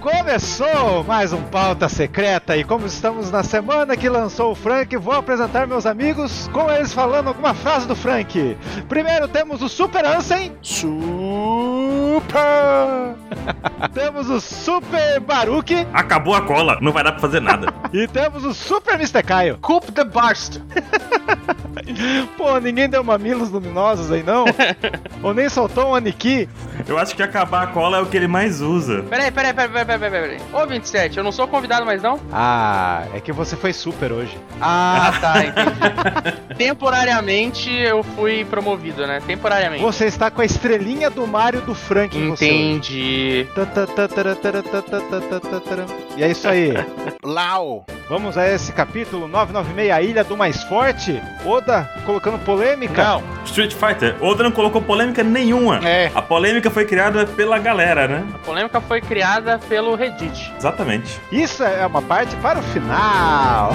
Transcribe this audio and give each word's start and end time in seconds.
Começou 0.00 1.04
mais 1.04 1.32
um 1.32 1.42
Pauta 1.44 1.88
Secreta 1.88 2.56
e 2.56 2.64
como 2.64 2.86
estamos 2.86 3.30
na 3.30 3.42
semana 3.42 3.96
que 3.96 4.08
lançou 4.08 4.52
o 4.52 4.54
Frank, 4.54 4.96
vou 4.96 5.14
apresentar 5.14 5.66
meus 5.66 5.86
amigos 5.86 6.48
com 6.52 6.70
eles 6.70 6.92
falando 6.92 7.28
alguma 7.28 7.54
frase 7.54 7.86
do 7.86 7.94
Frank. 7.94 8.56
Primeiro 8.88 9.28
temos 9.28 9.62
o 9.62 9.68
Super 9.68 10.04
Ansem. 10.04 10.52
Super! 10.60 11.83
temos 13.92 14.28
o 14.28 14.40
Super 14.40 15.20
Baruque. 15.20 15.86
Acabou 15.92 16.34
a 16.34 16.42
cola, 16.42 16.78
não 16.80 16.92
vai 16.92 17.04
dar 17.04 17.12
pra 17.12 17.20
fazer 17.20 17.40
nada. 17.40 17.72
e 17.92 18.06
temos 18.08 18.44
o 18.44 18.54
Super 18.54 18.94
Mr. 18.94 19.22
Caio. 19.22 19.58
Coup 19.60 19.80
the 19.92 20.04
Burst! 20.04 20.60
Pô, 22.36 22.58
ninguém 22.58 22.88
deu 22.88 23.04
mamilos 23.04 23.50
luminosos 23.50 24.10
aí 24.10 24.22
não? 24.22 24.44
Ou 25.22 25.34
nem 25.34 25.48
soltou 25.48 25.90
um 25.90 25.94
Aniki? 25.94 26.48
Eu 26.88 26.98
acho 26.98 27.14
que 27.14 27.22
acabar 27.22 27.62
a 27.62 27.66
cola 27.68 27.98
é 27.98 28.00
o 28.00 28.06
que 28.06 28.16
ele 28.16 28.26
mais 28.26 28.60
usa. 28.60 29.02
Peraí, 29.02 29.30
peraí, 29.30 29.52
peraí, 29.52 29.84
peraí, 29.84 29.98
peraí, 29.98 30.38
peraí. 30.38 30.40
Ô, 30.52 30.66
27, 30.66 31.18
eu 31.18 31.24
não 31.24 31.32
sou 31.32 31.46
convidado 31.46 31.84
mais 31.84 32.02
não? 32.02 32.18
Ah, 32.32 33.04
é 33.14 33.20
que 33.20 33.32
você 33.32 33.56
foi 33.56 33.72
super 33.72 34.12
hoje. 34.12 34.38
Ah, 34.60 35.12
tá, 35.20 35.44
entendi. 35.44 36.56
Temporariamente 36.56 37.70
eu 37.70 38.02
fui 38.02 38.44
promovido, 38.44 39.06
né? 39.06 39.20
Temporariamente. 39.26 39.82
Você 39.82 40.06
está 40.06 40.30
com 40.30 40.40
a 40.40 40.44
estrelinha 40.44 41.10
do 41.10 41.26
Mario 41.26 41.60
do 41.60 41.74
Frank 41.74 42.03
você. 42.08 42.46
Entendi. 42.46 43.46
E 46.16 46.22
é 46.22 46.30
isso 46.30 46.48
aí. 46.48 46.72
Lau. 47.22 47.84
Vamos 48.08 48.36
a 48.36 48.46
esse 48.46 48.70
capítulo 48.72 49.26
996, 49.26 49.90
a 49.90 50.02
Ilha 50.02 50.24
do 50.24 50.36
Mais 50.36 50.62
Forte. 50.64 51.20
Oda 51.44 51.88
colocando 52.04 52.38
polêmica. 52.44 53.02
Não. 53.02 53.22
Street 53.46 53.72
Fighter, 53.72 54.16
Oda 54.20 54.42
não 54.42 54.50
colocou 54.50 54.82
polêmica 54.82 55.22
nenhuma. 55.22 55.80
É. 55.88 56.10
A 56.14 56.20
polêmica 56.20 56.70
foi 56.70 56.84
criada 56.84 57.26
pela 57.26 57.58
galera, 57.58 58.06
né? 58.06 58.24
A 58.34 58.38
polêmica 58.38 58.80
foi 58.80 59.00
criada 59.00 59.58
pelo 59.68 59.94
Reddit. 59.94 60.52
Exatamente. 60.56 61.18
Isso 61.32 61.64
é 61.64 61.86
uma 61.86 62.02
parte 62.02 62.36
para 62.36 62.58
o 62.58 62.62
final. 62.62 63.72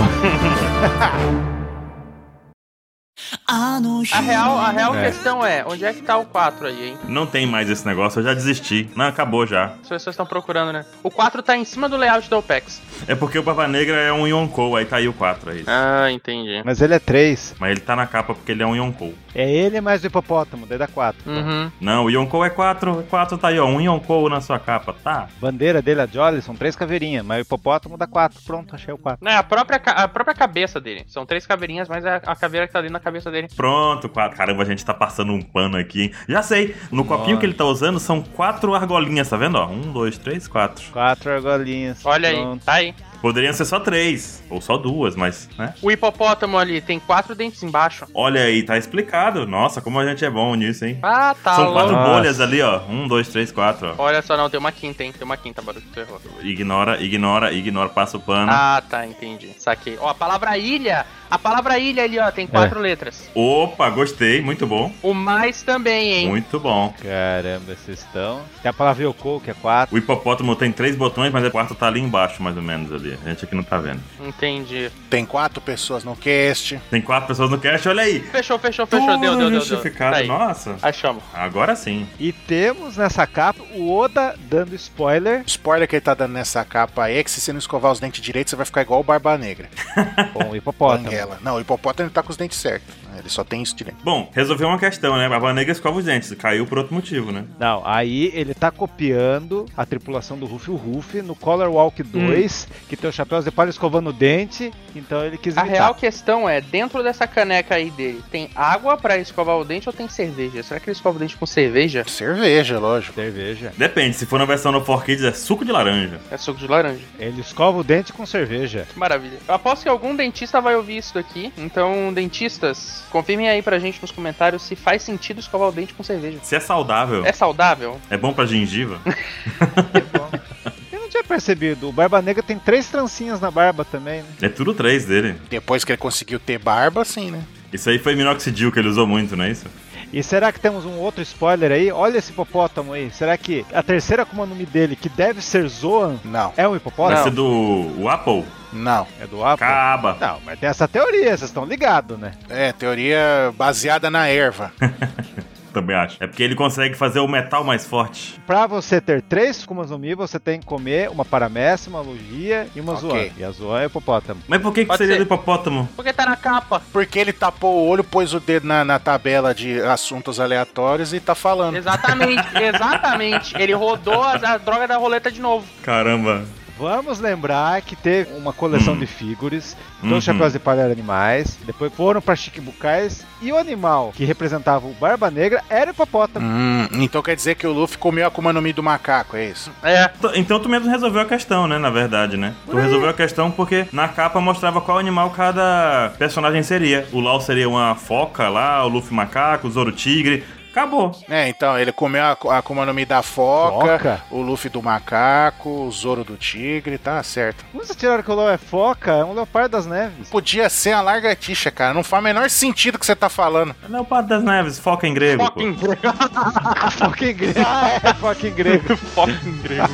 A 3.52 4.20
real, 4.22 4.58
a 4.60 4.70
real 4.70 4.96
É. 4.96 5.06
questão 5.06 5.44
é, 5.44 5.66
onde 5.66 5.84
é 5.84 5.92
que 5.92 6.04
tá 6.04 6.16
o 6.18 6.26
4 6.26 6.68
aí, 6.68 6.90
hein? 6.90 6.98
Não 7.08 7.26
tem 7.26 7.48
mais 7.48 7.68
esse 7.68 7.84
negócio, 7.84 8.20
eu 8.20 8.24
já 8.24 8.34
desisti. 8.36 8.88
Não, 8.96 9.06
acabou 9.06 9.48
já. 9.48 9.66
As 9.82 9.90
pessoas 9.90 10.14
estão 10.14 10.26
procurando, 10.26 10.72
né? 10.72 10.86
O 11.02 11.10
4 11.10 11.42
tá 11.42 11.58
em 11.58 11.66
cima 11.66 11.90
do 11.90 11.98
layout 11.98 12.30
da 12.30 12.38
OPEX. 12.38 12.80
É 13.08 13.16
porque 13.16 13.40
o 13.40 13.44
Barba 13.44 13.68
Negra 13.68 13.96
é 13.98 14.14
um 14.14 14.28
Yonkou, 14.28 14.76
aí 14.76 14.86
tá 14.86 14.98
aí 14.98 15.08
o 15.08 15.14
4 15.14 15.50
aí. 15.50 15.64
Ah, 15.66 16.12
entendi. 16.12 16.62
Mas 16.64 16.80
ele 16.80 16.94
é 16.94 17.00
3. 17.00 17.56
Mas 17.60 17.72
ele 17.72 17.80
tá 17.80 17.96
na 17.96 18.06
capa 18.06 18.36
porque 18.36 18.52
ele 18.52 18.62
é 18.62 18.68
um 18.68 18.76
Yonkou. 18.76 19.16
É 19.34 19.50
ele 19.52 19.82
mais 19.82 20.04
o 20.04 20.08
hipopótamo, 20.08 20.68
daí 20.68 20.78
dá 20.78 20.88
4. 20.88 21.20
Uhum. 21.26 21.72
Não, 21.82 22.06
o 22.06 22.10
Yonkou 22.12 22.46
é 22.46 22.50
4, 22.52 23.06
4 23.10 23.38
tá 23.38 23.48
aí, 23.48 23.60
ó. 23.60 23.66
Um 23.66 23.82
Yonkou 23.82 24.30
na 24.30 24.42
sua 24.42 24.60
capa, 24.60 24.94
tá? 25.04 25.28
Bandeira 25.42 25.82
dele, 25.82 26.02
a 26.02 26.06
Jolly, 26.06 26.42
são 26.44 26.56
três 26.56 26.76
caveirinhas, 26.76 27.26
mas 27.26 27.40
o 27.40 27.42
hipopótamo 27.42 27.98
dá 27.98 28.06
4. 28.06 28.40
Pronto, 28.46 28.76
achei 28.76 28.94
o 28.94 28.98
4. 28.98 29.24
Não, 29.26 29.32
é 29.32 29.38
a 29.38 29.44
própria, 29.44 29.82
a 29.86 30.08
própria 30.08 30.36
cabeça 30.36 30.80
dele. 30.80 31.04
São 31.08 31.26
três 31.26 31.48
caveirinhas, 31.48 31.88
mas 31.90 32.06
é 32.06 32.22
a 32.24 32.36
caveira 32.36 32.68
que 32.68 32.74
tá 32.74 32.82
dentro 32.82 32.94
da 32.94 33.00
cabeça 33.00 33.32
dele. 33.32 33.39
Pronto, 33.56 34.10
4. 34.10 34.38
Caramba, 34.38 34.64
a 34.64 34.66
gente 34.66 34.84
tá 34.84 34.94
passando 34.94 35.32
um 35.34 35.42
pano 35.42 35.78
aqui, 35.78 36.04
hein? 36.04 36.12
Já 36.28 36.42
sei, 36.42 36.76
no 36.92 37.06
copinho 37.06 37.38
que 37.38 37.46
ele 37.46 37.54
tá 37.54 37.66
usando 37.66 38.00
são 38.00 38.22
quatro 38.22 38.74
argolinhas, 38.74 39.30
tá 39.30 39.38
vendo? 39.38 39.56
Ó, 39.58 39.68
um, 39.68 39.92
dois, 39.92 40.18
três, 40.18 40.48
quatro. 40.48 40.84
4 40.92 41.32
argolinhas. 41.32 42.06
Olha 42.06 42.30
Pronto. 42.32 42.62
aí, 42.70 42.94
tá 42.94 43.00
aí. 43.02 43.09
Poderiam 43.22 43.54
ser 43.54 43.66
só 43.66 43.80
três, 43.80 44.44
ou 44.50 44.62
só 44.62 44.78
duas, 44.78 45.16
mas, 45.16 45.50
né? 45.58 45.74
O 45.82 45.92
hipopótamo 45.92 46.58
ali 46.58 46.82
tem 46.82 47.00
quatro 47.00 47.36
dentes 47.36 47.62
embaixo. 47.64 48.06
Olha 48.14 48.42
aí, 48.42 48.64
tá 48.64 48.78
explicado. 48.78 49.46
Nossa, 49.46 49.82
como 49.82 50.00
a 50.00 50.06
gente 50.06 50.24
é 50.24 50.30
bom 50.30 50.56
nisso, 50.56 50.86
hein? 50.86 51.00
Ah, 51.02 51.36
tá. 51.44 51.56
São 51.56 51.72
quatro 51.74 51.92
louco. 51.92 52.08
Nossa. 52.08 52.14
bolhas 52.20 52.40
ali, 52.42 52.62
ó. 52.62 52.82
Um, 52.90 53.08
dois, 53.08 53.28
três, 53.28 53.52
quatro, 53.52 53.96
ó. 53.98 54.04
Olha 54.04 54.22
só, 54.22 54.38
não, 54.38 54.50
tem 54.50 54.60
uma 54.60 54.72
quinta, 54.72 55.04
hein? 55.04 55.12
Tem 55.12 55.26
uma 55.26 55.38
quinta, 55.38 55.62
barulho 55.62 55.84
que 55.86 55.92
tu 55.92 56.00
errou. 56.00 56.20
Ignora, 56.42 57.02
ignora, 57.02 57.52
ignora, 57.52 57.90
passa 57.90 58.18
o 58.18 58.20
pano. 58.20 58.52
Ah, 58.52 58.82
tá, 58.88 59.06
entendi. 59.06 59.52
Saquei. 59.58 59.98
Ó, 60.00 60.10
a 60.10 60.14
palavra 60.16 60.58
ilha. 60.58 61.06
A 61.30 61.38
palavra 61.38 61.78
ilha 61.78 62.04
ali, 62.04 62.18
ó, 62.18 62.32
tem 62.32 62.48
quatro 62.48 62.80
letras. 62.80 63.30
Opa, 63.36 63.88
gostei, 63.92 64.42
muito 64.42 64.66
bom. 64.66 64.92
O 65.04 65.14
mais 65.14 65.62
também, 65.62 66.12
hein? 66.14 66.28
Muito 66.28 66.60
bom. 66.60 66.92
Caramba, 67.04 67.76
vocês 67.76 68.00
estão. 68.00 68.42
Tem 68.64 68.70
a 68.70 68.74
palavra 68.74 69.04
Yoko, 69.04 69.40
que 69.40 69.52
é 69.52 69.54
4. 69.54 69.94
O 69.94 69.98
hipopótamo 69.98 70.56
tem 70.56 70.72
três 70.72 70.96
botões, 70.96 71.32
mas 71.32 71.46
o 71.46 71.52
quarto 71.52 71.76
tá 71.76 71.86
ali 71.88 72.00
embaixo, 72.00 72.42
mais 72.42 72.58
ou 72.58 72.64
menos, 72.64 72.92
ali. 72.92 73.09
A 73.24 73.30
gente 73.30 73.46
aqui 73.46 73.56
não 73.56 73.64
tá 73.64 73.78
vendo. 73.78 74.02
Entendi. 74.20 74.92
Tem 75.10 75.26
quatro 75.26 75.62
pessoas 75.62 76.04
no 76.04 76.16
cast. 76.16 76.80
Tem 76.90 77.02
quatro 77.02 77.28
pessoas 77.28 77.50
no 77.50 77.60
cast, 77.60 77.88
olha 77.88 78.04
aí. 78.04 78.20
Fechou, 78.20 78.60
fechou, 78.60 78.86
fechou. 78.86 79.08
Deu, 79.08 79.20
deu, 79.20 79.38
deu, 79.38 79.50
deu. 79.52 79.60
justificado. 79.62 80.14
Tá 80.14 80.22
aí. 80.22 80.28
Nossa, 80.28 80.78
Achamos. 80.82 81.24
agora 81.34 81.76
sim. 81.76 82.08
E 82.20 82.32
temos 82.32 82.98
nessa 82.98 83.26
capa 83.26 83.64
o 83.76 83.96
Oda 83.96 84.36
dando 84.50 84.76
spoiler 84.76 85.44
Spoiler 85.46 85.88
que 85.88 85.96
ele 85.96 86.02
tá 86.02 86.14
dando 86.14 86.34
nessa 86.34 86.64
capa 86.64 87.06
aí 87.06 87.18
é 87.18 87.24
que 87.24 87.32
se 87.32 87.42
você 87.42 87.52
não 87.52 87.60
escovar 87.60 87.92
os 87.92 88.00
dentes 88.00 88.22
direito, 88.22 88.50
você 88.50 88.56
vai 88.56 88.66
ficar 88.66 88.82
igual 88.82 89.00
o 89.00 89.04
Barba 89.04 89.38
Negra. 89.38 89.70
com 90.34 90.50
o 90.50 90.56
hipopótamo. 90.56 91.06
Banguela. 91.06 91.40
Não, 91.42 91.56
o 91.56 91.62
hipopótamo 91.62 92.08
ele 92.08 92.14
tá 92.14 92.24
com 92.24 92.32
os 92.32 92.38
dentes 92.38 92.58
certos. 92.58 92.94
Ele 93.20 93.30
só 93.30 93.44
tem 93.44 93.62
isso 93.62 93.76
direito. 93.76 93.98
Bom, 94.04 94.30
resolveu 94.34 94.68
uma 94.68 94.80
questão, 94.80 95.18
né? 95.18 95.28
Barba 95.30 95.54
Negra 95.54 95.72
escova 95.72 96.00
os 96.00 96.06
dentes. 96.06 96.34
Caiu 96.34 96.66
por 96.66 96.78
outro 96.78 96.94
motivo, 96.94 97.32
né? 97.32 97.46
Não, 97.60 97.82
aí 97.86 98.32
ele 98.34 98.54
tá 98.54 98.72
copiando 98.72 99.66
a 99.76 99.86
tripulação 99.86 100.38
do 100.38 100.46
Ruffy 100.46 100.74
o 100.74 100.76
Ruffy 100.76 101.22
no 101.22 101.36
Color 101.36 101.70
Walk 101.70 102.02
2, 102.04 102.68
que 102.88 102.96
tem 102.98 103.10
o 103.10 103.14
chapéu 103.14 103.42
de 103.42 103.52
palha 103.52 103.70
escovando 103.70 104.10
o 104.10 104.14
dente, 104.14 104.72
então 104.96 105.24
ele 105.26 105.38
quis 105.38 105.58
A 105.58 105.62
imitar. 105.62 105.78
real 105.82 105.96
questão 105.96 106.48
é, 106.48 106.62
dentro 106.62 107.02
dessa 107.04 107.26
caneca 107.28 107.76
aí 107.76 107.90
dele, 107.92 108.22
tem 108.32 108.50
água 108.56 108.98
pra 108.98 109.18
escovar 109.18 109.58
o 109.58 109.64
dente 109.66 109.88
ou 109.90 109.94
tem 109.94 110.08
cerveja? 110.08 110.62
Será 110.64 110.80
que 110.80 110.90
ele 110.90 110.96
escova 110.96 111.18
o 111.18 111.20
dente 111.20 111.36
com 111.38 111.46
cerveja? 111.46 112.04
Cerveja, 112.08 112.80
lógico. 112.80 113.16
Cerveja. 113.16 113.74
Depende, 113.78 114.16
se 114.16 114.26
for 114.26 114.38
na 114.40 114.46
versão 114.46 114.72
no 114.72 114.82
4Kids 114.82 115.24
é 115.28 115.32
suco 115.32 115.66
de 115.66 115.72
laranja. 115.72 116.20
É 116.32 116.38
suco 116.38 116.60
de 116.60 116.68
laranja. 116.68 117.04
Ele 117.18 117.42
escova 117.42 117.78
o 117.80 117.84
dente 117.84 118.14
com 118.14 118.26
cerveja. 118.26 118.86
Que 118.92 119.00
maravilha. 119.00 119.38
Eu 119.48 119.54
aposto 119.56 119.84
que 119.84 119.90
algum 119.90 120.16
dentista 120.16 120.60
vai 120.62 120.76
ouvir 120.76 120.98
isso 120.98 121.14
daqui. 121.14 121.52
Então, 121.58 122.14
dentistas, 122.14 123.04
confirmem 123.10 123.50
aí 123.50 123.62
pra 123.62 123.80
gente 123.80 124.00
nos 124.02 124.12
comentários 124.12 124.62
se 124.62 124.76
faz 124.76 125.02
sentido 125.04 125.40
escovar 125.40 125.70
o 125.70 125.72
dente 125.72 125.94
com 125.94 126.04
cerveja. 126.04 126.38
Se 126.44 126.56
é 126.56 126.60
saudável, 126.60 127.26
É 127.26 127.32
saudável? 127.34 128.00
é 128.10 128.18
bom 128.18 128.32
pra 128.34 128.46
gengiva. 128.46 129.00
Eu 130.92 131.00
não 131.02 131.10
tinha 131.10 131.24
percebido, 131.24 131.90
o 131.90 131.92
Barba 131.92 132.22
Negra 132.22 132.44
tem 132.44 132.58
três 132.60 132.88
trancinhas 132.88 133.40
na 133.42 133.50
barba 133.52 133.84
também, 133.86 134.22
né? 134.22 134.28
É 134.42 134.50
tudo 134.50 134.74
três 134.74 135.06
dele. 135.06 135.36
Depois 135.50 135.84
que 135.84 135.92
ele 135.92 135.98
conseguiu 135.98 136.40
ter 136.40 136.58
barba, 136.60 137.04
sim, 137.06 137.32
né? 137.32 137.42
Isso 137.72 137.90
aí 137.90 138.00
foi 138.00 138.16
minoxidil 138.16 138.72
que 138.72 138.80
ele 138.80 138.88
usou 138.90 139.06
muito, 139.06 139.36
não 139.38 139.46
é 139.46 139.52
isso? 139.52 139.66
E 140.12 140.24
será 140.24 140.52
que 140.52 140.60
temos 140.60 140.86
um 140.86 140.98
outro 140.98 141.22
spoiler 141.22 141.72
aí? 141.72 141.92
Olha 141.92 142.18
esse 142.18 142.32
hipopótamo 142.32 142.94
aí. 142.94 143.12
Será 143.12 143.38
que 143.38 143.66
a 143.74 143.84
terceira 143.84 144.24
Akuma 144.24 144.46
no 144.46 144.56
Mi 144.56 144.66
dele, 144.66 144.96
que 144.96 145.08
deve 145.10 145.42
ser 145.42 145.68
Zoan, 145.68 146.18
Não, 146.26 146.52
é 146.58 146.66
um 146.68 146.72
Vai 146.72 146.78
hipopótamo? 146.78 147.24
ser 147.24 147.32
do 147.32 147.94
o 148.02 148.10
Apple? 148.10 148.44
não. 148.74 149.06
É 149.22 149.28
do 149.28 149.44
Apple? 149.46 149.60
Caba. 149.68 150.18
Não, 150.20 150.40
mas 150.46 150.60
tem 150.60 150.68
essa 150.70 150.88
teoria, 150.88 151.26
vocês 151.38 151.44
estão 151.50 151.64
ligados, 151.66 152.18
né? 152.18 152.32
É, 152.50 152.72
teoria 152.72 153.54
baseada 153.56 154.10
na 154.10 154.28
erva. 154.28 154.72
Também 155.74 155.96
acho. 155.96 156.18
É 156.20 156.28
porque 156.28 156.42
ele 156.44 156.56
consegue 156.56 156.96
fazer 156.96 157.20
o 157.20 157.28
metal 157.28 157.64
mais 157.64 157.86
forte. 157.86 158.40
Pra 158.46 158.66
você 158.68 159.00
ter 159.00 159.22
três 159.22 159.66
Kumas 159.66 159.92
no 159.92 160.00
Mi, 160.00 160.16
você 160.16 160.40
tem 160.40 160.60
que 160.60 160.66
comer 160.66 161.10
uma 161.10 161.24
Paramécia, 161.26 161.90
uma 161.90 162.02
Lugia 162.02 162.68
e 162.76 162.80
uma 162.82 162.94
Ok. 162.94 163.02
Zoan. 163.10 163.28
E 163.38 163.44
a 163.44 163.52
Zoan 163.52 163.82
é 163.82 163.86
hipopótamo. 163.86 164.42
Mas 164.48 164.62
por 164.62 164.74
que, 164.74 164.82
que 164.82 164.88
Pode 164.88 164.98
seria 164.98 165.14
ser. 165.14 165.20
do 165.20 165.24
hipopótamo? 165.24 165.88
Porque 165.96 166.12
tá 166.14 166.26
na 166.26 166.36
capa. 166.36 166.82
Porque 166.92 167.20
ele 167.20 167.32
tapou 167.34 167.76
o 167.78 167.88
olho, 167.88 168.04
pôs 168.04 168.34
o 168.34 168.40
dedo 168.40 168.68
na, 168.68 168.84
na 168.84 169.00
tabela 169.00 169.54
de 169.54 169.80
assuntos 169.82 170.40
aleatórios 170.40 171.14
e 171.14 171.20
tá 171.20 171.36
falando. 171.36 171.76
Exatamente, 171.76 172.44
exatamente. 172.58 173.56
Ele 173.62 173.74
rodou 173.74 174.24
a, 174.24 174.34
a 174.34 174.58
droga 174.58 174.88
da 174.88 174.98
roleta 174.98 175.32
de 175.32 175.40
novo. 175.42 175.66
Caramba. 175.84 176.44
Vamos 176.80 177.20
lembrar 177.20 177.82
que 177.82 177.94
teve 177.94 178.32
uma 178.38 178.54
coleção 178.54 178.98
de 178.98 179.06
figures, 179.06 179.76
todos 180.00 180.12
Uhum. 180.12 180.18
os 180.18 180.24
chapéus 180.24 180.54
de 180.54 180.60
palha 180.60 180.82
eram 180.84 180.94
animais, 180.94 181.58
depois 181.66 181.94
foram 181.94 182.22
pra 182.22 182.38
Chiquibucais, 182.38 183.26
e 183.42 183.52
o 183.52 183.58
animal 183.58 184.14
que 184.16 184.24
representava 184.24 184.88
o 184.88 184.94
Barba 184.94 185.30
Negra 185.30 185.62
era 185.70 185.92
o 185.92 185.94
hipopótamo. 185.94 186.46
Hum, 186.46 186.88
então 186.94 187.22
quer 187.22 187.36
dizer 187.36 187.56
que 187.56 187.68
o 187.68 187.74
Luffy 187.74 187.98
comeu 187.98 188.24
a 188.24 188.28
Akuma 188.30 188.54
no 188.54 188.62
Mi 188.62 188.72
do 188.72 188.82
macaco, 188.82 189.36
é 189.36 189.48
isso? 189.48 189.70
É. 189.84 190.08
T- 190.08 190.32
Então 190.40 190.58
tu 190.60 190.70
mesmo 190.70 190.90
resolveu 190.90 191.22
a 191.22 191.26
questão, 191.26 191.68
né? 191.68 191.78
Na 191.78 191.90
verdade, 191.90 192.38
né? 192.38 192.54
Tu 192.66 192.78
resolveu 192.78 193.10
a 193.10 193.14
questão 193.14 193.52
porque 193.52 193.86
na 193.92 194.08
capa 194.08 194.40
mostrava 194.40 194.80
qual 194.80 194.98
animal 195.00 195.32
cada 195.32 196.14
personagem 196.18 196.64
seria. 196.64 197.06
O 197.12 197.20
Lau 197.20 197.42
seria 197.42 197.68
uma 197.68 197.94
foca 197.96 198.48
lá, 198.48 198.86
o 198.86 198.88
Luffy 198.88 199.14
macaco, 199.14 199.68
o 199.68 199.72
Zoro 199.72 199.92
tigre. 199.92 200.46
Acabou. 200.72 201.12
É, 201.30 201.48
então, 201.50 201.78
ele 201.78 201.92
comeu 201.92 202.24
a, 202.24 202.38
a 202.50 202.58
Akuma 202.60 202.86
no 202.86 202.94
Mi 202.94 203.06
da 203.06 203.22
foca, 203.22 203.98
Foca? 203.98 204.22
o 204.32 204.42
Luffy 204.42 204.70
do 204.70 204.82
macaco, 204.82 205.70
o 205.70 205.92
Zoro 205.92 206.24
do 206.24 206.36
tigre, 206.38 206.98
tá 206.98 207.22
certo. 207.24 207.66
Vocês 207.74 207.98
tiraram 207.98 208.22
que 208.24 208.32
o 208.32 208.36
Lau 208.36 208.50
é 208.50 208.58
foca? 208.58 209.12
É 209.12 209.24
um 209.24 209.34
leopardo 209.34 209.70
das 209.70 209.86
neves. 209.86 210.30
Podia 210.30 210.70
ser 210.70 210.92
a 210.92 211.02
largatixa, 211.02 211.72
cara. 211.72 211.94
Não 211.94 212.04
faz 212.04 212.22
o 212.22 212.24
menor 212.24 212.50
sentido 212.50 212.96
o 212.96 213.00
que 213.00 213.06
você 213.06 213.16
tá 213.16 213.30
falando. 213.30 213.76
Leopardo 213.88 214.30
das 214.30 214.44
Neves, 214.44 214.78
foca 214.80 215.08
em 215.08 215.14
grego. 215.14 215.44
pô. 215.52 215.60
Fucking 215.60 215.74
grego. 215.74 216.02
foca 216.98 217.26
em 217.26 217.34
grego. 217.36 217.60
Ah, 217.66 217.90
é, 218.04 218.14
foca 218.14 218.48
em 218.48 218.54
grego. 218.54 218.98
Fucking 218.98 219.62
grego. 219.62 219.90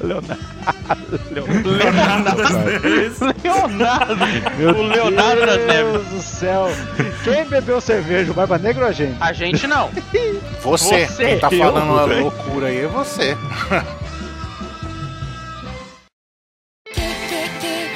Leonardo. 0.00 0.40
Leonardo 1.64 2.36
das 2.36 2.50
Neves. 2.50 3.20
Leonardo. 3.44 4.16
Meu 4.58 4.70
o 4.70 4.82
Leonardo 4.82 5.46
das 5.46 5.56
Deus 5.56 5.66
Neves. 5.66 6.08
do 6.08 6.20
céu. 6.22 6.68
Quem 7.24 7.44
bebeu 7.46 7.80
cerveja, 7.80 8.30
o 8.30 8.34
Barba 8.34 8.58
Negra 8.58 8.84
ou 8.84 8.88
a 8.88 8.92
gente? 8.92 9.16
A 9.20 9.32
gente 9.32 9.66
não. 9.66 9.90
Você, 10.62 11.06
Você. 11.06 11.24
quem 11.24 11.38
tá 11.38 11.48
Eu, 11.50 11.58
falando 11.58 11.90
uma 11.92 12.04
loucura 12.04 12.66
aí 12.68 12.78
é 12.80 12.86
você. 12.88 13.36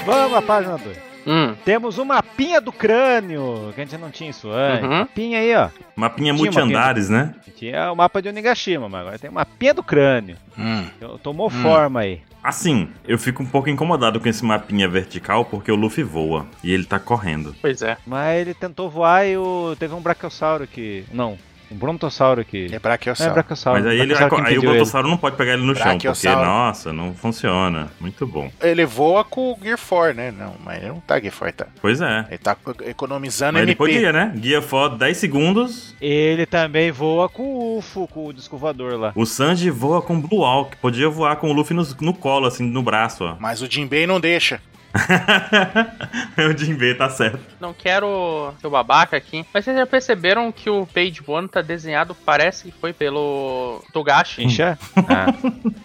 Vamos 0.07 0.37
à 0.37 0.43
página 0.43 0.77
2. 0.77 1.14
Hum. 1.27 1.55
Temos 1.65 1.99
um 1.99 2.05
mapinha 2.05 2.61
do 2.61 2.73
crânio, 2.73 3.73
que 3.75 3.81
a 3.81 3.85
gente 3.85 3.99
não 3.99 4.11
tinha 4.11 4.31
isso 4.31 4.51
antes. 4.51 4.85
Uhum. 4.85 4.99
Mapinha 4.99 5.39
aí, 5.39 5.55
ó. 5.55 5.69
Mapinha 5.97 6.33
multi-andares, 6.35 7.09
né? 7.09 7.35
Tinha 7.57 7.93
o 7.93 7.97
mapa 7.97 8.21
de 8.21 8.29
Onigashima, 8.29 8.89
mas 8.89 9.01
agora 9.01 9.19
tem 9.19 9.31
o 9.31 9.33
mapinha 9.33 9.73
do 9.73 9.83
crânio. 9.83 10.37
Hum. 10.59 10.87
Tomou 11.23 11.49
forma 11.49 12.01
aí. 12.01 12.21
Assim, 12.43 12.89
eu 13.09 13.19
fico 13.19 13.43
um 13.43 13.47
pouco 13.47 13.71
incomodado 13.71 14.21
com 14.21 14.29
esse 14.29 14.45
mapinha 14.45 14.87
vertical 14.87 15.47
porque 15.47 15.73
o 15.73 15.77
Luffy 15.77 16.05
voa 16.05 16.47
e 16.63 16.73
ele 16.73 16.85
tá 16.85 16.99
correndo. 16.99 17.55
Pois 17.63 17.81
é. 17.81 17.97
Mas 18.07 18.41
ele 18.43 18.53
tentou 18.53 18.91
voar 18.91 19.27
e 19.27 19.37
o... 19.37 19.75
teve 19.79 19.95
um 19.95 20.01
Brachiosauro 20.01 20.67
que... 20.67 21.05
Não, 21.11 21.39
um 21.71 21.77
Brontossauro 21.77 22.45
que... 22.45 22.67
É 22.67 22.69
Não 22.69 22.77
é. 22.77 22.79
Brachiosauro. 22.79 23.45
Mas 23.81 23.87
aí, 23.87 23.99
ele, 24.01 24.15
Brachiosauro 24.15 24.37
aí 24.37 24.41
o 24.41 24.43
impediu 24.43 24.61
ele. 24.63 24.79
Brontossauro 24.79 25.09
não 25.09 25.17
pode 25.17 25.37
pegar 25.37 25.55
ele 25.55 25.63
no 25.63 25.75
chão, 25.75 25.93
porque, 25.93 26.07
Brachiosauro. 26.07 26.47
nossa, 26.47 26.93
não 26.93 27.15
funciona. 27.15 27.91
Muito 28.01 28.27
bom. 28.27 28.51
Ele 28.61 28.85
voa 28.85 29.25
com 29.25 29.53
o 29.53 29.59
Gear 29.63 29.79
4, 29.79 30.15
né? 30.15 30.31
Não, 30.31 30.55
mas 30.65 30.79
ele 30.79 30.89
não 30.89 31.01
tá 31.01 31.19
Gear 31.21 31.35
4, 31.35 31.57
tá? 31.57 31.67
Pois 31.81 32.01
é. 32.01 32.27
Ele 32.29 32.39
tá 32.39 32.57
economizando 32.87 33.55
Mas 33.55 33.63
ele 33.63 33.73
MP. 33.73 33.79
podia, 33.79 34.13
né? 34.13 34.33
Guia 34.37 34.63
foto 34.63 34.97
10 34.97 35.17
segundos. 35.17 35.95
Ele 36.01 36.47
também 36.47 36.91
voa 36.91 37.29
com 37.29 37.43
o 37.43 37.79
UFO, 37.79 38.07
com 38.09 38.27
o 38.27 38.33
disco 38.33 38.57
voador 38.57 38.99
lá. 38.99 39.13
O 39.15 39.25
Sanji 39.27 39.71
voa 39.71 40.03
com 40.03 40.21
Blue 40.21 40.41
Walk. 40.41 40.77
Podia 40.79 41.09
voar 41.09 41.37
com 41.37 41.51
o 41.51 41.53
Luffy 41.53 41.77
no, 41.77 41.87
no 42.01 42.15
colo, 42.15 42.47
assim, 42.47 42.65
no 42.65 42.83
braço, 42.83 43.25
ó. 43.25 43.37
Mas 43.39 43.63
o 43.63 43.71
Jinbei 43.71 44.07
não 44.07 44.21
deixa. 44.21 44.61
o 46.39 46.57
Jinbei 46.57 46.95
tá 46.95 47.11
certo. 47.11 47.41
Não 47.61 47.75
quero 47.75 48.53
ser 48.61 48.67
o 48.67 48.71
babaca 48.71 49.17
aqui, 49.17 49.45
mas 49.53 49.65
vocês 49.65 49.77
já 49.77 49.87
perceberam 49.87 50.53
que 50.53 50.71
o 50.71 50.87
Page 50.87 51.21
One 51.27 51.49
tá 51.49 51.61
desenhado, 51.61 52.15
parece 52.15 52.65
que 52.65 52.79
foi 52.79 52.93
pelo 52.93 53.83
Togashi. 53.93 54.45
Incha? 54.45 54.79
Ah. 54.97 55.27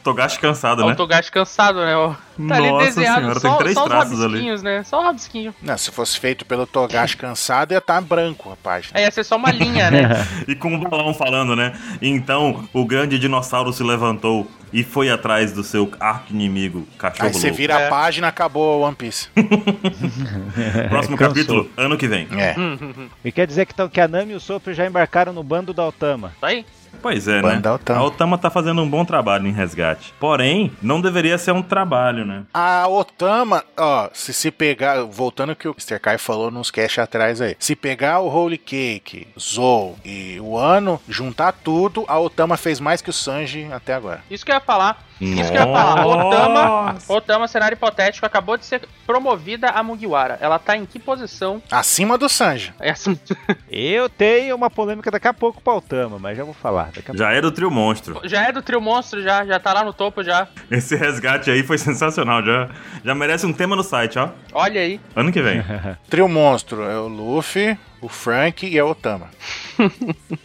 Togashi 0.04 0.40
cansado, 0.40 0.86
né? 0.86 0.94
O 0.94 0.96
Togashi 0.96 1.32
cansado, 1.32 1.80
né? 1.80 1.96
ó. 1.96 2.14
Tá 2.48 2.56
ali 2.56 2.70
Nossa 2.70 2.86
desenhado 2.86 3.20
senhora, 3.22 3.40
só, 3.40 3.50
tem 3.50 3.58
três 3.60 3.74
só 3.74 3.86
os 3.86 4.22
ali. 4.24 4.62
né? 4.62 4.84
Só 4.84 5.02
o 5.02 5.04
rabisquinho. 5.04 5.54
Não, 5.62 5.78
se 5.78 5.92
fosse 5.92 6.18
feito 6.20 6.46
pelo 6.46 6.66
Togashi 6.66 7.18
cansado, 7.18 7.72
ia 7.74 7.80
estar 7.80 8.00
branco 8.02 8.52
a 8.52 8.56
página. 8.56 8.98
Aí 8.98 9.04
ia 9.04 9.12
ser 9.12 9.24
só 9.24 9.36
uma 9.36 9.52
linha, 9.52 9.92
né? 9.92 10.10
E 10.48 10.56
com 10.56 10.70
um 10.74 10.80
balão 10.80 11.14
falando, 11.14 11.56
né? 11.56 11.74
Então, 12.02 12.68
o 12.74 12.86
grande 12.86 13.20
dinossauro 13.20 13.74
se 13.74 13.84
levantou 13.84 14.48
e 14.72 14.84
foi 14.84 15.10
atrás 15.10 15.52
do 15.52 15.64
seu 15.64 15.92
arco-inimigo, 16.00 16.88
cachorro 16.98 17.28
Aí 17.28 17.34
você 17.34 17.50
vira 17.52 17.74
É. 17.74 17.88
a 17.88 17.90
página, 17.90 18.28
acabou 18.28 18.80
o 18.80 18.84
One 18.84 18.96
Piece. 18.96 19.28
Próximo 20.90 21.18
Cansou. 21.18 21.34
capítulo, 21.36 21.70
ano 21.76 21.98
que 21.98 22.08
vem. 22.08 22.28
É. 22.38 22.56
E 23.24 23.32
quer 23.32 23.46
dizer 23.48 23.66
que, 23.66 23.74
então, 23.74 23.90
que 23.90 24.00
a 24.00 24.08
Nami 24.08 24.34
e 24.34 24.36
o 24.36 24.40
Sopro 24.40 24.74
já 24.74 24.86
embarcaram 24.86 25.34
no 25.34 25.44
bando 25.44 25.74
da 25.74 25.84
Altama. 25.84 26.32
Isso 26.38 26.46
aí. 26.46 26.66
Pois 27.02 27.28
é, 27.28 27.36
né? 27.36 27.42
Banda 27.42 27.74
Otama. 27.74 28.00
A 28.00 28.04
Otama 28.04 28.38
tá 28.38 28.50
fazendo 28.50 28.82
um 28.82 28.90
bom 28.90 29.06
trabalho 29.06 29.48
em 29.48 29.52
resgate. 29.52 30.14
Porém, 30.20 30.72
não 30.82 31.00
deveria 31.02 31.38
ser 31.38 31.52
um 31.52 31.62
trabalho, 31.62 32.26
né? 32.26 32.44
A 32.54 32.88
Otama, 32.88 33.64
ó, 33.78 34.10
se 34.14 34.34
se 34.34 34.52
pegar, 34.52 35.04
voltando 35.04 35.52
ao 35.52 35.56
que 35.56 35.68
o 35.68 35.72
Mr. 35.72 36.00
Kai 36.00 36.18
falou 36.18 36.52
nos 36.52 36.72
cash 36.72 37.00
atrás 37.00 37.42
aí, 37.42 37.56
se 37.60 37.76
pegar 37.76 38.20
o 38.20 38.28
Holy 38.28 38.58
Cake, 38.58 39.28
Zou 39.40 39.98
e 40.04 40.40
o 40.42 40.58
Ano, 40.58 41.00
juntar 41.08 41.52
tudo, 41.52 42.06
a 42.08 42.20
Otama 42.20 42.58
fez 42.58 42.80
mais 42.80 43.02
que 43.02 43.10
o 43.10 43.14
Sanji 43.14 43.68
até 43.72 43.94
agora. 43.94 44.22
Isso 44.30 44.46
que 44.46 44.52
eu 44.52 44.56
ia 44.56 44.62
falar. 44.62 45.04
Isso 45.20 45.52
que 45.52 45.58
eu 45.58 45.62
ia 45.62 45.74
falar. 45.74 46.06
Otama, 46.06 46.96
Otama, 47.08 47.48
cenário 47.48 47.76
hipotético, 47.76 48.26
acabou 48.26 48.58
de 48.58 48.66
ser 48.66 48.88
promovida 49.06 49.70
a 49.70 49.84
Mugiwara. 49.84 50.38
Ela 50.40 50.58
tá 50.58 50.78
em 50.78 50.86
que 50.86 50.98
posição? 50.98 51.62
Acima 51.70 52.18
do 52.18 52.30
Sanji. 52.30 52.74
É 52.80 52.92
assim, 52.92 53.20
Eu 53.70 54.10
tenho 54.10 54.56
uma 54.56 54.70
polêmica 54.70 55.12
daqui 55.12 55.28
a 55.28 55.34
pouco 55.34 55.62
pra 55.62 55.74
Altama, 55.74 56.18
mas 56.20 56.38
já 56.38 56.44
vou 56.44 56.54
falar. 56.54 56.79
Daqui 56.86 57.12
a 57.12 57.16
Já 57.16 57.32
é 57.32 57.42
do 57.42 57.52
trio 57.52 57.70
monstro. 57.72 58.20
já 58.24 58.48
é 58.48 58.52
do 58.52 58.62
trio 58.62 58.80
monstro, 58.82 59.22
já, 59.22 59.46
já 59.46 59.60
tá 59.60 59.74
lá 59.74 59.84
no 59.84 59.94
topo 59.94 60.24
já. 60.24 60.48
Esse 60.72 60.96
resgate 60.96 61.50
aí 61.52 61.64
foi 61.64 61.78
sensacional. 61.78 62.44
Já, 62.44 62.70
já 63.04 63.16
merece 63.16 63.46
um 63.46 63.54
tema 63.54 63.76
no 63.76 63.84
site, 63.84 64.18
ó. 64.20 64.30
Olha 64.54 64.82
aí. 64.82 65.00
Ano 65.16 65.32
que 65.32 65.42
vem. 65.42 65.64
Trio 66.10 66.28
monstro 66.28 66.84
é 66.84 66.98
o 67.00 67.08
Luffy, 67.08 67.78
o 68.02 68.08
Frank 68.10 68.68
e 68.68 68.78
a 68.80 68.86
Otama. 68.86 69.30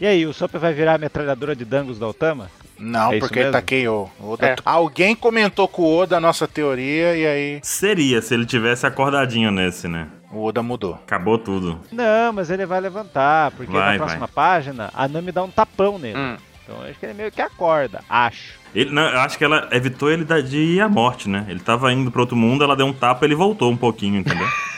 E 0.01 0.07
aí, 0.07 0.27
o 0.27 0.33
Sopro 0.33 0.59
vai 0.61 0.73
virar 0.73 0.95
a 0.95 0.99
metralhadora 0.99 1.55
de 1.57 1.65
dangos 1.65 1.99
da 1.99 2.07
Altama? 2.07 2.51
Não, 2.79 3.13
É 3.13 3.19
porque 3.19 3.39
ele 3.39 3.51
tá? 3.51 3.63
KO. 3.63 4.11
Oda- 4.21 4.47
É. 4.49 4.57
Alguém 4.65 5.15
comentou 5.15 5.67
com 5.69 5.83
o 5.83 5.97
Oda 5.99 6.17
a 6.17 6.21
nossa 6.21 6.47
teoria 6.49 7.17
e 7.17 7.27
aí 7.27 7.61
Seria 7.63 8.21
se 8.21 8.35
ele 8.35 8.45
tivesse 8.47 8.87
acordadinho 8.87 9.51
nesse, 9.51 9.87
né? 9.89 10.09
o 10.33 10.45
Oda 10.45 10.63
mudou. 10.63 10.95
Acabou 10.95 11.39
tudo. 11.39 11.81
Não, 11.93 12.33
mas 12.33 12.51
ele 12.51 12.67
vai 12.67 12.81
levantar, 12.81 13.53
porque 13.53 13.73
Vai, 13.73 13.93
na 13.93 14.05
próxima 14.05 14.27
página 14.29 14.91
a 14.93 15.07
Nami 15.07 15.31
dá 15.31 15.43
um 15.45 15.51
tapão 15.51 15.97
nele. 15.99 16.19
Hum. 16.19 16.37
Então 16.65 16.83
acho 16.83 16.99
que 16.99 17.07
ele 17.07 17.15
meio 17.15 17.31
que 17.31 17.41
acorda, 17.43 18.03
acho. 18.09 18.55
Ele, 18.75 18.91
não, 18.91 19.03
eu 19.03 19.21
acho 19.21 19.39
que 19.39 19.45
ela 19.45 19.69
evitou 19.71 20.11
ele 20.11 20.25
de 20.43 20.57
ir 20.59 20.81
à 20.81 20.89
morte, 20.89 21.29
né? 21.29 21.47
Ele 21.49 21.61
tava 21.61 21.93
indo 21.93 22.11
pro 22.11 22.23
outro 22.23 22.37
mundo, 22.37 22.65
ela 22.65 22.75
deu 22.77 22.87
um 22.87 22.93
tapa 22.93 23.25
ele 23.25 23.35
voltou 23.37 23.71
um 23.71 23.77
pouquinho, 23.77 24.19
entendeu? 24.19 24.47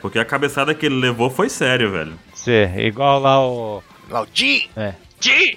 Porque 0.00 0.18
a 0.18 0.24
cabeçada 0.24 0.74
que 0.74 0.86
ele 0.86 0.96
levou 0.96 1.30
foi 1.30 1.48
sério, 1.48 1.90
velho. 1.90 2.12
Cê, 2.34 2.70
igual 2.78 3.18
lá 3.20 3.44
o. 3.44 3.82
Lá 4.08 4.22
o 4.22 4.28
Ji! 4.32 4.70
É. 4.76 4.94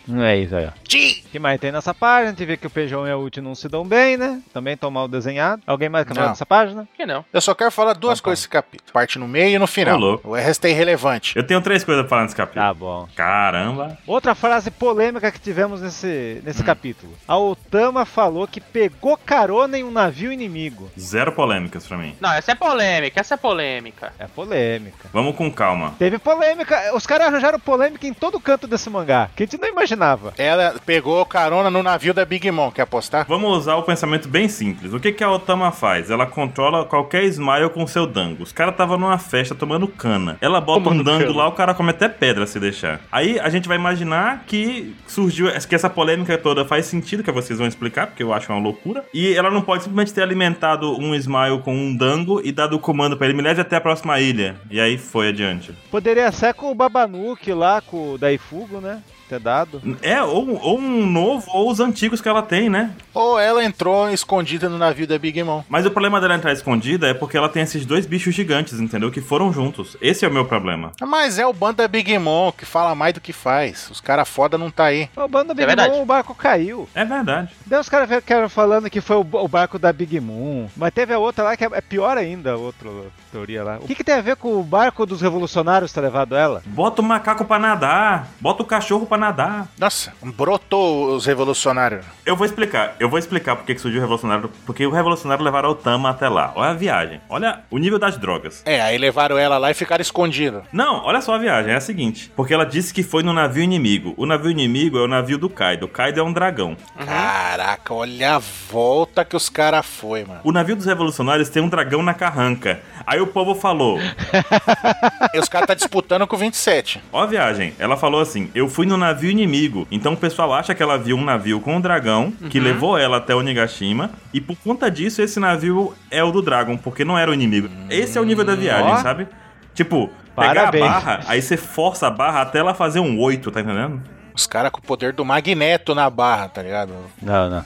Não 0.07 0.23
é 0.23 0.37
isso 0.37 0.55
aí, 0.55 0.65
ó. 0.65 0.71
Ji! 0.87 1.23
O 1.25 1.29
que 1.29 1.39
mais 1.39 1.59
tem 1.59 1.71
nessa 1.71 1.93
página? 1.93 2.27
A 2.29 2.31
gente 2.31 2.45
vê 2.45 2.57
que 2.57 2.67
o 2.67 2.69
Peijão 2.69 3.07
e 3.07 3.11
a 3.11 3.17
Ult 3.17 3.39
não 3.41 3.53
se 3.55 3.67
dão 3.69 3.85
bem, 3.85 4.17
né? 4.17 4.41
Também 4.53 4.75
tão 4.75 4.89
mal 4.89 5.07
desenhado. 5.07 5.61
Alguém 5.67 5.89
mais 5.89 6.05
quer 6.07 6.13
falar 6.15 6.27
Não. 6.27 6.33
dessa 6.33 6.45
página? 6.45 6.87
Que 6.95 7.05
não. 7.05 7.23
Eu 7.31 7.41
só 7.41 7.53
quero 7.53 7.71
falar 7.71 7.93
duas 7.93 8.19
Opa. 8.19 8.25
coisas 8.25 8.39
desse 8.41 8.49
capítulo. 8.49 8.91
Parte 8.91 9.19
no 9.19 9.27
meio 9.27 9.55
e 9.55 9.59
no 9.59 9.67
final. 9.67 9.99
Louco. 9.99 10.29
o 10.29 10.33
resto 10.35 10.65
é 10.65 10.71
irrelevante. 10.71 11.35
Eu 11.37 11.45
tenho 11.45 11.61
três 11.61 11.83
coisas 11.83 12.03
pra 12.03 12.09
falar 12.09 12.23
nesse 12.23 12.35
capítulo. 12.35 12.65
Tá 12.65 12.73
bom. 12.73 13.07
Caramba. 13.15 13.97
Outra 14.07 14.33
frase 14.33 14.71
polêmica 14.71 15.31
que 15.31 15.39
tivemos 15.39 15.81
nesse, 15.81 16.41
nesse 16.43 16.63
capítulo. 16.63 17.13
A 17.27 17.37
Otama 17.37 18.05
falou 18.05 18.47
que 18.47 18.59
pegou 18.61 19.17
carona 19.17 19.77
em 19.77 19.83
um 19.83 19.91
navio 19.91 20.31
inimigo. 20.31 20.89
Zero 20.99 21.31
polêmicas 21.31 21.85
pra 21.87 21.97
mim. 21.97 22.15
Não, 22.19 22.31
essa 22.33 22.51
é 22.53 22.55
polêmica, 22.55 23.19
essa 23.19 23.35
é 23.35 23.37
polêmica. 23.37 24.13
É 24.17 24.25
polêmica. 24.27 25.09
Vamos 25.13 25.35
com 25.35 25.51
calma. 25.51 25.93
Teve 25.99 26.17
polêmica. 26.17 26.95
Os 26.95 27.05
caras 27.05 27.27
arranjaram 27.27 27.59
polêmica 27.59 28.07
em 28.07 28.13
todo 28.13 28.39
canto 28.39 28.67
desse 28.67 28.89
mangá, 28.89 29.29
que 29.35 29.43
a 29.43 29.45
gente 29.45 29.58
não 29.59 29.67
imaginava. 29.67 30.33
Ela 30.37 30.75
pegou 30.85 31.25
carona 31.25 31.69
no 31.69 31.83
navio 31.83 32.13
da 32.13 32.25
Big 32.25 32.49
Mom. 32.51 32.71
Quer 32.71 32.83
apostar? 32.83 33.25
Vamos 33.27 33.57
usar 33.57 33.75
o 33.75 33.83
pensamento 33.83 34.27
bem 34.27 34.47
simples. 34.47 34.93
O 34.93 34.99
que, 34.99 35.11
que 35.11 35.23
a 35.23 35.31
Otama 35.31 35.71
faz? 35.71 36.09
Ela 36.09 36.25
controla 36.25 36.85
qualquer 36.85 37.23
Smile 37.25 37.69
com 37.69 37.85
seu 37.85 38.07
dango. 38.07 38.43
Os 38.43 38.51
caras 38.51 38.73
estavam 38.73 38.97
numa 38.97 39.17
festa 39.17 39.53
tomando 39.53 39.87
cana. 39.87 40.37
Ela 40.41 40.59
bota 40.61 40.79
um 40.79 40.83
Tomando 40.83 41.03
dango 41.03 41.25
cana. 41.25 41.37
lá, 41.37 41.47
o 41.47 41.51
cara 41.51 41.73
come 41.73 41.89
até 41.91 42.07
pedra 42.07 42.47
se 42.47 42.59
deixar. 42.59 43.01
Aí 43.11 43.39
a 43.39 43.49
gente 43.49 43.67
vai 43.67 43.77
imaginar 43.77 44.43
que 44.45 44.95
surgiu, 45.07 45.47
que 45.67 45.75
essa 45.75 45.89
polêmica 45.89 46.37
toda 46.37 46.65
faz 46.65 46.85
sentido, 46.85 47.23
que 47.23 47.31
vocês 47.31 47.59
vão 47.59 47.67
explicar, 47.67 48.07
porque 48.07 48.23
eu 48.23 48.33
acho 48.33 48.51
uma 48.51 48.61
loucura. 48.61 49.03
E 49.13 49.33
ela 49.33 49.49
não 49.51 49.61
pode 49.61 49.83
simplesmente 49.83 50.13
ter 50.13 50.21
alimentado 50.21 50.97
um 50.99 51.13
Smile 51.15 51.59
com 51.63 51.75
um 51.75 51.95
dango 51.95 52.41
e 52.43 52.51
dado 52.51 52.75
o 52.75 52.79
comando 52.79 53.17
pra 53.17 53.27
ele, 53.27 53.35
me 53.35 53.43
leve 53.43 53.61
até 53.61 53.75
a 53.75 53.81
próxima 53.81 54.19
ilha. 54.19 54.55
E 54.71 54.79
aí 54.79 54.97
foi 54.97 55.29
adiante. 55.29 55.73
Poderia 55.91 56.31
ser 56.31 56.53
com 56.53 56.71
o 56.71 56.75
Babanuki 56.75 57.51
lá, 57.53 57.81
com 57.81 58.13
o 58.13 58.17
Daifugo, 58.17 58.79
né? 58.79 59.01
Ter 59.29 59.39
dado. 59.39 59.79
É, 60.01 60.23
ou, 60.23 60.59
ou 60.59 60.79
um 60.79 61.05
novo, 61.05 61.45
ou 61.53 61.69
os 61.69 61.79
antigos 61.79 62.19
que 62.19 62.27
ela 62.27 62.41
tem, 62.41 62.67
né? 62.67 62.89
Ou 63.13 63.39
ela 63.39 63.63
entrou 63.63 64.09
escondida 64.09 64.67
no 64.67 64.75
navio 64.75 65.05
da 65.05 65.19
Big 65.19 65.43
Mom. 65.43 65.61
Mas 65.69 65.85
o 65.85 65.91
problema 65.91 66.19
dela 66.19 66.33
entrar 66.33 66.51
escondida 66.51 67.07
é 67.07 67.13
porque 67.13 67.37
ela 67.37 67.47
tem 67.47 67.61
esses 67.61 67.85
dois 67.85 68.07
bichos 68.07 68.33
gigantes, 68.33 68.79
entendeu? 68.79 69.11
Que 69.11 69.21
foram 69.21 69.53
juntos. 69.53 69.95
Esse 70.01 70.25
é 70.25 70.27
o 70.27 70.33
meu 70.33 70.45
problema. 70.45 70.93
Mas 70.99 71.37
é 71.37 71.45
o 71.45 71.53
bando 71.53 71.77
da 71.77 71.87
Big 71.87 72.17
Mom 72.17 72.51
que 72.51 72.65
fala 72.65 72.95
mais 72.95 73.13
do 73.13 73.21
que 73.21 73.31
faz. 73.31 73.87
Os 73.91 74.01
cara 74.01 74.25
foda 74.25 74.57
não 74.57 74.71
tá 74.71 74.85
aí. 74.85 75.07
O 75.15 75.27
bando 75.27 75.49
da 75.49 75.53
Big 75.53 75.67
verdade. 75.67 75.93
Moon, 75.93 76.01
o 76.01 76.05
barco 76.07 76.33
caiu. 76.33 76.89
É 76.95 77.05
verdade. 77.05 77.49
Daí 77.67 77.79
os 77.79 77.87
caras 77.87 78.09
ficaram 78.09 78.49
falando 78.49 78.89
que 78.89 78.99
foi 78.99 79.17
o, 79.17 79.47
barco 79.47 79.77
da 79.77 79.93
Big 79.93 80.19
Moon. 80.19 80.67
Mas 80.75 80.91
teve 80.91 81.13
a 81.13 81.19
outra 81.19 81.43
lá 81.43 81.55
que 81.55 81.63
é, 81.63 81.69
é 81.71 81.81
pior 81.81 82.17
ainda, 82.17 82.53
a 82.53 82.57
outra 82.57 82.89
teoria 83.31 83.63
lá. 83.63 83.77
O 83.79 83.85
que, 83.85 83.93
que 83.93 84.03
tem 84.03 84.15
a 84.15 84.21
ver 84.21 84.37
com 84.37 84.59
o 84.59 84.63
barco 84.63 85.05
dos 85.05 85.21
revolucionários 85.21 85.93
ter 85.93 86.01
levado 86.01 86.35
ela? 86.35 86.63
Bota 86.65 87.03
o 87.03 87.05
macaco 87.05 87.45
pra 87.45 87.59
nadar. 87.59 88.27
Bota 88.41 88.63
o 88.63 88.65
cachorro 88.65 89.05
pra 89.05 89.18
nadar. 89.19 89.67
Nossa, 89.77 90.13
brotou 90.23 91.15
os 91.15 91.25
revolucionários. 91.25 92.05
Eu 92.25 92.35
vou 92.35 92.45
explicar. 92.45 92.95
Eu 92.99 93.09
vou 93.09 93.19
explicar 93.19 93.55
porque 93.55 93.75
que 93.75 93.81
surgiu 93.81 93.99
o 93.99 94.01
revolucionário. 94.01 94.49
Porque 94.65 94.85
o 94.85 94.91
revolucionário 94.91 95.43
levaram 95.43 95.69
o 95.69 95.75
Tama 95.75 96.09
até 96.09 96.29
lá. 96.29 96.51
Olha 96.55 96.71
a 96.71 96.73
viagem. 96.73 97.21
Olha 97.29 97.59
o 97.69 97.77
nível 97.77 97.99
das 97.99 98.17
drogas. 98.17 98.63
É, 98.65 98.81
aí 98.81 98.97
levaram 98.97 99.37
ela 99.37 99.57
lá 99.57 99.71
e 99.71 99.73
ficaram 99.73 100.01
escondidos. 100.01 100.63
Não, 100.71 101.03
olha 101.05 101.21
só 101.21 101.35
a 101.35 101.37
viagem. 101.37 101.73
É 101.73 101.75
a 101.75 101.81
seguinte. 101.81 102.31
Porque 102.35 102.53
ela 102.53 102.65
disse 102.65 102.93
que 102.93 103.03
foi 103.03 103.23
no 103.23 103.33
navio 103.33 103.63
inimigo. 103.63 104.13
O 104.17 104.25
navio 104.25 104.51
inimigo 104.51 104.97
é 104.97 105.01
o 105.01 105.07
navio 105.07 105.37
do 105.37 105.49
Kaido. 105.49 105.85
O 105.85 105.89
Kaido 105.89 106.19
é 106.19 106.23
um 106.23 106.33
dragão. 106.33 106.75
Caraca, 107.05 107.93
olha 107.93 108.35
a 108.35 108.39
volta 108.39 109.25
que 109.25 109.35
os 109.35 109.49
cara 109.49 109.83
foi, 109.83 110.23
mano. 110.23 110.41
O 110.43 110.51
navio 110.51 110.75
dos 110.75 110.85
revolucionários 110.85 111.49
tem 111.49 111.61
um 111.61 111.69
dragão 111.69 112.01
na 112.01 112.13
carranca. 112.13 112.81
Aí 113.09 113.19
o 113.19 113.25
povo 113.25 113.55
falou, 113.55 113.97
E 115.33 115.39
os 115.39 115.49
caras 115.49 115.65
tá 115.65 115.73
disputando 115.73 116.27
com 116.27 116.35
o 116.35 116.39
27. 116.39 117.01
ó 117.11 117.23
a 117.23 117.25
viagem, 117.25 117.73
ela 117.79 117.97
falou 117.97 118.21
assim, 118.21 118.51
eu 118.53 118.69
fui 118.69 118.85
no 118.85 118.97
navio 118.97 119.31
inimigo, 119.31 119.87
então 119.89 120.13
o 120.13 120.17
pessoal 120.17 120.53
acha 120.53 120.75
que 120.75 120.83
ela 120.83 120.95
viu 120.95 121.17
um 121.17 121.23
navio 121.23 121.59
com 121.59 121.77
um 121.77 121.81
dragão, 121.81 122.31
que 122.51 122.59
levou 122.59 122.99
ela 122.99 123.17
até 123.17 123.33
Onigashima, 123.33 124.11
e 124.31 124.39
por 124.39 124.55
conta 124.57 124.91
disso 124.91 125.23
esse 125.23 125.39
navio 125.39 125.95
é 126.11 126.23
o 126.23 126.31
do 126.31 126.39
Dragon, 126.39 126.77
porque 126.77 127.03
não 127.03 127.17
era 127.17 127.31
o 127.31 127.33
inimigo. 127.33 127.67
Esse 127.89 128.15
é 128.15 128.21
o 128.21 128.23
nível 128.23 128.45
da 128.45 128.53
viagem, 128.53 128.91
Ó. 128.91 128.97
sabe? 128.97 129.27
Tipo, 129.73 130.11
pegar 130.35 130.53
Parabéns. 130.53 130.85
a 130.85 130.89
barra, 130.89 131.19
aí 131.25 131.41
você 131.41 131.57
força 131.57 132.05
a 132.05 132.11
barra 132.11 132.41
até 132.41 132.59
ela 132.59 132.75
fazer 132.75 132.99
um 132.99 133.19
8, 133.19 133.49
tá 133.49 133.61
entendendo? 133.61 134.03
Os 134.35 134.45
caras 134.45 134.71
com 134.71 134.77
o 134.79 134.83
poder 134.83 135.13
do 135.13 135.25
magneto 135.25 135.95
na 135.95 136.07
barra, 136.11 136.47
tá 136.47 136.61
ligado? 136.61 136.93
Não, 137.19 137.49
não. 137.49 137.65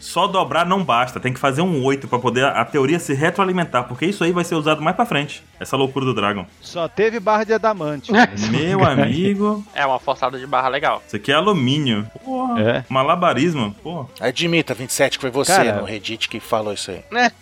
Só 0.00 0.26
dobrar 0.28 0.64
não 0.64 0.84
basta, 0.84 1.18
tem 1.18 1.32
que 1.32 1.40
fazer 1.40 1.60
um 1.60 1.82
8 1.84 2.06
pra 2.06 2.18
poder 2.18 2.44
a 2.44 2.64
teoria 2.64 2.98
se 2.98 3.12
retroalimentar, 3.14 3.84
porque 3.84 4.06
isso 4.06 4.22
aí 4.22 4.30
vai 4.32 4.44
ser 4.44 4.54
usado 4.54 4.80
mais 4.80 4.94
pra 4.94 5.04
frente. 5.04 5.42
Essa 5.58 5.76
loucura 5.76 6.04
do 6.04 6.14
Dragon. 6.14 6.46
Só 6.60 6.86
teve 6.88 7.18
barra 7.18 7.44
de 7.44 7.52
adamante. 7.52 8.12
Meu 8.50 8.84
amigo, 8.84 9.64
É 9.74 9.84
uma 9.84 9.98
forçada 9.98 10.38
de 10.38 10.46
barra 10.46 10.68
legal. 10.68 11.02
isso 11.06 11.16
aqui 11.16 11.32
é 11.32 11.34
alumínio. 11.34 12.08
Porra, 12.24 12.60
É. 12.60 12.84
malabarismo. 12.88 13.74
Pô, 13.82 14.06
Admita, 14.20 14.72
27, 14.74 15.18
que 15.18 15.22
foi 15.22 15.30
você 15.30 15.52
Cara- 15.52 15.76
no 15.80 15.84
Reddit 15.84 16.28
que 16.28 16.38
falou 16.38 16.72
isso 16.72 16.90
aí. 16.92 17.02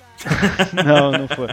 Não, 0.73 1.13
não 1.13 1.29
foi. 1.29 1.49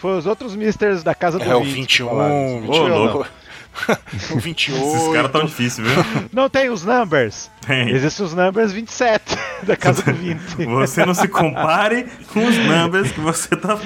Foi 0.00 0.16
os 0.18 0.24
outros 0.26 0.54
misters 0.54 1.02
da 1.02 1.14
casa 1.16 1.36
do 1.38 1.44
É 1.44 1.54
o 1.56 1.64
20 1.64 1.68
que 1.74 1.80
21, 1.80 2.08
falaram 2.08 2.46
isso. 2.46 2.60
21. 2.60 2.74
Ô, 2.84 2.86
louco. 2.88 3.26
o 4.32 4.38
28. 4.38 4.82
esses 4.96 5.12
caras 5.12 5.30
tão 5.32 5.44
difíceis, 5.44 5.86
viu? 5.88 6.04
Não 6.32 6.48
tem 6.48 6.70
os 6.70 6.84
numbers. 6.84 7.50
Tem. 7.66 7.90
Existem 7.90 8.26
os 8.26 8.34
numbers 8.34 8.72
27 8.72 9.36
da 9.64 9.76
casa 9.76 10.02
do 10.02 10.12
20. 10.12 10.66
Você 10.66 11.04
não 11.06 11.14
se 11.14 11.26
compare 11.28 12.04
com 12.32 12.44
os 12.46 12.56
numbers 12.58 13.10
que 13.10 13.20
você 13.20 13.56
tá. 13.56 13.78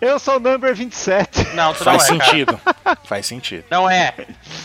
Eu 0.00 0.18
sou 0.20 0.36
o 0.36 0.40
number 0.40 0.72
27. 0.72 1.54
Não, 1.54 1.74
tu 1.74 1.84
não 1.84 1.98
Faz 1.98 2.04
é, 2.04 2.16
cara. 2.16 2.24
sentido. 2.24 2.60
Faz 3.04 3.26
sentido. 3.26 3.64
Não 3.68 3.90
é. 3.90 4.14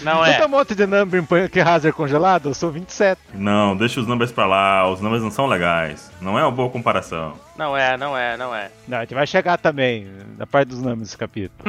Não 0.03 0.15
Não 0.17 0.25
é. 0.25 0.33
tem 0.37 0.45
um 0.45 0.49
monte 0.49 0.75
de 0.75 0.85
number 0.85 1.19
em 1.19 1.25
Punk 1.25 1.59
Hazard 1.59 1.91
congelado? 1.97 2.49
Eu 2.49 2.53
sou 2.53 2.69
27. 2.71 3.19
Não, 3.33 3.75
deixa 3.75 3.99
os 3.99 4.05
numbers 4.05 4.31
pra 4.31 4.45
lá, 4.45 4.87
os 4.87 5.01
numbers 5.01 5.23
não 5.23 5.31
são 5.31 5.47
legais. 5.47 6.11
Não 6.21 6.37
é 6.37 6.43
uma 6.43 6.51
boa 6.51 6.69
comparação. 6.69 7.33
Não 7.57 7.75
é, 7.75 7.97
não 7.97 8.15
é, 8.15 8.37
não 8.37 8.53
é. 8.53 8.69
Não, 8.87 8.99
a 8.99 9.01
gente 9.01 9.15
vai 9.15 9.25
chegar 9.25 9.57
também 9.57 10.07
na 10.37 10.45
parte 10.45 10.69
dos 10.69 10.77
numbers 10.79 10.99
desse 11.07 11.17
capítulo. 11.17 11.59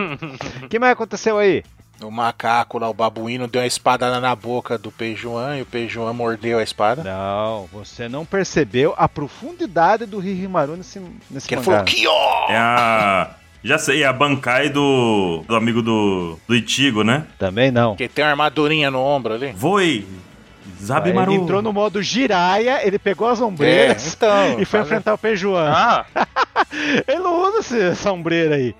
O 0.62 0.68
que 0.68 0.78
mais 0.78 0.92
aconteceu 0.92 1.38
aí? 1.38 1.64
O 2.02 2.10
macaco 2.10 2.78
lá, 2.78 2.88
o 2.88 2.94
babuíno, 2.94 3.46
deu 3.46 3.60
uma 3.60 3.66
espadada 3.66 4.20
na 4.20 4.34
boca 4.34 4.76
do 4.76 4.90
Peijuan 4.90 5.58
e 5.58 5.62
o 5.62 5.66
Peijuan 5.66 6.12
mordeu 6.12 6.58
a 6.58 6.62
espada. 6.62 7.02
Não, 7.04 7.66
você 7.72 8.08
não 8.08 8.24
percebeu 8.24 8.94
a 8.96 9.08
profundidade 9.08 10.04
do 10.06 10.20
Hihimaru 10.22 10.76
nesse, 10.76 11.00
nesse 11.30 11.46
Que 11.48 11.54
ele 11.54 11.60
mangá. 11.62 11.72
falou 11.78 11.84
que 11.84 12.06
ó! 12.06 12.46
É 12.50 12.56
a. 12.56 13.30
Já 13.64 13.78
sei, 13.78 14.02
é 14.02 14.06
a 14.06 14.12
Bankai 14.12 14.68
do. 14.70 15.44
do 15.46 15.54
amigo 15.54 15.80
do. 15.82 16.36
do 16.48 16.54
Itigo, 16.56 17.04
né? 17.04 17.26
Também 17.38 17.70
não. 17.70 17.94
Que 17.94 18.08
tem 18.08 18.24
uma 18.24 18.32
armadurinha 18.32 18.90
no 18.90 18.98
ombro 19.00 19.34
ali. 19.34 19.52
Voe! 19.52 20.04
Zabimaru! 20.82 21.32
Ele 21.32 21.42
entrou 21.42 21.62
no 21.62 21.72
modo 21.72 22.02
Jiraya, 22.02 22.84
ele 22.84 22.98
pegou 22.98 23.28
as 23.28 23.40
É, 23.40 23.44
ombreiras 23.44 24.14
então. 24.14 24.58
e 24.60 24.64
foi 24.64 24.80
enfrentar 24.80 25.14
o 25.14 25.18
Peijuan. 25.18 25.70
Ah, 25.72 26.04
Ele 27.06 27.18
não 27.18 27.58
usa 27.58 27.76
essa 27.78 28.12
ombreira 28.12 28.56
aí. 28.56 28.74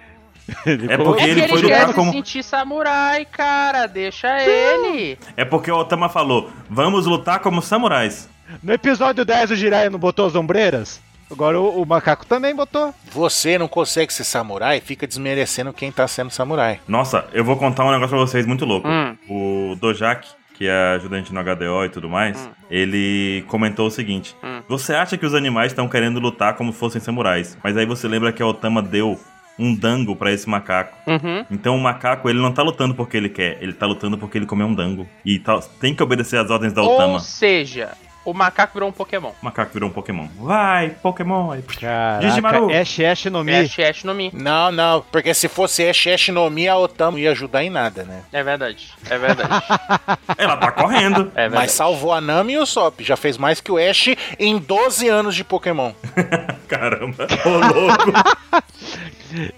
Ele 0.66 0.92
É 0.92 0.96
porque 0.96 1.22
é 1.22 1.28
ele 1.28 1.42
que 1.42 1.48
foi 1.48 1.58
ele 1.58 1.68
lutar 1.68 1.94
como- 1.94 2.12
sentir 2.12 2.42
samurai, 2.42 3.24
cara. 3.24 3.86
Deixa 3.86 4.28
ele. 4.42 5.18
É 5.36 5.44
porque 5.44 5.70
o 5.70 5.76
Otama 5.76 6.08
falou: 6.08 6.50
vamos 6.68 7.06
lutar 7.06 7.38
como 7.40 7.62
samurais. 7.62 8.28
No 8.62 8.72
episódio 8.72 9.24
10 9.24 9.52
o 9.52 9.56
Jiraiya 9.56 9.88
não 9.90 9.98
botou 9.98 10.26
as 10.26 10.34
ombreiras? 10.34 11.00
Agora 11.30 11.58
o, 11.58 11.80
o 11.82 11.86
macaco 11.86 12.26
também 12.26 12.54
botou. 12.54 12.92
Você 13.12 13.56
não 13.56 13.66
consegue 13.66 14.12
ser 14.12 14.24
samurai, 14.24 14.80
fica 14.80 15.06
desmerecendo 15.06 15.72
quem 15.72 15.90
tá 15.90 16.06
sendo 16.06 16.30
samurai. 16.30 16.78
Nossa, 16.86 17.24
eu 17.32 17.42
vou 17.44 17.56
contar 17.56 17.84
um 17.86 17.90
negócio 17.90 18.10
pra 18.10 18.18
vocês 18.18 18.44
muito 18.44 18.66
louco. 18.66 18.86
Hum. 18.86 19.16
O 19.30 19.76
Dojak, 19.80 20.28
que 20.54 20.66
é 20.68 20.94
ajudante 20.96 21.32
no 21.32 21.40
HDO 21.42 21.86
e 21.86 21.88
tudo 21.88 22.10
mais, 22.10 22.50
ele 22.70 23.42
comentou 23.48 23.86
o 23.86 23.90
seguinte: 23.90 24.36
Hum. 24.44 24.60
Você 24.68 24.92
acha 24.92 25.16
que 25.16 25.24
os 25.24 25.34
animais 25.34 25.72
estão 25.72 25.88
querendo 25.88 26.20
lutar 26.20 26.54
como 26.54 26.72
fossem 26.72 27.00
samurais, 27.00 27.56
mas 27.64 27.74
aí 27.78 27.86
você 27.86 28.06
lembra 28.06 28.30
que 28.32 28.42
a 28.42 28.46
Otama 28.46 28.82
deu 28.82 29.18
um 29.58 29.74
dango 29.74 30.16
pra 30.16 30.32
esse 30.32 30.48
macaco. 30.48 30.96
Uhum. 31.06 31.44
Então 31.50 31.76
o 31.76 31.80
macaco, 31.80 32.28
ele 32.28 32.40
não 32.40 32.52
tá 32.52 32.62
lutando 32.62 32.94
porque 32.94 33.16
ele 33.16 33.28
quer, 33.28 33.58
ele 33.62 33.72
tá 33.72 33.86
lutando 33.86 34.16
porque 34.18 34.38
ele 34.38 34.46
comeu 34.46 34.66
um 34.66 34.74
dango. 34.74 35.06
E 35.24 35.38
tá- 35.38 35.60
tem 35.80 35.94
que 35.94 36.02
obedecer 36.02 36.38
às 36.38 36.50
ordens 36.50 36.72
da 36.72 36.82
Otama. 36.82 37.14
Ou 37.14 37.20
seja, 37.20 37.90
o 38.24 38.34
macaco 38.34 38.74
virou 38.74 38.88
um 38.88 38.92
Pokémon. 38.92 39.32
O 39.40 39.44
macaco 39.44 39.72
virou 39.72 39.88
um 39.88 39.92
Pokémon. 39.92 40.28
Vai, 40.38 40.90
Pokémon! 40.90 41.50
Aí, 41.52 41.62
Caraca, 41.62 42.26
Digimaru. 42.26 42.70
Ash 42.70 43.00
Ash 43.00 43.24
no 43.26 43.44
Mi. 43.44 43.54
Ash 43.54 43.78
Ash 43.78 44.04
no 44.04 44.14
Mi. 44.14 44.30
Não, 44.34 44.72
não, 44.72 45.04
porque 45.10 45.34
se 45.34 45.48
fosse 45.48 45.88
Ash 45.88 46.06
Ash 46.06 46.28
no 46.28 46.48
Mi, 46.50 46.68
a 46.68 46.76
Otama 46.76 47.12
não 47.12 47.18
ia 47.18 47.30
ajudar 47.32 47.62
em 47.62 47.70
nada, 47.70 48.04
né? 48.04 48.22
É 48.32 48.42
verdade. 48.42 48.92
É 49.08 49.18
verdade. 49.18 49.64
Ela 50.38 50.56
tá 50.56 50.72
correndo. 50.72 51.30
É 51.34 51.42
verdade. 51.42 51.54
Mas 51.54 51.72
salvou 51.72 52.12
a 52.12 52.20
Nami 52.20 52.54
e 52.54 52.58
o 52.58 52.66
Sop. 52.66 53.00
Já 53.00 53.16
fez 53.16 53.36
mais 53.36 53.60
que 53.60 53.70
o 53.70 53.76
Ash 53.76 54.08
em 54.38 54.58
12 54.58 55.08
anos 55.08 55.34
de 55.34 55.44
Pokémon. 55.44 55.92
Caramba. 56.68 57.26
Ô, 57.44 57.50
louco. 57.50 58.12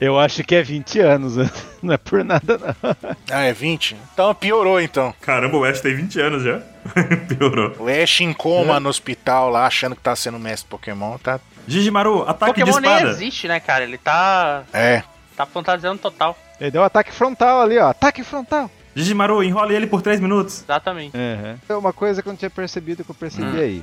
Eu 0.00 0.18
acho 0.18 0.44
que 0.44 0.54
é 0.54 0.62
20 0.62 1.00
anos, 1.00 1.36
né? 1.36 1.50
não 1.82 1.94
é 1.94 1.96
por 1.96 2.24
nada 2.24 2.58
não. 2.58 2.96
Ah, 3.28 3.42
é 3.42 3.52
20? 3.52 3.96
Então 4.12 4.32
piorou, 4.32 4.80
então. 4.80 5.12
Caramba, 5.20 5.56
o 5.56 5.64
Ash 5.64 5.80
tem 5.80 5.96
20 5.96 6.20
anos 6.20 6.42
já. 6.44 6.62
Piorou. 7.28 7.74
O 7.78 7.88
Ash 7.88 8.20
em 8.20 8.32
coma 8.32 8.78
no 8.80 8.88
hospital 8.88 9.50
lá, 9.50 9.66
achando 9.66 9.96
que 9.96 10.02
tá 10.02 10.14
sendo 10.14 10.38
mestre 10.38 10.68
Pokémon, 10.68 11.18
tá... 11.18 11.40
Gigimaru, 11.66 12.22
ataque 12.28 12.60
Pokémon 12.60 12.76
de 12.76 12.80
nem 12.82 12.92
espada. 12.92 13.10
existe, 13.10 13.48
né, 13.48 13.58
cara? 13.58 13.84
Ele 13.84 13.96
tá. 13.96 14.64
É. 14.72 15.02
tá 15.36 15.46
fantasiando 15.46 15.98
total. 15.98 16.36
Ele 16.60 16.70
deu 16.70 16.82
um 16.82 16.84
ataque 16.84 17.10
frontal 17.10 17.62
ali, 17.62 17.78
ó. 17.78 17.88
Ataque 17.88 18.22
frontal. 18.22 18.70
Gigimaru, 18.94 19.42
enrole 19.42 19.74
ele 19.74 19.86
por 19.86 20.02
3 20.02 20.20
minutos. 20.20 20.62
Exatamente. 20.62 21.16
É 21.16 21.74
uma 21.74 21.92
coisa 21.92 22.22
que 22.22 22.28
eu 22.28 22.32
não 22.32 22.36
tinha 22.38 22.50
percebido 22.50 23.02
que 23.02 23.10
eu 23.10 23.14
percebi 23.14 23.46
Hum. 23.56 23.60
aí. 23.60 23.82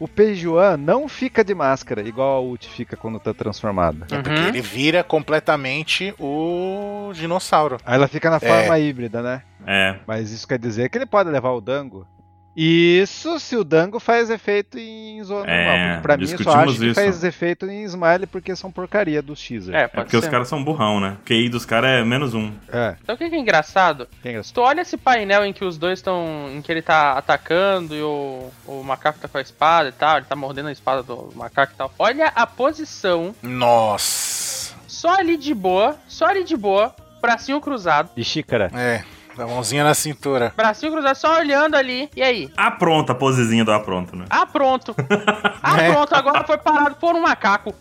O 0.00 0.06
Peijuan 0.06 0.76
não 0.76 1.08
fica 1.08 1.42
de 1.42 1.52
máscara, 1.56 2.02
igual 2.02 2.36
a 2.36 2.40
Ult 2.40 2.68
fica 2.68 2.96
quando 2.96 3.18
tá 3.18 3.34
transformada. 3.34 4.06
É 4.12 4.22
porque 4.22 4.38
Uhum. 4.40 4.46
ele 4.46 4.60
vira 4.60 5.02
completamente 5.02 6.14
o 6.20 7.10
dinossauro. 7.14 7.78
Aí 7.84 7.96
ela 7.96 8.06
fica 8.06 8.30
na 8.30 8.36
É. 8.36 8.38
forma 8.38 8.78
híbrida, 8.78 9.20
né? 9.20 9.42
É. 9.66 9.96
Mas 10.06 10.30
isso 10.30 10.46
quer 10.46 10.58
dizer 10.58 10.88
que 10.88 10.96
ele 10.98 11.04
pode 11.06 11.28
levar 11.30 11.50
o 11.50 11.60
Dango. 11.60 12.06
Isso 12.60 13.38
se 13.38 13.54
o 13.56 13.62
Dango 13.62 14.00
faz 14.00 14.30
efeito 14.30 14.76
em 14.80 15.22
zona 15.22 15.48
É, 15.48 15.64
normal. 15.86 16.02
Pra 16.02 16.16
mim 16.16 16.28
eu 16.28 16.38
só 16.42 16.50
acho 16.56 16.76
que 16.76 16.86
isso. 16.86 16.94
faz 17.00 17.22
efeito 17.22 17.66
em 17.66 17.84
Smile 17.84 18.26
porque 18.26 18.56
são 18.56 18.72
porcaria 18.72 19.22
dos 19.22 19.38
Xer. 19.38 19.72
É, 19.72 19.82
É 19.82 19.86
porque 19.86 20.16
os 20.16 20.24
ser. 20.24 20.30
caras 20.30 20.48
são 20.48 20.64
burrão, 20.64 20.98
né? 20.98 21.16
O 21.20 21.24
QI 21.24 21.48
dos 21.48 21.64
caras 21.64 21.90
é 21.90 22.04
menos 22.04 22.34
um. 22.34 22.50
É, 22.72 22.96
Então 23.00 23.14
o 23.14 23.18
que 23.18 23.30
que 23.30 23.36
é 23.36 23.38
engraçado? 23.38 24.08
Se 24.22 24.32
graça. 24.32 24.52
tu 24.52 24.60
olha 24.60 24.80
esse 24.80 24.96
painel 24.96 25.44
em 25.46 25.52
que 25.52 25.64
os 25.64 25.78
dois 25.78 26.00
estão. 26.00 26.50
em 26.52 26.60
que 26.60 26.72
ele 26.72 26.82
tá 26.82 27.12
atacando 27.12 27.94
e 27.94 28.02
o, 28.02 28.50
o 28.66 28.82
macaco 28.82 29.20
tá 29.20 29.28
com 29.28 29.38
a 29.38 29.40
espada 29.40 29.90
e 29.90 29.92
tal, 29.92 30.16
ele 30.16 30.26
tá 30.26 30.34
mordendo 30.34 30.68
a 30.68 30.72
espada 30.72 31.02
do 31.04 31.30
macaco 31.36 31.72
e 31.72 31.76
tal. 31.76 31.94
Olha 31.96 32.32
a 32.34 32.44
posição, 32.44 33.34
Nossa. 33.40 34.74
só 34.88 35.10
ali 35.14 35.36
de 35.36 35.54
boa, 35.54 35.96
só 36.08 36.26
ali 36.26 36.42
de 36.42 36.56
boa, 36.56 36.92
bracinho 37.22 37.60
cruzado. 37.60 38.10
De 38.16 38.24
xícara. 38.24 38.68
É, 38.74 39.04
a 39.42 39.46
mãozinha 39.46 39.84
na 39.84 39.94
cintura. 39.94 40.52
Bracinho 40.56 40.92
cruzado, 40.92 41.14
só 41.16 41.38
olhando 41.38 41.74
ali. 41.76 42.08
E 42.16 42.22
aí? 42.22 42.50
Ah, 42.56 42.70
pronto, 42.70 43.10
a 43.12 43.14
posezinha 43.14 43.64
do 43.64 43.72
Ah, 43.72 43.80
pronto, 43.80 44.14
né? 44.16 44.24
Ah, 44.30 44.46
pronto. 44.46 44.94
Ah, 45.62 45.80
É. 45.82 45.90
pronto, 45.92 46.14
agora 46.14 46.44
foi 46.44 46.58
parado 46.58 46.94
por 46.96 47.14
um 47.14 47.22
macaco. 47.22 47.74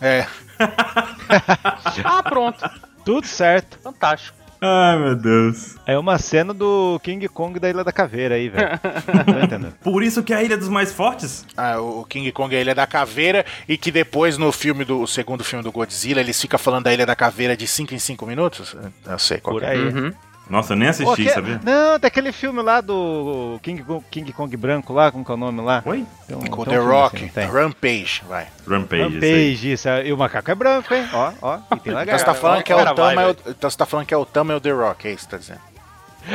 É. 0.00 0.26
Ah, 2.04 2.22
pronto. 2.22 2.68
Tudo 3.04 3.26
certo. 3.26 3.78
Fantástico. 3.82 4.36
Ai, 4.64 4.96
meu 4.96 5.16
Deus. 5.16 5.74
É 5.84 5.98
uma 5.98 6.18
cena 6.18 6.54
do 6.54 7.00
King 7.02 7.26
Kong 7.28 7.58
da 7.58 7.68
Ilha 7.68 7.82
da 7.82 7.90
Caveira 7.90 8.36
aí, 8.36 8.48
velho. 8.48 8.68
Tô 9.26 9.38
entendendo. 9.44 9.74
Por 9.82 10.04
isso 10.04 10.22
que 10.22 10.32
é 10.32 10.36
a 10.36 10.42
Ilha 10.42 10.56
dos 10.56 10.68
Mais 10.68 10.92
Fortes? 10.92 11.44
Ah, 11.56 11.80
o 11.80 12.04
King 12.04 12.30
Kong 12.30 12.54
é 12.54 12.58
a 12.58 12.60
Ilha 12.60 12.74
da 12.74 12.86
Caveira 12.86 13.44
e 13.68 13.76
que 13.76 13.90
depois 13.90 14.38
no 14.38 14.52
filme 14.52 14.84
do 14.84 15.00
o 15.02 15.06
segundo 15.08 15.42
filme 15.42 15.64
do 15.64 15.72
Godzilla 15.72 16.20
eles 16.20 16.40
ficam 16.40 16.60
falando 16.60 16.84
da 16.84 16.92
Ilha 16.94 17.04
da 17.04 17.16
Caveira 17.16 17.56
de 17.56 17.66
5 17.66 17.92
em 17.92 17.98
5 17.98 18.24
minutos? 18.24 18.76
Eu 19.04 19.18
sei 19.18 19.38
qual 19.40 19.54
Por 19.56 19.62
que 19.62 19.66
é. 19.68 19.70
aí. 19.72 19.80
Uhum. 19.88 20.12
Nossa, 20.50 20.72
eu 20.74 20.76
nem 20.76 20.88
assisti, 20.88 21.10
Ô, 21.10 21.14
que- 21.16 21.30
sabia? 21.30 21.60
Não, 21.64 21.98
daquele 21.98 22.30
filme 22.32 22.60
lá 22.62 22.80
do 22.80 23.58
King, 23.62 23.82
Kong- 23.82 24.04
King 24.10 24.32
Kong 24.32 24.54
branco 24.56 24.92
lá, 24.92 25.10
como 25.10 25.24
que 25.24 25.30
é 25.30 25.34
o 25.34 25.36
nome 25.36 25.62
lá? 25.62 25.82
Oi? 25.86 26.04
Tem 26.26 26.36
um- 26.36 26.40
Com 26.46 26.64
tem 26.64 26.74
The 26.74 26.80
um 26.80 26.86
Rock, 26.88 27.16
assim, 27.16 27.28
tem. 27.28 27.46
Rampage, 27.46 28.22
vai. 28.28 28.48
Rampage. 28.68 29.02
isso 29.16 29.24
aí. 29.24 29.30
Rampage, 29.32 29.72
isso. 29.72 29.88
é- 29.88 30.06
E 30.08 30.12
o 30.12 30.16
macaco 30.18 30.50
é 30.50 30.54
branco, 30.54 30.92
hein? 30.92 31.08
Ó, 31.12 31.32
ó. 31.40 31.54
E 31.56 31.58
tem 31.58 31.78
Então 31.78 31.94
lagarto. 31.94 32.18
você 32.20 32.26
tá 32.26 32.34
falando 32.34 32.62
que 32.62 32.72
é 32.72 32.76
o 32.76 32.94
Tama, 32.94 33.22
é 33.22 33.26
o- 33.28 33.36
então 33.48 33.70
você 33.70 33.76
tá 33.78 33.86
falando 33.86 34.06
que 34.06 34.12
é 34.14 34.16
o 34.16 34.26
Tama 34.26 34.52
e 34.52 34.56
o 34.56 34.60
The 34.60 34.70
Rock, 34.72 35.08
é 35.08 35.12
isso 35.12 35.18
que 35.18 35.24
você 35.24 35.30
tá 35.30 35.36
dizendo? 35.38 35.71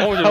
Onde 0.06 0.22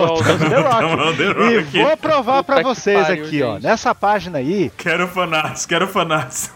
The 1.17 1.33
Rock. 1.33 1.77
E 1.77 1.83
vou 1.83 1.97
provar 1.97 2.45
que 2.45 2.63
vocês 2.63 3.07
pariu, 3.07 3.25
aqui, 3.25 3.43
ó. 3.43 3.55
gente. 3.55 3.63
Nessa 3.65 3.95
página 3.95 4.39
aí, 4.39 4.71
Quero 4.77 5.09
fanarts, 5.09 5.65
quero 5.67 5.89
fanarts. 5.89 6.51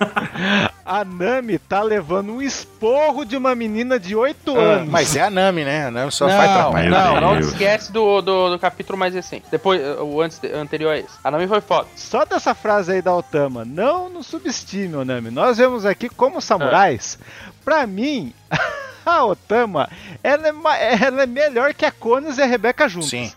a 0.84 1.04
Nami 1.04 1.58
tá 1.58 1.82
levando 1.82 2.32
um 2.34 2.42
esporro 2.42 3.24
de 3.24 3.36
uma 3.36 3.54
menina 3.54 3.98
de 3.98 4.14
8 4.14 4.54
Ah, 4.56 4.60
anos. 4.60 4.88
Mas 4.88 5.16
é 5.16 5.22
a 5.22 5.30
Nami, 5.30 5.64
né? 5.64 5.86
A 5.86 5.90
Nami 5.90 6.12
só 6.12 6.26
não, 6.28 6.36
faz 6.36 6.52
trabalho. 6.52 6.90
não, 6.90 7.20
não 7.20 7.38
esquece 7.38 7.92
do, 7.92 8.20
do, 8.20 8.50
do 8.50 8.58
capítulo 8.58 8.98
mais 8.98 9.14
recente. 9.14 9.46
Depois, 9.50 9.80
o 10.00 10.20
antes, 10.20 10.40
anterior 10.54 10.92
a 10.92 10.98
esse. 10.98 11.08
A 11.24 11.30
Nami 11.30 11.46
foi 11.46 11.60
foda. 11.60 11.86
Só 11.96 12.24
dessa 12.24 12.54
frase 12.54 12.92
aí 12.92 13.02
da 13.02 13.14
Otama, 13.14 13.64
não 13.64 14.08
nos 14.08 14.26
subestime, 14.26 15.04
Nami. 15.04 15.30
Nós 15.30 15.58
vemos 15.58 15.86
aqui 15.86 16.08
como 16.08 16.40
samurais. 16.40 17.18
Pra 17.64 17.86
mim, 17.86 18.32
a 19.10 19.24
Otama, 19.24 19.88
ela 20.22 20.48
é, 20.76 21.04
ela 21.04 21.22
é 21.22 21.26
melhor 21.26 21.74
que 21.74 21.84
a 21.84 21.92
Cones 21.92 22.38
e 22.38 22.42
a 22.42 22.46
Rebeca 22.46 22.88
juntos. 22.88 23.10
Sim. 23.10 23.32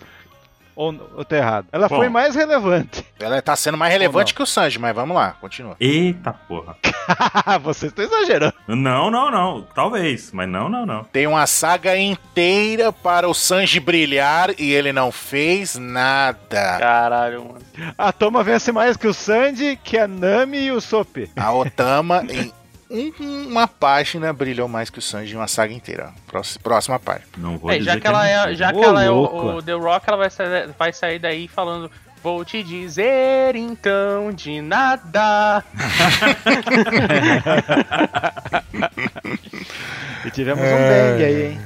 Ou, 0.76 0.96
ou 1.16 1.24
tô 1.24 1.36
errado? 1.36 1.68
Ela 1.72 1.88
Bom. 1.88 1.98
foi 1.98 2.10
mais 2.10 2.34
relevante. 2.34 3.06
Ela 3.20 3.42
tá 3.42 3.56
sendo 3.56 3.78
mais 3.78 3.94
relevante 3.94 4.34
que 4.34 4.42
o 4.42 4.46
Sanji, 4.46 4.80
mas 4.80 4.96
vamos 4.96 5.16
lá, 5.16 5.36
continua. 5.40 5.76
Eita 5.80 6.34
porra. 6.34 6.76
Vocês 7.62 7.92
estão 7.92 8.04
exagerando. 8.04 8.54
Não, 8.68 9.12
não, 9.12 9.30
não. 9.30 9.62
Talvez, 9.76 10.32
mas 10.32 10.50
não, 10.50 10.70
não, 10.70 10.86
não. 10.86 11.04
Tem 11.06 11.28
uma 11.28 11.46
saga 11.46 11.96
inteira 11.96 12.92
para 12.92 13.30
o 13.30 13.34
Sanji 13.36 13.80
brilhar 13.80 14.50
e 14.60 14.72
ele 14.72 14.92
não 14.92 15.12
fez 15.12 15.76
nada. 15.76 16.78
Caralho, 16.80 17.46
mano. 17.46 17.94
A 17.96 18.12
Toma 18.12 18.44
vence 18.44 18.72
mais 18.72 18.98
que 18.98 19.08
o 19.08 19.14
Sandy, 19.14 19.80
que 19.84 19.98
a 19.98 20.08
Nami 20.08 20.66
e 20.66 20.72
o 20.72 20.82
Sop. 20.82 21.30
A 21.36 21.54
Otama, 21.54 22.26
em 22.30 22.52
um- 22.94 23.48
uma 23.50 23.68
página, 23.68 24.32
brilhou 24.32 24.68
mais 24.68 24.90
que 24.90 25.00
o 25.00 25.02
Sanji 25.02 25.34
em 25.34 25.38
uma 25.38 25.48
saga 25.48 25.74
inteira. 25.74 26.12
Próxima, 26.28 26.62
próxima 26.64 27.00
página. 27.00 27.26
Não 27.38 27.58
vou 27.58 27.72
É, 27.72 27.78
dizer 27.80 27.94
já 27.94 28.00
que 28.00 28.08
ela 28.08 28.28
é, 28.28 28.54
já 28.56 28.72
que 28.72 28.84
ela 28.84 29.04
é 29.04 29.10
louco. 29.10 29.36
o, 29.38 29.56
o 29.58 29.64
The 29.64 29.74
Rock, 29.74 30.06
ela 30.08 30.18
vai 30.18 30.30
sair, 30.30 30.70
vai 30.78 30.94
sair 30.94 31.20
daí 31.20 31.48
falando. 31.48 31.90
Vou 32.22 32.46
te 32.46 32.64
dizer 32.64 33.56
então 33.56 34.32
de 34.32 34.62
nada. 34.62 35.64
E 40.26 40.32
tivemos 40.32 40.64
É. 40.64 40.74
um 40.74 40.78
bang 40.78 41.24
aí, 41.26 41.46
hein? 41.52 41.60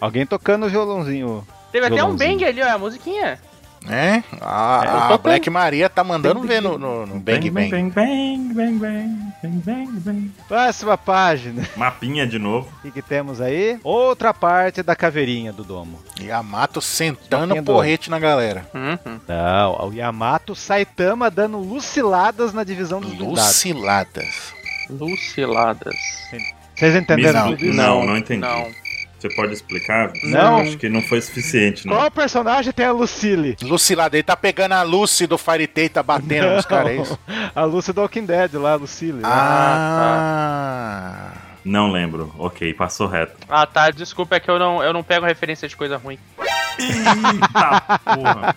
Alguém 0.00 0.24
tocando 0.24 0.66
o 0.66 0.68
violãozinho. 0.68 1.44
Teve 1.72 1.86
até 1.86 1.94
um 1.96 2.14
Violãozinho. 2.16 2.30
bang 2.38 2.44
ali, 2.44 2.62
ó, 2.62 2.74
a 2.74 2.78
musiquinha. 2.78 3.40
É? 3.86 4.22
A, 4.40 5.08
É, 5.10 5.14
a 5.14 5.18
Black 5.18 5.48
Maria 5.48 5.88
tá 5.88 6.02
mandando 6.02 6.40
ver 6.42 6.60
no, 6.60 6.76
no- 6.78 7.06
no 7.06 7.18
Bang 7.20 7.48
Bang. 7.50 7.70
Bang, 7.70 7.90
bang, 7.90 8.54
bang, 8.54 8.78
bang, 8.78 9.32
bang, 9.42 9.62
bang, 9.64 10.00
bang. 10.00 10.32
Próxima 10.48 10.98
página. 10.98 11.66
Mapinha 11.76 12.26
de 12.26 12.38
novo. 12.38 12.68
O 12.78 12.82
que, 12.82 12.90
que 12.90 13.02
temos 13.02 13.40
aí? 13.40 13.78
Outra 13.84 14.34
parte 14.34 14.82
da 14.82 14.96
caveirinha 14.96 15.52
do 15.52 15.62
domo. 15.64 15.98
Yamato 16.20 16.80
sentando 16.80 17.62
porrete 17.62 18.10
na 18.10 18.18
galera. 18.18 18.68
Uhum. 18.74 19.20
Não, 19.28 19.88
o 19.88 19.92
Yamato 19.94 20.54
Saitama 20.54 21.30
dando 21.30 21.58
luciladas 21.58 22.52
na 22.52 22.64
divisão 22.64 23.00
dos 23.00 23.10
blindados. 23.14 23.38
Luciladas. 23.44 24.52
Luciladas. 24.90 25.94
Vocês 26.74 26.94
entenderam 26.94 27.40
Não, 27.40 27.50
tudo 27.52 27.64
isso? 27.66 27.76
Não, 27.76 28.04
não 28.06 28.16
entendi. 28.16 28.40
Não. 28.40 28.66
Você 29.18 29.28
pode 29.34 29.52
explicar? 29.52 30.12
Não. 30.22 30.58
Acho 30.58 30.78
que 30.78 30.88
não 30.88 31.02
foi 31.02 31.20
suficiente, 31.20 31.86
não. 31.86 31.96
Qual 31.96 32.10
personagem 32.10 32.72
tem 32.72 32.86
a 32.86 32.92
Lucille? 32.92 33.56
Lucilada, 33.62 34.16
ele 34.16 34.22
tá 34.22 34.36
pegando 34.36 34.72
a 34.72 34.82
Lucy 34.82 35.26
do 35.26 35.36
Fire 35.36 35.66
Tail 35.66 35.90
tá 35.90 36.02
batendo 36.02 36.48
nos 36.54 36.64
caras, 36.64 36.90
é 36.90 36.96
isso? 37.02 37.18
A 37.54 37.64
Lucy 37.64 37.92
do 37.92 38.00
Walking 38.00 38.24
Dead 38.26 38.54
lá, 38.54 38.72
a 38.72 38.76
Lucille. 38.76 39.20
Ah. 39.24 41.32
Não 41.64 41.90
lembro. 41.90 42.32
Ok, 42.38 42.72
passou 42.74 43.08
reto. 43.08 43.36
Ah, 43.48 43.66
tá. 43.66 43.90
Desculpa, 43.90 44.36
é 44.36 44.40
que 44.40 44.50
eu 44.50 44.58
não, 44.58 44.82
eu 44.82 44.92
não 44.92 45.02
pego 45.02 45.26
referência 45.26 45.68
de 45.68 45.76
coisa 45.76 45.96
ruim. 45.96 46.18
Eita 46.78 47.98
porra. 48.04 48.54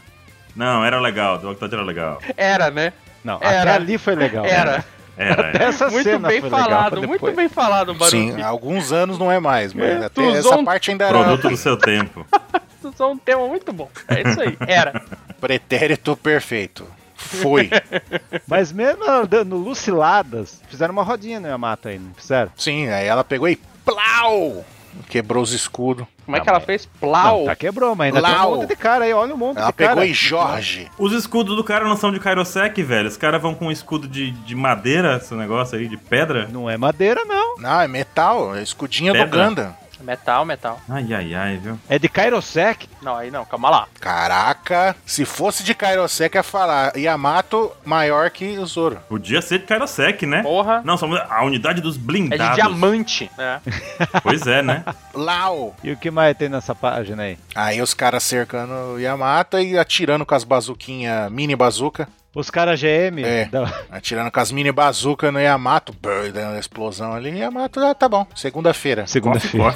Não, 0.56 0.86
era 0.86 1.00
legal. 1.00 1.39
Do 1.39 1.50
Octodad 1.50 1.74
era 1.74 1.84
legal. 1.84 2.20
Era, 2.38 2.70
né? 2.70 2.94
Não, 3.24 3.39
Era. 3.41 3.62
até 3.62 3.72
ali 3.74 3.98
foi 3.98 4.15
legal. 4.15 4.46
Era. 4.46 4.86
Era, 5.18 5.48
era. 5.48 5.63
Essa 5.65 5.89
Muito 5.89 6.03
cena 6.03 6.27
bem 6.27 6.41
foi 6.41 6.50
legal 6.50 6.63
falado, 6.70 7.08
muito 7.08 7.32
bem 7.34 7.50
falado, 7.50 7.94
Baruch. 7.94 8.12
Sim, 8.12 8.41
há 8.41 8.48
alguns 8.48 8.91
anos 8.91 9.20
não 9.20 9.32
é 9.32 9.39
mais, 9.39 9.74
mas 9.74 9.86
É, 9.86 9.98
até 9.98 10.10
tu 10.10 10.22
essa 10.22 10.39
usou 10.39 10.60
um 10.60 10.65
parte 10.65 10.91
ainda 10.91 11.06
era 11.06 11.20
Produto 11.20 11.50
do 11.50 11.58
seu 11.58 11.77
tempo. 11.77 12.25
Isso 12.84 13.03
é 13.03 13.06
um 13.06 13.18
tema 13.18 13.48
muito 13.48 13.72
bom. 13.72 13.88
É 14.08 14.27
isso 14.27 14.41
aí. 14.41 14.58
Era. 14.68 15.03
pretérito 15.39 16.18
perfeito. 16.18 16.88
Foi. 17.15 17.70
Mas 18.48 18.72
mesmo 18.72 19.03
dando 19.27 19.56
luciladas, 19.56 20.60
fizeram 20.68 20.91
uma 20.91 21.03
rodinha 21.03 21.39
no 21.39 21.48
Yamato 21.48 21.88
aí, 21.89 22.00
não 22.00 22.12
fizeram? 22.15 22.51
Sim, 22.58 22.89
aí 22.89 23.06
ela 23.06 23.24
pegou 23.24 23.48
e 23.48 23.56
plau! 23.86 24.65
Quebrou 25.10 25.43
os 25.43 25.51
escudos. 25.51 26.05
Como 26.25 26.36
é 26.38 26.39
Não, 26.39 26.43
que 26.43 26.50
ela 26.50 26.60
fez? 26.60 26.86
Plau. 27.00 27.39
Não, 27.39 27.45
tá 27.45 27.55
quebrou, 27.55 27.95
mas 27.95 28.13
ainda 28.15 28.27
tem 28.27 28.36
Lau. 28.38 28.53
um 28.53 28.55
monte 28.57 28.69
de 28.69 28.75
cara 28.75 29.05
aí, 29.05 29.13
olha 29.13 29.33
um 29.33 29.38
monte 29.38 29.57
Ela 29.57 29.67
de 29.67 29.74
cara. 29.74 29.89
pegou 29.91 30.03
e 30.05 30.13
Jorge. 30.13 30.89
Os 30.98 31.12
escudos 31.13 31.55
do 31.55 31.63
cara 31.63 31.86
não 31.86 31.98
são 31.98 32.12
de 32.12 32.19
Kairosek, 32.19 32.81
velho. 32.83 33.07
Os 33.07 33.17
caras 33.17 33.41
vão 33.41 33.53
com 33.53 33.67
um 33.67 33.71
escudo 33.71 34.07
de, 34.07 34.31
de 34.31 34.55
madeira, 34.55 35.17
esse 35.17 35.33
negócio 35.33 35.77
aí, 35.77 35.88
de 35.88 35.98
pedra. 35.98 36.48
Não 36.51 36.69
é 36.69 36.77
madeira, 36.77 37.24
não. 37.25 37.57
Não, 37.57 37.81
é 37.81 37.88
metal, 37.88 38.55
é 38.55 38.62
escudinha 38.63 39.12
do 39.13 39.19
Pedra. 39.19 39.38
Ganda. 39.43 39.77
Metal, 40.01 40.43
metal. 40.46 40.79
Ai, 40.89 41.13
ai, 41.13 41.34
ai, 41.34 41.58
viu? 41.58 41.79
É 41.89 41.98
de 42.00 42.10
Kairosek. 42.10 42.89
Não, 43.01 43.15
aí 43.15 43.29
não, 43.31 43.46
calma 43.46 43.70
lá. 43.70 43.88
Caraca, 44.00 44.96
se 45.05 45.25
fosse 45.25 45.63
de 45.63 45.74
Kairosek 45.74 46.36
ia 46.38 46.43
falar 46.43 46.96
Yamato 46.98 47.72
maior 47.86 48.29
que 48.29 48.58
o 48.58 48.65
Zoro. 48.65 48.98
Podia 49.10 49.41
ser 49.41 49.60
de 49.60 49.65
Kairosek, 49.65 50.25
né? 50.25 50.41
Porra. 50.43 50.81
Não, 50.84 50.98
somos 50.98 51.20
a 51.29 51.43
unidade 51.43 51.81
dos 51.81 51.96
É 51.96 52.00
blindados. 52.00 52.48
de 52.50 52.55
diamante. 52.55 53.31
É. 53.38 53.60
Pois 54.23 54.45
é, 54.47 54.62
né? 54.62 54.84
Lau! 55.13 55.75
E 55.84 55.91
o 55.91 55.97
que 55.97 56.12
mais 56.12 56.36
tem 56.38 56.47
nessa 56.49 56.73
página 56.75 57.23
aí? 57.23 57.38
Aí 57.56 57.82
os 57.82 57.93
caras 57.93 58.23
cercando 58.23 58.73
o 58.95 58.99
Yamato 58.99 59.58
e 59.60 59.78
atirando 59.78 60.25
com 60.25 60.36
as 60.36 60.43
bazuquinhas, 60.43 61.32
mini 61.32 61.56
bazuca. 61.56 62.08
Os 62.34 62.49
caras 62.49 62.80
GM. 62.80 63.23
É. 63.25 63.45
da- 63.45 63.69
Atirando 63.91 64.32
com 64.32 64.39
as 64.39 64.52
mini 64.52 64.71
bazuca 64.71 65.32
no 65.32 65.39
Yamato. 65.39 65.93
Brrr, 66.02 66.32
dando 66.32 66.52
uma 66.52 66.60
explosão 66.60 67.13
ali. 67.13 67.38
Yamato, 67.39 67.80
ah, 67.82 67.93
tá 67.93 68.08
bom. 68.08 68.25
Segunda-feira. 68.36 69.06
Segunda-feira. 69.08 69.75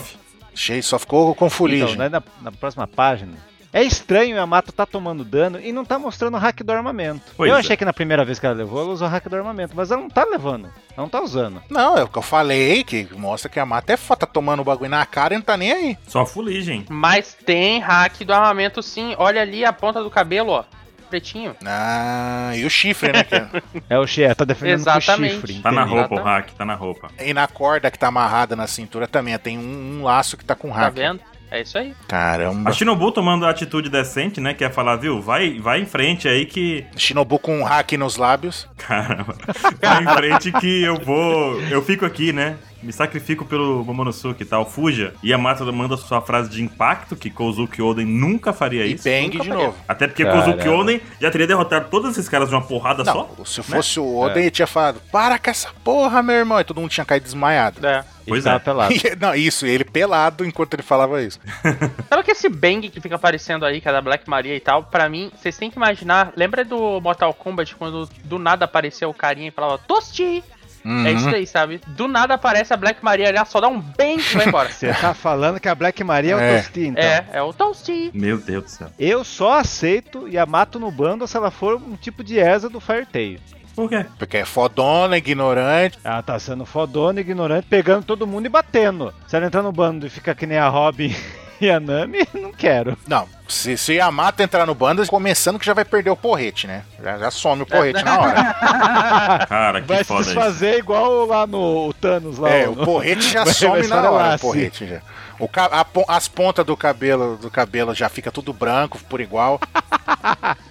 Cheio, 0.56 0.82
só 0.82 0.98
ficou 0.98 1.36
com 1.36 1.50
fuligem. 1.50 1.94
Então, 1.94 1.98
né, 1.98 2.10
na, 2.10 2.24
na 2.42 2.52
próxima 2.52 2.88
página. 2.88 3.34
É 3.76 3.84
estranho 3.84 4.36
o 4.36 4.40
Yamato 4.40 4.72
tá 4.72 4.86
tomando 4.86 5.26
dano 5.26 5.60
e 5.60 5.74
não 5.74 5.84
tá 5.84 6.00
mostrando 6.00 6.36
o 6.36 6.38
hack 6.38 6.64
do 6.64 6.72
armamento. 6.72 7.34
Pois 7.36 7.52
eu 7.52 7.58
é. 7.58 7.60
achei 7.60 7.76
que 7.76 7.84
na 7.84 7.92
primeira 7.92 8.24
vez 8.24 8.40
que 8.40 8.46
ela 8.46 8.56
levou, 8.56 8.80
ela 8.82 8.94
usou 8.94 9.06
o 9.06 9.12
hack 9.12 9.28
do 9.28 9.36
armamento, 9.36 9.76
mas 9.76 9.92
ela 9.92 10.02
não 10.02 10.10
tá 10.10 10.24
levando. 10.24 10.68
Ela 10.68 10.74
não 10.96 11.10
tá 11.10 11.22
usando. 11.22 11.62
Não, 11.70 11.98
é 11.98 12.04
o 12.04 12.08
que 12.08 12.18
eu 12.18 12.22
falei, 12.22 12.86
que 12.86 13.06
mostra 13.18 13.50
que 13.50 13.60
a 13.60 13.64
Yamato 13.64 13.92
é 13.92 13.98
foda, 13.98 14.22
tá 14.22 14.28
tomando 14.28 14.62
o 14.62 14.64
bagulho 14.64 14.90
na 14.90 15.06
cara 15.06 15.34
e 15.34 15.38
não 15.38 15.44
tá 15.44 15.58
nem 15.58 15.74
aí. 15.74 15.98
Só 16.08 16.26
fuligem. 16.26 16.86
Mas 16.88 17.34
tem 17.34 17.80
hack 17.82 18.24
do 18.24 18.34
armamento 18.34 18.82
sim. 18.82 19.14
Olha 19.18 19.42
ali 19.42 19.66
a 19.66 19.74
ponta 19.74 20.02
do 20.02 20.10
cabelo, 20.10 20.52
ó. 20.54 20.64
Pretinho. 21.10 21.56
Ah, 21.66 22.52
e 22.56 22.66
o 22.66 22.70
chifre, 22.70 23.12
né? 23.12 23.24
que 23.24 23.36
é- 23.36 23.48
É 23.90 24.00
o 24.00 24.06
Xie, 24.08 24.34
tá 24.36 24.44
defendendo 24.46 24.80
Exatamente. 24.80 25.36
com 25.36 25.44
o 25.44 25.48
chifre. 25.48 25.62
Tá 25.62 25.72
na 25.72 25.82
entendi. 25.84 25.96
roupa 25.98 26.16
o 26.16 26.18
Exatamente. 26.18 26.46
hack, 26.48 26.58
tá 26.58 26.66
na 26.66 26.76
roupa. 26.76 27.08
E 27.20 27.34
na 27.34 27.48
corda 27.48 27.90
que 27.92 28.00
tá 28.00 28.08
amarrada 28.08 28.56
na 28.56 28.68
cintura 28.68 29.08
também, 29.08 29.38
tem 29.38 29.58
um, 29.58 30.00
um 30.00 30.04
laço 30.04 30.36
que 30.38 30.44
tá 30.46 30.56
com 30.56 30.70
Tá 30.70 30.76
hack. 30.76 30.94
vendo? 30.96 31.20
É 31.52 31.62
isso 31.62 31.78
aí. 31.78 31.94
Caramba. 32.08 32.70
A 32.70 32.74
Shinobu 32.74 33.12
tomando 33.12 33.46
a 33.46 33.50
atitude 33.52 33.88
decente, 33.90 34.42
né? 34.42 34.54
Que 34.54 34.64
é 34.66 34.70
falar, 34.70 34.96
viu, 34.98 35.22
vai, 35.22 35.60
vai 35.60 35.80
em 35.80 35.86
frente 35.86 36.28
aí 36.28 36.46
que. 36.46 36.84
Shinobu 36.98 37.38
com 37.40 37.60
um 37.60 37.64
hack 37.64 37.92
nos 37.94 38.18
lábios. 38.18 38.68
Caramba. 38.78 39.36
Vai 39.80 40.04
em 40.04 40.08
frente 40.18 40.52
que 40.54 40.84
eu 40.84 40.96
vou. 41.00 41.62
Eu 41.70 41.82
fico 41.84 42.04
aqui, 42.04 42.34
né? 42.34 42.58
Me 42.86 42.94
sacrifico 42.94 43.44
pelo 43.46 43.84
Momonosuke 43.84 44.44
e 44.44 44.46
tal, 44.46 44.66
fuja. 44.70 45.14
E 45.24 45.34
a 45.34 45.38
Mata 45.38 45.66
manda 45.72 45.98
sua 45.98 46.22
frase 46.22 46.50
de 46.50 46.62
impacto, 46.64 47.16
que 47.16 47.30
Kozuki 47.32 47.82
Oden 47.82 48.06
nunca 48.06 48.54
faria 48.54 48.86
E 48.86 48.94
isso. 48.94 49.04
bang 49.06 49.24
nunca 49.28 49.40
de 49.44 49.50
faria. 49.50 49.64
novo. 49.66 49.78
Até 49.88 50.08
porque 50.08 50.24
Caramba. 50.24 50.46
Kozuki 50.54 50.70
Oden 50.70 51.02
já 51.20 51.32
teria 51.32 51.48
derrotado 51.48 51.90
todos 51.90 52.12
esses 52.12 52.30
caras 52.30 52.50
de 52.50 52.56
uma 52.56 52.62
porrada 52.62 53.04
Não, 53.04 53.14
só. 53.14 53.30
se 53.46 53.64
fosse 53.64 54.00
o 54.00 54.18
Oden, 54.20 54.44
ele 54.44 54.52
tinha 54.52 54.68
falado: 54.68 55.02
Para 55.12 55.40
com 55.40 55.50
essa 55.50 55.70
porra, 55.84 56.22
meu 56.22 56.36
irmão. 56.36 56.60
E 56.60 56.64
todo 56.64 56.80
mundo 56.80 56.92
tinha 56.92 57.06
caído 57.06 57.24
desmaiado. 57.26 57.86
É. 57.86 58.06
E 58.26 58.30
Pois 58.30 58.44
tava 58.44 58.56
é. 58.56 58.60
pelado. 58.60 58.94
E- 58.96 59.16
não, 59.20 59.36
isso, 59.36 59.66
ele 59.68 59.84
pelado 59.84 60.44
enquanto 60.46 60.74
ele 60.74 60.82
falava 60.84 61.22
isso. 61.22 61.40
Sabe 62.10 62.24
que 62.24 62.32
esse 62.32 62.50
bang 62.50 62.90
que 62.90 63.00
fica 63.02 63.16
aparecendo 63.16 63.66
aí, 63.66 63.80
que 63.82 63.88
é 63.88 63.92
da 63.92 64.02
Black 64.02 64.28
Maria 64.30 64.56
e 64.56 64.60
tal, 64.60 64.84
pra 64.84 65.08
mim, 65.10 65.32
vocês 65.40 65.56
têm 65.58 65.70
que 65.70 65.78
imaginar. 65.78 66.34
Lembra 66.36 66.64
do 66.66 67.00
Mortal 67.02 67.34
Kombat 67.34 67.76
quando 67.76 68.10
do 68.24 68.40
nada 68.40 68.66
apareceu 68.66 69.10
o 69.10 69.14
carinha 69.14 69.48
e 69.48 69.52
falava 69.52 69.78
Tosti? 69.78 70.44
Uhum. 70.86 71.06
É 71.08 71.12
isso 71.14 71.28
aí, 71.30 71.48
sabe? 71.48 71.82
Do 71.88 72.08
nada 72.08 72.36
aparece 72.36 72.72
a 72.74 72.78
Black 72.78 73.04
Maria 73.04 73.28
ali, 73.28 73.38
ela 73.38 73.46
só 73.46 73.60
dá 73.60 73.68
um 73.68 73.80
bang 73.80 74.20
e 74.22 74.36
vai 74.38 74.48
embora. 74.48 74.70
Você 74.72 74.94
tá 74.94 75.14
falando 75.16 75.60
que 75.60 75.68
a 75.68 75.74
Black 75.74 76.04
Maria 76.04 76.34
é 76.34 76.36
o 76.36 76.40
É. 76.40 76.58
Tosti, 76.62 76.82
então. 76.88 77.04
É, 77.04 77.26
é 77.34 77.42
o 77.42 77.52
Tosti. 77.52 78.12
Meu 78.14 78.38
Deus 78.38 78.64
do 78.66 78.70
céu. 78.70 78.88
Eu 79.00 79.24
só 79.24 79.54
aceito 79.60 80.28
Yamato 80.28 80.80
no 80.80 80.92
bando 80.92 81.28
se 81.28 81.36
ela 81.36 81.50
for 81.50 81.76
um 81.76 81.96
tipo 81.96 82.24
de 82.24 82.38
Eza 82.38 82.70
do 82.70 82.80
Firetail. 82.80 83.40
Por 83.76 83.90
quê? 83.90 84.06
Porque 84.18 84.38
é 84.38 84.46
fodona, 84.46 85.18
ignorante. 85.18 86.00
Ela 86.04 86.22
tá 86.22 86.40
sendo 86.40 86.66
fodona, 86.66 87.20
ignorante, 87.20 87.68
pegando 87.70 88.06
todo 88.06 88.26
mundo 88.28 88.46
e 88.46 88.50
batendo. 88.50 89.14
Se 89.28 89.36
ela 89.36 89.48
entrar 89.48 89.62
no 89.64 89.72
bando 89.72 90.08
e 90.08 90.10
ficar 90.10 90.34
que 90.36 90.46
nem 90.46 90.58
a 90.58 90.70
Robin 90.70 91.14
e 91.60 91.70
a 91.70 91.80
Nami, 91.80 92.28
não 92.34 92.52
quero. 92.52 92.98
Não, 93.08 93.28
se, 93.48 93.78
se 93.78 93.94
Yamato 93.94 94.42
entrar 94.42 94.66
no 94.66 94.76
bando, 94.76 95.06
começando 95.08 95.60
que 95.60 95.66
já 95.66 95.74
vai 95.74 95.86
perder 95.86 96.10
o 96.10 96.16
porrete, 96.16 96.68
né? 96.68 96.84
Já, 97.04 97.18
já 97.18 97.32
some 97.32 97.62
o 97.64 97.66
porrete 97.66 98.04
na 98.04 98.20
hora. 98.20 98.54
Cara, 99.48 99.82
que 99.82 99.88
Vai 99.88 99.98
se 100.00 100.04
foda 100.06 100.22
isso. 100.22 100.30
desfazer 100.34 100.78
igual 100.80 101.26
lá 101.26 101.46
no 101.48 101.90
o 101.90 101.94
Thanos 101.94 102.38
lá. 102.38 102.50
É, 102.50 102.68
o 102.68 102.76
porrete 102.76 103.30
já 103.32 103.44
Vai- 103.46 103.54
some 103.54 103.82
vai 103.84 104.02
na 104.02 104.10
hora, 104.12 104.24
o 104.24 104.28
assim. 104.34 104.48
porrete 104.48 104.88
já. 104.88 105.02
O 105.38 105.50
a 105.54 105.86
as 106.16 106.28
pontas 106.30 106.66
do 106.66 106.78
cabelo 106.78 107.36
do 107.36 107.52
cabelo 107.52 107.94
já 107.94 108.08
fica 108.08 108.32
tudo 108.32 108.54
branco 108.54 108.98
por 109.10 109.20
igual. 109.20 109.60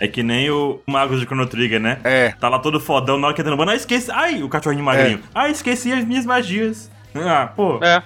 É 0.00 0.08
que 0.08 0.22
nem 0.22 0.50
o 0.50 0.80
Magus 0.86 1.20
de 1.20 1.26
Chrono 1.26 1.46
Trigger, 1.46 1.78
né? 1.78 1.98
É. 2.02 2.30
Tá 2.40 2.48
lá 2.48 2.58
todo 2.58 2.80
fodão, 2.80 3.18
na 3.18 3.26
hora 3.26 3.34
que 3.36 3.42
entra 3.42 3.50
no 3.50 3.58
bando, 3.58 3.72
ah, 3.72 3.76
esqueci. 3.76 4.10
Ai, 4.10 4.42
o 4.42 4.48
cachorrinho 4.48 4.82
magrinho. 4.82 5.20
Ah, 5.34 5.48
esqueci 5.50 5.92
as 5.92 6.04
minhas 6.04 6.24
magias. 6.24 6.90
Ah, 7.14 7.46
pô. 7.54 7.78
É. 7.82 8.02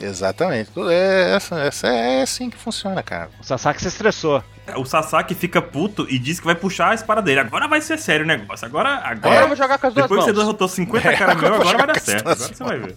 Exatamente. 0.00 0.70
É, 0.90 1.34
essa, 1.36 1.60
essa 1.60 1.86
é 1.88 2.22
assim 2.22 2.50
que 2.50 2.56
funciona, 2.58 3.02
cara. 3.02 3.30
O 3.40 3.44
Sasaki 3.44 3.80
se 3.80 3.88
estressou. 3.88 4.42
O 4.76 4.84
Sasaki 4.84 5.34
fica 5.34 5.60
puto 5.62 6.06
e 6.08 6.18
diz 6.18 6.38
que 6.38 6.46
vai 6.46 6.54
puxar 6.54 6.90
a 6.90 6.94
espada 6.94 7.22
dele. 7.22 7.40
Agora 7.40 7.66
vai 7.66 7.80
ser 7.80 7.98
sério 7.98 8.24
o 8.24 8.28
negócio. 8.28 8.66
Agora, 8.66 8.90
Agora 8.96 9.10
agora. 9.12 9.40
eu 9.40 9.46
vou 9.48 9.56
jogar 9.56 9.78
com 9.78 9.86
as 9.86 9.94
duas 9.94 10.04
Depois 10.04 10.20
que 10.20 10.26
você 10.26 10.32
mãos. 10.32 10.44
derrotou 10.44 10.68
50 10.68 11.08
É, 11.08 11.16
caras 11.16 11.36
agora 11.36 11.50
meus, 11.50 11.52
eu 11.52 11.64
vou 11.64 11.68
agora 11.74 11.86
vai 11.86 11.94
dar 11.94 12.00
certo. 12.04 12.28
Agora 12.28 12.36
você 12.36 12.64
vai 12.64 12.78
ver. 12.78 12.96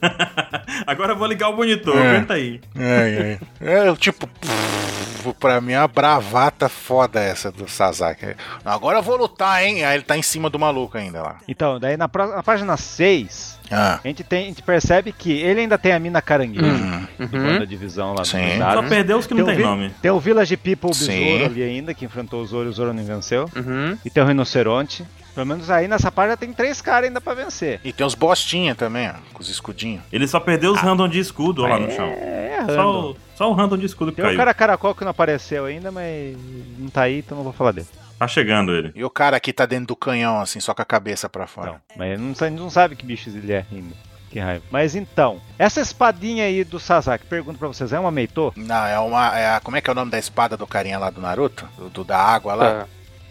Agora 0.86 1.12
eu 1.12 1.16
vou 1.16 1.26
ligar 1.26 1.48
o 1.50 1.56
monitor, 1.56 1.96
É. 1.96 2.10
aguenta 2.10 2.34
aí. 2.34 2.60
É, 2.76 3.38
é. 3.60 3.88
É, 3.88 3.96
tipo, 3.96 4.26
pff, 4.26 5.34
pra 5.38 5.60
mim 5.60 5.72
é 5.72 5.78
uma 5.80 5.88
bravata 5.88 6.68
foda 6.68 7.20
essa 7.20 7.52
do 7.52 7.68
Sasaki. 7.68 8.34
Agora 8.64 8.98
eu 8.98 9.02
vou 9.02 9.16
lutar, 9.16 9.62
hein? 9.62 9.84
Aí 9.84 9.96
ele 9.96 10.02
tá 10.04 10.16
em 10.16 10.22
cima 10.22 10.48
do 10.50 10.58
maluco 10.58 10.96
ainda 10.98 11.22
lá. 11.22 11.36
Então, 11.46 11.78
daí 11.78 11.96
na, 11.96 12.08
na 12.34 12.42
página 12.42 12.76
6, 12.76 13.60
Ah, 13.70 13.98
a 14.04 14.06
gente, 14.08 14.22
tem, 14.22 14.44
a 14.44 14.48
gente 14.48 14.62
percebe 14.62 15.10
que 15.12 15.32
ele 15.32 15.60
ainda 15.60 15.78
tem 15.78 15.92
a 15.92 15.98
mina 15.98 16.20
caranguejo. 16.20 16.64
uhum. 16.64 17.06
Uhum. 17.18 17.58
Da 17.58 17.64
divisão 17.64 18.14
lá 18.14 18.24
Sim. 18.24 18.58
do 18.58 18.72
Só 18.74 18.82
perdeu 18.82 19.18
os 19.18 19.26
que 19.26 19.34
não 19.34 19.44
Tem 19.46 19.56
tem 19.56 19.64
nome. 19.64 19.90
Tem 20.02 20.10
o 20.10 20.20
Village 20.20 20.56
People 20.56 20.90
o. 20.90 21.06
Besouro 21.28 21.44
ali 21.46 21.62
ainda, 21.62 21.94
que 21.94 22.04
enfrentou 22.04 22.42
o 22.42 22.46
Zoro 22.46 22.66
e 22.66 22.68
o 22.68 22.72
Zoro 22.72 22.92
não 22.92 23.04
venceu. 23.04 23.48
Uhum. 23.56 23.96
E 24.04 24.10
tem 24.10 24.22
o 24.22 24.26
Rinoceronte. 24.26 25.04
Pelo 25.34 25.46
menos 25.46 25.68
aí 25.68 25.88
nessa 25.88 26.12
página 26.12 26.36
tem 26.36 26.52
três 26.52 26.80
caras 26.80 27.08
ainda 27.08 27.20
pra 27.20 27.34
vencer. 27.34 27.80
E 27.82 27.92
tem 27.92 28.06
os 28.06 28.14
bostinha 28.14 28.72
também, 28.74 29.08
ó, 29.08 29.14
com 29.32 29.42
os 29.42 29.48
escudinhos. 29.48 30.00
Ele 30.12 30.28
só 30.28 30.38
perdeu 30.38 30.70
os 30.72 30.78
random 30.80 31.08
de 31.08 31.18
escudo 31.18 31.64
ó, 31.64 31.66
lá 31.66 31.76
no 31.78 31.90
chão. 31.90 32.06
É, 32.06 32.58
Só, 32.68 32.76
random. 32.76 33.10
o- 33.10 33.16
só 33.34 33.50
o 33.50 33.52
random 33.52 33.76
de 33.78 33.86
escudo 33.86 34.12
que 34.12 34.16
Tem 34.16 34.24
o 34.24 34.28
caiu. 34.28 34.38
cara 34.38 34.54
caracol 34.54 34.94
que 34.94 35.02
não 35.02 35.10
apareceu 35.10 35.64
ainda, 35.64 35.90
mas 35.90 36.36
não 36.78 36.88
tá 36.88 37.02
aí, 37.02 37.18
então 37.18 37.36
não 37.36 37.42
vou 37.42 37.52
falar 37.52 37.72
dele. 37.72 37.88
Tá 38.24 38.28
chegando 38.28 38.72
ele. 38.74 38.92
E 38.94 39.04
o 39.04 39.10
cara 39.10 39.36
aqui 39.36 39.52
tá 39.52 39.66
dentro 39.66 39.86
do 39.88 39.96
canhão, 39.96 40.40
assim, 40.40 40.60
só 40.60 40.74
com 40.74 40.82
a 40.82 40.84
cabeça 40.84 41.28
pra 41.28 41.46
fora. 41.46 41.68
Então, 41.70 41.80
mas 41.96 42.18
não, 42.20 42.34
sa- 42.34 42.50
não 42.50 42.70
sabe 42.70 42.96
que 42.96 43.04
bicho 43.06 43.28
ele 43.30 43.52
é 43.52 43.64
ainda. 43.70 43.94
Que 44.30 44.40
raiva. 44.40 44.64
Mas 44.70 44.96
então, 44.96 45.40
essa 45.58 45.80
espadinha 45.80 46.44
aí 46.44 46.64
do 46.64 46.80
Sasaki, 46.80 47.24
pergunto 47.26 47.58
pra 47.58 47.68
vocês, 47.68 47.92
é 47.92 47.98
uma 48.00 48.10
Meitô? 48.10 48.52
Não, 48.56 48.86
é 48.86 48.98
uma. 48.98 49.38
É 49.38 49.54
a, 49.56 49.60
como 49.60 49.76
é 49.76 49.80
que 49.80 49.88
é 49.88 49.92
o 49.92 49.94
nome 49.94 50.10
da 50.10 50.18
espada 50.18 50.56
do 50.56 50.66
carinha 50.66 50.98
lá 50.98 51.08
do 51.10 51.20
Naruto? 51.20 51.68
Do, 51.78 51.88
do 51.88 52.04
da 52.04 52.18
água 52.18 52.54
lá? 52.54 52.70
Tá. 52.80 52.86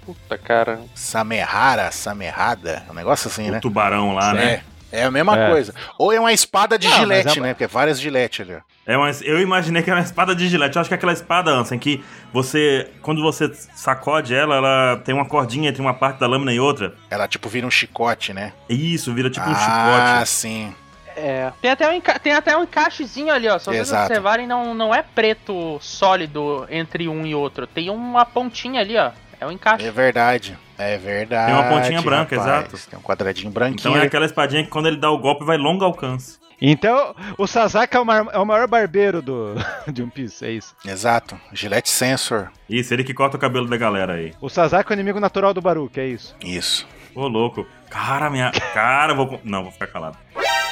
Puta, 0.06 0.38
cara. 0.38 0.80
Samehara, 0.96 1.92
Samerrada. 1.92 2.84
Um 2.90 2.94
negócio 2.94 3.28
assim, 3.30 3.50
O 3.50 3.52
né? 3.54 3.60
tubarão 3.60 4.14
lá, 4.14 4.34
né? 4.34 4.62
É. 4.94 5.04
A 5.04 5.12
mesma 5.12 5.38
É. 5.38 5.50
coisa. 5.50 5.74
Ou 5.98 6.14
é 6.14 6.20
uma 6.20 6.32
espada 6.32 6.78
de 6.78 6.88
Não, 6.88 6.98
gilete, 6.98 7.40
é 7.40 7.42
né? 7.42 7.54
Porque 7.54 7.64
é 7.64 7.68
várias 7.68 8.00
gilete 8.00 8.42
ali. 8.44 8.54
ó. 8.56 8.60
É 8.86 8.96
uma, 8.98 9.10
eu 9.24 9.40
imaginei 9.42 9.82
que 9.82 9.90
era 9.90 10.00
uma 10.00 10.06
espada 10.06 10.36
de 10.36 10.48
gilete. 10.48 10.76
Eu 10.76 10.82
acho 10.82 10.90
que 10.90 10.94
é 10.94 10.98
aquela 10.98 11.14
espada, 11.14 11.52
Ansem, 11.52 11.80
que 11.80 12.04
você. 12.32 12.90
Quando 13.02 13.22
você 13.22 13.52
sacode 13.76 14.36
ela, 14.36 14.56
ela 14.58 15.02
tem 15.04 15.16
uma 15.16 15.26
cordinha 15.26 15.70
entre 15.70 15.82
uma 15.82 15.94
parte 15.94 16.20
da 16.20 16.28
lâmina 16.28 16.54
e 16.54 16.60
outra. 16.60 16.94
Ela 17.10 17.28
tipo 17.28 17.50
vira 17.50 17.66
um 17.66 17.72
chicote, 17.72 18.34
né? 18.34 18.54
Isso, 18.70 19.14
vira 19.14 19.30
tipo 19.30 19.48
um 19.50 19.54
ah, 19.54 20.16
chicote. 20.20 20.30
sim. 20.30 20.76
É. 21.16 21.52
Tem 21.62 21.70
até, 21.72 21.88
um 21.88 21.94
enca- 21.94 22.18
tem 22.20 22.34
até 22.34 22.58
um 22.58 22.64
encaixezinho 22.64 23.32
ali, 23.32 23.48
ó. 23.48 23.60
Se 23.60 23.66
vocês 23.66 23.82
Exato. 23.88 24.06
observarem, 24.06 24.48
não, 24.48 24.74
não 24.74 24.94
é 24.94 25.04
preto 25.04 25.78
sólido 25.80 26.66
entre 26.70 27.08
um 27.08 27.26
e 27.26 27.36
outro. 27.36 27.68
Tem 27.68 27.90
uma 27.90 28.26
pontinha 28.26 28.82
ali, 28.82 28.98
ó. 28.98 29.12
É 29.40 29.46
um 29.46 29.52
encaixe. 29.52 29.86
É 29.86 29.92
verdade. 29.92 30.58
É 30.78 30.98
verdade. 30.98 31.52
Tem 31.52 31.62
uma 31.62 31.70
pontinha 31.70 32.02
branca, 32.02 32.36
rapaz. 32.38 32.66
exato. 32.74 32.90
Tem 32.90 33.00
um 33.00 33.02
quadradinho 33.02 33.52
branquinho. 33.52 33.92
Então 33.92 33.96
é 33.98 34.06
aquela 34.06 34.26
espadinha 34.26 34.64
que 34.64 34.70
quando 34.70 34.88
ele 34.88 34.98
dá 34.98 35.10
o 35.12 35.18
golpe 35.18 35.46
vai 35.46 35.58
longo 35.58 35.84
alcance. 35.86 36.40
Então, 36.66 37.14
o 37.38 37.46
Sasaki 37.46 37.98
é 37.98 38.00
o, 38.00 38.06
mar- 38.06 38.28
é 38.32 38.38
o 38.40 38.46
maior 38.46 38.68
barbeiro 38.68 39.22
do, 39.22 39.54
de 39.92 40.02
One 40.02 40.12
Piece, 40.12 40.46
é 40.46 40.52
isso. 40.52 40.74
Exato. 40.86 41.38
Gilete 41.52 41.90
Sensor. 41.90 42.50
Isso, 42.70 42.94
ele 42.94 43.04
que 43.04 43.14
corta 43.14 43.36
o 43.36 43.40
cabelo 43.40 43.68
da 43.68 43.76
galera 43.76 44.14
aí. 44.14 44.34
O 44.40 44.48
Sasaki 44.50 44.92
é 44.92 44.96
o 44.96 44.98
inimigo 44.98 45.20
natural 45.20 45.54
do 45.54 45.62
Baruch, 45.62 46.00
é 46.00 46.06
isso. 46.08 46.34
Isso. 46.44 46.88
Ô, 47.14 47.28
louco. 47.28 47.66
Cara, 47.90 48.30
minha. 48.30 48.52
Cara, 48.74 49.12
eu 49.12 49.16
vou. 49.18 49.42
Não, 49.44 49.64
vou 49.64 49.72
ficar 49.72 49.88
calado. 49.88 50.18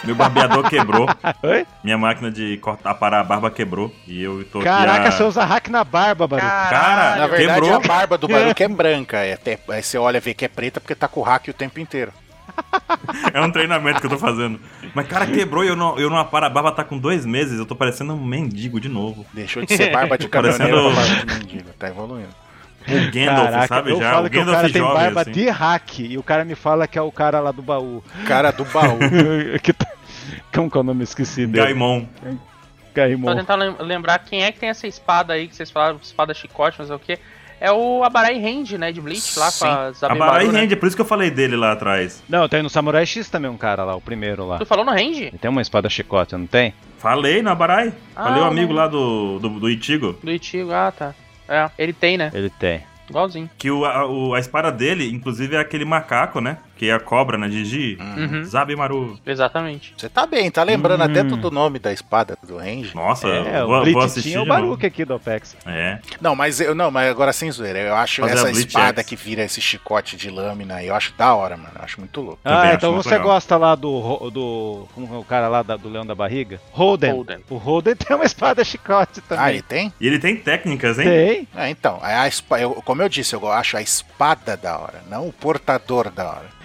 Meu 0.03 0.15
barbeador 0.15 0.67
quebrou. 0.69 1.07
Oi? 1.43 1.65
Minha 1.83 1.97
máquina 1.97 2.31
de 2.31 2.57
cortar, 2.57 2.93
parar 2.95 3.19
a 3.19 3.23
barba 3.23 3.51
quebrou. 3.51 3.93
E 4.07 4.21
eu 4.23 4.43
tô 4.51 4.59
Caraca, 4.59 4.99
aqui. 4.99 5.07
a- 5.07 5.11
você 5.11 5.23
usa 5.23 5.43
hack 5.45 5.67
na 5.69 5.83
barba, 5.83 6.27
Baruch. 6.27 6.47
Cara, 6.47 7.15
Na 7.17 7.27
verdade, 7.27 7.61
quebrou. 7.61 7.75
a 7.75 7.79
barba 7.79 8.17
do 8.17 8.27
Baruque 8.27 8.63
é 8.63 8.67
branca. 8.67 9.17
É 9.17 9.33
até, 9.33 9.59
aí 9.69 9.83
você 9.83 9.97
olha 9.97 10.17
e 10.17 10.21
vê 10.21 10.33
que 10.33 10.43
é 10.45 10.47
preta 10.47 10.79
porque 10.81 10.95
tá 10.95 11.07
com 11.07 11.19
o 11.19 11.23
hack 11.23 11.47
o 11.49 11.53
tempo 11.53 11.79
inteiro. 11.79 12.11
É 13.33 13.41
um 13.41 13.51
treinamento 13.51 13.99
que 13.99 14.05
eu 14.05 14.09
tô 14.09 14.17
fazendo. 14.17 14.59
Mas, 14.93 15.07
cara, 15.07 15.25
quebrou 15.25 15.63
e 15.63 15.67
eu 15.67 15.75
não, 15.75 15.97
eu 15.97 16.09
não 16.09 16.17
aparo. 16.17 16.45
A 16.45 16.49
barba 16.49 16.71
tá 16.71 16.83
com 16.83 16.97
dois 16.97 17.25
meses. 17.25 17.57
Eu 17.57 17.65
tô 17.65 17.75
parecendo 17.75 18.13
um 18.13 18.23
mendigo 18.23 18.79
de 18.79 18.89
novo. 18.89 19.25
Deixou 19.33 19.65
de 19.65 19.75
ser 19.75 19.91
barba 19.91 20.17
de 20.17 20.27
Parecendo- 20.29 20.69
caminhoneiro 20.69 20.95
pra 20.95 21.03
barba 21.05 21.25
de 21.25 21.39
mendigo. 21.39 21.69
Tá 21.79 21.87
evoluindo. 21.87 22.29
O 22.87 23.11
Gandalf, 23.11 23.67
sabe? 23.67 23.91
eu 23.91 23.99
Já. 23.99 24.11
falo 24.11 24.27
O 24.27 24.29
que 24.29 24.39
o 24.39 24.45
cara 24.45 24.69
tem 24.69 24.81
jovem, 24.81 24.93
barba 25.03 25.21
assim. 25.21 25.31
de 25.31 25.49
hack 25.49 25.99
e 25.99 26.17
o 26.17 26.23
cara 26.23 26.43
me 26.45 26.55
fala 26.55 26.87
que 26.87 26.97
é 26.97 27.01
o 27.01 27.11
cara 27.11 27.39
lá 27.39 27.51
do 27.51 27.61
baú. 27.61 28.03
Cara 28.25 28.51
do 28.51 28.65
baú. 28.65 28.97
que 29.61 29.71
tá- 29.73 29.87
Como 30.53 30.69
que 30.69 30.77
é 30.77 30.79
o 30.79 30.83
nome? 30.83 31.03
Esqueci 31.03 31.45
dele. 31.45 31.65
Gaimon. 31.65 32.05
Tô 32.05 32.37
Gaimon. 32.93 33.35
tentando 33.35 33.61
lem- 33.63 33.75
lembrar 33.87 34.19
quem 34.19 34.43
é 34.43 34.51
que 34.51 34.59
tem 34.59 34.69
essa 34.69 34.87
espada 34.87 35.33
aí 35.33 35.47
que 35.47 35.55
vocês 35.55 35.69
falaram, 35.71 35.99
espada 36.01 36.33
chicote, 36.33 36.79
não 36.79 36.85
sei 36.87 36.95
o 36.95 36.99
que. 36.99 37.17
É 37.63 37.71
o 37.71 38.03
Abarai 38.03 38.43
Hand, 38.43 38.71
né? 38.79 38.91
De 38.91 38.99
Bleach 38.99 39.37
lá 39.37 39.51
Sim. 39.51 39.65
com 39.65 39.71
a 39.71 39.85
A 39.85 39.91
Zabimaru, 39.91 40.31
Barai 40.31 40.47
né? 40.47 40.61
rende, 40.61 40.73
é 40.73 40.75
por 40.75 40.87
isso 40.87 40.95
que 40.95 41.01
eu 41.03 41.05
falei 41.05 41.29
dele 41.29 41.55
lá 41.55 41.73
atrás. 41.73 42.23
Não, 42.27 42.49
tem 42.49 42.63
no 42.63 42.71
Samurai 42.71 43.05
X 43.05 43.29
também 43.29 43.51
um 43.51 43.55
cara 43.57 43.83
lá, 43.83 43.95
o 43.95 44.01
primeiro 44.01 44.47
lá. 44.47 44.57
Tu 44.57 44.65
falou 44.65 44.83
no 44.83 44.89
Hand? 44.91 44.97
Ele 45.21 45.37
tem 45.39 45.47
uma 45.51 45.61
espada 45.61 45.87
chicote, 45.87 46.35
não 46.35 46.47
tem? 46.47 46.73
Falei 46.97 47.43
na 47.43 47.53
Barai. 47.53 47.93
Ah, 48.15 48.23
Falei 48.23 48.41
o 48.41 48.45
amigo 48.45 48.69
não. 48.73 48.75
lá 48.81 48.87
do, 48.87 49.37
do, 49.37 49.49
do 49.59 49.69
Itigo. 49.69 50.13
Do 50.23 50.31
Ichigo, 50.31 50.71
ah 50.73 50.91
tá. 50.91 51.13
É, 51.51 51.69
ele 51.77 51.91
tem, 51.93 52.17
né? 52.17 52.31
Ele 52.33 52.49
tem. 52.49 52.81
Igualzinho. 53.09 53.49
Que 53.57 53.69
o, 53.69 53.83
a, 53.85 54.07
o- 54.07 54.33
a 54.33 54.39
espada 54.39 54.71
dele, 54.71 55.11
inclusive, 55.11 55.55
é 55.55 55.59
aquele 55.59 55.83
macaco, 55.83 56.39
né? 56.39 56.57
Que 56.81 56.89
é 56.89 56.93
a 56.93 56.99
cobra, 56.99 57.37
né? 57.37 57.47
Gigi. 57.47 57.95
Uhum. 58.01 58.43
Zabimaru. 58.43 59.19
Exatamente. 59.23 59.93
Você 59.95 60.09
tá 60.09 60.25
bem, 60.25 60.49
tá 60.49 60.63
lembrando 60.63 61.01
Hum. 61.01 61.05
até 61.05 61.21
do 61.23 61.51
nome 61.51 61.77
da 61.77 61.93
espada 61.93 62.35
do 62.41 62.57
Range. 62.57 62.95
Nossa, 62.95 63.27
É, 63.27 63.63
vou, 63.63 63.83
o 63.83 63.93
vou 63.93 64.01
assistir 64.01 64.29
tinha 64.31 64.41
o. 64.41 64.47
Baruch 64.47 64.83
aqui 64.83 65.05
do 65.05 65.13
Opex. 65.13 65.55
É. 65.63 65.99
Não, 66.19 66.35
mas 66.35 66.59
eu 66.59 66.73
não, 66.73 66.89
mas 66.89 67.07
agora 67.11 67.31
sem 67.33 67.51
zoeira. 67.51 67.77
Eu 67.77 67.93
acho 67.93 68.21
Fazer 68.23 68.33
a 68.33 68.49
essa 68.49 68.51
espada 68.59 69.01
X. 69.01 69.09
que 69.09 69.15
vira 69.15 69.43
esse 69.43 69.61
chicote 69.61 70.17
de 70.17 70.31
lâmina 70.31 70.77
aí, 70.77 70.87
eu 70.87 70.95
acho 70.95 71.13
da 71.15 71.35
hora, 71.35 71.55
mano. 71.55 71.69
Eu 71.75 71.83
acho 71.83 71.99
muito 71.99 72.19
louco. 72.19 72.39
Ah, 72.43 72.61
Também 72.61 72.73
então 72.73 72.95
você 72.95 73.09
legal. 73.11 73.27
gosta 73.27 73.57
lá 73.57 73.75
do. 73.75 74.31
Do 74.31 74.87
é 74.97 75.17
o 75.17 75.23
cara 75.23 75.47
lá 75.49 75.61
da- 75.61 75.77
do 75.77 75.87
Leão 75.87 76.03
da 76.03 76.15
Barriga? 76.15 76.59
Holden. 76.71 77.11
Holden. 77.11 77.37
O 77.47 77.57
Holden 77.57 77.93
tem 77.95 78.15
uma 78.15 78.25
espada 78.25 78.63
chicote 78.63 79.21
também. 79.21 79.45
Ah, 79.45 79.51
ele 79.53 79.61
tem? 79.61 79.93
E 80.01 80.07
ele 80.07 80.17
tem 80.17 80.35
técnicas, 80.35 80.97
hein? 80.97 81.05
Tem. 81.05 81.47
Ah, 81.53 81.69
então, 81.69 81.99
a 82.01 82.27
espa- 82.27 82.59
eu- 82.59 82.81
como 82.83 83.03
eu 83.03 83.07
disse, 83.09 83.35
eu 83.35 83.51
acho 83.51 83.77
a 83.77 83.83
espada 83.83 84.57
da 84.57 84.79
hora, 84.79 85.03
não 85.07 85.27
o 85.27 85.31
portador 85.31 86.09
da 86.09 86.27
hora. 86.27 86.61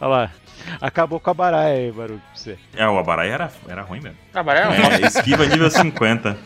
Olha 0.00 0.08
lá. 0.08 0.30
Acabou 0.80 1.18
com 1.18 1.28
a 1.30 1.34
baraia 1.34 1.74
aí, 1.76 1.90
Baruch, 1.92 2.18
pra 2.20 2.36
você. 2.36 2.56
É, 2.76 2.86
o 2.86 2.96
Abarai 2.96 3.28
era, 3.30 3.50
era 3.68 3.82
ruim 3.82 4.00
mesmo. 4.00 4.16
Abarai 4.32 4.62
é 4.62 4.68
um 4.68 4.72
É, 4.72 5.00
esquiva 5.08 5.44
nível 5.46 5.68
50. 5.68 6.38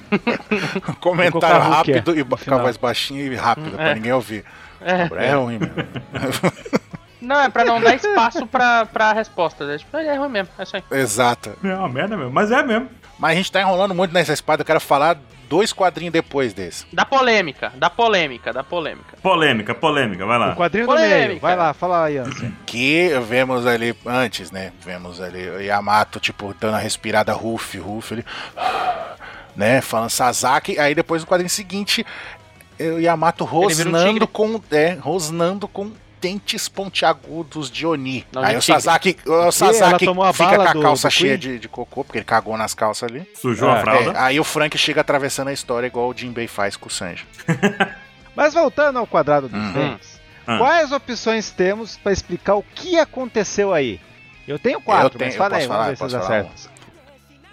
Comentário 1.00 1.60
rápido 1.70 2.14
é, 2.16 2.20
e 2.20 2.24
com 2.24 2.34
a 2.34 2.38
final. 2.38 2.60
voz 2.60 2.78
baixinha 2.78 3.20
e 3.22 3.34
rápida, 3.34 3.70
pra 3.76 3.90
É. 3.90 3.94
ninguém 3.94 4.12
ouvir. 4.12 4.42
É. 4.80 5.26
É 5.26 5.34
ruim 5.34 5.58
mesmo. 5.58 5.74
Não, 7.20 7.40
é 7.40 7.48
pra 7.48 7.64
não 7.64 7.80
dar 7.80 7.94
espaço 7.96 8.46
pra, 8.46 8.86
pra 8.86 9.12
resposta. 9.12 9.66
né? 9.66 9.78
Tipo, 9.78 9.96
é 9.96 10.14
ruim 10.16 10.28
mesmo, 10.28 10.48
é 10.58 10.62
isso 10.62 10.76
aí. 10.76 10.82
Exato. 10.92 11.56
É 11.64 11.74
uma 11.74 11.88
merda 11.88 12.16
mesmo. 12.16 12.30
Mas 12.30 12.52
é 12.52 12.62
mesmo. 12.62 12.88
Mas 13.18 13.32
a 13.32 13.34
gente 13.34 13.50
tá 13.50 13.60
enrolando 13.60 13.94
muito 13.94 14.12
nessa 14.14 14.32
espada, 14.32 14.60
eu 14.62 14.66
quero 14.66 14.80
falar 14.80 15.18
dois 15.48 15.72
quadrinhos 15.72 16.12
depois 16.12 16.52
desse. 16.52 16.84
Da 16.92 17.04
polêmica, 17.04 17.72
da 17.76 17.88
polêmica, 17.90 18.52
da 18.52 18.62
polêmica. 18.64 19.16
Polêmica, 19.22 19.74
polêmica, 19.74 20.26
vai 20.26 20.36
O 20.36 20.40
lá. 20.40 20.54
quadrinho 20.54 20.86
do 20.86 20.90
Polêmica. 20.92 21.28
meio. 21.28 21.40
Vai 21.40 21.56
lá, 21.56 21.72
fala 21.72 22.04
aí, 22.04 22.18
Ansem. 22.18 22.54
Que 22.66 23.10
vemos 23.26 23.66
ali 23.66 23.96
antes, 24.04 24.50
né? 24.50 24.72
Vemos 24.84 25.20
ali 25.20 25.48
o 25.48 25.60
Yamato, 25.60 26.20
tipo, 26.20 26.54
dando 26.60 26.74
a 26.74 26.78
respirada 26.78 27.32
Ruff, 27.32 27.78
Ruff, 27.78 28.12
ele. 28.14 28.24
Né? 29.56 29.80
Falando 29.80 30.10
Sasaki. 30.10 30.78
Aí 30.78 30.94
depois 30.94 31.22
no 31.22 31.28
quadrinho 31.28 31.48
seguinte, 31.48 32.04
o 32.78 32.98
Yamato 32.98 33.42
um 33.44 33.46
rosnando 33.46 34.12
tigre. 34.12 34.26
com. 34.26 34.60
É, 34.70 34.92
rosnando 35.00 35.66
com 35.66 35.90
dentes 36.20 36.68
pontiagudos 36.68 37.70
de 37.70 37.86
Oni. 37.86 38.26
Não, 38.32 38.42
aí 38.42 38.56
o. 38.56 38.62
Sasaki, 38.62 39.16
o 39.26 39.50
Sasaki 39.52 40.04
tomou 40.04 40.24
a 40.24 40.32
fica 40.32 40.56
com 40.56 40.62
a 40.62 40.72
do- 40.72 40.80
calça 40.82 41.08
do 41.08 41.10
cheia 41.10 41.38
Queen? 41.38 41.52
de, 41.54 41.58
de 41.60 41.68
cocô, 41.68 42.02
porque 42.04 42.18
ele 42.18 42.24
cagou 42.24 42.56
nas 42.56 42.74
calças 42.74 43.08
ali. 43.10 43.28
Sujou 43.34 43.68
É, 43.68 43.72
a 43.72 43.80
fralda. 43.80 44.10
É, 44.12 44.18
aí 44.18 44.40
o 44.40 44.44
Frank 44.44 44.76
chega 44.78 45.00
atravessando 45.00 45.48
a 45.48 45.52
história 45.52 45.86
igual 45.86 46.08
o 46.08 46.14
Jinbei 46.16 46.46
faz 46.46 46.76
com 46.76 46.88
o 46.88 46.90
Sanji. 46.90 47.26
Mas 48.34 48.52
voltando 48.54 48.98
ao 48.98 49.06
quadrado 49.06 49.48
dos 49.48 49.58
Uhum. 49.60 49.72
dentes, 49.72 50.20
Ah. 50.46 50.58
quais 50.58 50.92
opções 50.92 51.50
temos 51.50 51.96
pra 51.96 52.12
explicar 52.12 52.54
o 52.56 52.62
que 52.74 52.98
aconteceu 52.98 53.72
aí? 53.72 54.00
Eu 54.46 54.58
tenho 54.58 54.80
quatro, 54.80 55.06
Eu 55.06 55.10
tenho- 55.18 55.30
mas 55.30 55.36
fala 55.36 55.56
aí, 55.56 55.66
posso 55.66 55.68
vamos 55.68 55.76
falar? 55.76 55.88
ver 55.88 55.96
se 55.96 56.02
Posso 56.02 56.14
dá 56.14 56.20
falar 56.22 56.42
certo. 56.44 56.76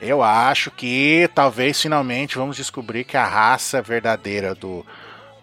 Eu 0.01 0.21
acho 0.21 0.69
que 0.69 1.29
talvez 1.33 1.81
finalmente 1.81 2.37
vamos 2.37 2.57
descobrir 2.57 3.05
que 3.05 3.15
a 3.15 3.25
raça 3.25 3.81
verdadeira 3.81 4.53
do, 4.53 4.85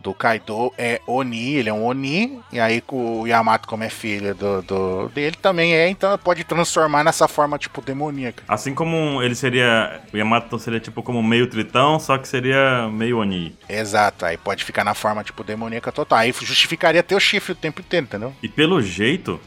do 0.02 0.14
Kaido 0.14 0.72
é 0.78 1.00
Oni, 1.06 1.54
ele 1.54 1.68
é 1.68 1.72
um 1.72 1.84
Oni, 1.84 2.40
e 2.52 2.58
aí 2.58 2.82
o 2.90 3.26
Yamato, 3.26 3.68
como 3.68 3.84
é 3.84 3.88
filho 3.90 4.34
do, 4.34 4.62
do- 4.62 5.08
dele, 5.10 5.36
também 5.40 5.74
é, 5.74 5.88
então 5.88 6.16
pode 6.18 6.42
transformar 6.44 7.04
nessa 7.04 7.28
forma 7.28 7.58
tipo 7.58 7.80
demoníaca. 7.82 8.42
Assim 8.48 8.74
como 8.74 9.22
ele 9.22 9.34
seria. 9.34 10.00
O 10.12 10.16
Yamato 10.16 10.58
seria 10.58 10.80
tipo 10.80 11.02
como 11.02 11.22
meio 11.22 11.46
tritão, 11.46 11.98
só 12.00 12.16
que 12.18 12.26
seria 12.28 12.88
meio 12.88 13.18
Oni. 13.18 13.56
Exato, 13.68 14.24
aí 14.24 14.36
pode 14.36 14.64
ficar 14.64 14.84
na 14.84 14.94
forma 14.94 15.22
tipo 15.22 15.44
demoníaca 15.44 15.92
total. 15.92 16.18
Aí 16.18 16.32
justificaria 16.32 17.02
ter 17.02 17.14
o 17.14 17.20
chifre 17.20 17.52
o 17.52 17.56
tempo 17.56 17.80
inteiro, 17.80 18.06
entendeu? 18.06 18.32
E 18.42 18.48
pelo 18.48 18.80
jeito, 18.82 19.38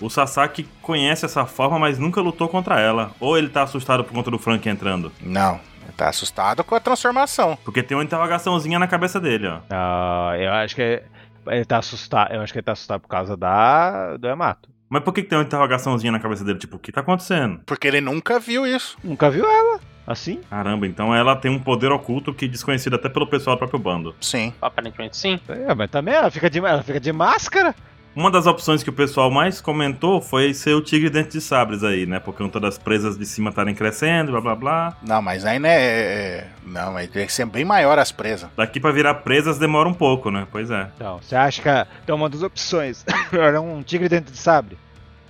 o 0.00 0.08
Sasaki 0.10 0.66
conhece 0.80 1.24
essa 1.24 1.44
forma, 1.46 1.78
mas 1.78 1.98
nunca 1.98 2.20
lutou 2.20 2.48
contra 2.48 2.80
ela. 2.80 3.12
Ou 3.20 3.36
ele 3.38 3.48
tá 3.48 3.62
assustado 3.62 4.02
por 4.04 4.12
conta 4.12 4.30
do 4.30 4.38
Frank 4.38 4.68
entrando. 4.68 5.12
Não, 5.20 5.60
tá 5.92 6.08
assustado 6.08 6.64
com 6.64 6.74
a 6.74 6.80
transformação. 6.80 7.58
Porque 7.64 7.82
tem 7.82 7.96
uma 7.96 8.04
interrogaçãozinha 8.04 8.78
na 8.78 8.86
cabeça 8.86 9.20
dele, 9.20 9.46
ó. 9.48 9.60
Ah, 9.70 10.34
eu 10.38 10.52
acho 10.52 10.74
que 10.74 11.02
ele 11.46 11.64
tá 11.64 11.78
assustado. 11.78 12.32
Eu 12.32 12.40
acho 12.40 12.52
que 12.52 12.58
ele 12.58 12.64
tá 12.64 12.72
assustado 12.72 13.00
por 13.00 13.08
causa 13.08 13.36
da 13.36 14.16
do 14.16 14.26
Yamato. 14.26 14.68
Mas 14.88 15.02
por 15.02 15.12
que, 15.14 15.22
que 15.22 15.28
tem 15.28 15.38
uma 15.38 15.44
interrogaçãozinha 15.44 16.12
na 16.12 16.20
cabeça 16.20 16.44
dele? 16.44 16.58
Tipo, 16.58 16.76
o 16.76 16.78
que 16.78 16.92
tá 16.92 17.00
acontecendo? 17.00 17.60
Porque 17.64 17.88
ele 17.88 18.00
nunca 18.00 18.38
viu 18.38 18.66
isso. 18.66 18.96
Nunca 19.02 19.30
viu 19.30 19.46
ela 19.46 19.80
assim? 20.06 20.40
Caramba, 20.50 20.86
então 20.86 21.14
ela 21.14 21.36
tem 21.36 21.50
um 21.50 21.58
poder 21.58 21.90
oculto 21.92 22.34
que 22.34 22.44
é 22.44 22.48
desconhecido 22.48 22.96
até 22.96 23.08
pelo 23.08 23.26
pessoal 23.26 23.56
do 23.56 23.58
próprio 23.58 23.78
bando. 23.78 24.14
Sim. 24.20 24.52
Aparentemente 24.60 25.16
sim. 25.16 25.40
É, 25.48 25.74
mas 25.74 25.90
também 25.90 26.14
ela 26.14 26.30
fica 26.30 26.50
de, 26.50 26.58
ela 26.58 26.82
fica 26.82 27.00
de 27.00 27.12
máscara. 27.12 27.74
Uma 28.14 28.30
das 28.30 28.46
opções 28.46 28.82
que 28.82 28.90
o 28.90 28.92
pessoal 28.92 29.30
mais 29.30 29.58
comentou 29.60 30.20
foi 30.20 30.52
ser 30.52 30.74
o 30.74 30.82
tigre 30.82 31.08
dente 31.08 31.30
de 31.30 31.40
sabres 31.40 31.82
aí, 31.82 32.04
né? 32.04 32.20
Por 32.20 32.34
conta 32.34 32.60
das 32.60 32.76
presas 32.76 33.16
de 33.16 33.24
cima 33.24 33.48
estarem 33.48 33.74
crescendo, 33.74 34.32
blá 34.32 34.40
blá 34.40 34.54
blá. 34.54 34.96
Não, 35.02 35.22
mas 35.22 35.46
aí 35.46 35.58
né. 35.58 35.70
é- 35.82 36.46
Não, 36.66 36.92
mas 36.92 37.08
tem 37.08 37.26
que 37.26 37.32
ser 37.32 37.46
bem 37.46 37.64
maior 37.64 37.98
as 37.98 38.12
presas. 38.12 38.50
Daqui 38.56 38.78
pra 38.78 38.90
virar 38.92 39.14
presas 39.14 39.58
demora 39.58 39.88
um 39.88 39.94
pouco, 39.94 40.30
né? 40.30 40.46
Pois 40.52 40.70
é. 40.70 40.88
Então, 40.94 41.20
você 41.22 41.34
acha 41.34 41.62
que 41.62 41.68
a- 41.68 41.86
então 42.04 42.16
uma 42.16 42.28
das 42.28 42.42
opções 42.42 43.02
era 43.32 43.58
um 43.60 43.82
tigre 43.82 44.08
dentro 44.10 44.30
de 44.30 44.38
sabre? 44.38 44.76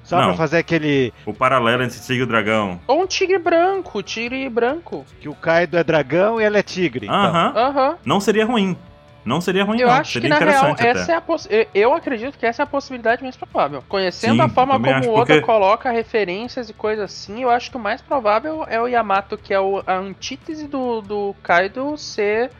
Só 0.03 0.19
Não. 0.19 0.25
pra 0.31 0.35
fazer 0.37 0.59
aquele 0.59 1.13
O 1.25 1.33
paralelo 1.33 1.85
entre 1.85 2.01
tigre 2.01 2.19
e 2.19 2.23
o 2.25 2.27
dragão. 2.27 2.81
Ou 2.89 3.03
um 3.03 3.07
tigre 3.07 3.39
branco, 3.39 4.03
tigre 4.03 4.49
branco. 4.49 5.07
que 5.21 5.29
o 5.29 5.35
Kaido 5.37 5.79
é 5.79 5.85
dragão 5.85 6.41
e 6.41 6.45
ela 6.45 6.59
é 6.59 6.63
tigre. 6.65 7.07
então. 7.07 7.17
Aham. 7.17 7.53
Aham. 7.55 7.95
Não 8.05 8.19
seria 8.21 8.45
ruim. 8.45 8.77
Não 9.25 9.41
seria 9.41 9.65
ruim, 9.65 9.79
Eu 9.81 9.87
não. 9.89 9.95
acho 9.95 10.13
que 10.15 10.21
seria 10.21 10.29
na 10.31 10.39
real 10.45 10.73
até. 10.73 10.89
essa 10.89 11.13
é 11.13 11.15
a 11.15 11.21
poss... 11.21 11.49
eu- 11.73 11.95
acredito 11.95 12.37
que 12.39 12.45
essa 12.45 12.63
é 12.63 12.65
a 12.65 12.67
possibilidade 12.67 13.23
mais 13.23 13.37
provável. 13.37 13.83
Conhecendo 13.89 14.35
Sim, 14.35 14.41
a 14.41 14.49
forma 14.49 14.75
como 14.81 14.91
o 15.11 15.15
Oda 15.15 15.27
porque- 15.27 15.41
coloca 15.43 15.91
referências 15.91 16.69
e 16.69 16.73
coisas 16.73 17.05
assim, 17.05 17.43
eu 17.43 17.51
acho 17.51 17.71
que 17.71 17.77
o 17.77 17.81
mais 17.81 18.01
provável 18.03 18.65
é 18.69 18.81
o 18.81 18.87
Yamato, 18.89 19.39
que 19.39 19.55
é 19.55 19.61
o- 19.61 19.83
a 19.87 19.97
antítese 19.97 20.67
do, 20.67 21.01
do 21.01 21.37
Kaido, 21.43 21.97
ser 21.97 22.51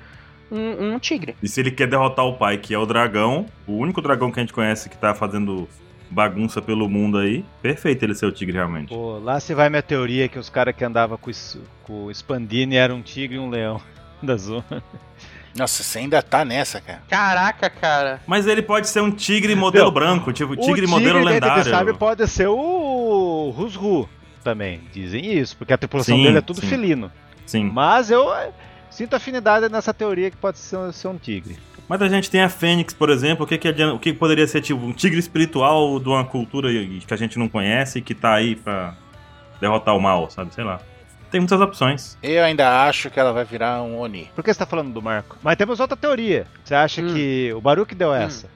um, 0.51 0.95
um 0.95 0.99
tigre. 0.99 1.35
E 1.43 1.49
se 1.49 1.59
ele 1.61 1.71
quer 1.71 1.87
derrotar 1.89 2.27
o 2.27 2.35
pai, 2.37 2.59
que 2.59 2.73
é 2.75 2.79
o 2.79 2.87
dragão, 2.87 3.47
o 3.67 3.73
único 3.73 4.01
dragão 4.01 4.31
que 4.31 4.39
a 4.39 4.43
gente 4.43 4.53
conhece 4.53 4.89
que 4.89 4.97
tá 4.97 5.15
fazendo 5.15 5.69
bagunça 6.11 6.61
pelo 6.61 6.89
mundo 6.91 7.17
aí, 7.19 7.43
perfeito 7.63 8.05
ele 8.05 8.15
ser 8.15 8.27
o 8.27 8.31
tigre 8.33 8.55
realmente. 8.57 8.91
Pô, 8.91 9.19
lá 9.19 9.41
se 9.41 9.55
vai 9.55 9.71
minha 9.71 9.83
teoria 9.83 10.29
que 10.29 10.39
os 10.39 10.51
caras 10.51 10.77
que 10.77 10.85
andavam 10.85 11.17
com, 11.17 11.31
com 11.85 12.05
o 12.05 12.11
Spandini 12.15 12.77
eram 12.77 12.97
um 12.97 13.03
tigre 13.03 13.37
e 13.37 13.41
um 13.41 13.49
leão 13.49 13.81
da 14.23 14.37
zona. 14.37 14.83
Nossa, 15.55 15.83
você 15.83 15.99
ainda 15.99 16.23
tá 16.23 16.45
nessa, 16.45 16.81
cara. 16.81 17.03
Caraca, 17.09 17.69
cara. 17.69 18.21
Mas 18.27 18.47
ele 18.47 18.63
pode 18.63 18.89
ser 18.89 19.01
um 19.01 19.11
tigre 19.11 19.55
modelo 19.55 19.87
Não, 19.87 19.93
branco, 19.93 20.33
tipo 20.33 20.55
o 20.55 20.57
tigre 20.57 20.87
modelo 20.87 21.19
de 21.21 21.25
lendário. 21.27 21.65
sabre 21.71 21.93
pode 21.95 22.27
ser 22.27 22.49
o 22.49 23.53
Rusru 23.55 24.09
também. 24.43 24.81
Dizem 24.93 25.37
isso, 25.39 25.57
porque 25.57 25.73
a 25.73 25.79
tripulação 25.79 26.17
Sim, 26.17 26.23
dele 26.25 26.39
é 26.39 26.41
tudo 26.41 26.61
sim. 26.61 26.67
felino. 26.67 27.13
Sim. 27.45 27.71
Mas 27.73 28.11
eu 28.11 28.33
eh, 28.35 28.51
sinto 28.91 29.15
afinidade 29.15 29.69
nessa 29.69 29.93
teoria 29.93 30.31
que 30.31 30.37
pode 30.37 30.59
ser, 30.59 30.93
ser 30.93 31.09
um 31.09 31.19
tigre. 31.19 31.57
Mas 31.89 32.01
a 32.01 32.09
gente 32.09 32.31
tem 32.31 32.41
a 32.41 32.49
Fênix, 32.49 32.95
por 32.95 33.11
exemplo, 33.11 33.45
o 33.45 33.47
que, 33.47 33.59
que, 33.59 33.69
adianta- 33.69 33.95
o 33.95 33.99
que 33.99 34.13
poderia 34.15 34.47
ser 34.47 34.63
tipo 34.63 34.81
um 34.83 34.93
tigre 34.93 35.19
espiritual 35.19 36.01
de 36.01 36.09
uma 36.09 36.25
cultura 36.25 36.71
que 36.71 37.13
a 37.13 37.17
gente 37.17 37.39
não 37.39 37.49
conhece 37.49 37.99
e 37.99 38.03
que 38.03 38.15
tá 38.15 38.33
aí 38.35 38.57
pra 38.57 38.95
derrotar 39.61 39.95
o 39.95 40.01
mal, 40.01 40.31
sabe? 40.31 40.55
Sei 40.55 40.65
lá. 40.65 40.81
Tem 41.33 41.41
muitas 41.41 41.61
opções. 41.61 42.17
Eu 42.23 42.45
ainda 42.45 42.85
acho 42.87 43.11
que 43.11 43.19
ela 43.19 43.33
vai 43.33 43.43
virar 43.45 43.83
um 43.83 43.99
Oni. 43.99 44.31
Por 44.35 44.45
que 44.45 44.53
você 44.53 44.59
tá 44.59 44.67
falando 44.67 44.93
do 44.93 45.01
Marco? 45.03 45.39
Mas 45.43 45.57
temos 45.57 45.81
outra 45.81 45.97
teoria. 45.97 46.47
Você 46.63 46.75
acha 46.75 47.01
Hum. 47.03 47.15
que 47.15 47.51
o 47.55 47.61
Baruch 47.61 47.95
deu 47.95 48.13
essa? 48.15 48.49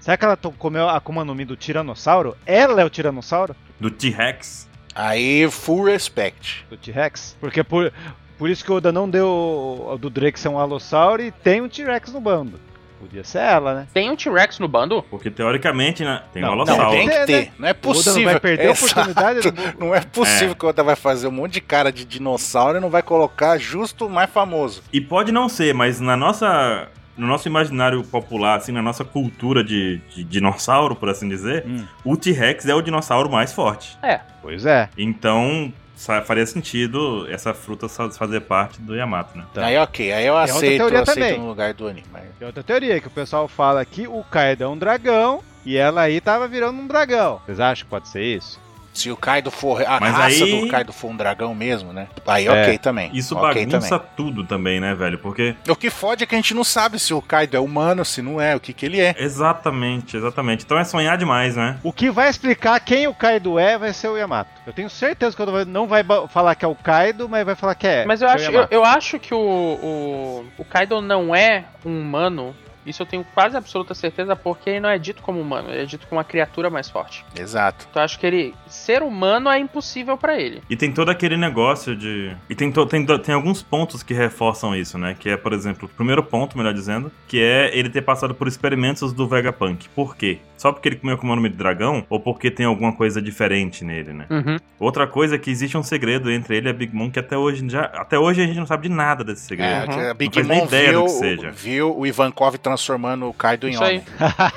Será 0.00 0.16
que 0.16 0.24
ela 0.24 0.36
comeu 0.58 0.88
a 0.88 0.96
Akuma 0.96 1.22
no 1.24 1.34
Mi 1.34 1.44
do 1.44 1.54
Tiranossauro? 1.54 2.34
Ela 2.46 2.80
é 2.80 2.84
o 2.84 2.88
Tiranossauro? 2.90 3.54
Do 3.78 3.90
T-Rex. 3.90 4.66
Aí, 4.94 5.46
full 5.50 5.84
respect. 5.84 6.64
Do 6.70 6.76
T-Rex? 6.78 7.36
Porque 7.40 7.62
por, 7.62 7.92
por 8.38 8.48
isso 8.48 8.64
que 8.64 8.72
o 8.72 8.76
Oda 8.76 8.90
não 8.90 9.08
deu 9.08 9.26
o, 9.26 9.92
o 9.92 9.98
do 9.98 10.08
Drake 10.08 10.40
ser 10.40 10.48
um 10.48 10.58
Alossauro 10.58 11.22
e 11.22 11.30
tem 11.30 11.60
um 11.60 11.68
T-Rex 11.68 12.10
no 12.12 12.20
bando. 12.22 12.58
Podia 13.04 13.22
ser 13.24 13.38
ela, 13.40 13.74
né? 13.74 13.86
Tem 13.92 14.10
um 14.10 14.16
T-Rex 14.16 14.58
no 14.58 14.66
bando? 14.66 15.02
Porque 15.10 15.30
teoricamente, 15.30 16.02
né? 16.04 16.22
Tem 16.32 16.40
Não, 16.42 16.52
um 16.52 16.56
não, 16.56 16.62
Alossauro. 16.62 16.90
tem 16.96 17.06
que 17.08 17.14
É, 17.14 17.26
ter. 17.26 17.42
né? 17.42 17.50
Não 17.58 17.68
é 17.68 17.70
O 17.70 17.74
Oda 17.74 17.80
não 17.88 17.94
possível. 17.94 18.24
vai 18.24 18.40
perder 18.40 18.68
a 18.68 18.70
Exato. 18.70 18.84
oportunidade 19.00 19.50
do- 19.50 19.78
Não 19.78 19.94
é 19.94 20.00
possível 20.00 20.52
É. 20.52 20.54
que 20.54 20.64
o 20.64 20.68
Oda 20.70 20.82
vai 20.82 20.96
fazer 20.96 21.26
um 21.26 21.30
monte 21.32 21.52
de 21.52 21.60
cara 21.60 21.92
de 21.92 22.04
dinossauro 22.04 22.78
e 22.78 22.80
não 22.80 22.88
vai 22.88 23.02
colocar 23.02 23.58
justo 23.58 24.06
o 24.06 24.10
mais 24.10 24.30
famoso. 24.30 24.82
E 24.92 25.00
pode 25.00 25.30
não 25.32 25.48
ser, 25.48 25.74
mas 25.74 26.00
na 26.00 26.16
nossa. 26.16 26.88
No 27.16 27.28
nosso 27.28 27.46
imaginário 27.46 28.02
popular, 28.02 28.56
assim, 28.58 28.72
na 28.72 28.82
nossa 28.82 29.04
cultura 29.04 29.62
de, 29.62 29.98
de 30.12 30.24
dinossauro, 30.24 30.96
por 30.96 31.08
assim 31.08 31.28
dizer, 31.28 31.64
Hum, 31.64 31.84
o 32.04 32.16
T-Rex 32.16 32.66
é 32.66 32.74
o 32.74 32.82
dinossauro 32.82 33.30
mais 33.30 33.52
forte. 33.52 33.96
pois 34.42 34.66
é. 34.66 34.88
Então, 34.98 35.72
faria 35.96 36.46
sentido 36.46 37.26
essa 37.30 37.54
fruta 37.54 37.88
fazer 37.88 38.40
parte 38.40 38.80
do 38.80 38.94
Yamato, 38.94 39.36
né? 39.38 39.44
Tá. 39.54 39.66
Aí 39.66 39.78
ok, 39.78 40.12
aí 40.12 40.26
eu 40.26 40.34
outra 40.34 40.56
aceito, 40.56 40.82
eu 40.82 41.02
aceito 41.02 41.04
também. 41.06 41.38
no 41.38 41.48
lugar 41.48 41.72
do 41.74 41.86
Oni. 41.86 42.02
Mas... 42.12 42.24
Tem 42.38 42.46
outra 42.46 42.62
teoria 42.62 43.00
que 43.00 43.06
o 43.06 43.10
pessoal 43.10 43.46
fala 43.48 43.84
que 43.84 44.06
o 44.06 44.22
Kaido 44.24 44.64
é 44.64 44.68
um 44.68 44.76
dragão 44.76 45.42
e 45.64 45.76
ela 45.76 46.02
aí 46.02 46.20
tava 46.20 46.46
virando 46.48 46.78
um 46.78 46.86
dragão. 46.86 47.40
Vocês 47.46 47.60
acham 47.60 47.84
que 47.84 47.90
pode 47.90 48.08
ser 48.08 48.22
isso? 48.22 48.60
Se 48.94 49.10
o 49.10 49.16
Kaido 49.16 49.50
for. 49.50 49.82
A 49.84 49.98
Mas 50.00 50.14
raça 50.14 50.44
aí- 50.44 50.60
do 50.60 50.68
Kaido 50.68 50.92
for 50.92 51.08
um 51.10 51.16
dragão 51.16 51.52
mesmo, 51.54 51.92
né? 51.92 52.06
Aí 52.26 52.46
É. 52.46 52.50
ok 52.62 52.78
também. 52.78 53.10
Isso 53.12 53.36
ok 53.36 53.66
bagunça 53.66 53.98
tudo 53.98 54.44
também, 54.44 54.78
né, 54.80 54.94
velho? 54.94 55.18
Porque. 55.18 55.52
também. 55.52 55.72
O 55.72 55.76
que 55.76 55.90
fode 55.90 56.22
é 56.22 56.26
que 56.26 56.34
a 56.34 56.38
gente 56.38 56.54
não 56.54 56.62
sabe 56.62 56.98
se 57.00 57.12
o 57.12 57.20
Kaido 57.20 57.56
é 57.56 57.60
humano, 57.60 58.04
se 58.04 58.22
não 58.22 58.40
é, 58.40 58.54
o 58.54 58.60
que, 58.60 58.72
que 58.72 58.86
ele 58.86 59.00
é. 59.00 59.12
Exatamente, 59.18 60.16
exatamente. 60.16 60.64
Então 60.64 60.78
é 60.78 60.84
sonhar 60.84 61.18
demais, 61.18 61.56
né? 61.56 61.76
O 61.82 61.92
que 61.92 62.08
vai 62.10 62.30
explicar 62.30 62.78
quem 62.80 63.08
o 63.08 63.14
Kaido 63.14 63.58
é 63.58 63.76
vai 63.76 63.92
ser 63.92 64.08
o 64.08 64.16
Yamato. 64.16 64.50
Eu 64.66 64.72
tenho 64.72 64.88
certeza 64.88 65.36
que 65.36 65.44
vai- 65.44 65.64
não 65.64 65.86
vai 65.88 66.04
falar 66.30 66.54
que 66.54 66.64
é 66.64 66.68
o 66.68 66.74
Kaido, 66.76 67.28
mas 67.28 67.44
vai 67.44 67.56
falar 67.56 67.74
que 67.74 67.86
é. 67.88 68.06
Mas 68.06 68.22
eu 68.22 68.28
acho, 68.28 68.50
eu, 68.50 68.66
eu 68.70 68.84
acho 68.84 69.18
que 69.18 69.34
o, 69.34 69.38
o, 69.38 70.44
o 70.56 70.64
Kaido 70.64 71.00
não 71.00 71.34
é 71.34 71.64
um 71.84 72.00
humano. 72.00 72.54
Isso 72.86 73.02
eu 73.02 73.06
tenho 73.06 73.24
quase 73.34 73.56
absoluta 73.56 73.94
certeza, 73.94 74.34
porque 74.36 74.70
ele 74.70 74.80
não 74.80 74.88
é 74.88 74.98
dito 74.98 75.22
como 75.22 75.40
humano, 75.40 75.70
ele 75.70 75.82
é 75.82 75.86
dito 75.86 76.06
como 76.06 76.18
uma 76.18 76.24
criatura 76.24 76.68
mais 76.70 76.88
forte. 76.90 77.24
Exato. 77.38 77.86
Então 77.90 78.00
eu 78.00 78.04
acho 78.04 78.18
que 78.18 78.26
ele 78.26 78.54
ser 78.68 79.02
humano 79.02 79.48
é 79.50 79.58
impossível 79.58 80.16
pra 80.16 80.38
ele. 80.40 80.62
E 80.68 80.76
tem 80.76 80.92
todo 80.92 81.08
aquele 81.10 81.36
negócio 81.36 81.96
de. 81.96 82.34
E 82.48 82.54
tem, 82.54 82.70
to- 82.70 82.86
tem, 82.86 83.04
do- 83.04 83.18
tem 83.18 83.34
alguns 83.34 83.62
pontos 83.62 84.02
que 84.02 84.12
reforçam 84.14 84.74
isso, 84.74 84.98
né? 84.98 85.16
Que 85.18 85.30
é, 85.30 85.36
por 85.36 85.52
exemplo, 85.52 85.86
o 85.90 85.96
primeiro 85.96 86.22
ponto, 86.22 86.56
melhor 86.58 86.74
dizendo, 86.74 87.10
que 87.28 87.40
é 87.40 87.76
ele 87.76 87.88
ter 87.88 88.02
passado 88.02 88.34
por 88.34 88.46
experimentos 88.48 89.12
do 89.12 89.26
Vegapunk. 89.26 89.88
Por 89.90 90.16
quê? 90.16 90.38
Só 90.56 90.72
porque 90.72 90.88
ele 90.88 90.96
comeu 90.96 91.18
com 91.18 91.26
o 91.26 91.34
nome 91.36 91.48
de 91.48 91.56
dragão? 91.56 92.04
Ou 92.08 92.18
porque 92.20 92.50
tem 92.50 92.64
alguma 92.64 92.92
coisa 92.94 93.20
diferente 93.20 93.84
nele, 93.84 94.12
né? 94.12 94.26
Uhum. 94.30 94.56
Outra 94.78 95.06
coisa 95.06 95.34
é 95.34 95.38
que 95.38 95.50
existe 95.50 95.76
um 95.76 95.82
segredo 95.82 96.30
entre 96.30 96.56
ele 96.56 96.68
e 96.68 96.70
a 96.70 96.72
Big 96.72 96.94
Mom 96.94 97.10
que 97.10 97.18
até 97.18 97.36
hoje, 97.36 97.68
já, 97.68 97.82
até 97.84 98.18
hoje 98.18 98.42
a 98.42 98.46
gente 98.46 98.58
não 98.58 98.66
sabe 98.66 98.88
de 98.88 98.94
nada 98.94 99.22
desse 99.24 99.42
segredo. 99.42 99.92
Uhum. 99.92 100.00
É, 100.00 100.10
a 100.10 100.14
Big 100.14 100.28
Não 100.36 100.44
faz 100.44 100.48
nem 100.48 100.58
Mom 100.60 100.66
ideia 100.66 100.92
do 100.92 100.98
viu, 101.00 101.04
que 101.04 101.10
seja. 101.12 101.50
viu 101.50 101.98
o 101.98 102.06
Ivankov 102.06 102.56
transformando 102.74 103.28
o 103.28 103.32
Kaido 103.32 103.68
em 103.68 103.72
Isso 103.72 103.82
aí. 103.84 104.02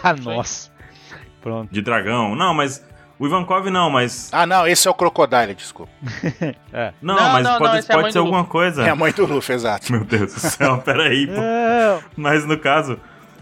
homem. 0.04 0.22
Nossa. 0.36 0.70
Pronto. 1.42 1.72
De 1.72 1.82
dragão. 1.82 2.36
Não, 2.36 2.54
mas. 2.54 2.86
O 3.20 3.26
Ivankov 3.26 3.68
não, 3.72 3.90
mas. 3.90 4.30
Ah, 4.32 4.46
não, 4.46 4.68
esse 4.68 4.88
é 4.88 4.92
o 4.92 4.94
Crocodile, 4.94 5.56
desculpa. 5.56 5.92
Não, 7.02 7.16
Não, 7.16 7.30
mas 7.32 7.44
não, 7.44 7.52
não, 7.54 7.58
pode, 7.58 7.78
esse 7.80 7.92
é 7.92 7.94
pode 7.96 8.04
mãe 8.04 8.12
ser 8.12 8.20
alguma 8.20 8.46
coisa. 8.46 8.84
É 8.86 8.90
a 8.92 8.96
mãe 8.96 9.12
do 9.12 9.26
Luffy, 9.26 9.56
exato. 9.56 9.92
Meu 9.92 10.06
Deus 10.06 10.36
do 10.36 10.40
céu, 10.40 10.78
peraí, 10.86 11.26
pô. 11.26 11.34
Não. 11.34 12.04
Mas 12.16 12.46
no 12.46 12.60
caso. 12.60 13.00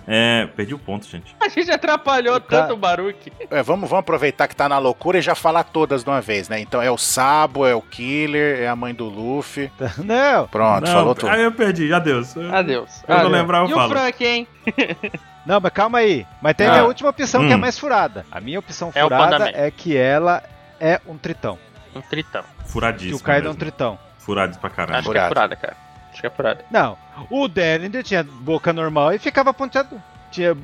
É. 0.08 0.48
Perdi 0.56 0.74
o 0.74 0.80
ponto, 0.80 1.06
gente. 1.08 1.36
A 1.39 1.48
gente 1.50 1.72
atrapalhou 1.72 2.36
O 2.38 2.41
cara- 2.41 2.63
tanto 2.63 2.74
o 2.76 2.78
Baruque. 2.78 3.32
É, 3.50 3.63
vamos, 3.63 3.89
vamos 3.89 4.02
aproveitar 4.02 4.48
que 4.48 4.56
tá 4.56 4.70
na 4.70 4.78
loucura 4.78 5.18
e 5.18 5.22
já 5.22 5.34
falar 5.36 5.63
todas 5.63 6.04
de 6.04 6.10
uma 6.10 6.22
vez, 6.22 6.48
né? 6.48 6.60
Então 6.60 6.82
é 6.82 6.91
o 6.91 6.98
Sabo, 6.98 7.65
é 7.65 7.74
o 7.74 7.82
Killer, 7.82 8.60
é 8.62 8.68
a 8.68 8.76
mãe 8.76 8.94
do 8.94 9.06
Luffy. 9.06 9.72
Não. 9.98 10.48
Pronto, 10.48 10.86
Não, 10.86 10.94
falou 10.94 11.15
tudo. 11.15 11.30
Aí 11.30 11.44
eu 11.44 11.52
perdi, 11.52 11.91
adeus. 11.94 12.36
Adeus. 12.38 13.04
Eu 13.08 13.13
não 13.13 13.18
Adeus. 13.18 13.32
lembrar, 13.32 13.58
eu 13.60 13.65
e 13.68 13.74
falo. 13.74 13.86
o 13.86 13.89
Frank, 13.89 14.24
hein? 14.26 14.48
Não, 15.46 15.60
mas 15.60 15.72
calma 15.74 16.00
aí. 16.00 16.26
Mas 16.41 16.56
tem 16.56 16.65
a 16.68 16.70
Ah. 16.70 16.74
minha 16.74 16.86
última 16.86 17.10
opção 17.10 17.46
que 17.46 17.54
é 17.54 17.56
Hum. 17.56 17.60
mais 17.60 17.78
furada. 17.78 18.26
A 18.32 18.39
minha 18.41 18.58
opção 18.60 18.91
É 18.96 19.02
furada 19.02 19.50
é 19.54 19.70
que 19.72 19.96
ela 19.96 20.41
é 20.80 21.00
um 21.08 21.18
tritão. 21.18 21.58
Um 21.96 22.02
tritão. 22.02 22.44
Que 22.63 22.72
Furadíssimo. 22.72 23.18
o 23.18 23.22
Kaido 23.22 23.48
é 23.48 23.52
um 23.52 23.56
tritão. 23.56 23.98
Furado 24.18 24.58
pra 24.58 24.70
caralho. 24.72 25.00
Acho 25.00 25.12
que 25.12 25.18
é 25.18 25.28
Furado. 25.28 25.34
furada, 25.36 25.56
cara. 25.56 25.78
Acho 26.15 26.25
é 26.25 26.30
furada. 26.30 26.65
Não. 26.71 26.97
O 27.30 27.47
Delinder 27.47 28.04
tinha 28.04 28.23
boca 28.23 28.71
normal 28.71 29.13
e 29.13 29.19
ficava 29.19 29.54
ponteado. 29.54 30.01
Tinha 30.32 30.56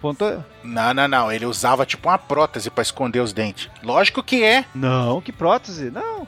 ponto. 0.00 0.44
Não, 0.62 0.94
não, 0.94 1.08
não. 1.08 1.32
Ele 1.32 1.46
usava 1.46 1.86
tipo 1.86 2.08
uma 2.08 2.18
prótese 2.18 2.70
pra 2.70 2.82
esconder 2.82 3.20
os 3.20 3.32
dentes. 3.32 3.70
Lógico 3.82 4.22
que 4.22 4.42
é. 4.42 4.64
Não, 4.74 5.20
que 5.20 5.32
prótese. 5.32 5.90
Não. 5.90 6.26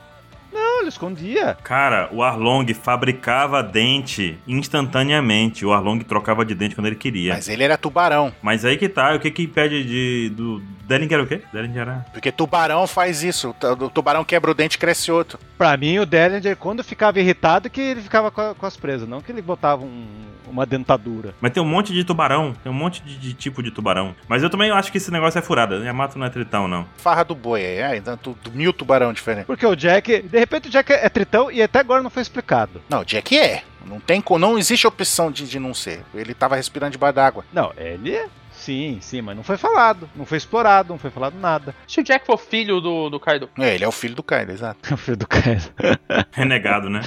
Não, 0.51 0.79
ele 0.81 0.89
escondia. 0.89 1.57
Cara, 1.63 2.09
o 2.11 2.23
Arlong 2.23 2.65
fabricava 2.73 3.61
dente 3.63 4.37
instantaneamente. 4.47 5.65
O 5.65 5.73
Arlong 5.73 5.99
trocava 6.03 6.45
de 6.45 6.53
dente 6.55 6.75
quando 6.75 6.87
ele 6.87 6.95
queria. 6.95 7.33
Mas, 7.33 7.47
Mas 7.47 7.49
ele 7.49 7.63
era 7.63 7.77
tubarão. 7.77 8.31
aí 8.65 8.77
que 8.77 8.87
tá, 8.89 9.13
o 9.15 9.19
que 9.19 9.31
que 9.31 9.43
impede 9.43 9.83
de. 9.83 10.29
do. 10.35 10.61
Delling 10.87 11.13
era 11.13 11.23
o 11.23 11.27
quê? 11.27 11.41
Delling 11.51 11.77
era. 11.77 12.05
Porque 12.13 12.31
tubarão 12.31 12.87
faz 12.87 13.21
isso. 13.21 13.53
O 13.81 13.89
tubarão 13.89 14.23
quebra 14.23 14.51
o 14.51 14.53
dente 14.53 14.75
e 14.75 14.79
cresce 14.79 15.11
outro. 15.11 15.37
Pra 15.57 15.75
mim, 15.75 15.99
o 15.99 16.05
Dellinger, 16.05 16.55
quando 16.55 16.83
ficava 16.83 17.19
irritado, 17.19 17.69
que 17.69 17.81
ele 17.81 18.01
ficava 18.01 18.31
com, 18.31 18.39
a- 18.41 18.55
com 18.55 18.65
as 18.65 18.77
presas. 18.77 19.07
Não 19.07 19.19
que 19.21 19.29
ele 19.31 19.41
botava 19.41 19.83
um- 19.83 20.07
uma 20.47 20.65
dentadura. 20.65 21.33
Mas 21.41 21.51
tem 21.51 21.61
um 21.61 21.65
monte 21.65 21.91
de 21.91 22.05
tubarão. 22.05 22.53
Tem 22.63 22.71
um 22.71 22.75
monte 22.75 23.03
de, 23.03 23.17
de 23.17 23.33
tipo 23.33 23.61
de 23.61 23.69
tubarão. 23.69 24.15
Mas 24.29 24.41
eu 24.43 24.49
também 24.49 24.71
acho 24.71 24.89
que 24.93 24.97
esse 24.97 25.11
negócio 25.11 25.37
é 25.37 25.41
furada. 25.41 25.75
Yamato 25.83 26.17
não 26.17 26.25
é 26.25 26.29
tritão, 26.29 26.69
não. 26.69 26.85
Farra 26.97 27.23
do 27.25 27.35
boi 27.35 27.59
aí. 27.65 27.77
É, 27.79 27.97
então, 27.97 28.15
tu- 28.15 28.37
mil 28.53 28.71
tubarão 28.71 29.11
diferentes. 29.11 29.45
Porque 29.47 29.65
o 29.65 29.75
Jack, 29.75 30.21
de 30.21 30.37
repente 30.47 30.67
o 30.67 30.71
Jack 30.71 30.91
é 30.91 31.09
tritão 31.09 31.51
e 31.51 31.61
até 31.61 31.79
agora 31.79 32.01
não 32.01 32.09
foi 32.09 32.21
explicado. 32.21 32.81
Não, 32.89 33.01
o 33.01 33.05
Jack 33.05 33.37
é. 33.37 33.63
Não 33.85 33.99
tem 33.99 34.21
não 34.37 34.57
existe 34.57 34.85
opção 34.85 35.31
de, 35.31 35.47
de 35.47 35.59
não 35.59 35.73
ser. 35.73 36.03
Ele 36.13 36.33
tava 36.33 36.57
respirando 36.57 36.91
debaixo 36.91 37.15
d'água. 37.15 37.45
Não, 37.53 37.71
ele 37.77 38.19
Sim, 38.51 38.97
sim, 38.99 39.21
mas 39.21 39.35
não 39.35 39.43
foi 39.43 39.55
falado. 39.55 40.09
Não 40.15 40.25
foi 40.25 40.37
explorado, 40.37 40.89
não 40.89 40.97
foi 40.97 41.11
falado 41.11 41.39
nada. 41.39 41.75
Se 41.87 42.01
o 42.01 42.03
Jack 42.03 42.25
for 42.25 42.37
filho 42.37 42.81
do, 42.81 43.09
do 43.09 43.19
Kaido. 43.19 43.49
É, 43.57 43.75
ele 43.75 43.83
é 43.83 43.87
o 43.87 43.91
filho 43.91 44.15
do 44.15 44.23
Kaido, 44.23 44.51
exato. 44.51 44.79
O 44.93 44.97
filho 44.97 45.17
do 45.17 45.27
Kaido. 45.27 45.71
Renegado, 46.33 46.89
né? 46.89 47.01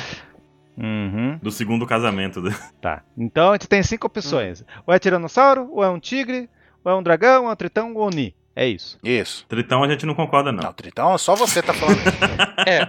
Uhum. 0.79 1.39
Do 1.43 1.51
segundo 1.51 1.87
casamento. 1.87 2.41
dele. 2.41 2.57
Tá. 2.81 3.03
Então 3.19 3.51
a 3.51 3.53
gente 3.55 3.69
tem 3.69 3.83
cinco 3.83 4.07
opções. 4.07 4.65
Ou 4.87 4.95
é 4.95 4.99
tiranossauro, 4.99 5.69
ou 5.73 5.85
é 5.85 5.91
um 5.91 5.99
tigre, 5.99 6.49
ou 6.85 6.93
é 6.93 6.95
um 6.95 7.03
dragão, 7.03 7.45
ou 7.45 7.51
é 7.51 7.53
um 7.53 7.57
tritão, 7.57 7.93
ou 7.95 8.05
um 8.05 8.07
Oni. 8.07 8.35
É 8.61 8.69
isso. 8.69 8.99
Isso. 9.03 9.47
Tritão 9.49 9.83
a 9.83 9.89
gente 9.89 10.05
não 10.05 10.15
concorda, 10.15 10.53
não. 10.53 10.63
Não, 10.63 10.73
Tritão, 10.75 11.17
só 11.17 11.35
você 11.35 11.63
tá 11.63 11.73
falando. 11.73 11.99
É. 12.69 12.87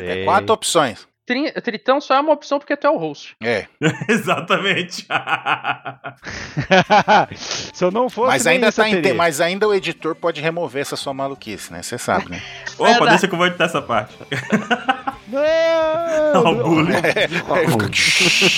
é 0.00 0.24
quatro 0.24 0.54
opções. 0.54 1.06
Tri- 1.26 1.52
Tritão 1.52 2.00
só 2.00 2.14
é 2.14 2.20
uma 2.20 2.32
opção 2.32 2.58
porque 2.58 2.74
tu 2.74 2.86
é 2.86 2.90
o 2.90 2.96
host. 2.96 3.36
É. 3.42 3.66
Exatamente. 4.08 5.06
Se 7.36 7.84
eu 7.84 7.90
não 7.90 8.08
fosse. 8.08 8.28
Mas 8.28 8.46
ainda, 8.46 8.72
tá 8.72 8.88
em 8.88 9.12
mas 9.12 9.38
ainda 9.42 9.68
o 9.68 9.74
editor 9.74 10.14
pode 10.14 10.40
remover 10.40 10.80
essa 10.80 10.96
sua 10.96 11.12
maluquice, 11.12 11.70
né? 11.70 11.82
Você 11.82 11.98
sabe, 11.98 12.30
né? 12.30 12.40
Opa, 12.78 12.88
Verdade. 12.88 13.10
deixa 13.10 13.28
que 13.28 13.34
eu 13.34 13.38
vou 13.38 13.46
editar 13.46 13.64
essa 13.66 13.82
parte. 13.82 14.14
Não! 15.28 16.42
Ó, 16.42 16.50
o 16.52 16.54
bullying. 16.54 16.94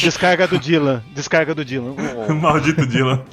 Descarga 0.00 0.46
do 0.46 0.56
Dylan. 0.60 1.02
Descarga 1.12 1.52
do 1.52 1.64
Dylan. 1.64 1.96
Maldito 2.40 2.86
Dylan. 2.86 3.24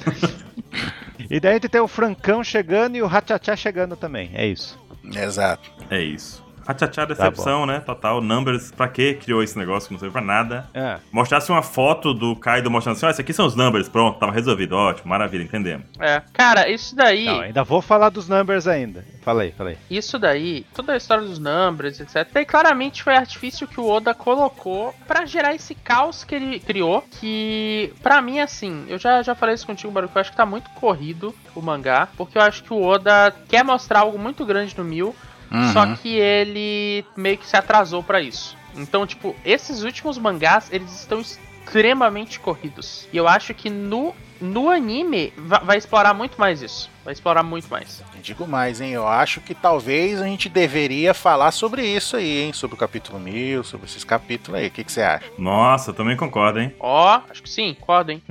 E 1.32 1.40
daí 1.40 1.52
a 1.52 1.54
gente 1.54 1.68
tem 1.70 1.80
o 1.80 1.88
Francão 1.88 2.44
chegando 2.44 2.94
e 2.94 3.00
o 3.00 3.06
Hatchachá 3.06 3.56
chegando 3.56 3.96
também. 3.96 4.30
É 4.34 4.46
isso. 4.46 4.78
Exato. 5.02 5.72
É 5.88 5.98
isso. 5.98 6.41
A 6.66 6.74
tchá 6.74 7.04
decepção, 7.04 7.66
né? 7.66 7.80
Total. 7.80 8.20
Numbers, 8.20 8.70
pra 8.72 8.88
que 8.88 9.14
criou 9.14 9.42
esse 9.42 9.58
negócio 9.58 9.88
que 9.88 9.94
não 9.94 9.98
serve 9.98 10.12
pra 10.12 10.22
nada? 10.22 10.68
É. 10.74 10.98
Mostrasse 11.10 11.50
uma 11.50 11.62
foto 11.62 12.14
do 12.14 12.36
Kaido 12.36 12.70
mostrando 12.70 12.96
assim, 12.96 13.06
ó, 13.06 13.10
esses 13.10 13.20
aqui 13.20 13.32
são 13.32 13.46
os 13.46 13.56
numbers, 13.56 13.88
pronto, 13.88 14.18
tava 14.18 14.32
resolvido, 14.32 14.76
ótimo, 14.76 15.08
maravilha, 15.08 15.42
entendemos. 15.42 15.86
É. 15.98 16.22
Cara, 16.32 16.68
isso 16.68 16.94
daí. 16.94 17.24
Não, 17.24 17.40
ainda 17.40 17.64
vou 17.64 17.82
falar 17.82 18.08
dos 18.08 18.28
numbers 18.28 18.66
ainda. 18.66 19.04
Falei, 19.22 19.52
falei. 19.56 19.78
Isso 19.88 20.18
daí, 20.18 20.66
toda 20.74 20.92
a 20.92 20.96
história 20.96 21.24
dos 21.24 21.38
numbers, 21.38 22.00
etc. 22.00 22.28
Daí 22.32 22.44
claramente 22.44 23.02
foi 23.02 23.14
artifício 23.14 23.68
que 23.68 23.80
o 23.80 23.88
Oda 23.88 24.12
colocou 24.12 24.94
pra 25.06 25.24
gerar 25.24 25.54
esse 25.54 25.74
caos 25.74 26.24
que 26.24 26.34
ele 26.34 26.58
criou. 26.58 27.04
Que, 27.20 27.92
pra 28.02 28.20
mim, 28.20 28.40
assim, 28.40 28.84
eu 28.88 28.98
já, 28.98 29.22
já 29.22 29.34
falei 29.34 29.54
isso 29.54 29.66
contigo, 29.66 29.92
Baruch, 29.92 30.14
eu 30.14 30.20
acho 30.20 30.30
que 30.30 30.36
tá 30.36 30.44
muito 30.44 30.68
corrido 30.70 31.34
o 31.54 31.62
mangá. 31.62 32.08
Porque 32.16 32.36
eu 32.36 32.42
acho 32.42 32.64
que 32.64 32.72
o 32.72 32.82
Oda 32.82 33.32
quer 33.48 33.64
mostrar 33.64 34.00
algo 34.00 34.18
muito 34.18 34.44
grande 34.44 34.76
no 34.76 34.84
Mil. 34.84 35.14
Uhum. 35.52 35.72
Só 35.72 35.94
que 35.96 36.16
ele 36.16 37.04
meio 37.16 37.36
que 37.38 37.46
se 37.46 37.56
atrasou 37.56 38.02
pra 38.02 38.20
isso. 38.20 38.56
Então, 38.74 39.06
tipo, 39.06 39.36
esses 39.44 39.82
últimos 39.82 40.16
mangás, 40.18 40.68
eles 40.72 40.90
estão 41.00 41.20
extremamente 41.20 42.40
corridos. 42.40 43.06
E 43.12 43.16
eu 43.16 43.28
acho 43.28 43.52
que 43.52 43.68
no, 43.68 44.14
no 44.40 44.70
anime 44.70 45.32
va- 45.36 45.58
vai 45.58 45.76
explorar 45.76 46.14
muito 46.14 46.38
mais 46.40 46.62
isso. 46.62 46.90
Vai 47.04 47.12
explorar 47.12 47.42
muito 47.42 47.68
mais. 47.68 48.02
Digo 48.22 48.46
mais, 48.46 48.80
hein? 48.80 48.92
Eu 48.92 49.06
acho 49.06 49.40
que 49.40 49.54
talvez 49.54 50.22
a 50.22 50.24
gente 50.24 50.48
deveria 50.48 51.12
falar 51.12 51.50
sobre 51.50 51.84
isso 51.84 52.16
aí, 52.16 52.42
hein? 52.42 52.52
Sobre 52.52 52.74
o 52.76 52.78
capítulo 52.78 53.18
1000, 53.18 53.62
sobre 53.64 53.86
esses 53.86 54.04
capítulos 54.04 54.58
aí. 54.60 54.68
O 54.68 54.70
que, 54.70 54.84
que 54.84 54.92
você 54.92 55.02
acha? 55.02 55.24
Nossa, 55.36 55.90
eu 55.90 55.94
também 55.94 56.16
concordo, 56.16 56.60
hein? 56.60 56.72
Ó, 56.80 57.20
acho 57.28 57.42
que 57.42 57.50
sim, 57.50 57.74
concordo, 57.78 58.12
hein? 58.12 58.22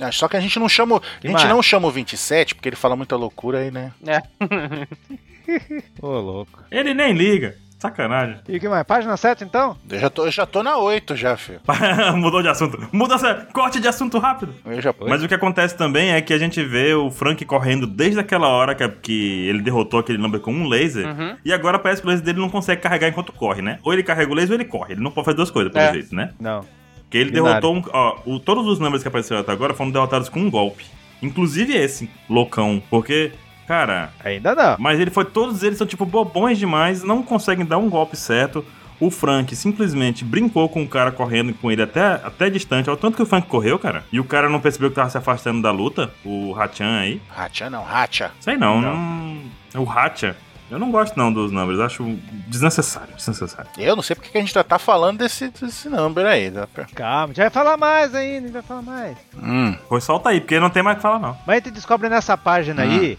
Ah, 0.00 0.12
Só 0.12 0.28
que 0.28 0.36
a 0.36 0.40
gente 0.40 0.58
não 0.58 0.68
chama. 0.68 0.96
A 0.96 1.00
gente 1.26 1.36
Demais. 1.36 1.48
não 1.48 1.62
chama 1.62 1.88
o 1.88 1.90
27, 1.90 2.54
porque 2.54 2.68
ele 2.68 2.76
fala 2.76 2.94
muita 2.96 3.16
loucura 3.16 3.58
aí, 3.58 3.70
né? 3.70 3.92
É. 4.06 4.22
Ô, 6.02 6.08
louco. 6.08 6.62
Ele 6.70 6.94
nem 6.94 7.12
liga. 7.12 7.56
Sacanagem. 7.78 8.36
E 8.46 8.58
o 8.58 8.60
que 8.60 8.68
mais? 8.68 8.84
Página 8.86 9.16
7 9.16 9.42
então? 9.42 9.74
Eu 9.88 9.98
já 9.98 10.10
tô, 10.10 10.26
eu 10.26 10.30
já 10.30 10.44
tô 10.44 10.62
na 10.62 10.76
8 10.76 11.16
já, 11.16 11.34
filho. 11.38 11.60
Mudou 12.14 12.42
de 12.42 12.48
assunto. 12.48 12.78
Mudança, 12.92 13.48
corte 13.54 13.80
de 13.80 13.88
assunto 13.88 14.18
rápido. 14.18 14.54
Eu 14.66 14.82
já... 14.82 14.94
Mas 15.08 15.22
o 15.22 15.28
que 15.28 15.32
acontece 15.32 15.74
também 15.78 16.10
é 16.12 16.20
que 16.20 16.34
a 16.34 16.38
gente 16.38 16.62
vê 16.62 16.92
o 16.92 17.10
Frank 17.10 17.42
correndo 17.46 17.86
desde 17.86 18.20
aquela 18.20 18.48
hora 18.48 18.74
que, 18.74 18.86
que 19.00 19.46
ele 19.48 19.62
derrotou 19.62 19.98
aquele 19.98 20.18
number 20.18 20.40
com 20.40 20.52
um 20.52 20.68
laser. 20.68 21.06
Uhum. 21.06 21.36
E 21.42 21.54
agora 21.54 21.78
parece 21.78 22.02
que 22.02 22.06
o 22.06 22.10
laser 22.10 22.22
dele 22.26 22.38
não 22.40 22.50
consegue 22.50 22.82
carregar 22.82 23.08
enquanto 23.08 23.32
corre, 23.32 23.62
né? 23.62 23.78
Ou 23.82 23.94
ele 23.94 24.02
carrega 24.02 24.30
o 24.30 24.34
laser 24.34 24.50
ou 24.50 24.56
ele 24.60 24.68
corre. 24.68 24.92
Ele 24.92 25.00
não 25.02 25.10
pode 25.10 25.24
fazer 25.24 25.36
duas 25.36 25.50
coisas, 25.50 25.72
pelo 25.72 25.82
É. 25.86 25.92
jeito, 25.94 26.14
né? 26.14 26.34
Não. 26.38 26.60
Porque 27.04 27.16
ele 27.16 27.30
Binário. 27.30 27.62
derrotou 27.62 27.76
um. 27.76 27.82
Ó, 27.94 28.18
o- 28.26 28.38
todos 28.38 28.66
os 28.66 28.78
números 28.78 29.00
que 29.00 29.08
apareceram 29.08 29.40
até 29.40 29.52
agora 29.52 29.72
foram 29.72 29.90
derrotados 29.90 30.28
com 30.28 30.38
um 30.38 30.50
golpe. 30.50 30.84
Inclusive 31.22 31.74
esse, 31.74 32.10
loucão. 32.28 32.82
Porque, 32.90 33.32
cara. 33.70 34.10
Ainda 34.24 34.54
não. 34.54 34.76
Mas 34.78 34.98
ele 34.98 35.10
foi. 35.10 35.24
Todos 35.24 35.62
eles 35.62 35.78
são, 35.78 35.86
tipo, 35.86 36.04
bobões 36.04 36.58
demais, 36.58 37.04
não 37.04 37.22
conseguem 37.22 37.64
dar 37.64 37.78
um 37.78 37.88
golpe 37.88 38.16
certo. 38.16 38.64
O 38.98 39.10
Frank 39.10 39.54
simplesmente 39.56 40.24
brincou 40.24 40.68
com 40.68 40.82
o 40.82 40.88
cara 40.88 41.10
correndo 41.12 41.54
com 41.54 41.70
ele 41.70 41.80
até, 41.80 42.14
até 42.22 42.50
distante. 42.50 42.90
Olha 42.90 42.98
o 42.98 43.00
tanto 43.00 43.16
que 43.16 43.22
o 43.22 43.26
Frank 43.26 43.46
correu, 43.46 43.78
cara. 43.78 44.04
E 44.12 44.18
o 44.20 44.24
cara 44.24 44.48
não 44.48 44.60
percebeu 44.60 44.90
que 44.90 44.96
tava 44.96 45.08
se 45.08 45.16
afastando 45.16 45.62
da 45.62 45.70
luta. 45.70 46.10
O 46.24 46.52
Hachan 46.52 46.98
aí. 46.98 47.22
Hacha 47.34 47.70
não, 47.70 47.82
Hacha. 47.88 48.30
Sei 48.40 48.56
não, 48.58 48.80
Não. 48.80 48.94
não. 49.74 49.82
O 49.84 49.90
Hacha. 49.90 50.36
Eu 50.70 50.78
não 50.78 50.90
gosto 50.92 51.16
não 51.16 51.32
dos 51.32 51.50
números, 51.50 51.80
acho 51.80 52.04
desnecessário, 52.46 53.14
desnecessário. 53.16 53.70
Eu 53.76 53.96
não 53.96 54.02
sei 54.04 54.14
porque 54.14 54.30
que 54.30 54.38
a 54.38 54.40
gente 54.40 54.52
já 54.54 54.62
tá 54.62 54.78
falando 54.78 55.18
desse, 55.18 55.48
desse 55.48 55.88
number 55.88 56.24
aí. 56.26 56.52
Pra- 56.72 56.84
Calma, 56.94 57.24
a 57.24 57.26
gente 57.28 57.38
vai 57.40 57.50
falar 57.50 57.76
mais 57.76 58.14
ainda, 58.14 58.36
a 58.38 58.40
gente 58.42 58.52
vai 58.52 58.62
falar 58.62 58.82
mais. 58.82 59.16
Hum. 59.36 59.74
Pois 59.88 60.04
solta 60.04 60.28
aí, 60.28 60.40
porque 60.40 60.60
não 60.60 60.70
tem 60.70 60.82
mais 60.82 60.94
o 60.94 60.98
que 60.98 61.02
falar 61.02 61.18
não. 61.18 61.36
Mas 61.46 61.56
a 61.56 61.64
gente 61.64 61.70
descobre 61.72 62.08
nessa 62.08 62.36
página 62.36 62.82
aí. 62.82 63.18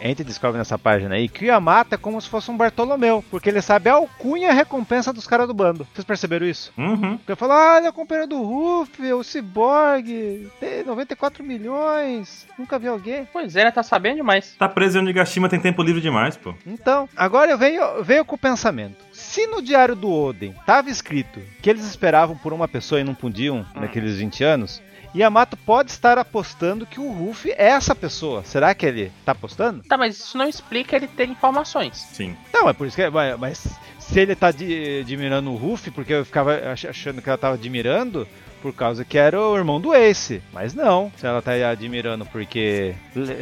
A 0.00 0.06
gente 0.06 0.24
descobre 0.24 0.58
nessa 0.58 0.78
página 0.78 1.14
aí 1.14 1.28
que 1.28 1.44
o 1.44 1.48
Yamato 1.48 1.94
é 1.94 1.98
como 1.98 2.20
se 2.20 2.28
fosse 2.28 2.50
um 2.50 2.56
Bartolomeu, 2.56 3.24
porque 3.30 3.48
ele 3.48 3.62
sabe 3.62 3.88
a 3.88 3.94
alcunha 3.94 4.48
e 4.48 4.50
a 4.50 4.54
recompensa 4.54 5.12
dos 5.12 5.26
caras 5.26 5.46
do 5.46 5.54
bando. 5.54 5.86
Vocês 5.92 6.04
perceberam 6.04 6.46
isso? 6.46 6.72
Uhum. 6.76 7.16
Porque 7.16 7.34
fala, 7.34 7.76
olha 7.76 7.88
a 7.88 7.92
companheira 7.92 8.26
do 8.26 8.42
Ruff, 8.42 9.12
o 9.12 9.22
Cyborg, 9.22 10.48
tem 10.60 10.84
94 10.84 11.42
milhões, 11.42 12.46
nunca 12.58 12.78
vi 12.78 12.88
alguém. 12.88 13.26
Pois 13.32 13.56
é, 13.56 13.62
ele 13.62 13.72
tá 13.72 13.82
sabendo 13.82 14.16
demais. 14.16 14.54
Tá 14.58 14.68
preso 14.68 14.98
em 14.98 15.00
Onigashima, 15.00 15.48
tem 15.48 15.60
tempo 15.60 15.82
livre 15.82 16.00
demais, 16.00 16.36
pô. 16.36 16.54
Então, 16.66 17.08
agora 17.16 17.50
eu 17.50 17.58
venho, 17.58 18.02
venho 18.02 18.24
com 18.24 18.36
o 18.36 18.38
pensamento. 18.38 19.04
Se 19.12 19.46
no 19.46 19.62
diário 19.62 19.96
do 19.96 20.12
Oden 20.12 20.54
tava 20.66 20.90
escrito 20.90 21.40
que 21.62 21.70
eles 21.70 21.84
esperavam 21.84 22.36
por 22.36 22.52
uma 22.52 22.68
pessoa 22.68 23.00
e 23.00 23.04
não 23.04 23.14
podiam 23.14 23.66
naqueles 23.74 24.16
20 24.16 24.44
anos, 24.44 24.82
Yamato 25.16 25.56
pode 25.56 25.90
estar 25.90 26.18
apostando 26.18 26.86
que 26.86 27.00
o 27.00 27.10
Ruff 27.10 27.50
é 27.50 27.68
essa 27.68 27.94
pessoa. 27.94 28.42
Será 28.44 28.74
que 28.74 28.84
ele 28.86 29.12
tá 29.24 29.32
apostando? 29.32 29.82
Tá, 29.84 29.96
mas 29.96 30.16
isso 30.18 30.36
não 30.38 30.48
explica 30.48 30.96
ele 30.96 31.06
ter 31.08 31.28
informações. 31.28 31.96
Sim. 32.12 32.36
Não, 32.52 32.68
é 32.68 32.72
por 32.72 32.86
isso 32.86 32.96
que. 32.96 33.08
Mas, 33.10 33.38
mas 33.38 33.66
se 33.98 34.20
ele 34.20 34.34
tá 34.34 34.50
de- 34.50 35.00
admirando 35.00 35.50
o 35.50 35.56
Ruff, 35.56 35.90
porque 35.90 36.12
eu 36.12 36.24
ficava 36.24 36.54
ach- 36.72 36.86
achando 36.86 37.20
que 37.22 37.28
ela 37.28 37.38
tava 37.38 37.54
admirando 37.54 38.26
por 38.62 38.72
causa 38.72 39.04
que 39.04 39.16
era 39.18 39.40
o 39.40 39.56
irmão 39.56 39.80
do 39.80 39.94
Ace. 39.94 40.42
Mas 40.52 40.74
não, 40.74 41.12
se 41.16 41.26
ela 41.26 41.40
tá 41.42 41.52
admirando 41.70 42.24
porque 42.26 42.94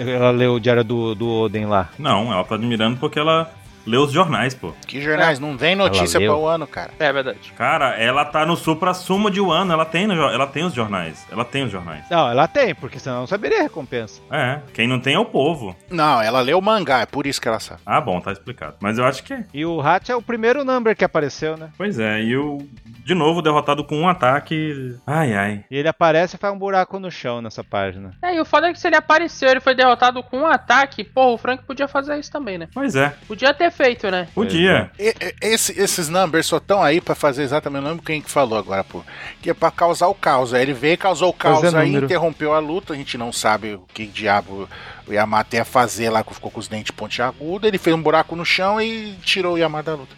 ela 0.06 0.30
leu 0.30 0.54
o 0.54 0.60
diário 0.60 0.84
do, 0.84 1.14
do 1.14 1.28
Oden 1.28 1.66
lá. 1.66 1.88
Não, 1.98 2.32
ela 2.32 2.44
tá 2.44 2.54
admirando 2.56 2.98
porque 2.98 3.18
ela 3.18 3.50
lê 3.86 3.96
os 3.96 4.12
jornais, 4.12 4.54
pô. 4.54 4.72
Que 4.86 5.00
jornais? 5.00 5.38
Não 5.38 5.56
vem 5.56 5.74
notícia 5.74 6.20
pra 6.20 6.34
o 6.36 6.46
ano, 6.46 6.66
cara. 6.66 6.92
É 6.98 7.12
verdade. 7.12 7.52
Cara, 7.56 7.96
ela 7.96 8.24
tá 8.24 8.44
no 8.46 8.56
supra-sumo 8.56 9.30
de 9.30 9.40
Wano, 9.40 9.72
ela 9.72 9.84
tem, 9.84 10.06
no 10.06 10.14
ela 10.14 10.46
tem 10.46 10.64
os 10.64 10.74
jornais. 10.74 11.26
Ela 11.30 11.44
tem 11.44 11.64
os 11.64 11.70
jornais. 11.72 12.04
Não, 12.10 12.28
ela 12.30 12.46
tem, 12.48 12.74
porque 12.74 12.98
senão 12.98 13.20
não 13.20 13.26
saberia 13.26 13.60
a 13.60 13.62
recompensa. 13.62 14.20
É, 14.30 14.60
quem 14.72 14.88
não 14.88 15.00
tem 15.00 15.14
é 15.14 15.18
o 15.18 15.24
povo. 15.24 15.76
Não, 15.90 16.20
ela 16.20 16.40
leu 16.40 16.58
o 16.58 16.62
mangá, 16.62 17.00
é 17.00 17.06
por 17.06 17.26
isso 17.26 17.40
que 17.40 17.48
ela 17.48 17.60
sabe. 17.60 17.80
Ah, 17.84 18.00
bom, 18.00 18.20
tá 18.20 18.32
explicado. 18.32 18.76
Mas 18.80 18.98
eu 18.98 19.04
acho 19.04 19.22
que 19.22 19.34
é. 19.34 19.44
E 19.52 19.64
o 19.64 19.80
Hatch 19.80 20.10
é 20.10 20.16
o 20.16 20.22
primeiro 20.22 20.64
number 20.64 20.96
que 20.96 21.04
apareceu, 21.04 21.56
né? 21.56 21.70
Pois 21.76 21.98
é, 21.98 22.22
e 22.22 22.36
o. 22.36 22.58
De 23.04 23.14
novo, 23.14 23.42
derrotado 23.42 23.84
com 23.84 23.96
um 24.00 24.08
ataque. 24.08 24.96
Ai, 25.06 25.34
ai. 25.34 25.64
E 25.70 25.76
ele 25.76 25.88
aparece 25.88 26.36
e 26.36 26.38
faz 26.38 26.54
um 26.54 26.58
buraco 26.58 26.98
no 26.98 27.10
chão 27.10 27.42
nessa 27.42 27.62
página. 27.62 28.12
É, 28.22 28.34
e 28.34 28.40
o 28.40 28.46
foda 28.46 28.68
é 28.68 28.72
que 28.72 28.80
se 28.80 28.86
ele 28.86 28.96
apareceu 28.96 29.50
ele 29.50 29.60
foi 29.60 29.74
derrotado 29.74 30.22
com 30.22 30.38
um 30.38 30.46
ataque, 30.46 31.04
pô, 31.04 31.34
o 31.34 31.38
Frank 31.38 31.64
podia 31.64 31.86
fazer 31.86 32.18
isso 32.18 32.32
também, 32.32 32.56
né? 32.56 32.68
Pois 32.72 32.96
é, 32.96 33.14
Podia 33.26 33.52
ter 33.52 33.70
feito, 33.74 34.10
né? 34.10 34.28
podia. 34.34 34.90
E- 34.98 35.14
esse- 35.40 35.78
esses 35.80 36.08
numbers 36.08 36.46
só 36.46 36.56
estão 36.58 36.82
aí 36.82 37.00
pra 37.00 37.14
fazer 37.14 37.42
exatamente 37.42 37.82
o 37.84 37.88
nome 37.88 38.00
quem 38.04 38.20
que 38.22 38.30
falou 38.30 38.58
agora, 38.58 38.82
pô. 38.84 39.02
Que 39.42 39.50
é 39.50 39.54
pra 39.54 39.70
causar 39.70 40.08
o 40.08 40.14
caos. 40.14 40.54
Aí 40.54 40.62
ele 40.62 40.72
veio, 40.72 40.96
causou 40.96 41.30
o 41.30 41.32
caos 41.32 41.60
Fazer 41.60 41.76
aí, 41.76 41.86
número. 41.86 42.06
interrompeu 42.06 42.54
a 42.54 42.58
luta. 42.58 42.92
A 42.92 42.96
gente 42.96 43.18
não 43.18 43.32
sabe 43.32 43.74
o 43.74 43.84
que 43.92 44.06
diabo 44.06 44.68
o 45.06 45.12
Yamato 45.12 45.56
ia 45.56 45.64
fazer 45.64 46.10
lá, 46.10 46.22
que 46.24 46.32
ficou 46.34 46.50
com 46.50 46.60
os 46.60 46.68
dentes 46.68 46.90
pontiagudos. 46.92 47.66
Ele 47.68 47.78
fez 47.78 47.94
um 47.94 48.00
buraco 48.02 48.34
no 48.36 48.44
chão 48.44 48.80
e 48.80 49.14
tirou 49.22 49.54
o 49.54 49.58
Yamato 49.58 49.90
da 49.90 49.96
luta. 49.96 50.16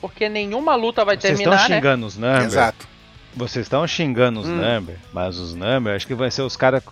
Porque 0.00 0.28
nenhuma 0.28 0.76
luta 0.76 1.04
vai 1.04 1.16
Vocês 1.16 1.38
estão 1.38 1.50
terminar, 1.52 1.68
né? 1.68 1.76
xingando 1.76 2.06
os 2.06 2.16
number. 2.16 2.42
Exato. 2.44 2.86
Vocês 3.34 3.66
estão 3.66 3.86
xingando 3.86 4.40
os 4.40 4.48
Hum. 4.48 4.56
number, 4.56 4.96
mas 5.12 5.38
os 5.38 5.54
number, 5.54 5.94
acho 5.94 6.06
que 6.06 6.14
vai 6.14 6.30
ser 6.30 6.42
os 6.42 6.56
caras. 6.56 6.82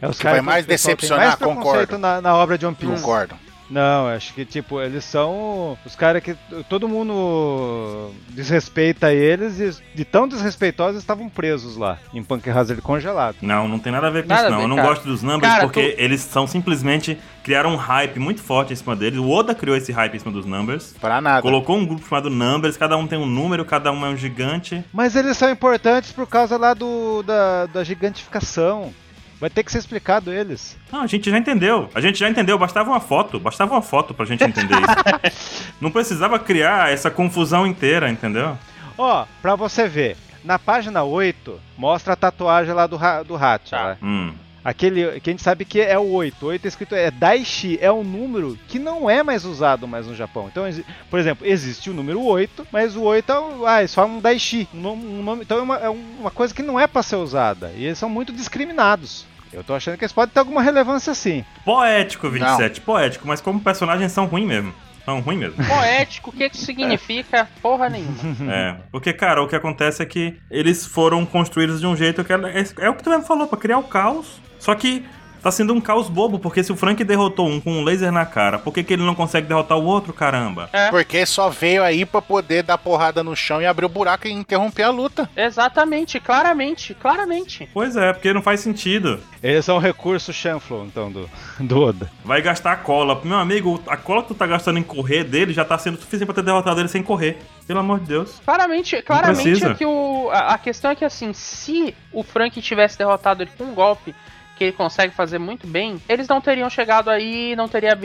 É 0.00 0.06
os 0.08 0.16
Que 0.16 0.22
caras 0.24 0.38
vai 0.38 0.44
mais 0.46 0.64
o 0.64 0.68
decepcionar, 0.68 1.26
mais 1.26 1.34
concordo. 1.36 1.98
Na, 1.98 2.20
na 2.20 2.36
obra 2.36 2.56
de 2.58 2.64
One 2.66 2.74
Piece. 2.76 2.92
Concordo. 2.94 3.34
Não, 3.70 4.06
acho 4.08 4.32
que, 4.32 4.44
tipo, 4.44 4.80
eles 4.80 5.04
são 5.04 5.76
os 5.84 5.94
caras 5.94 6.22
que 6.22 6.34
todo 6.68 6.88
mundo 6.88 8.10
desrespeita 8.30 9.12
eles 9.12 9.60
e 9.60 9.76
de 9.94 10.04
tão 10.04 10.26
desrespeitosos 10.26 11.00
estavam 11.00 11.28
presos 11.28 11.76
lá, 11.76 11.98
em 12.14 12.22
Punk 12.22 12.48
Hazard 12.48 12.80
congelado. 12.80 13.36
Não, 13.42 13.68
não 13.68 13.78
tem 13.78 13.92
nada 13.92 14.06
a 14.06 14.10
ver 14.10 14.22
com 14.22 14.28
Nada 14.30 14.42
isso, 14.42 14.50
não. 14.50 14.58
ver, 14.58 14.64
Eu 14.64 14.68
não 14.68 14.76
cara. 14.76 14.88
gosto 14.88 15.04
dos 15.06 15.22
numbers 15.22 15.52
Cara, 15.52 15.64
porque 15.64 15.94
eles 15.98 16.20
são 16.22 16.46
simplesmente. 16.46 17.18
criaram 17.42 17.72
um 17.72 17.76
hype 17.76 18.18
muito 18.18 18.40
forte 18.42 18.72
em 18.72 18.76
cima 18.76 18.94
deles. 18.96 19.18
O 19.18 19.28
Oda 19.28 19.54
criou 19.54 19.76
esse 19.76 19.92
hype 19.92 20.14
em 20.14 20.18
cima 20.18 20.32
dos 20.32 20.46
numbers. 20.46 20.94
Pra 21.00 21.20
nada. 21.20 21.42
Colocou 21.42 21.76
um 21.76 21.84
grupo 21.86 22.06
chamado 22.08 22.30
Numbers, 22.30 22.76
cada 22.76 22.96
um 22.96 23.06
tem 23.06 23.18
um 23.18 23.26
número, 23.26 23.64
cada 23.64 23.90
um 23.92 24.04
é 24.04 24.08
um 24.08 24.16
gigante. 24.16 24.82
Mas 24.92 25.14
eles 25.16 25.36
são 25.36 25.50
importantes 25.50 26.12
por 26.12 26.26
causa 26.26 26.56
lá 26.56 26.74
do 26.74 27.22
da, 27.22 27.66
da 27.66 27.84
gigantificação. 27.84 28.92
Vai 29.40 29.48
ter 29.48 29.62
que 29.62 29.70
ser 29.70 29.78
explicado 29.78 30.32
eles. 30.32 30.76
Não, 30.90 31.02
a 31.02 31.06
gente 31.06 31.30
já 31.30 31.38
entendeu. 31.38 31.88
A 31.94 32.00
gente 32.00 32.18
já 32.18 32.28
entendeu. 32.28 32.58
Bastava 32.58 32.90
uma 32.90 33.00
foto. 33.00 33.38
Bastava 33.38 33.72
uma 33.74 33.82
foto 33.82 34.12
pra 34.12 34.26
gente 34.26 34.42
entender 34.42 34.74
isso. 34.74 35.72
Não 35.80 35.90
precisava 35.92 36.38
criar 36.38 36.90
essa 36.92 37.10
confusão 37.10 37.66
inteira, 37.66 38.10
entendeu? 38.10 38.58
Ó, 38.96 39.24
pra 39.40 39.54
você 39.54 39.86
ver, 39.86 40.16
na 40.44 40.58
página 40.58 41.04
8, 41.04 41.60
mostra 41.76 42.14
a 42.14 42.16
tatuagem 42.16 42.74
lá 42.74 42.86
do, 42.88 42.96
Ra- 42.96 43.22
do 43.22 43.36
Hat. 43.36 43.70
Tá. 43.70 43.82
lá. 43.82 43.96
Hum. 44.02 44.32
Aquele 44.64 45.20
que 45.20 45.30
a 45.30 45.32
gente 45.32 45.42
sabe 45.42 45.64
que 45.64 45.80
é 45.80 45.98
o 45.98 46.10
8. 46.10 46.44
8 46.44 46.64
é 46.64 46.68
escrito 46.68 46.94
é 46.94 47.10
Daishi, 47.10 47.78
é 47.80 47.90
um 47.90 48.02
número 48.04 48.58
que 48.68 48.78
não 48.78 49.08
é 49.08 49.22
mais 49.22 49.44
usado 49.44 49.86
mais 49.88 50.06
no 50.06 50.14
Japão. 50.14 50.48
Então, 50.50 50.64
por 51.08 51.18
exemplo, 51.18 51.46
existe 51.46 51.88
o 51.90 51.94
número 51.94 52.22
8, 52.22 52.66
mas 52.72 52.96
o 52.96 53.02
8 53.02 53.32
é 53.32 53.40
um, 53.40 53.66
ah, 53.66 53.78
eles 53.80 53.94
falam 53.94 54.16
um 54.16 54.20
Daishi. 54.20 54.68
Um 54.74 54.80
nome, 54.80 55.06
um 55.06 55.22
nome- 55.22 55.42
então 55.42 55.58
é 55.58 55.62
uma, 55.62 55.76
é 55.76 55.88
uma 55.88 56.30
coisa 56.30 56.52
que 56.54 56.62
não 56.62 56.78
é 56.78 56.86
pra 56.86 57.02
ser 57.02 57.16
usada. 57.16 57.72
E 57.76 57.84
eles 57.84 57.98
são 57.98 58.08
muito 58.08 58.32
discriminados. 58.32 59.24
Eu 59.52 59.64
tô 59.64 59.74
achando 59.74 59.96
que 59.96 60.04
eles 60.04 60.12
podem 60.12 60.32
ter 60.34 60.40
alguma 60.40 60.60
relevância 60.62 61.14
sim. 61.14 61.44
Poético, 61.64 62.28
27. 62.28 62.80
Poético, 62.82 63.26
mas 63.26 63.40
como 63.40 63.60
personagens 63.60 64.12
são 64.12 64.26
ruins 64.26 64.46
mesmo. 64.46 64.74
São 65.04 65.20
ruins 65.20 65.38
mesmo. 65.38 65.64
Poético, 65.64 66.28
o 66.28 66.32
que 66.34 66.50
que 66.50 66.58
significa? 66.58 67.48
Porra 67.62 67.88
nenhuma. 67.88 68.12
É, 68.52 68.76
porque, 68.92 69.10
cara, 69.14 69.42
o 69.42 69.48
que 69.48 69.56
acontece 69.56 70.02
é 70.02 70.06
que 70.06 70.36
eles 70.50 70.84
foram 70.84 71.24
construídos 71.24 71.80
de 71.80 71.86
um 71.86 71.96
jeito 71.96 72.22
que 72.22 72.32
é, 72.32 72.36
é, 72.36 72.84
é 72.86 72.90
o 72.90 72.94
que 72.94 73.02
tu 73.02 73.08
mesmo 73.08 73.24
falou, 73.24 73.46
pra 73.46 73.56
criar 73.58 73.78
o 73.78 73.84
caos. 73.84 74.38
Só 74.58 74.74
que 74.74 75.04
tá 75.42 75.50
sendo 75.50 75.72
um 75.72 75.80
caos 75.80 76.08
bobo, 76.08 76.38
porque 76.38 76.62
se 76.62 76.72
o 76.72 76.76
Frank 76.76 77.02
derrotou 77.04 77.48
um 77.48 77.60
com 77.60 77.72
um 77.72 77.84
laser 77.84 78.12
na 78.12 78.26
cara, 78.26 78.58
por 78.58 78.72
que, 78.72 78.82
que 78.82 78.92
ele 78.92 79.04
não 79.04 79.14
consegue 79.14 79.46
derrotar 79.46 79.78
o 79.78 79.84
outro, 79.84 80.12
caramba? 80.12 80.68
Porque 80.90 81.24
só 81.24 81.48
veio 81.48 81.82
aí 81.82 82.04
pra 82.04 82.20
poder 82.20 82.62
dar 82.62 82.78
porrada 82.78 83.22
no 83.22 83.34
chão 83.36 83.60
e 83.60 83.66
abrir 83.66 83.86
o 83.86 83.88
buraco 83.88 84.26
e 84.26 84.32
interromper 84.32 84.82
a 84.82 84.90
luta. 84.90 85.28
Exatamente, 85.36 86.20
claramente, 86.20 86.94
claramente. 86.94 87.68
Pois 87.72 87.96
é, 87.96 88.12
porque 88.12 88.32
não 88.32 88.42
faz 88.42 88.60
sentido. 88.60 89.20
Eles 89.42 89.64
são 89.64 89.76
o 89.76 89.80
recurso 89.80 90.32
chanflo, 90.32 90.84
então, 90.84 91.10
do, 91.10 91.30
do 91.60 91.80
Oda. 91.80 92.10
Vai 92.24 92.42
gastar 92.42 92.72
a 92.72 92.76
cola. 92.76 93.20
Meu 93.24 93.38
amigo, 93.38 93.80
a 93.86 93.96
cola 93.96 94.22
que 94.22 94.28
tu 94.28 94.34
tá 94.34 94.46
gastando 94.46 94.78
em 94.78 94.82
correr 94.82 95.24
dele 95.24 95.52
já 95.52 95.64
tá 95.64 95.78
sendo 95.78 95.96
suficiente 95.96 96.26
pra 96.26 96.34
ter 96.34 96.42
derrotado 96.42 96.80
ele 96.80 96.88
sem 96.88 97.02
correr. 97.02 97.38
Pelo 97.66 97.80
amor 97.80 98.00
de 98.00 98.06
Deus. 98.06 98.40
Claramente, 98.44 99.02
claramente 99.02 99.64
é 99.64 99.74
que 99.74 99.84
o, 99.84 100.30
a, 100.32 100.54
a 100.54 100.58
questão 100.58 100.90
é 100.90 100.94
que 100.94 101.04
assim, 101.04 101.32
se 101.32 101.94
o 102.12 102.22
Frank 102.22 102.60
tivesse 102.62 102.96
derrotado 102.96 103.42
ele 103.42 103.50
com 103.56 103.64
um 103.64 103.74
golpe 103.74 104.14
que 104.58 104.64
ele 104.64 104.72
consegue 104.72 105.14
fazer 105.14 105.38
muito 105.38 105.66
bem, 105.66 106.00
eles 106.08 106.26
não 106.28 106.40
teriam 106.40 106.68
chegado 106.68 107.08
aí, 107.08 107.54
não 107.56 107.68
teria 107.68 107.96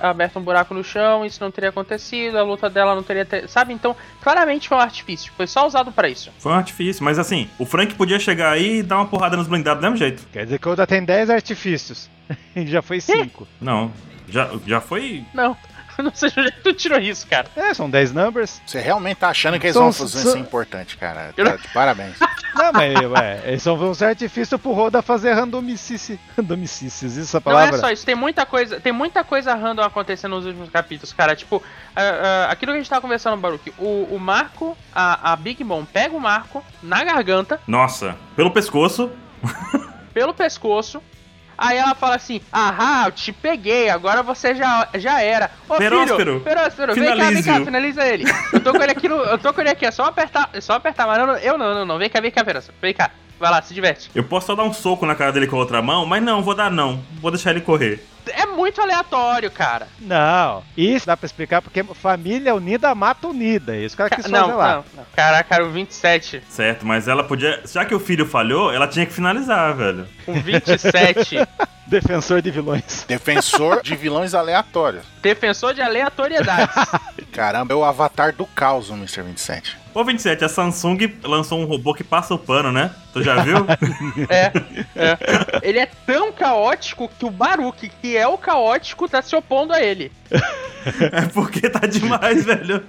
aberto 0.00 0.38
um 0.38 0.42
buraco 0.42 0.74
no 0.74 0.84
chão, 0.84 1.24
isso 1.24 1.42
não 1.42 1.50
teria 1.50 1.70
acontecido, 1.70 2.36
a 2.38 2.42
luta 2.42 2.68
dela 2.70 2.94
não 2.94 3.02
teria, 3.02 3.24
ter, 3.24 3.48
sabe? 3.48 3.72
Então, 3.72 3.96
claramente 4.22 4.68
foi 4.68 4.76
um 4.76 4.80
artifício, 4.80 5.32
foi 5.36 5.46
só 5.46 5.66
usado 5.66 5.90
pra 5.90 6.08
isso. 6.08 6.30
Foi 6.38 6.52
um 6.52 6.56
artifício, 6.56 7.02
mas 7.02 7.18
assim, 7.18 7.48
o 7.58 7.64
Frank 7.66 7.94
podia 7.94 8.18
chegar 8.18 8.52
aí 8.52 8.78
e 8.78 8.82
dar 8.82 8.96
uma 8.96 9.06
porrada 9.06 9.36
nos 9.36 9.46
blindados 9.48 9.80
do 9.80 9.84
mesmo 9.84 9.96
jeito. 9.96 10.22
Quer 10.32 10.44
dizer 10.44 10.58
que 10.58 10.68
o 10.68 10.72
Oda 10.72 10.86
tem 10.86 11.04
10 11.04 11.30
artifícios. 11.30 12.08
E 12.54 12.66
já 12.66 12.80
foi 12.82 13.00
5. 13.00 13.46
Não, 13.60 13.90
já, 14.28 14.50
já 14.66 14.80
foi. 14.80 15.24
Não, 15.34 15.56
não 15.98 16.14
sei 16.14 16.30
de 16.30 16.40
onde 16.40 16.48
é 16.48 16.52
que 16.52 16.60
tu 16.60 16.72
tirou 16.74 16.98
isso, 16.98 17.26
cara. 17.26 17.46
É, 17.56 17.74
são 17.74 17.88
10 17.90 18.12
numbers. 18.12 18.60
Você 18.66 18.78
realmente 18.80 19.18
tá 19.18 19.28
achando 19.28 19.58
que 19.58 19.66
eles 19.66 19.74
São- 19.74 19.84
vão 19.84 19.92
fazer 19.92 20.18
são- 20.20 20.30
isso 20.30 20.38
importante, 20.38 20.96
cara. 20.96 21.32
Tá 21.36 21.56
de 21.56 21.68
parabéns. 21.68 22.16
Não, 22.54 22.72
mas 22.72 22.94
ué, 23.10 23.42
eles 23.44 23.62
são 23.62 23.74
uns 23.76 24.02
artifícios 24.02 24.60
pro 24.60 24.72
Roda 24.72 25.00
fazer 25.02 25.32
randomicice. 25.32 26.18
Randomicices, 26.36 27.16
isso 27.16 27.18
é 27.18 27.22
essa 27.22 27.36
Não 27.38 27.42
palavra? 27.42 27.76
é 27.76 27.80
só 27.80 27.90
isso, 27.90 28.04
tem 28.04 28.14
muita 28.14 28.44
coisa, 28.44 28.80
tem 28.80 28.92
muita 28.92 29.24
coisa 29.24 29.54
random 29.54 29.82
acontecendo 29.82 30.36
nos 30.36 30.46
últimos 30.46 30.68
capítulos, 30.70 31.12
cara. 31.12 31.34
Tipo, 31.34 31.62
ah, 31.96 32.00
ah, 32.48 32.52
aquilo 32.52 32.72
que 32.72 32.76
a 32.78 32.80
gente 32.80 32.90
tava 32.90 33.00
conversando, 33.02 33.40
Baruque, 33.40 33.72
o, 33.78 34.08
o 34.14 34.18
Marco, 34.20 34.76
a, 34.94 35.32
a 35.32 35.36
Big 35.36 35.62
Mom 35.64 35.84
pega 35.84 36.14
o 36.14 36.20
Marco 36.20 36.64
na 36.82 37.02
garganta, 37.04 37.60
Nossa, 37.66 38.16
pelo 38.36 38.50
pescoço. 38.50 39.10
pelo 40.12 40.34
pescoço. 40.34 41.02
Aí 41.62 41.78
ela 41.78 41.94
fala 41.94 42.16
assim: 42.16 42.40
Ahá, 42.52 43.06
eu 43.06 43.12
te 43.12 43.32
peguei, 43.32 43.88
agora 43.88 44.20
você 44.20 44.52
já, 44.52 44.88
já 44.96 45.22
era. 45.22 45.48
Ô 45.68 45.76
Peróspero, 45.76 46.16
filho, 46.16 46.40
Peróspero, 46.40 46.94
vem 46.94 47.16
cá, 47.16 47.30
vem 47.30 47.42
cá, 47.42 47.64
finaliza 47.64 48.04
ele. 48.04 48.24
Eu 48.52 48.60
tô 48.60 48.72
com 48.72 48.82
ele 48.82 48.90
aqui, 48.90 49.08
no, 49.08 49.14
eu 49.14 49.38
tô 49.38 49.54
com 49.54 49.60
ele 49.60 49.70
aqui, 49.70 49.86
é 49.86 49.92
só 49.92 50.06
apertar, 50.06 50.50
é 50.52 50.60
só 50.60 50.72
apertar, 50.72 51.06
mas 51.06 51.18
não, 51.18 51.36
eu 51.36 51.56
não, 51.56 51.72
não, 51.72 51.84
não, 51.84 51.98
vem 51.98 52.10
cá, 52.10 52.20
vem 52.20 52.32
cá, 52.32 52.44
Peróspero, 52.44 52.76
vem 52.82 52.92
cá. 52.92 53.12
Vai 53.38 53.50
lá, 53.50 53.62
se 53.62 53.74
diverte. 53.74 54.10
Eu 54.12 54.24
posso 54.24 54.46
só 54.48 54.54
dar 54.56 54.64
um 54.64 54.72
soco 54.72 55.06
na 55.06 55.14
cara 55.14 55.32
dele 55.32 55.46
com 55.46 55.56
a 55.56 55.60
outra 55.60 55.80
mão, 55.80 56.04
mas 56.04 56.22
não, 56.22 56.42
vou 56.42 56.54
dar 56.54 56.70
não. 56.70 57.00
Vou 57.20 57.30
deixar 57.30 57.50
ele 57.50 57.60
correr. 57.60 58.04
É 58.26 58.46
muito 58.46 58.80
aleatório, 58.80 59.50
cara. 59.50 59.88
Não, 60.00 60.62
isso 60.76 61.06
dá 61.06 61.16
pra 61.16 61.26
explicar 61.26 61.60
porque 61.62 61.82
família 61.82 62.54
unida 62.54 62.94
mata 62.94 63.26
unida. 63.28 63.76
É 63.76 63.80
Isso 63.80 63.96
que 63.96 64.02
ela 64.02 64.10
quis 64.10 64.26
não, 64.26 64.40
fazer 64.40 64.52
lá. 64.54 64.74
não, 64.76 64.84
não. 64.96 65.04
Caraca, 65.14 65.54
era 65.54 65.64
o 65.64 65.70
27. 65.70 66.42
Certo, 66.48 66.86
mas 66.86 67.08
ela 67.08 67.24
podia. 67.24 67.62
Já 67.66 67.84
que 67.84 67.94
o 67.94 68.00
filho 68.00 68.26
falhou, 68.26 68.72
ela 68.72 68.86
tinha 68.86 69.06
que 69.06 69.12
finalizar, 69.12 69.74
velho. 69.74 70.06
Com 70.24 70.34
27. 70.34 71.36
Defensor 71.86 72.40
de 72.40 72.50
vilões. 72.50 73.04
Defensor 73.06 73.82
de 73.82 73.94
vilões 73.94 74.34
aleatórios. 74.34 75.04
Defensor 75.20 75.74
de 75.74 75.82
aleatoriedades. 75.82 76.74
Caramba, 77.32 77.74
é 77.74 77.76
o 77.76 77.84
avatar 77.84 78.34
do 78.34 78.46
caos, 78.46 78.88
o 78.88 78.94
Mr. 78.94 79.22
27. 79.22 79.78
Ô 79.94 80.04
27, 80.04 80.44
a 80.44 80.48
Samsung 80.48 80.98
lançou 81.22 81.60
um 81.60 81.64
robô 81.66 81.92
que 81.92 82.02
passa 82.02 82.32
o 82.34 82.38
pano, 82.38 82.72
né? 82.72 82.90
Tu 83.12 83.22
já 83.22 83.42
viu? 83.42 83.58
é, 84.28 84.52
é. 84.96 85.18
Ele 85.62 85.78
é 85.78 85.86
tão 86.06 86.32
caótico 86.32 87.10
que 87.18 87.24
o 87.26 87.30
Baruque, 87.30 87.90
que 88.00 88.16
é 88.16 88.26
o 88.26 88.38
caótico, 88.38 89.06
tá 89.08 89.20
se 89.20 89.36
opondo 89.36 89.72
a 89.72 89.82
ele. 89.82 90.10
é 91.12 91.22
porque 91.34 91.68
tá 91.68 91.86
demais, 91.86 92.44
velho. 92.46 92.82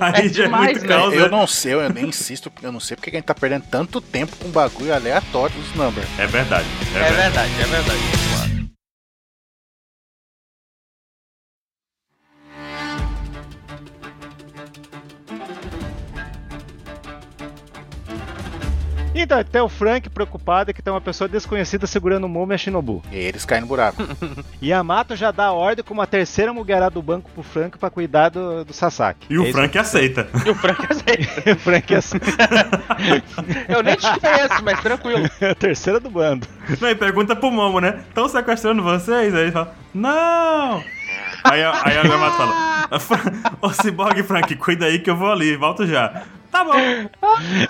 Aí 0.00 0.26
É 0.26 0.28
já 0.28 0.44
demais, 0.44 0.68
é 0.68 0.72
muito 0.72 0.86
velho. 0.88 1.00
causa. 1.00 1.16
Eu 1.16 1.30
não 1.30 1.46
sei, 1.46 1.74
eu 1.74 1.88
nem 1.88 2.06
insisto, 2.08 2.50
porque 2.50 2.66
eu 2.66 2.72
não 2.72 2.80
sei 2.80 2.96
porque 2.96 3.10
que 3.10 3.16
a 3.16 3.20
gente 3.20 3.26
tá 3.26 3.34
perdendo 3.34 3.64
tanto 3.70 4.00
tempo 4.00 4.36
com 4.36 4.48
bagulho 4.48 4.92
aleatório 4.94 5.54
dos 5.54 5.74
numbers. 5.74 6.08
É 6.18 6.26
verdade. 6.26 6.66
É, 6.94 6.98
É 6.98 7.12
verdade. 7.12 7.22
verdade, 7.22 7.52
é 7.60 7.64
verdade. 7.66 8.00
Então, 19.14 19.38
até 19.38 19.62
o 19.62 19.68
Frank 19.68 20.10
preocupado 20.10 20.74
que 20.74 20.82
tem 20.82 20.92
uma 20.92 21.00
pessoa 21.00 21.28
desconhecida 21.28 21.86
segurando 21.86 22.24
o 22.24 22.28
Momo 22.28 22.52
e 22.52 22.54
a 22.54 22.58
Shinobu. 22.58 23.02
E 23.12 23.16
eles 23.16 23.44
caem 23.44 23.60
no 23.62 23.66
buraco. 23.68 24.02
Yamato 24.62 25.14
já 25.14 25.30
dá 25.30 25.46
a 25.46 25.52
ordem 25.52 25.84
com 25.84 25.94
uma 25.94 26.06
terceira 26.06 26.52
mulherada 26.52 26.90
do 26.90 27.00
banco 27.02 27.30
pro 27.32 27.42
Frank 27.42 27.78
pra 27.78 27.90
cuidar 27.90 28.30
do, 28.30 28.64
do 28.64 28.72
Sasaki. 28.72 29.26
E 29.30 29.38
o 29.38 29.46
É 29.46 29.52
Frank 29.52 29.78
aceita. 29.78 30.26
E 30.44 30.50
o 30.50 30.54
Frank 30.54 30.86
aceita. 30.90 31.50
o 31.52 31.56
Frank 31.56 31.94
é 31.94 31.96
assim, 31.96 32.18
Eu 33.68 33.82
nem 33.82 33.96
te 33.96 34.20
conheço, 34.20 34.64
mas 34.64 34.80
tranquilo. 34.80 35.28
a 35.50 35.54
terceira 35.54 36.00
do 36.00 36.10
bando. 36.10 36.46
Não, 36.80 36.90
e 36.90 36.94
pergunta 36.94 37.36
pro 37.36 37.50
Momo, 37.50 37.80
né? 37.80 38.00
Estão 38.08 38.28
sequestrando 38.28 38.82
vocês? 38.82 39.34
Aí 39.34 39.42
ele 39.42 39.52
fala, 39.52 39.74
não! 39.94 40.82
Aí, 41.44 41.62
a- 41.62 41.80
aí 41.84 41.98
a 41.98 42.02
Yamato 42.02 42.36
fala, 42.36 42.98
"Fra- 43.00 43.32
ô 43.60 43.70
Cyborg 43.70 44.22
Frank, 44.22 44.54
cuida 44.56 44.86
aí 44.86 44.98
que 44.98 45.10
eu 45.10 45.16
vou 45.16 45.30
ali, 45.30 45.54
volto 45.56 45.86
já. 45.86 46.22
Tá 46.54 46.62
bom. 46.62 46.72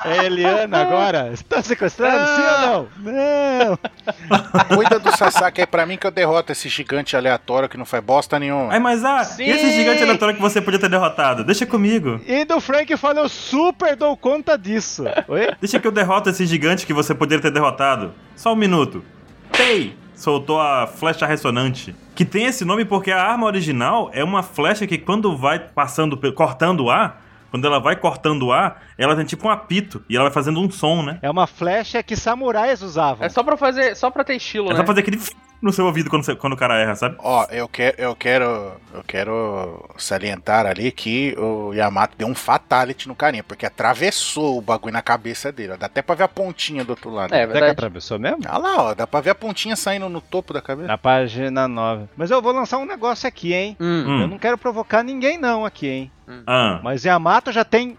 É 0.04 0.26
Eliana 0.26 0.82
agora? 0.82 1.30
Está 1.32 1.62
sequestrando? 1.62 2.26
Sim 2.36 2.42
ou 2.42 2.60
não? 2.60 2.88
Não! 2.98 4.76
Cuida 4.76 4.98
do 4.98 5.16
Sasaki 5.16 5.62
aí 5.62 5.66
pra 5.66 5.86
mim 5.86 5.96
que 5.96 6.06
eu 6.06 6.10
derroto 6.10 6.52
esse 6.52 6.68
gigante 6.68 7.16
aleatório 7.16 7.66
que 7.66 7.78
não 7.78 7.86
faz 7.86 8.04
bosta 8.04 8.38
nenhuma. 8.38 8.74
Aí, 8.74 8.78
mas 8.78 9.02
ah, 9.02 9.24
Sim. 9.24 9.44
esse 9.44 9.72
gigante 9.72 10.02
aleatório 10.02 10.34
que 10.34 10.42
você 10.42 10.60
podia 10.60 10.78
ter 10.78 10.90
derrotado? 10.90 11.42
Deixa 11.44 11.64
comigo. 11.64 12.20
E 12.26 12.44
do 12.44 12.60
Frank 12.60 12.94
fala, 12.98 13.20
eu 13.20 13.28
super 13.30 13.96
dou 13.96 14.14
conta 14.18 14.58
disso. 14.58 15.04
Oi? 15.28 15.48
Deixa 15.58 15.80
que 15.80 15.86
eu 15.86 15.92
derroto 15.92 16.28
esse 16.28 16.44
gigante 16.44 16.84
que 16.84 16.92
você 16.92 17.14
poderia 17.14 17.40
ter 17.40 17.50
derrotado. 17.50 18.12
Só 18.36 18.52
um 18.52 18.56
minuto. 18.56 19.02
Tei! 19.50 19.96
Soltou 20.14 20.60
a 20.60 20.86
flecha 20.86 21.24
ressonante. 21.24 21.96
Que 22.14 22.26
tem 22.26 22.44
esse 22.44 22.66
nome 22.66 22.84
porque 22.84 23.10
a 23.10 23.22
arma 23.22 23.46
original 23.46 24.10
é 24.12 24.22
uma 24.22 24.42
flecha 24.42 24.86
que 24.86 24.98
quando 24.98 25.34
vai 25.34 25.58
passando, 25.58 26.18
cortando 26.34 26.84
o 26.84 26.90
ar, 26.90 27.23
quando 27.54 27.66
ela 27.68 27.78
vai 27.78 27.94
cortando 27.94 28.46
o 28.46 28.52
ar, 28.52 28.82
ela 28.98 29.14
tem 29.14 29.24
tipo 29.24 29.46
um 29.46 29.50
apito. 29.50 30.02
E 30.10 30.16
ela 30.16 30.24
vai 30.24 30.32
fazendo 30.32 30.58
um 30.58 30.68
som, 30.68 31.04
né? 31.04 31.20
É 31.22 31.30
uma 31.30 31.46
flecha 31.46 32.02
que 32.02 32.16
samurais 32.16 32.82
usavam. 32.82 33.24
É 33.24 33.28
só 33.28 33.44
pra 33.44 33.56
fazer, 33.56 33.94
só 33.94 34.10
pra 34.10 34.24
ter 34.24 34.34
estilo, 34.34 34.66
É 34.66 34.70
né? 34.72 34.76
só 34.80 34.84
fazer 34.84 35.02
aquele 35.02 35.20
no 35.62 35.72
seu 35.72 35.86
ouvido 35.86 36.10
quando, 36.10 36.24
você- 36.24 36.36
quando 36.36 36.52
o 36.52 36.56
cara 36.56 36.76
erra, 36.78 36.94
sabe? 36.94 37.16
Ó, 37.20 37.46
eu 37.50 37.66
quero, 37.66 37.94
eu 38.00 38.14
quero, 38.14 38.44
eu 38.92 39.02
quero 39.06 39.88
salientar 39.96 40.66
ali 40.66 40.92
que 40.92 41.34
o 41.38 41.72
Yamato 41.72 42.16
deu 42.18 42.28
um 42.28 42.34
fatality 42.34 43.08
no 43.08 43.14
carinha, 43.14 43.42
porque 43.42 43.64
atravessou 43.64 44.58
o 44.58 44.60
bagulho 44.60 44.92
na 44.92 45.00
cabeça 45.02 45.50
dele. 45.50 45.72
ó. 45.72 45.76
Dá 45.76 45.86
até 45.86 46.02
pra 46.02 46.14
ver 46.14 46.24
a 46.24 46.28
pontinha 46.28 46.84
do 46.84 46.90
outro 46.90 47.10
lado. 47.10 47.32
É, 47.32 47.36
Será 47.38 47.46
que 47.46 47.52
verdade. 47.52 47.72
atravessou 47.72 48.18
mesmo? 48.18 48.38
Olha 48.48 48.58
lá, 48.58 48.82
ó, 48.82 48.94
dá 48.94 49.06
pra 49.06 49.20
ver 49.20 49.30
a 49.30 49.34
pontinha 49.34 49.74
saindo 49.76 50.08
no 50.08 50.20
topo 50.20 50.52
da 50.52 50.60
cabeça. 50.60 50.86
Na 50.88 50.98
página 50.98 51.66
9. 51.66 52.06
Mas 52.16 52.30
eu 52.30 52.42
vou 52.42 52.52
lançar 52.52 52.78
um 52.78 52.86
negócio 52.86 53.26
aqui, 53.26 53.54
hein? 53.54 53.76
Hum. 53.80 54.04
Hum. 54.06 54.20
Eu 54.22 54.28
não 54.28 54.38
quero 54.38 54.58
provocar 54.58 55.02
ninguém 55.02 55.38
não 55.38 55.64
aqui, 55.64 55.88
hein? 55.88 56.12
Ah, 56.46 56.80
Mas 56.82 57.04
Yamato 57.04 57.52
já 57.52 57.64
tem 57.64 57.96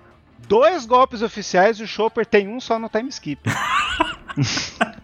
dois 0.47 0.85
golpes 0.85 1.21
oficiais 1.23 1.79
e 1.79 1.83
o 1.83 1.87
Chopper 1.87 2.25
tem 2.25 2.47
um 2.47 2.59
só 2.59 2.77
no 2.77 2.89
time 2.89 3.09
skip. 3.09 3.41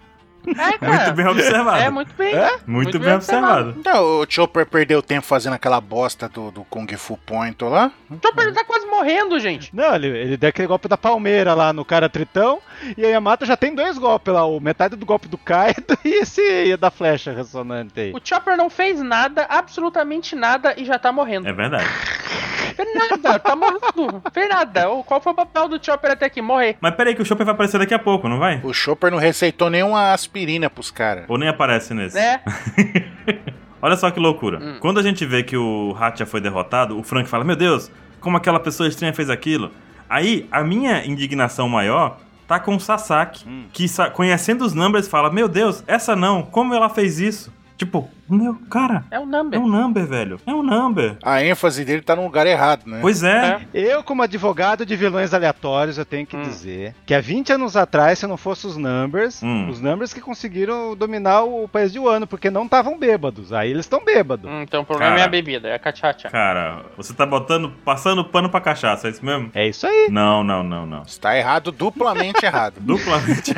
É, 0.48 0.78
cara. 0.80 1.04
Muito 1.04 1.14
bem 1.14 1.28
observado. 1.28 1.82
É, 1.82 1.90
muito 1.90 2.14
bem. 2.16 2.34
É? 2.34 2.60
Muito, 2.66 3.00
bem, 3.00 3.14
observado. 3.14 3.76
Então, 3.78 4.22
o 4.22 4.26
Chopper 4.28 4.66
perdeu 4.66 5.02
tempo 5.02 5.26
fazendo 5.26 5.54
aquela 5.54 5.80
bosta 5.80 6.28
do, 6.28 6.52
do 6.52 6.64
Kung 6.64 6.88
Fu 6.98 7.18
Point 7.18 7.64
lá. 7.64 7.92
O 8.10 8.16
Chopper 8.16 8.46
ele 8.46 8.54
tá 8.54 8.64
quase 8.64 8.86
morrendo, 8.86 9.40
gente. 9.40 9.76
Não, 9.76 9.96
ele, 9.96 10.08
ele 10.08 10.38
deu 10.38 10.50
aquele 10.50 10.68
golpe 10.68 10.88
da 10.88 10.98
palmeira 10.98 11.54
lá 11.54 11.72
no 11.72 11.86
cara 11.86 12.10
tritão, 12.10 12.60
e 12.98 13.06
a 13.06 13.10
Yamato 13.10 13.46
já 13.46 13.56
tem 13.56 13.74
dois 13.74 13.98
golpes 13.98 14.34
lá, 14.34 14.46
o 14.46 14.60
metade 14.60 14.96
do 14.96 15.06
golpe 15.06 15.28
do 15.28 15.38
Kaido 15.38 15.98
e 16.04 16.22
esse 16.22 16.76
da 16.78 16.92
flecha 16.92 17.32
ressonante 17.32 18.00
aí. 18.00 18.12
O 18.14 18.20
Chopper 18.24 18.58
não 18.58 18.70
fez 18.70 19.02
nada, 19.02 19.46
absolutamente 19.50 20.36
nada, 20.36 20.74
e 20.78 20.86
já 20.86 20.98
tá 20.98 21.12
morrendo. 21.12 21.48
É 21.48 21.54
verdade. 21.54 21.88
Fez 22.84 23.22
nada, 23.22 23.40
tá 23.40 23.56
morrendo. 23.56 24.22
Fez 24.34 24.50
nada. 24.50 24.86
Qual 25.06 25.22
foi 25.22 25.32
o 25.32 25.36
papel 25.36 25.68
do 25.70 25.84
Chopper 25.84 26.12
até 26.12 26.26
aqui? 26.26 26.42
Morrer. 26.42 26.78
Mas 26.82 26.96
peraí 26.96 27.14
que 27.16 27.22
o 27.22 27.26
Chopper 27.26 27.46
vai 27.46 27.54
aparecer 27.54 27.78
daqui 27.78 27.94
a 27.94 28.00
pouco, 28.00 28.28
não 28.28 28.40
vai? 28.40 28.60
O 28.64 28.74
Chopper 28.74 29.12
não 29.12 29.18
receitou 29.18 29.70
nenhuma 29.70 30.12
aspirina 30.14 30.70
pros 30.70 30.90
caras. 30.92 31.26
Ou 31.28 31.38
nem 31.38 31.48
aparece 31.50 31.94
nesse? 31.94 32.16
Né? 32.16 32.42
Olha 33.82 33.96
só 33.96 34.12
que 34.12 34.20
loucura. 34.20 34.60
Hum. 34.60 34.78
Quando 34.80 35.00
a 35.00 35.04
gente 35.04 35.26
vê 35.26 35.44
que 35.44 35.58
o 35.58 35.96
Hatcha 36.00 36.26
foi 36.26 36.40
derrotado, 36.42 36.98
o 37.00 37.04
Frank 37.04 37.28
fala: 37.30 37.44
Meu 37.44 37.56
Deus, 37.56 37.92
como 38.20 38.38
aquela 38.38 38.60
pessoa 38.60 38.88
estranha 38.88 39.14
fez 39.14 39.30
aquilo. 39.30 39.72
Aí, 40.10 40.48
a 40.52 40.64
minha 40.64 41.06
indignação 41.06 41.70
maior 41.70 42.18
tá 42.48 42.60
com 42.60 42.76
o 42.76 42.80
Sasaki, 42.80 43.48
Hum. 43.48 43.66
que 43.72 43.86
conhecendo 44.14 44.64
os 44.64 44.74
numbers 44.74 45.08
fala: 45.08 45.32
Meu 45.32 45.48
Deus, 45.48 45.84
essa 45.88 46.16
não, 46.16 46.44
como 46.44 46.74
ela 46.74 46.90
fez 46.90 47.20
isso? 47.20 47.52
Tipo, 47.78 48.08
meu, 48.36 48.56
cara, 48.70 49.04
É 49.12 49.20
o 49.20 49.24
é 49.24 49.26
number. 49.26 49.60
um 49.60 49.68
number, 49.68 50.06
velho. 50.06 50.40
É 50.46 50.54
um 50.54 50.64
number. 50.64 51.18
A 51.24 51.44
ênfase 51.44 51.84
dele 51.86 52.02
tá 52.02 52.16
no 52.16 52.24
lugar 52.24 52.46
errado, 52.48 52.84
né? 52.86 53.00
Pois 53.02 53.24
é. 53.24 53.62
Eu, 53.74 54.04
como 54.04 54.22
advogado 54.24 54.86
de 54.86 54.96
vilões 54.96 55.34
aleatórios, 55.34 55.98
eu 55.98 56.06
tenho 56.06 56.26
que 56.26 56.36
Hum. 56.38 56.42
dizer 56.42 56.96
que 57.06 57.14
há 57.14 57.22
20 57.22 57.54
anos 57.54 57.76
atrás, 57.78 58.20
se 58.20 58.28
não 58.28 58.38
fosse 58.38 58.66
os 58.68 58.78
Numbers, 58.78 59.42
Hum. 59.44 59.70
os 59.70 59.82
Numbers 59.82 60.14
que 60.14 60.22
conseguiram 60.22 60.96
dominar 60.96 61.44
o 61.44 61.68
país 61.68 61.92
de 61.92 62.00
Wano, 62.00 62.26
porque 62.28 62.50
não 62.50 62.64
estavam 62.66 62.98
bêbados. 62.98 63.52
Aí 63.54 63.70
eles 63.72 63.86
estão 63.86 64.04
bêbados. 64.04 64.50
Hum, 64.50 64.62
Então 64.64 64.82
o 64.82 64.86
problema 64.86 65.12
Cara. 65.12 65.22
é 65.22 65.26
a 65.26 65.30
bebida, 65.30 65.68
é 65.68 65.76
a 65.76 65.80
cachaça. 65.80 66.30
Cara, 66.30 66.84
você 66.98 67.14
tá 67.14 67.26
botando, 67.26 67.72
passando 67.84 68.24
pano 68.26 68.50
pra 68.50 68.62
cachaça, 68.62 69.08
é 69.08 69.12
isso 69.12 69.26
mesmo? 69.26 69.50
É 69.54 69.68
isso 69.68 69.86
aí. 69.86 70.08
Não, 70.10 70.44
não, 70.44 70.64
não, 70.64 70.86
não. 70.86 71.02
Está 71.04 71.38
errado, 71.38 71.72
duplamente 71.72 72.46
errado. 72.46 72.76
Duplamente. 72.82 73.54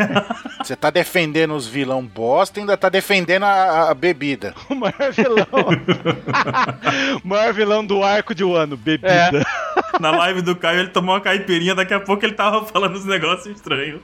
Você 0.64 0.76
tá 0.76 0.90
defendendo 0.90 1.54
os 1.56 1.68
vilão 1.68 2.04
bosta 2.06 2.60
e 2.60 2.62
ainda 2.62 2.78
tá 2.78 2.90
defendendo 2.90 3.44
a, 3.44 3.90
a 3.90 3.94
bebida. 3.94 4.54
O 4.70 4.76
maior 4.76 5.12
vilão. 5.12 5.48
o 7.24 7.28
maior 7.28 7.54
vilão 7.54 7.86
do 7.86 8.04
arco 8.04 8.34
de 8.34 8.44
Wano, 8.44 8.78
bebida. 8.78 9.46
Na 10.00 10.12
live 10.12 10.42
do 10.42 10.56
Caio, 10.56 10.80
ele 10.80 10.90
tomou 10.90 11.14
uma 11.14 11.22
caipirinha, 11.22 11.76
daqui 11.76 11.94
a 11.94 12.00
pouco 12.00 12.26
ele 12.26 12.34
tava 12.34 12.66
falando 12.66 12.96
uns 12.96 13.06
negócios 13.06 13.56
estranhos. 13.56 14.02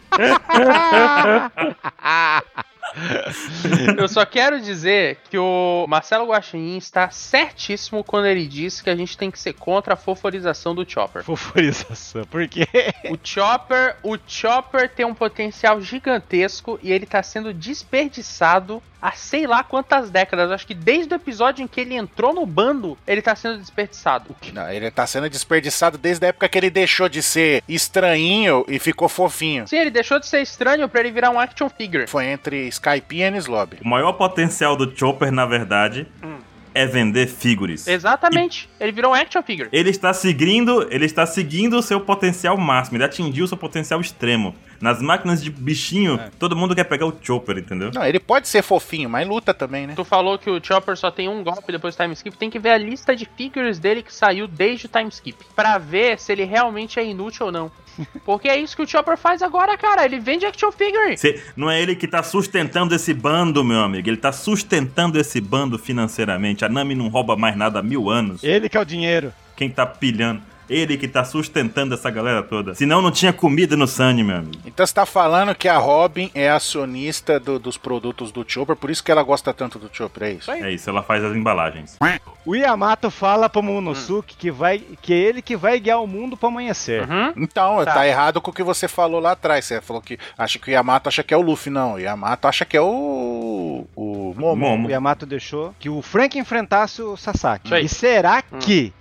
Eu 3.97 4.07
só 4.07 4.25
quero 4.25 4.59
dizer 4.59 5.17
que 5.29 5.37
o 5.37 5.85
Marcelo 5.87 6.27
Guaxinim 6.27 6.77
está 6.77 7.09
certíssimo 7.09 8.03
quando 8.03 8.25
ele 8.25 8.47
disse 8.47 8.83
que 8.83 8.89
a 8.89 8.95
gente 8.95 9.17
tem 9.17 9.29
que 9.31 9.39
ser 9.39 9.53
contra 9.53 9.93
a 9.93 9.97
foforização 9.97 10.73
do 10.73 10.89
Chopper. 10.89 11.23
Foforização, 11.23 12.23
porque 12.25 12.67
O 13.09 13.17
Chopper, 13.23 13.97
o 14.03 14.17
Chopper 14.27 14.89
tem 14.89 15.05
um 15.05 15.13
potencial 15.13 15.81
gigantesco 15.81 16.79
e 16.81 16.91
ele 16.91 17.05
tá 17.05 17.21
sendo 17.23 17.53
desperdiçado 17.53 18.81
há 19.01 19.11
sei 19.11 19.47
lá 19.47 19.63
quantas 19.63 20.09
décadas. 20.09 20.51
Acho 20.51 20.67
que 20.67 20.73
desde 20.73 21.13
o 21.13 21.15
episódio 21.15 21.63
em 21.63 21.67
que 21.67 21.81
ele 21.81 21.95
entrou 21.95 22.33
no 22.33 22.45
bando, 22.45 22.97
ele 23.07 23.21
tá 23.21 23.35
sendo 23.35 23.57
desperdiçado. 23.57 24.35
Não, 24.53 24.69
ele 24.69 24.91
tá 24.91 25.07
sendo 25.07 25.29
desperdiçado 25.29 25.97
desde 25.97 26.25
a 26.25 26.29
época 26.29 26.49
que 26.49 26.57
ele 26.57 26.69
deixou 26.69 27.07
de 27.07 27.21
ser 27.21 27.63
estranhinho 27.67 28.65
e 28.67 28.79
ficou 28.79 29.07
fofinho. 29.07 29.67
Sim, 29.67 29.77
ele 29.77 29.91
deixou 29.91 30.19
de 30.19 30.27
ser 30.27 30.41
estranho 30.41 30.87
pra 30.89 30.99
ele 30.99 31.11
virar 31.11 31.29
um 31.29 31.39
action 31.39 31.69
figure. 31.69 32.07
Foi 32.07 32.25
entre 32.25 32.67
Skype 32.79 33.15
e 33.17 33.21
Ennis 33.21 33.45
Lobby. 33.47 33.77
O 33.83 33.87
maior 33.87 34.13
potencial 34.13 34.75
do 34.75 34.89
Chopper, 34.97 35.31
na 35.31 35.45
verdade, 35.45 36.07
Hum. 36.23 36.37
é 36.73 36.85
vender 36.85 37.27
figures. 37.27 37.87
Exatamente. 37.87 38.69
Ele 38.79 38.91
virou 38.91 39.11
um 39.11 39.13
action 39.15 39.43
figure. 39.43 39.67
Ele 39.71 39.89
está 39.89 40.13
seguindo, 40.13 40.87
ele 40.89 41.05
está 41.05 41.25
seguindo 41.25 41.77
o 41.77 41.81
seu 41.81 41.99
potencial 41.99 42.55
máximo, 42.57 42.97
ele 42.97 43.03
atingiu 43.03 43.43
o 43.45 43.47
seu 43.47 43.57
potencial 43.57 43.99
extremo. 43.99 44.55
Nas 44.81 45.01
máquinas 45.01 45.43
de 45.43 45.49
bichinho, 45.49 46.15
É. 46.15 46.29
todo 46.39 46.55
mundo 46.55 46.73
quer 46.75 46.85
pegar 46.85 47.05
o 47.05 47.13
Chopper, 47.21 47.57
entendeu? 47.57 47.91
Não, 47.93 48.05
ele 48.05 48.19
pode 48.19 48.47
ser 48.47 48.61
fofinho, 48.63 49.09
mas 49.09 49.27
luta 49.27 49.53
também, 49.53 49.85
né? 49.87 49.93
Tu 49.95 50.05
falou 50.05 50.37
que 50.37 50.49
o 50.49 50.63
Chopper 50.63 50.95
só 50.95 51.11
tem 51.11 51.27
um 51.27 51.43
golpe 51.43 51.71
depois 51.71 51.95
do 51.95 52.01
time 52.01 52.13
skip. 52.13 52.37
Tem 52.37 52.49
que 52.49 52.59
ver 52.59 52.69
a 52.71 52.77
lista 52.77 53.15
de 53.15 53.25
figures 53.37 53.77
dele 53.79 54.01
que 54.01 54.13
saiu 54.13 54.47
desde 54.47 54.85
o 54.85 54.89
time 54.89 55.09
skip. 55.09 55.37
Pra 55.55 55.77
ver 55.77 56.17
se 56.19 56.31
ele 56.31 56.43
realmente 56.45 56.99
é 56.99 57.05
inútil 57.05 57.47
ou 57.47 57.51
não. 57.51 57.71
Porque 58.25 58.47
é 58.47 58.57
isso 58.57 58.75
que 58.77 58.81
o 58.83 58.87
Chopper 58.87 59.17
faz 59.17 59.41
agora, 59.41 59.77
cara. 59.77 60.05
Ele 60.05 60.19
vende 60.19 60.45
action 60.45 60.71
figure. 60.71 61.17
Cê- 61.17 61.43
não 61.57 61.69
é 61.69 61.81
ele 61.81 61.95
que 61.95 62.07
tá 62.07 62.23
sustentando 62.23 62.95
esse 62.95 63.13
bando, 63.13 63.63
meu 63.63 63.81
amigo. 63.81 64.07
Ele 64.09 64.15
tá 64.17 64.31
sustentando 64.31 65.19
esse 65.19 65.41
bando 65.41 65.77
financeiramente. 65.77 66.63
A 66.63 66.69
Nami 66.69 66.95
não 66.95 67.09
rouba 67.09 67.35
mais 67.35 67.57
nada 67.57 67.79
há 67.79 67.83
mil 67.83 68.09
anos. 68.09 68.41
ele 68.43 68.69
que 68.69 68.77
é 68.77 68.79
o 68.79 68.85
dinheiro. 68.85 69.33
Quem 69.57 69.69
tá 69.69 69.85
pilhando? 69.85 70.41
Ele 70.69 70.97
que 70.97 71.07
tá 71.07 71.23
sustentando 71.25 71.93
essa 71.95 72.09
galera 72.09 72.43
toda. 72.43 72.75
Senão 72.75 73.01
não 73.01 73.11
tinha 73.11 73.33
comida 73.33 73.75
no 73.75 73.87
Sunny, 73.87 74.23
meu 74.23 74.37
amigo. 74.37 74.57
Então 74.65 74.85
você 74.85 74.93
tá 74.93 75.05
falando 75.05 75.55
que 75.55 75.67
a 75.67 75.77
Robin 75.77 76.29
é 76.35 76.49
acionista 76.49 77.39
do- 77.39 77.57
dos 77.59 77.77
produtos 77.77 78.31
do 78.31 78.45
Chopper, 78.47 78.75
por 78.75 78.89
isso 78.89 79.03
que 79.03 79.11
ela 79.11 79.23
gosta 79.23 79.53
tanto 79.53 79.79
do 79.79 79.89
Chopper, 79.91 80.23
é 80.23 80.31
isso? 80.33 80.51
É 80.51 80.71
isso, 80.71 80.89
ela 80.89 81.01
faz 81.03 81.23
as 81.23 81.35
embalagens. 81.35 81.97
O 82.45 82.55
Yamato 82.55 83.09
fala 83.11 83.49
pro 83.49 83.61
Momonosuke 83.61 84.35
que, 84.35 84.49
vai, 84.51 84.79
que 85.01 85.13
é 85.13 85.17
ele 85.17 85.41
que 85.41 85.55
vai 85.57 85.79
guiar 85.79 86.01
o 86.01 86.07
mundo 86.07 86.37
pro 86.37 86.47
amanhecer. 86.49 87.07
Uhum. 87.09 87.33
Então, 87.37 87.83
tá. 87.85 87.93
Tá. 87.93 88.07
errado 88.07 88.39
com 88.41 88.51
o 88.51 88.53
que 88.53 88.63
você 88.63 88.87
falou 88.87 89.19
lá 89.19 89.31
atrás. 89.31 89.65
Você 89.65 89.81
falou 89.81 90.01
que 90.01 90.17
acha 90.37 90.57
que 90.59 90.69
o 90.69 90.73
Yamato 90.73 91.09
acha 91.09 91.23
que 91.23 91.33
é 91.33 91.37
o 91.37 91.41
Luffy, 91.41 91.71
não. 91.71 91.93
O 91.95 91.99
Yamato 91.99 92.47
acha 92.47 92.65
que 92.65 92.77
é 92.77 92.81
o. 92.81 93.85
O 93.95 94.33
Momo. 94.37 94.55
Momo. 94.55 94.87
O 94.87 94.91
Yamato 94.91 95.25
deixou 95.25 95.73
que 95.79 95.89
o 95.89 96.01
Frank 96.01 96.37
enfrentasse 96.37 97.01
o 97.01 97.15
Sasaki. 97.17 97.73
E 97.75 97.87
será 97.89 98.43
Hum. 98.51 98.59
que 98.59 98.93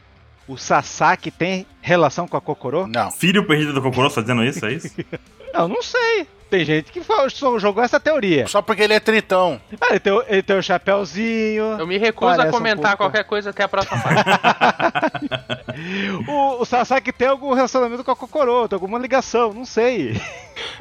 o 0.49 0.57
Sasaki 0.57 1.31
tem 1.31 1.67
relação 1.81 2.27
com 2.27 2.37
a 2.37 2.41
Kokoro? 2.41 2.87
Não. 2.87 3.11
Filho 3.11 3.47
perdido 3.47 3.75
do 3.75 3.83
Kokoro, 3.83 4.11
tá 4.11 4.23
dizendo 4.23 4.43
isso? 4.43 4.65
É 4.65 4.73
isso? 4.73 4.91
Não, 5.55 5.67
não 5.67 5.81
sei. 5.83 6.27
Tem 6.51 6.65
gente 6.65 6.91
que 6.91 7.03
jogou 7.59 7.83
essa 7.85 8.01
teoria. 8.01 8.47
Só 8.47 8.63
porque 8.63 8.83
ele 8.83 8.95
é 8.95 9.01
tritão. 9.01 9.61
Ah, 9.81 9.89
ele 9.91 10.01
tem, 10.01 10.13
o- 10.13 10.25
ele 10.27 10.43
tem 10.43 10.57
o 10.59 10.63
chapéuzinho. 10.63 11.77
Eu 11.79 11.87
me 11.87 11.99
recuso 11.99 12.41
a 12.41 12.45
um 12.45 12.51
comentar 12.51 12.97
pouco. 12.97 12.97
qualquer 13.13 13.25
coisa 13.25 13.51
até 13.51 13.65
a 13.65 13.69
próxima 13.69 13.99
parte. 14.01 15.29
O, 16.27 16.63
o 16.63 16.65
Sasaki 16.65 17.13
tem 17.13 17.29
algum 17.29 17.53
relacionamento 17.53 18.03
com 18.03 18.11
a 18.11 18.17
Kokoro, 18.17 18.67
tem 18.69 18.77
alguma 18.77 18.99
ligação, 18.99 19.53
não 19.53 19.65
sei. 19.65 20.21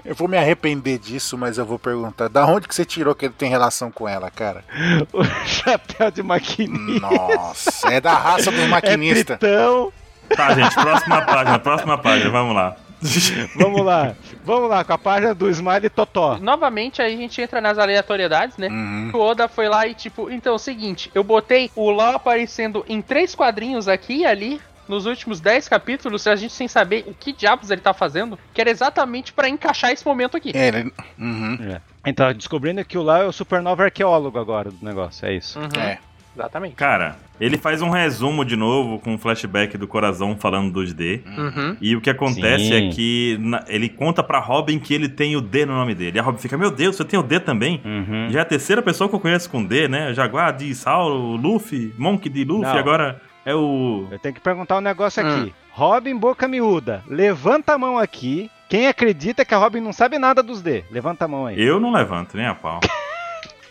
Eu 0.05 0.15
vou 0.15 0.28
me 0.28 0.38
arrepender 0.38 0.97
disso, 0.97 1.38
mas 1.38 1.57
eu 1.57 1.65
vou 1.65 1.78
perguntar. 1.78 2.30
Da 2.30 2.45
onde 2.45 2.68
que 2.68 2.74
você 2.74 2.86
tirou 2.86 3.13
que 3.13 3.26
ele 3.26 3.34
tem 3.38 3.49
relação 3.49 3.91
com 3.91 4.07
ela, 4.07 4.32
cara? 4.32 4.63
O 5.11 5.24
chapéu 5.45 6.09
de 6.11 6.24
maquinista. 6.24 7.07
Nossa, 7.09 7.89
é 7.93 7.99
da 8.01 8.13
raça 8.13 8.51
dos 8.51 8.61
É 8.63 8.68
maquinistas. 8.68 9.38
tritão. 9.38 9.91
Tá, 10.36 10.53
gente, 10.53 10.74
próxima 10.76 11.22
página, 11.24 11.59
próxima 11.59 11.97
página, 11.97 12.30
vamos 12.30 12.55
lá. 12.55 12.76
Vamos 13.55 13.85
lá. 13.85 14.15
Vamos 14.43 14.69
lá, 14.69 14.83
com 14.83 14.93
a 14.93 14.97
página 14.97 15.33
do 15.33 15.49
Smiley 15.49 15.89
Totó. 15.89 16.37
Novamente, 16.37 17.01
aí 17.01 17.13
a 17.13 17.17
gente 17.17 17.41
entra 17.41 17.61
nas 17.61 17.77
aleatoriedades, 17.77 18.57
né? 18.57 18.67
Uhum. 18.67 19.11
O 19.13 19.19
Oda 19.19 19.47
foi 19.47 19.67
lá 19.69 19.85
e 19.87 19.93
tipo, 19.93 20.29
então 20.29 20.53
é 20.53 20.55
o 20.55 20.59
seguinte, 20.59 21.11
eu 21.13 21.23
botei 21.23 21.71
o 21.75 21.89
Law 21.91 22.15
aparecendo 22.15 22.85
em 22.87 23.01
três 23.01 23.35
quadrinhos 23.35 23.87
aqui 23.87 24.17
e 24.17 24.25
ali. 24.25 24.61
Nos 24.87 25.05
últimos 25.05 25.41
10 25.41 25.67
capítulos, 25.67 26.25
a 26.27 26.35
gente 26.37 26.53
sem 26.53 26.65
saber 26.65 27.03
o 27.07 27.13
que 27.13 27.33
diabos 27.33 27.69
ele 27.69 27.81
tá 27.81 27.93
fazendo, 27.93 28.39
que 28.53 28.61
era 28.61 28.69
exatamente 28.69 29.33
pra 29.33 29.49
encaixar 29.49 29.91
esse 29.91 30.05
momento 30.05 30.37
aqui. 30.37 30.53
É, 30.55 30.69
ele... 30.69 30.93
Uhum. 31.19 31.77
Então, 32.05 32.33
descobrindo 32.33 32.85
que 32.85 32.97
o 32.97 33.03
Lau 33.03 33.23
é 33.23 33.25
o 33.25 33.33
supernova 33.33 33.83
arqueólogo 33.83 34.39
agora 34.39 34.71
do 34.71 34.85
negócio, 34.85 35.27
é 35.27 35.33
isso. 35.33 35.59
Uhum, 35.59 35.67
É. 35.77 35.99
Exatamente. 36.33 36.75
Cara, 36.75 37.17
ele 37.39 37.57
faz 37.57 37.81
um 37.81 37.89
resumo 37.89 38.43
de 38.43 38.55
novo 38.55 38.99
com 38.99 39.13
um 39.13 39.17
flashback 39.17 39.77
do 39.77 39.88
coração 39.88 40.35
falando 40.38 40.71
dos 40.71 40.93
D. 40.93 41.21
Uhum. 41.25 41.77
E 41.79 41.95
o 41.95 42.01
que 42.01 42.09
acontece 42.09 42.65
Sim. 42.65 42.73
é 42.88 42.89
que 42.91 43.38
na- 43.39 43.63
ele 43.67 43.89
conta 43.89 44.23
pra 44.23 44.39
Robin 44.39 44.79
que 44.79 44.93
ele 44.93 45.07
tem 45.09 45.35
o 45.35 45.41
D 45.41 45.65
no 45.65 45.73
nome 45.73 45.93
dele. 45.95 46.17
E 46.17 46.19
a 46.19 46.23
Robin 46.23 46.39
fica, 46.39 46.57
meu 46.57 46.71
Deus, 46.71 46.95
você 46.95 47.05
tem 47.05 47.19
o 47.19 47.23
D 47.23 47.39
também? 47.39 47.81
Uhum. 47.85 48.29
Já 48.29 48.39
é 48.39 48.41
a 48.41 48.45
terceira 48.45 48.81
pessoa 48.81 49.07
que 49.09 49.15
eu 49.15 49.19
conheço 49.19 49.49
com 49.49 49.63
D, 49.63 49.88
né? 49.88 50.13
Jaguar 50.13 50.55
de 50.55 50.73
Sauro, 50.75 51.35
Luffy, 51.35 51.93
Monk 51.97 52.27
de 52.29 52.43
Luffy, 52.43 52.63
Não. 52.71 52.77
agora 52.77 53.21
é 53.45 53.53
o. 53.55 54.07
Eu 54.11 54.19
tenho 54.19 54.33
que 54.35 54.41
perguntar 54.41 54.77
um 54.77 54.81
negócio 54.81 55.25
aqui. 55.25 55.53
Robin 55.71 56.17
Boca 56.17 56.47
Miúda, 56.47 57.03
levanta 57.07 57.73
a 57.73 57.77
mão 57.77 57.97
aqui. 57.99 58.49
Quem 58.67 58.88
acredita 58.88 59.45
que 59.45 59.53
a 59.53 59.57
Robin 59.57 59.79
não 59.79 59.93
sabe 59.93 60.17
nada 60.19 60.43
dos 60.43 60.61
D? 60.61 60.83
Levanta 60.91 61.23
a 61.25 61.27
mão 61.27 61.45
aí. 61.45 61.61
Eu 61.61 61.79
não 61.79 61.91
levanto 61.93 62.35
nem 62.35 62.45
a 62.47 62.53
pau. 62.55 62.79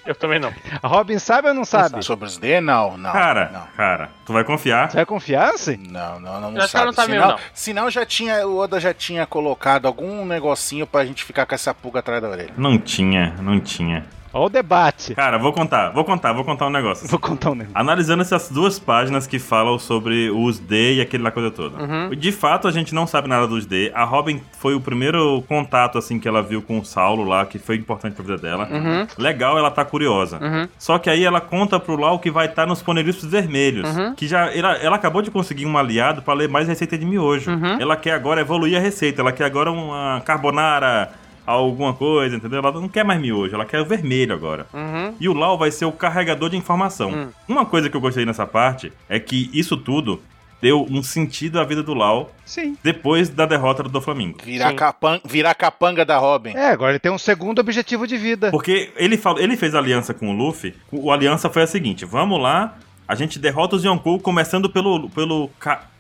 Eu 0.07 0.15
também 0.15 0.39
não. 0.39 0.53
A 0.83 0.89
Robin 0.89 1.19
sabe 1.19 1.49
ou 1.49 1.55
não 1.55 1.65
sabe? 1.65 2.03
Sobre 2.05 2.27
os 2.27 2.39
D, 2.39 2.61
não, 2.61 2.97
não. 2.97 3.13
Cara, 3.13 3.51
Não. 3.53 3.67
cara, 3.77 4.11
tu 4.25 4.33
vai 4.33 4.45
confiar? 4.45 4.91
Você 4.91 4.97
vai 4.97 5.07
confiar, 5.07 5.51
assim? 5.51 5.77
Não, 5.77 6.21
não, 6.21 6.41
não, 6.41 6.51
não 6.53 6.61
acho 6.63 6.69
sabe. 6.73 6.87
não 6.87 6.93
sabe 6.93 7.13
senão, 7.13 7.27
mesmo, 7.27 7.41
não. 7.41 7.47
senão 7.53 7.91
já 7.91 8.07
tinha, 8.07 8.47
o 8.47 8.57
Oda 8.59 8.79
já 8.79 8.95
tinha 8.95 9.27
colocado 9.27 9.87
algum 9.87 10.25
negocinho 10.25 10.87
pra 10.87 11.05
gente 11.05 11.25
ficar 11.25 11.45
com 11.47 11.55
essa 11.55 11.75
pulga 11.75 11.99
atrás 12.01 12.23
da 12.23 12.29
orelha. 12.29 12.55
Não 12.57 12.79
tinha, 12.79 13.35
não 13.41 13.61
tinha. 13.61 14.05
Olha 14.37 14.47
o 14.47 14.49
debate. 14.51 15.15
Cara, 15.15 15.39
vou 15.39 15.53
contar, 15.53 15.91
vou 15.91 16.05
contar, 16.05 16.33
vou 16.35 16.45
contar 16.45 16.67
um 16.67 16.71
negócio. 16.71 17.09
Vou 17.09 17.19
contar 17.19 17.53
um 17.53 17.55
negócio. 17.55 17.75
Analisando 17.75 18.21
essas 18.21 18.51
duas 18.51 18.79
páginas 18.79 19.27
que 19.27 19.39
falam 19.39 19.79
sobre 19.79 20.31
os 20.31 20.59
D 20.59 20.97
e 20.97 21.01
aquele 21.01 21.23
lá 21.23 21.31
coisa 21.31 21.51
toda. 21.51 21.83
Uhum. 21.83 22.11
De 22.11 22.31
fato, 22.33 22.69
a 22.69 22.71
gente 22.71 22.95
não 22.95 23.07
sabe 23.07 23.29
nada 23.29 23.47
dos 23.47 23.65
D. 23.65 23.91
A 23.95 24.05
Robin 24.05 24.43
foi 24.59 24.75
o 24.75 24.81
primeiro 24.81 25.43
contato, 25.49 25.97
assim, 25.97 26.19
que 26.21 26.29
ela 26.29 26.43
viu 26.43 26.61
com 26.61 26.79
o 26.79 26.85
Saulo 26.85 27.25
lá, 27.25 27.47
que 27.47 27.59
foi 27.59 27.77
importante 27.77 28.15
pra 28.15 28.25
vida 28.25 28.37
dela. 28.37 28.69
Uhum. 28.71 29.07
Legal, 29.17 29.57
ela 29.57 29.71
tá 29.71 29.85
curiosa. 29.85 30.39
Uhum. 30.43 30.69
Só 30.79 30.99
que 30.99 31.09
aí 31.09 31.25
ela 31.25 31.41
conta 31.41 31.81
pro 31.81 31.97
Lau 31.97 32.19
que 32.19 32.31
vai 32.31 32.47
estar 32.47 32.67
nos 32.67 32.83
ponegrifos 32.83 33.25
vermelhos. 33.25 33.97
Uhum. 33.97 34.15
Que 34.15 34.29
já. 34.29 34.55
Ela, 34.55 34.75
ela 34.75 34.97
acabou 34.97 35.23
de 35.23 35.31
conseguir 35.31 35.65
um 35.65 35.79
aliado 35.79 36.21
pra 36.21 36.35
ler 36.35 36.49
mais 36.49 36.69
receita 36.69 36.99
de 36.99 37.07
miojo. 37.07 37.51
Uhum. 37.51 37.81
Ela 37.81 37.97
quer 37.97 38.13
agora 38.13 38.43
evoluir 38.43 38.77
a 38.77 38.81
receita. 38.81 39.23
Ela 39.23 39.33
quer 39.33 39.45
agora 39.45 39.71
uma 39.71 40.21
carbonara, 40.27 41.11
alguma 41.47 41.95
coisa, 41.95 42.37
entendeu? 42.37 42.59
Ela 42.59 42.73
não 42.73 42.89
quer 42.89 43.05
mais 43.05 43.21
miojo, 43.21 43.55
ela 43.55 43.65
quer 43.65 43.81
o 43.81 43.85
vermelho 43.85 44.35
agora. 44.35 44.67
Uhum. 44.73 45.15
E 45.21 45.29
o 45.29 45.33
Lau 45.33 45.57
vai 45.57 45.71
ser 45.71 45.85
o 45.85 45.93
carregador 45.93 46.51
de 46.51 46.57
informação. 46.57 47.11
Hum. 47.11 47.29
Uma 47.49 47.65
coisa 47.65 47.89
que 47.89 47.97
eu 47.97 48.01
gostei 48.01 48.25
nessa 48.25 48.47
parte 48.47 48.93
é 49.09 49.19
que 49.21 49.51
isso 49.53 49.77
tudo 49.77 50.21
deu 50.61 50.87
um 50.91 51.03
sentido 51.03 51.61
à 51.61 51.65
vida 51.65 51.83
do 51.83 51.95
Lau 51.95 52.33
Sim. 52.45 52.77
depois 52.83 53.29
da 53.29 53.47
derrota 53.47 53.83
do 53.83 54.01
Flamengo. 54.01 54.39
Virar, 54.43 54.71
Sim. 54.71 54.77
capan 54.77 55.21
virar 55.25 55.55
capanga 55.55 56.05
da 56.05 56.19
Robin. 56.19 56.51
É, 56.51 56.71
agora 56.71 56.93
ele 56.93 56.99
tem 56.99 57.13
um 57.13 57.19
segundo 57.19 57.59
objetivo 57.59 58.07
de 58.07 58.17
vida. 58.17 58.51
Porque 58.51 58.91
ele, 58.97 59.17
falou, 59.17 59.41
ele 59.41 59.57
fez 59.57 59.75
aliança 59.75 60.15
com 60.15 60.31
o 60.31 60.33
Luffy. 60.33 60.75
O 60.91 61.13
aliança 61.13 61.51
foi 61.51 61.63
a 61.63 61.67
seguinte: 61.67 62.05
vamos 62.05 62.41
lá. 62.41 62.77
A 63.09 63.15
gente 63.15 63.39
derrota 63.39 63.77
os 63.77 63.85
Yonkou 63.85 64.19
começando 64.19 64.69
pelo, 64.69 65.09
pelo, 65.11 65.51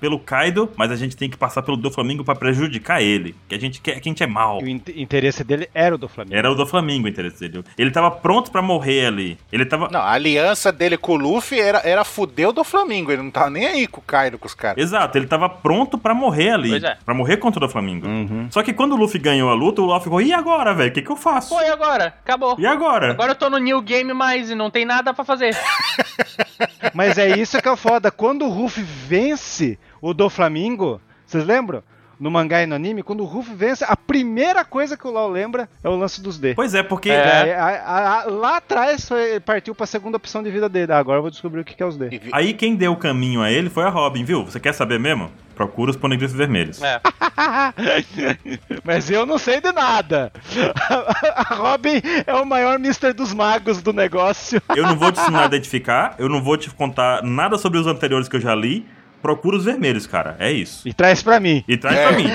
pelo 0.01 0.19
Kaido, 0.19 0.71
mas 0.77 0.91
a 0.91 0.97
gente 0.97 1.17
tem 1.17 1.31
que 1.31 1.37
passar 1.37 1.63
pelo 1.63 1.77
Doflamingo 1.77 2.25
pra 2.25 2.35
prejudicar 2.35 3.01
ele. 3.03 3.35
Que 3.49 3.55
a 3.55 3.61
gente 3.61 3.81
quer, 3.81 4.01
que 4.01 4.09
a 4.09 4.11
gente 4.11 4.23
é 4.23 4.27
mal. 4.27 4.61
E 4.61 4.65
o 4.65 4.69
in- 4.69 4.83
interesse 4.97 5.45
dele 5.45 5.69
era 5.75 5.95
o 5.95 5.99
do 5.99 6.09
Flamengo. 6.09 6.37
Era 6.37 6.51
o 6.51 6.55
Doflamingo 6.55 7.07
o 7.07 7.09
interesse 7.09 7.49
dele. 7.49 7.65
Ele 7.79 7.91
tava 7.91 8.11
pronto 8.11 8.51
pra 8.51 8.61
morrer 8.61 9.07
ali. 9.07 9.39
Ele 9.53 9.65
tava. 9.65 9.89
Não, 9.91 10.01
a 10.01 10.11
aliança 10.13 10.73
dele 10.73 10.97
com 10.97 11.13
o 11.13 11.17
Luffy 11.17 11.61
era, 11.61 11.79
era 11.85 12.05
fuder 12.05 12.49
o 12.49 12.53
do 12.53 12.65
Flamengo. 12.65 13.13
Ele 13.13 13.23
não 13.23 13.31
tava 13.31 13.51
nem 13.51 13.67
aí 13.67 13.87
com 13.87 14.01
o 14.01 14.05
Kaido, 14.05 14.39
com 14.39 14.47
os 14.47 14.55
caras. 14.55 14.83
Exato, 14.83 15.17
ele 15.17 15.27
tava 15.27 15.49
pronto 15.49 15.97
pra 15.99 16.13
morrer 16.15 16.51
ali. 16.51 16.71
Pois 16.71 16.83
é. 16.83 16.97
Pra 17.05 17.15
morrer 17.15 17.37
contra 17.37 17.59
o 17.59 17.67
Doflamingo. 17.67 18.07
Uhum. 18.07 18.49
Só 18.51 18.63
que 18.63 18.73
quando 18.73 18.93
o 18.93 18.97
Luffy 18.97 19.21
ganhou 19.21 19.49
a 19.51 19.55
luta, 19.55 19.81
o 19.81 19.85
Luffy 19.87 20.05
ficou, 20.05 20.21
e 20.21 20.33
agora, 20.33 20.75
velho? 20.75 20.91
O 20.91 20.93
que, 20.93 21.03
que 21.03 21.11
eu 21.11 21.17
faço? 21.17 21.55
Pô, 21.55 21.61
e 21.61 21.69
agora? 21.69 22.07
Acabou. 22.25 22.57
E 22.59 22.67
agora? 22.67 23.11
Agora 23.13 23.33
eu 23.33 23.37
tô 23.37 23.49
no 23.49 23.59
New 23.59 23.81
Game 23.81 24.13
mais 24.13 24.51
e 24.51 24.55
não 24.55 24.71
tem 24.71 24.85
nada 24.85 25.15
pra 25.15 25.25
fazer. 25.25 25.57
Mas 26.97 27.19
é 27.19 27.29
isso 27.39 27.61
que 27.61 27.69
é 27.69 27.77
foda. 27.77 28.11
Quando 28.11 28.47
o 28.47 28.49
Ruff 28.49 28.81
vence 28.81 29.79
o 30.01 30.15
do 30.15 30.31
Flamingo, 30.31 30.99
vocês 31.27 31.45
lembram? 31.45 31.83
No 32.19 32.31
mangá 32.31 32.63
e 32.63 32.67
no 32.67 32.75
anime, 32.75 33.03
quando 33.03 33.21
o 33.23 33.27
Ruff 33.27 33.53
vence, 33.55 33.85
a 33.87 33.95
primeira 33.97 34.65
coisa 34.65 34.97
que 34.97 35.07
o 35.07 35.11
Lau 35.11 35.29
lembra 35.31 35.69
é 35.85 35.89
o 35.89 35.97
lance 35.97 36.23
dos 36.23 36.39
D. 36.39 36.55
Pois 36.55 36.75
é, 36.75 36.83
porque. 36.83 37.11
É. 37.11 37.23
Daí, 37.25 37.53
a- 37.53 37.65
a- 37.65 38.21
a- 38.21 38.25
lá 38.25 38.57
atrás 38.57 39.07
foi- 39.07 39.39
partiu 39.41 39.75
pra 39.75 39.85
segunda 39.87 40.17
opção 40.17 40.43
de 40.43 40.51
vida 40.51 40.69
dele. 40.69 40.93
Ah, 40.93 40.99
agora 40.99 41.19
eu 41.19 41.23
vou 41.23 41.31
descobrir 41.31 41.61
o 41.61 41.65
que 41.65 41.75
que 41.75 41.83
é 41.83 41.87
os 41.87 41.97
D. 41.97 42.21
Aí 42.33 42.55
quem 42.55 42.75
deu 42.75 42.93
o 42.93 42.97
caminho 42.97 43.43
a 43.43 43.51
ele 43.53 43.69
foi 43.69 43.85
a 43.85 43.91
Robin, 43.91 44.25
viu? 44.25 44.45
Você 44.45 44.59
quer 44.59 44.73
saber 44.73 44.99
mesmo? 44.99 45.31
Procura 45.55 45.91
os 45.91 45.97
ponegrifos 45.97 46.37
vermelhos. 46.37 46.83
É. 46.83 47.01
Mas 48.85 49.11
eu 49.11 49.25
não 49.27 49.39
sei 49.39 49.61
de 49.61 49.73
nada. 49.73 50.33
A 51.35 51.55
Robin 51.55 52.01
é 52.27 52.35
o 52.35 52.45
maior 52.45 52.77
Mr. 52.77 53.13
dos 53.13 53.33
magos 53.33 53.83
do 53.83 53.93
negócio. 53.93 54.61
Eu 54.75 54.85
não 54.85 54.97
vou 54.97 55.11
te 55.13 55.21
ensinar 55.21 55.43
a 55.43 55.47
identificar, 55.47 56.15
eu 56.19 56.29
não 56.29 56.43
vou 56.43 56.57
te 56.57 56.71
contar 56.71 57.23
nada 57.23 57.57
sobre 57.59 57.79
os 57.79 57.87
anteriores 57.87 58.29
que 58.29 58.37
eu 58.37 58.41
já 58.41 58.55
li. 58.55 58.87
Procura 59.27 59.57
os 59.57 59.65
vermelhos, 59.65 60.07
cara. 60.07 60.37
É 60.39 60.53
isso. 60.53 60.87
E 60.87 60.93
traz 60.95 61.21
pra 61.21 61.41
mim. 61.41 61.65
E 61.67 61.77
traz 61.77 61.97
É. 61.97 62.07
pra 62.09 62.17
mim. 62.17 62.29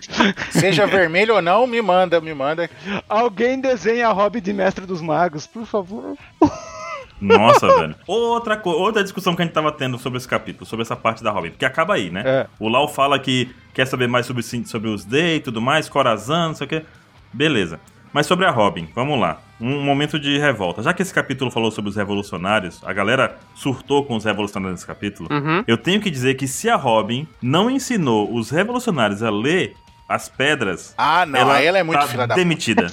Seja 0.50 0.86
vermelho 0.86 1.34
ou 1.34 1.42
não, 1.42 1.66
me 1.66 1.82
manda, 1.82 2.20
me 2.22 2.32
manda. 2.32 2.70
Alguém 3.08 3.60
desenha 3.60 4.08
a 4.08 4.12
Robin 4.12 4.40
de 4.40 4.52
Mestre 4.52 4.86
dos 4.86 5.02
Magos, 5.02 5.46
por 5.46 5.66
favor. 5.66 6.16
Nossa, 7.20 7.66
velho. 7.78 7.94
Outra, 8.06 8.60
outra 8.64 9.02
discussão 9.02 9.36
que 9.36 9.42
a 9.42 9.44
gente 9.44 9.54
tava 9.54 9.70
tendo 9.70 9.98
sobre 9.98 10.16
esse 10.18 10.26
capítulo, 10.26 10.66
sobre 10.66 10.82
essa 10.82 10.96
parte 10.96 11.22
da 11.22 11.30
Robin, 11.30 11.50
porque 11.50 11.64
acaba 11.64 11.94
aí, 11.94 12.10
né? 12.10 12.22
É. 12.24 12.46
O 12.58 12.68
Lau 12.68 12.88
fala 12.88 13.18
que 13.18 13.54
quer 13.74 13.86
saber 13.86 14.08
mais 14.08 14.26
sobre, 14.26 14.40
os- 14.40 14.68
sobre 14.70 14.88
os 14.88 15.04
D 15.04 15.36
e 15.36 15.40
tudo 15.40 15.60
mais, 15.60 15.88
Corazan, 15.88 16.48
não 16.48 16.54
sei 16.54 16.66
o 16.66 16.68
que. 16.70 16.82
Beleza. 17.32 17.78
Mas 18.12 18.26
sobre 18.26 18.44
a 18.46 18.50
Robin, 18.50 18.88
vamos 18.94 19.18
lá. 19.18 19.40
Um 19.60 19.82
momento 19.82 20.18
de 20.18 20.38
revolta. 20.38 20.82
Já 20.82 20.92
que 20.92 21.00
esse 21.02 21.14
capítulo 21.14 21.50
falou 21.50 21.70
sobre 21.70 21.88
os 21.90 21.96
revolucionários, 21.96 22.80
a 22.84 22.92
galera 22.92 23.38
surtou 23.54 24.04
com 24.04 24.16
os 24.16 24.24
revolucionários 24.24 24.80
nesse 24.80 24.86
capítulo. 24.86 25.28
Uhum. 25.32 25.64
Eu 25.66 25.78
tenho 25.78 26.00
que 26.00 26.10
dizer 26.10 26.34
que 26.34 26.46
se 26.46 26.68
a 26.68 26.76
Robin 26.76 27.26
não 27.40 27.70
ensinou 27.70 28.34
os 28.34 28.50
revolucionários 28.50 29.22
a 29.22 29.30
ler 29.30 29.74
as 30.08 30.28
pedras, 30.28 30.94
Ah, 30.98 31.24
não, 31.24 31.50
aí 31.50 31.64
ela 31.64 31.78
é 31.78 31.82
muito 31.82 32.00
tá 32.00 32.06
filha 32.06 32.26
da 32.26 32.34
demitida. 32.34 32.88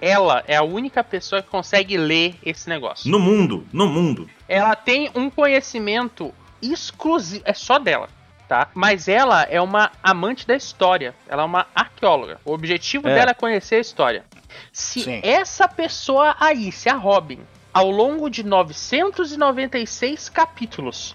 Ela 0.00 0.42
é 0.48 0.56
a 0.56 0.62
única 0.62 1.04
pessoa 1.04 1.42
que 1.42 1.48
consegue 1.48 1.96
ler 1.96 2.34
esse 2.44 2.68
negócio. 2.68 3.08
no 3.10 3.20
mundo, 3.20 3.64
no 3.72 3.86
mundo. 3.86 4.28
Ela 4.48 4.74
tem 4.74 5.10
um 5.14 5.30
conhecimento 5.30 6.34
exclusivo, 6.60 7.42
é 7.44 7.52
só 7.52 7.78
dela, 7.78 8.08
tá? 8.48 8.68
Mas 8.74 9.08
ela 9.08 9.42
é 9.44 9.60
uma 9.60 9.90
amante 10.02 10.46
da 10.46 10.54
história, 10.56 11.14
ela 11.28 11.42
é 11.42 11.44
uma 11.44 11.66
arqueóloga. 11.74 12.40
O 12.44 12.52
objetivo 12.52 13.08
É. 13.08 13.14
dela 13.14 13.30
é 13.30 13.34
conhecer 13.34 13.76
a 13.76 13.80
história. 13.80 14.24
Se 14.72 15.00
Sim. 15.02 15.20
essa 15.22 15.68
pessoa 15.68 16.34
aí, 16.40 16.70
se 16.72 16.88
a 16.88 16.94
Robin, 16.94 17.40
ao 17.72 17.90
longo 17.90 18.30
de 18.30 18.42
996 18.42 20.28
capítulos, 20.28 21.14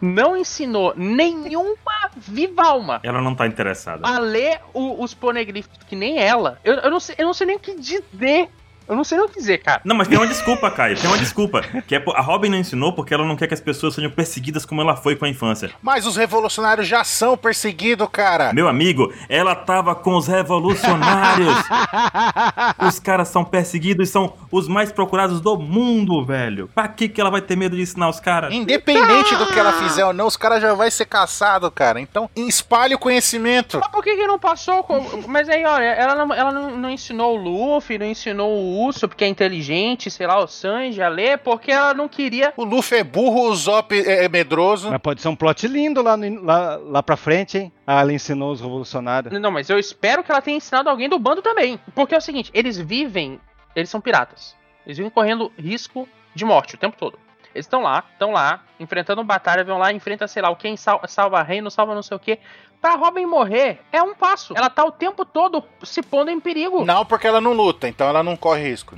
não 0.00 0.36
ensinou 0.36 0.92
nenhuma 0.96 2.10
viva 2.16 2.62
alma 2.64 3.00
Ela 3.02 3.20
não 3.22 3.34
tá 3.34 3.46
interessada. 3.46 4.06
a 4.06 4.18
ler 4.18 4.60
o- 4.74 5.02
os 5.02 5.14
poneglyphs 5.14 5.70
que 5.88 5.94
nem 5.96 6.18
ela, 6.18 6.58
eu, 6.64 6.74
eu, 6.74 6.90
não 6.90 7.00
sei, 7.00 7.14
eu 7.18 7.26
não 7.26 7.34
sei 7.34 7.46
nem 7.46 7.56
o 7.56 7.60
que 7.60 7.74
dizer. 7.76 8.48
Eu 8.90 8.96
não 8.96 9.04
sei 9.04 9.16
nem 9.18 9.26
o 9.26 9.30
que 9.30 9.38
dizer, 9.38 9.58
cara. 9.58 9.80
Não, 9.84 9.94
mas 9.96 10.08
tem 10.08 10.18
uma 10.18 10.26
desculpa, 10.26 10.70
Caio. 10.70 10.96
Tem 10.96 11.08
uma 11.08 11.16
desculpa. 11.16 11.62
Que 11.86 11.94
é, 11.96 12.04
a 12.14 12.20
Robin 12.20 12.48
não 12.48 12.58
ensinou 12.58 12.92
porque 12.92 13.14
ela 13.14 13.24
não 13.24 13.36
quer 13.36 13.46
que 13.46 13.54
as 13.54 13.60
pessoas 13.60 13.94
sejam 13.94 14.10
perseguidas 14.10 14.66
como 14.66 14.80
ela 14.82 14.96
foi 14.96 15.14
com 15.16 15.24
a 15.24 15.28
infância. 15.28 15.70
Mas 15.80 16.06
os 16.06 16.16
revolucionários 16.16 16.86
já 16.88 17.04
são 17.04 17.36
perseguidos, 17.36 18.08
cara. 18.10 18.52
Meu 18.52 18.68
amigo, 18.68 19.12
ela 19.28 19.54
tava 19.54 19.94
com 19.94 20.16
os 20.16 20.26
revolucionários. 20.26 21.54
Os 22.86 22.98
caras 22.98 23.28
são 23.28 23.44
perseguidos 23.44 24.08
e 24.08 24.12
são 24.12 24.32
os 24.50 24.66
mais 24.68 24.90
procurados 24.90 25.40
do 25.40 25.56
mundo, 25.58 26.24
velho. 26.24 26.68
Pra 26.74 26.88
que, 26.88 27.08
que 27.08 27.20
ela 27.20 27.30
vai 27.30 27.40
ter 27.40 27.56
medo 27.56 27.76
de 27.76 27.82
ensinar 27.82 28.08
os 28.08 28.18
caras? 28.20 28.52
Independente 28.52 29.36
do 29.36 29.46
que 29.46 29.58
ela 29.58 29.72
fizer 29.74 30.04
ou 30.04 30.12
não, 30.12 30.26
os 30.26 30.36
caras 30.36 30.60
já 30.62 30.74
vai 30.74 30.90
ser 30.90 31.04
caçado, 31.06 31.70
cara. 31.70 32.00
Então, 32.00 32.28
espalhe 32.34 32.94
o 32.94 32.98
conhecimento. 32.98 33.78
Mas 33.80 33.90
por 33.90 34.02
que, 34.02 34.16
que 34.16 34.26
não 34.26 34.38
passou? 34.38 34.82
com- 34.82 35.24
Mas 35.28 35.48
aí, 35.48 35.64
olha, 35.64 35.84
ela, 35.84 36.14
não, 36.14 36.34
ela 36.34 36.52
não, 36.52 36.76
não 36.76 36.90
ensinou 36.90 37.38
o 37.38 37.42
Luffy, 37.76 37.98
não 37.98 38.06
ensinou 38.06 38.50
o 38.50 38.79
Urso, 38.86 39.08
porque 39.08 39.24
é 39.24 39.28
inteligente, 39.28 40.10
sei 40.10 40.26
lá, 40.26 40.38
o 40.38 40.46
Sanji 40.46 41.02
a 41.02 41.08
ler, 41.08 41.38
porque 41.38 41.70
ela 41.70 41.92
não 41.94 42.08
queria. 42.08 42.52
O 42.56 42.64
Luffy 42.64 42.98
é 42.98 43.04
burro, 43.04 43.48
o 43.50 43.54
Zop 43.56 43.92
é, 43.94 44.24
é 44.24 44.28
medroso. 44.28 44.90
Mas 44.90 45.00
pode 45.00 45.20
ser 45.20 45.28
um 45.28 45.36
plot 45.36 45.66
lindo 45.68 46.02
lá, 46.02 46.16
no- 46.16 46.42
lá, 46.42 46.76
lá 46.76 47.02
pra 47.02 47.16
frente, 47.16 47.58
hein? 47.58 47.72
Ah, 47.86 48.00
ela 48.00 48.12
ensinou 48.12 48.52
os 48.52 48.60
revolucionários. 48.60 49.38
Não, 49.40 49.50
mas 49.50 49.68
eu 49.68 49.78
espero 49.78 50.22
que 50.22 50.30
ela 50.30 50.40
tenha 50.42 50.56
ensinado 50.56 50.88
alguém 50.88 51.08
do 51.08 51.18
bando 51.18 51.42
também. 51.42 51.78
Porque 51.94 52.14
é 52.14 52.18
o 52.18 52.20
seguinte, 52.20 52.50
eles 52.54 52.76
vivem. 52.78 53.40
Eles 53.74 53.90
são 53.90 54.00
piratas. 54.00 54.54
Eles 54.86 54.96
vivem 54.98 55.10
correndo 55.10 55.52
risco 55.58 56.08
de 56.34 56.44
morte 56.44 56.74
o 56.74 56.78
tempo 56.78 56.96
todo. 56.98 57.18
Eles 57.54 57.66
estão 57.66 57.82
lá, 57.82 58.04
estão 58.12 58.30
lá, 58.30 58.60
enfrentando 58.78 59.22
batalha, 59.24 59.64
vão 59.64 59.78
lá, 59.78 59.92
enfrenta, 59.92 60.28
sei 60.28 60.42
lá, 60.42 60.50
o 60.50 60.56
quem 60.56 60.76
sal- 60.76 61.00
salva 61.06 61.42
reino, 61.42 61.70
salva 61.70 61.94
não 61.94 62.02
sei 62.02 62.16
o 62.16 62.20
quê. 62.20 62.38
Pra 62.80 62.94
Robin 62.94 63.26
morrer, 63.26 63.78
é 63.92 64.02
um 64.02 64.14
passo. 64.14 64.54
Ela 64.56 64.70
tá 64.70 64.82
o 64.82 64.90
tempo 64.90 65.22
todo 65.22 65.62
se 65.82 66.00
pondo 66.00 66.30
em 66.30 66.40
perigo. 66.40 66.82
Não, 66.82 67.04
porque 67.04 67.26
ela 67.26 67.38
não 67.38 67.52
luta, 67.52 67.86
então 67.86 68.08
ela 68.08 68.22
não 68.22 68.36
corre 68.36 68.62
risco. 68.70 68.96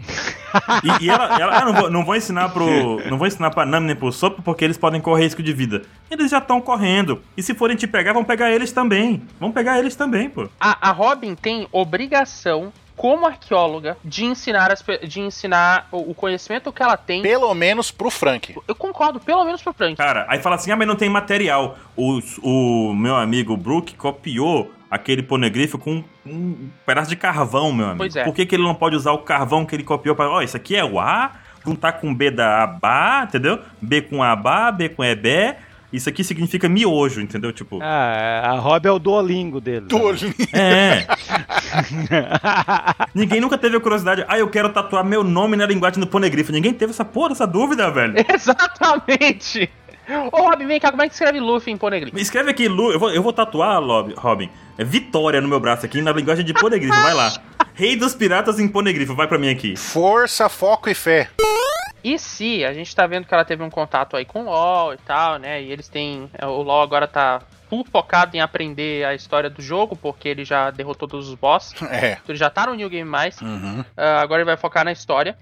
E, 0.84 1.04
e 1.04 1.10
ela, 1.10 1.36
ela 1.40 1.58
ah, 1.58 1.64
não, 1.64 1.72
vou, 1.72 1.90
não 1.90 2.04
vou 2.04 2.14
ensinar 2.14 2.48
pro. 2.50 2.62
Não 3.10 3.18
vou 3.18 3.26
ensinar 3.26 3.50
pra 3.50 3.66
Nami 3.66 3.88
nem 3.88 3.96
pro 3.96 4.12
Sop 4.12 4.38
porque 4.44 4.64
eles 4.64 4.78
podem 4.78 5.00
correr 5.00 5.24
risco 5.24 5.42
de 5.42 5.52
vida. 5.52 5.82
Eles 6.08 6.30
já 6.30 6.38
estão 6.38 6.60
correndo. 6.60 7.20
E 7.36 7.42
se 7.42 7.54
forem 7.54 7.76
te 7.76 7.86
pegar, 7.88 8.12
vão 8.12 8.22
pegar 8.22 8.50
eles 8.52 8.70
também. 8.70 9.26
Vão 9.40 9.50
pegar 9.50 9.78
eles 9.80 9.96
também, 9.96 10.30
pô. 10.30 10.48
A, 10.60 10.88
a 10.90 10.92
Robin 10.92 11.34
tem 11.34 11.66
obrigação, 11.72 12.72
como 13.02 13.26
arqueóloga, 13.26 13.96
de 14.04 14.24
ensinar, 14.24 14.70
as, 14.70 14.84
de 15.08 15.20
ensinar 15.20 15.88
o, 15.90 16.12
o 16.12 16.14
conhecimento 16.14 16.72
que 16.72 16.80
ela 16.80 16.96
tem. 16.96 17.20
Pelo 17.20 17.52
menos 17.52 17.90
pro 17.90 18.08
Frank. 18.08 18.54
Eu 18.68 18.76
concordo, 18.76 19.18
pelo 19.18 19.44
menos 19.44 19.60
pro 19.60 19.72
Frank. 19.72 19.96
Cara, 19.96 20.24
aí 20.28 20.38
fala 20.38 20.54
assim: 20.54 20.70
ah, 20.70 20.76
mas 20.76 20.86
não 20.86 20.94
tem 20.94 21.08
material. 21.08 21.76
O, 21.96 22.20
o 22.44 22.94
meu 22.94 23.16
amigo 23.16 23.56
Brook 23.56 23.96
copiou 23.96 24.70
aquele 24.88 25.20
ponegrifo 25.20 25.78
com 25.78 26.04
um 26.24 26.70
pedaço 26.86 27.10
de 27.10 27.16
carvão, 27.16 27.72
meu 27.72 27.86
amigo. 27.86 27.98
Pois 27.98 28.14
é. 28.14 28.22
Por 28.22 28.32
que, 28.32 28.46
que 28.46 28.54
ele 28.54 28.62
não 28.62 28.74
pode 28.76 28.94
usar 28.94 29.10
o 29.10 29.18
carvão 29.18 29.66
que 29.66 29.74
ele 29.74 29.82
copiou 29.82 30.14
para. 30.14 30.30
Ó, 30.30 30.40
isso 30.40 30.56
aqui 30.56 30.76
é 30.76 30.84
o 30.84 31.00
A, 31.00 31.32
juntar 31.66 31.94
com 31.94 32.14
B 32.14 32.30
da 32.30 32.62
Abá, 32.62 33.24
entendeu? 33.26 33.58
B 33.80 34.02
com 34.02 34.22
Abá, 34.22 34.70
B 34.70 34.88
com 34.88 35.02
Ebé. 35.02 35.58
Isso 35.92 36.08
aqui 36.08 36.24
significa 36.24 36.68
miojo, 36.68 37.20
entendeu? 37.20 37.52
Tipo. 37.52 37.78
Ah, 37.82 38.42
a 38.46 38.58
Robin 38.58 38.88
é 38.88 38.92
o 38.92 38.98
Duolingo 38.98 39.60
dele. 39.60 39.86
É. 40.52 41.06
Ninguém 43.14 43.40
nunca 43.40 43.58
teve 43.58 43.76
a 43.76 43.80
curiosidade. 43.80 44.24
Ah, 44.26 44.38
eu 44.38 44.48
quero 44.48 44.70
tatuar 44.70 45.04
meu 45.04 45.22
nome 45.22 45.56
na 45.56 45.66
linguagem 45.66 46.00
do 46.00 46.06
ponegrifo. 46.06 46.52
Ninguém 46.52 46.72
teve 46.72 46.92
essa 46.92 47.04
porra, 47.04 47.32
essa 47.32 47.46
dúvida, 47.46 47.90
velho. 47.90 48.14
Exatamente! 48.32 49.70
Ô 50.32 50.42
Robin, 50.42 50.66
vem 50.66 50.80
cá, 50.80 50.90
como 50.90 51.02
é 51.02 51.08
que 51.08 51.14
escreve 51.14 51.38
Luffy 51.38 51.72
em 51.72 51.76
Poneglyph? 51.76 52.16
Escreve 52.16 52.50
aqui, 52.50 52.66
Lu. 52.68 52.90
Eu 52.92 52.98
vou, 52.98 53.10
eu 53.10 53.22
vou 53.22 53.32
tatuar, 53.32 53.80
Robin. 54.16 54.48
É 54.76 54.84
Vitória 54.84 55.40
no 55.40 55.48
meu 55.48 55.60
braço 55.60 55.86
aqui 55.86 56.00
na 56.00 56.12
linguagem 56.12 56.44
de 56.44 56.52
ponegrifo. 56.52 56.94
Vai 56.94 57.14
lá. 57.14 57.32
Rei 57.74 57.96
dos 57.96 58.14
piratas 58.14 58.58
em 58.58 58.68
Ponegrifo, 58.68 59.14
vai 59.14 59.26
pra 59.26 59.38
mim 59.38 59.48
aqui. 59.50 59.76
Força, 59.76 60.48
foco 60.48 60.90
e 60.90 60.94
fé. 60.94 61.30
E 62.04 62.18
se 62.18 62.64
a 62.64 62.72
gente 62.72 62.94
tá 62.94 63.06
vendo 63.06 63.26
que 63.26 63.32
ela 63.32 63.44
teve 63.44 63.62
um 63.62 63.70
contato 63.70 64.16
aí 64.16 64.24
com 64.24 64.42
o 64.42 64.44
LoL 64.46 64.94
e 64.94 64.98
tal, 64.98 65.38
né? 65.38 65.62
E 65.62 65.70
eles 65.70 65.88
têm. 65.88 66.28
O 66.42 66.62
LoL 66.62 66.82
agora 66.82 67.06
tá 67.06 67.40
full 67.70 67.84
focado 67.90 68.36
em 68.36 68.40
aprender 68.40 69.04
a 69.06 69.14
história 69.14 69.48
do 69.48 69.62
jogo, 69.62 69.96
porque 69.96 70.28
ele 70.28 70.44
já 70.44 70.70
derrotou 70.70 71.08
todos 71.08 71.28
os 71.28 71.34
boss. 71.34 71.72
É. 71.90 72.12
Então 72.12 72.24
ele 72.28 72.38
já 72.38 72.50
tá 72.50 72.66
no 72.66 72.74
New 72.74 72.90
Game 72.90 73.08
Mais. 73.08 73.40
Uhum. 73.40 73.84
Ah, 73.96 74.20
agora 74.20 74.40
ele 74.42 74.46
vai 74.50 74.56
focar 74.56 74.84
na 74.84 74.92
história. 74.92 75.36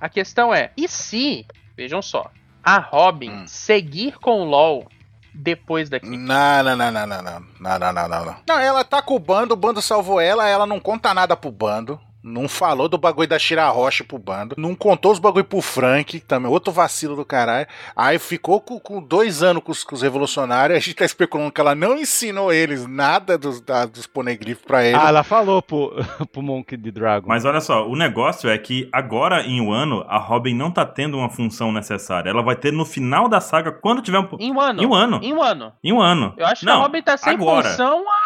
A 0.00 0.08
questão 0.08 0.52
é, 0.54 0.70
e 0.76 0.86
se, 0.88 1.46
vejam 1.76 2.02
só, 2.02 2.30
a 2.62 2.78
Robin 2.78 3.30
Hum. 3.30 3.44
seguir 3.46 4.18
com 4.18 4.42
o 4.42 4.44
LoL 4.44 4.86
depois 5.34 5.88
daqui? 5.88 6.06
Não, 6.06 6.62
não, 6.62 6.76
não, 6.76 6.90
não, 6.90 7.06
não, 7.06 7.22
não, 7.22 7.40
não, 7.60 7.78
não, 7.78 7.92
não, 7.92 8.08
não, 8.08 8.24
não. 8.24 8.36
Não, 8.48 8.58
ela 8.58 8.84
tá 8.84 9.00
com 9.02 9.14
o 9.14 9.18
bando, 9.18 9.54
o 9.54 9.56
bando 9.56 9.80
salvou 9.80 10.20
ela, 10.20 10.48
ela 10.48 10.66
não 10.66 10.80
conta 10.80 11.14
nada 11.14 11.36
pro 11.36 11.50
bando. 11.50 12.00
Não 12.22 12.48
falou 12.48 12.88
do 12.88 12.96
bagulho 12.98 13.28
da 13.28 13.38
Shira 13.38 13.68
Rocha 13.68 14.04
pro 14.04 14.18
bando. 14.18 14.54
Não 14.58 14.74
contou 14.74 15.10
os 15.12 15.18
bagulho 15.18 15.44
pro 15.44 15.60
Frank, 15.60 16.20
também. 16.20 16.50
Outro 16.50 16.72
vacilo 16.72 17.16
do 17.16 17.24
caralho. 17.24 17.66
Aí 17.96 18.18
ficou 18.18 18.60
com, 18.60 18.78
com 18.78 19.02
dois 19.02 19.42
anos 19.42 19.62
com 19.62 19.72
os, 19.72 19.82
com 19.82 19.94
os 19.94 20.02
revolucionários. 20.02 20.76
A 20.78 20.80
gente 20.80 20.94
tá 20.94 21.04
especulando 21.04 21.50
que 21.50 21.60
ela 21.60 21.74
não 21.74 21.96
ensinou 21.96 22.52
eles 22.52 22.86
nada 22.86 23.36
dos, 23.36 23.60
da- 23.60 23.86
dos 23.86 24.06
ponegrifos 24.06 24.64
pra 24.64 24.84
eles. 24.84 25.00
Ah, 25.00 25.08
ela 25.08 25.22
falou 25.24 25.60
pro, 25.60 25.92
pro 26.32 26.42
Monk 26.42 26.76
de 26.76 26.90
Dragon. 26.92 27.26
Mas 27.28 27.44
olha 27.44 27.60
só, 27.60 27.86
o 27.88 27.96
negócio 27.96 28.48
é 28.48 28.56
que 28.56 28.88
agora 28.92 29.42
em 29.42 29.60
Wano, 29.66 30.04
a 30.08 30.18
Robin 30.18 30.54
não 30.54 30.70
tá 30.70 30.86
tendo 30.86 31.18
uma 31.18 31.28
função 31.30 31.72
necessária. 31.72 32.30
Ela 32.30 32.42
vai 32.42 32.54
ter 32.54 32.72
no 32.72 32.84
final 32.84 33.28
da 33.28 33.40
saga, 33.40 33.72
quando 33.72 34.00
tiver 34.02 34.18
um. 34.20 34.28
Em 34.38 34.52
um 34.52 34.60
ano. 34.60 34.82
Em 34.82 34.86
um 34.86 34.94
ano. 34.94 35.20
Em 35.22 35.32
um 35.32 35.42
ano. 35.42 35.72
Em 35.82 35.92
um 35.92 36.00
ano. 36.00 36.34
Eu 36.36 36.46
acho 36.46 36.60
que 36.60 36.66
não, 36.66 36.74
a 36.80 36.82
Robin 36.84 37.02
tá 37.02 37.16
sem 37.16 37.32
agora. 37.34 37.68
função 37.70 38.04
há 38.08 38.14
de- 38.14 38.21